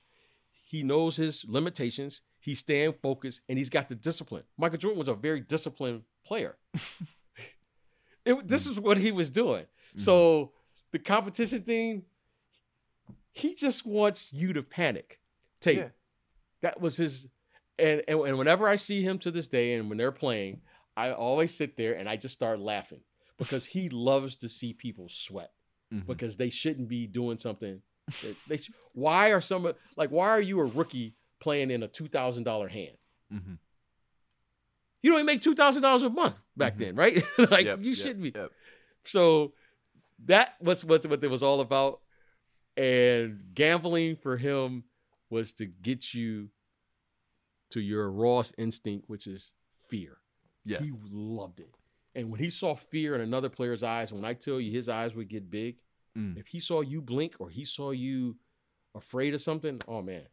he 0.48 0.84
knows 0.84 1.16
his 1.16 1.44
limitations. 1.46 2.20
He's 2.38 2.60
staying 2.60 2.94
focused 3.02 3.40
and 3.48 3.58
he's 3.58 3.68
got 3.68 3.88
the 3.88 3.96
discipline. 3.96 4.44
Michael 4.56 4.78
Jordan 4.78 4.98
was 4.98 5.08
a 5.08 5.14
very 5.14 5.40
disciplined 5.40 6.02
player. 6.24 6.56
it, 8.24 8.46
this 8.46 8.68
is 8.68 8.78
what 8.78 8.96
he 8.96 9.10
was 9.10 9.28
doing. 9.28 9.64
Mm-hmm. 9.64 10.00
So 10.00 10.52
the 10.92 11.00
competition 11.00 11.62
thing, 11.62 12.04
he 13.32 13.56
just 13.56 13.84
wants 13.84 14.32
you 14.32 14.52
to 14.52 14.62
panic. 14.62 15.18
Take 15.60 15.78
Yeah. 15.78 15.88
that 16.62 16.80
was 16.80 16.96
his 16.96 17.28
and, 17.76 18.02
and 18.06 18.20
and 18.20 18.38
whenever 18.38 18.68
I 18.68 18.76
see 18.76 19.02
him 19.02 19.18
to 19.18 19.32
this 19.32 19.48
day 19.48 19.74
and 19.74 19.88
when 19.88 19.98
they're 19.98 20.12
playing, 20.12 20.60
I 20.96 21.10
always 21.10 21.52
sit 21.52 21.76
there 21.76 21.94
and 21.94 22.08
I 22.08 22.16
just 22.16 22.34
start 22.34 22.60
laughing 22.60 23.00
because 23.38 23.64
he 23.66 23.88
loves 23.88 24.36
to 24.36 24.48
see 24.48 24.72
people 24.72 25.08
sweat 25.08 25.52
Mhm. 25.92 26.06
because 26.06 26.36
they 26.36 26.50
shouldn't 26.50 26.88
be 26.88 27.06
doing 27.06 27.38
something. 27.38 27.82
They 28.48 28.56
sh- 28.58 28.70
why 28.92 29.32
are 29.32 29.40
some 29.40 29.72
like 29.96 30.10
why 30.10 30.28
are 30.28 30.40
you 30.40 30.60
a 30.60 30.64
rookie 30.64 31.14
playing 31.40 31.70
in 31.70 31.82
a 31.82 31.88
two 31.88 32.08
thousand 32.08 32.44
dollar 32.44 32.68
hand? 32.68 32.96
Mhm. 33.32 33.58
You 35.02 35.10
don't 35.10 35.18
even 35.18 35.26
make 35.26 35.42
two 35.42 35.54
thousand 35.54 35.82
dollars 35.82 36.02
a 36.02 36.10
month 36.10 36.40
back 36.56 36.74
Mhm. 36.76 36.78
then, 36.78 36.96
right? 36.96 37.22
like 37.50 37.66
Yep, 37.66 37.80
you 37.80 37.90
yep, 37.90 37.96
shouldn't 37.96 38.22
be. 38.22 38.32
yep. 38.34 38.50
So 39.04 39.52
that 40.24 40.60
was 40.60 40.84
what 40.84 41.04
what 41.06 41.22
it 41.22 41.28
was 41.28 41.42
all 41.42 41.60
about. 41.60 42.00
And 42.76 43.54
gambling 43.54 44.16
for 44.16 44.36
him 44.36 44.84
was 45.30 45.52
to 45.54 45.66
get 45.66 46.12
you 46.14 46.50
to 47.70 47.80
your 47.80 48.10
rawest 48.10 48.54
instinct, 48.58 49.08
which 49.08 49.26
is 49.26 49.52
fear. 49.88 50.18
Yes. 50.64 50.82
He 50.84 50.92
loved 51.10 51.60
it. 51.60 51.74
And 52.16 52.30
when 52.30 52.40
he 52.40 52.50
saw 52.50 52.74
fear 52.74 53.14
in 53.14 53.20
another 53.20 53.48
player's 53.50 53.82
eyes, 53.82 54.12
when 54.12 54.24
I 54.24 54.32
tell 54.32 54.58
you 54.58 54.72
his 54.72 54.88
eyes 54.88 55.14
would 55.14 55.28
get 55.28 55.50
big, 55.50 55.76
Mm. 56.16 56.38
if 56.38 56.46
he 56.46 56.60
saw 56.60 56.80
you 56.80 57.02
blink 57.02 57.34
or 57.38 57.50
he 57.50 57.62
saw 57.66 57.90
you 57.90 58.36
afraid 58.94 59.34
of 59.34 59.40
something, 59.42 59.78
oh 59.86 60.00
man. 60.00 60.26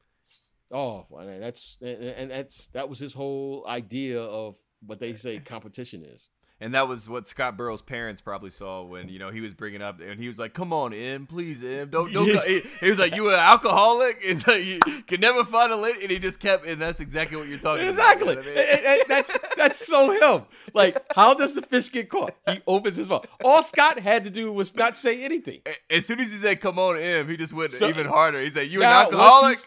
Oh, 0.72 1.06
man, 1.12 1.42
that's 1.42 1.78
and, 1.82 2.02
and 2.02 2.32
that's 2.32 2.68
that 2.68 2.88
was 2.88 3.00
his 3.00 3.14
whole 3.14 3.66
idea 3.68 4.20
of 4.22 4.56
what 4.86 5.00
they 5.00 5.14
say 5.18 5.38
competition 5.54 6.04
is. 6.06 6.30
And 6.64 6.74
that 6.76 6.88
was 6.88 7.10
what 7.10 7.28
Scott 7.28 7.58
Burrell's 7.58 7.82
parents 7.82 8.22
probably 8.22 8.50
saw 8.50 8.84
when 8.84 9.10
you 9.10 9.20
know 9.20 9.32
he 9.32 9.42
was 9.42 9.54
bringing 9.54 9.82
up, 9.82 10.00
and 10.00 10.18
he 10.18 10.28
was 10.30 10.40
like, 10.40 10.54
"Come 10.54 10.72
on, 10.72 10.94
M, 10.94 11.26
please, 11.28 11.62
M, 11.62 11.90
don't, 11.90 12.14
don't." 12.14 12.26
He, 12.48 12.62
he 12.80 12.90
was 12.90 13.00
like, 13.00 13.14
"You 13.14 13.28
an 13.30 13.36
alcoholic? 13.36 14.20
It's 14.24 14.48
like 14.48 14.64
you 14.64 14.80
can 15.06 15.20
never 15.20 15.44
find 15.44 15.74
a 15.74 15.76
lady," 15.76 16.04
and 16.04 16.10
he 16.12 16.20
just 16.20 16.40
kept, 16.40 16.66
and 16.66 16.82
that's 16.82 17.02
exactly 17.02 17.36
what 17.36 17.50
you're 17.50 17.60
talking 17.60 17.86
Exactly. 17.86 18.32
about. 18.34 18.46
you 18.46 18.56
know 18.56 18.62
I 18.62 18.96
mean? 18.96 18.98
That's 19.10 19.38
that's 19.58 19.86
so 19.86 20.12
him. 20.38 20.46
Like, 20.74 21.04
how 21.14 21.34
does 21.34 21.54
the 21.54 21.64
fish 21.64 21.92
get 21.92 22.10
caught? 22.10 22.34
He 22.48 22.62
opens 22.66 22.96
his 22.96 23.10
mouth. 23.10 23.26
All 23.44 23.62
Scott 23.62 24.00
had 24.00 24.24
to 24.24 24.30
do 24.30 24.50
was 24.54 24.74
not 24.74 24.96
say 24.96 25.22
anything. 25.22 25.60
As 25.90 26.06
soon 26.06 26.22
as 26.22 26.32
he 26.32 26.38
said, 26.38 26.62
"Come 26.62 26.80
on, 26.80 26.96
M," 26.98 27.28
he 27.28 27.36
just 27.36 27.52
went 27.52 27.74
So- 27.74 27.90
even 27.90 28.08
harder. 28.08 28.42
He 28.42 28.50
said, 28.52 28.70
"You 28.72 28.80
Now, 28.80 29.10
an 29.10 29.14
alcoholic?" 29.14 29.60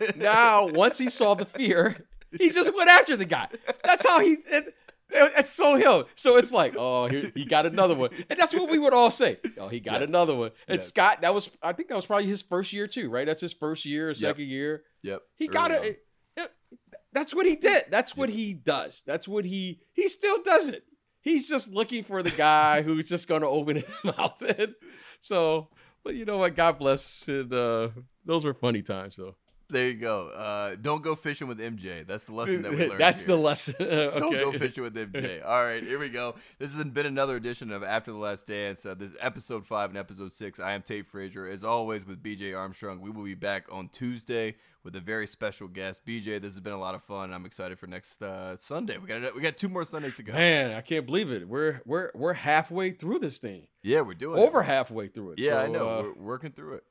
once 0.00 0.16
Now, 0.16 0.66
once 0.68 0.96
he 0.96 1.10
saw 1.10 1.34
the 1.34 1.44
fear, 1.44 1.96
he 2.38 2.48
just 2.48 2.74
went 2.74 2.88
after 2.88 3.14
the 3.14 3.26
guy. 3.26 3.48
That's 3.84 4.08
how 4.08 4.20
he. 4.20 4.38
It, 4.50 4.74
it's 5.10 5.50
so 5.50 5.76
him. 5.76 6.06
So 6.14 6.36
it's 6.36 6.50
like, 6.52 6.74
oh, 6.78 7.06
he, 7.08 7.30
he 7.34 7.44
got 7.44 7.66
another 7.66 7.94
one, 7.94 8.10
and 8.28 8.38
that's 8.38 8.54
what 8.54 8.70
we 8.70 8.78
would 8.78 8.92
all 8.94 9.10
say. 9.10 9.38
Oh, 9.58 9.68
he 9.68 9.80
got 9.80 10.00
Yes. 10.00 10.08
another 10.08 10.34
one. 10.34 10.50
And 10.68 10.76
Yes. 10.78 10.88
Scott, 10.88 11.20
that 11.22 11.34
was, 11.34 11.50
I 11.62 11.72
think 11.72 11.88
that 11.88 11.96
was 11.96 12.06
probably 12.06 12.26
his 12.26 12.42
first 12.42 12.72
year 12.72 12.86
too, 12.86 13.08
right? 13.10 13.26
That's 13.26 13.40
his 13.40 13.52
first 13.52 13.84
year, 13.84 14.10
or 14.10 14.14
second 14.14 14.46
year. 14.48 14.82
yep. 15.02 15.22
He 15.36 15.46
got 15.48 15.70
early 15.70 15.78
on. 15.78 15.84
it. 15.86 16.02
it- 16.36 16.50
That's 17.12 17.32
what 17.34 17.46
he 17.46 17.54
did. 17.56 17.84
That's 17.90 18.16
what 18.16 18.28
he 18.28 18.54
does. 18.54 19.02
That's 19.06 19.28
what 19.28 19.44
he 19.44 19.80
he 19.92 20.08
still 20.08 20.42
does 20.42 20.66
it. 20.68 20.84
He's 21.20 21.48
just 21.48 21.70
looking 21.70 22.02
for 22.02 22.22
the 22.22 22.30
guy 22.32 22.82
who's 22.86 23.08
just 23.08 23.28
going 23.28 23.42
to 23.42 23.46
open 23.48 23.76
his 23.82 23.88
mouth. 24.04 24.42
And 24.42 24.74
so, 25.20 25.68
but 26.02 26.14
you 26.16 26.24
know 26.24 26.38
what? 26.38 26.54
God 26.56 26.78
bless. 26.78 27.26
And 27.28 27.52
uh, 27.52 27.88
those 28.26 28.44
were 28.44 28.52
funny 28.52 28.82
times, 28.82 29.16
though. 29.16 29.36
There 29.70 29.86
you 29.88 29.94
go. 29.94 30.28
Uh, 30.28 30.76
don't 30.80 31.02
go 31.02 31.14
fishing 31.14 31.48
with 31.48 31.58
MJ. 31.58 32.06
That's 32.06 32.24
the 32.24 32.32
lesson 32.34 32.62
that 32.62 32.72
we 32.72 32.78
learned. 32.86 33.00
That's 33.00 33.22
here. 33.22 33.28
the 33.34 33.42
lesson. 33.42 33.74
okay. 33.80 34.18
Don't 34.20 34.32
go 34.32 34.52
fishing 34.58 34.82
with 34.84 34.94
MJ. 34.94 35.42
All 35.46 35.64
right, 35.64 35.82
here 35.82 35.98
we 35.98 36.10
go. 36.10 36.34
This 36.58 36.74
has 36.74 36.84
been 36.84 37.06
another 37.06 37.36
edition 37.36 37.72
of 37.72 37.82
After 37.82 38.12
the 38.12 38.18
Last 38.18 38.46
Dance. 38.46 38.84
Uh, 38.84 38.94
this 38.94 39.10
is 39.10 39.16
episode 39.20 39.66
five 39.66 39.88
and 39.88 39.98
episode 39.98 40.32
six. 40.32 40.60
I 40.60 40.72
am 40.72 40.82
Tate 40.82 41.06
Frazier, 41.06 41.48
as 41.48 41.64
always 41.64 42.06
with 42.06 42.22
BJ 42.22 42.56
Armstrong. 42.56 43.00
We 43.00 43.08
will 43.10 43.24
be 43.24 43.34
back 43.34 43.64
on 43.72 43.88
Tuesday 43.88 44.56
with 44.84 44.94
a 44.96 45.00
very 45.00 45.26
special 45.26 45.66
guest. 45.66 46.04
BJ, 46.06 46.40
this 46.42 46.52
has 46.52 46.60
been 46.60 46.74
a 46.74 46.78
lot 46.78 46.94
of 46.94 47.02
fun. 47.02 47.32
I'm 47.32 47.46
excited 47.46 47.78
for 47.78 47.86
next 47.86 48.22
uh, 48.22 48.58
Sunday. 48.58 48.98
We 48.98 49.08
got 49.08 49.34
we 49.34 49.40
got 49.40 49.56
two 49.56 49.70
more 49.70 49.84
Sundays 49.84 50.14
to 50.16 50.22
go. 50.22 50.34
Man, 50.34 50.72
I 50.72 50.82
can't 50.82 51.06
believe 51.06 51.30
it. 51.32 51.48
We're 51.48 51.80
we're 51.86 52.10
we're 52.14 52.34
halfway 52.34 52.90
through 52.90 53.20
this 53.20 53.38
thing. 53.38 53.66
Yeah, 53.82 54.02
we're 54.02 54.12
doing 54.14 54.38
Over 54.38 54.60
it. 54.60 54.64
halfway 54.66 55.08
through 55.08 55.32
it. 55.32 55.38
Yeah, 55.38 55.56
I 55.58 55.68
know. 55.68 55.88
uh, 55.88 56.02
we're 56.02 56.22
working 56.22 56.52
through 56.52 56.74
it, 56.74 56.84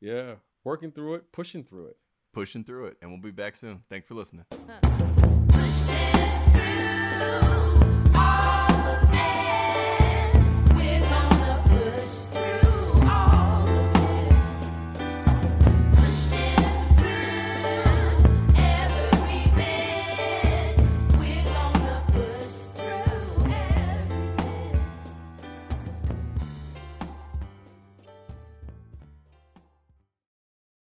yeah, 0.00 0.34
working 0.62 0.92
through 0.92 1.14
it, 1.16 1.32
pushing 1.32 1.64
through 1.64 1.86
it. 1.86 1.96
Pushing 2.32 2.64
through 2.64 2.86
it, 2.86 2.96
and 3.00 3.10
we'll 3.10 3.20
be 3.20 3.30
back 3.30 3.56
soon. 3.56 3.82
Thanks 3.88 4.08
for 4.08 4.14
listening. 4.14 4.44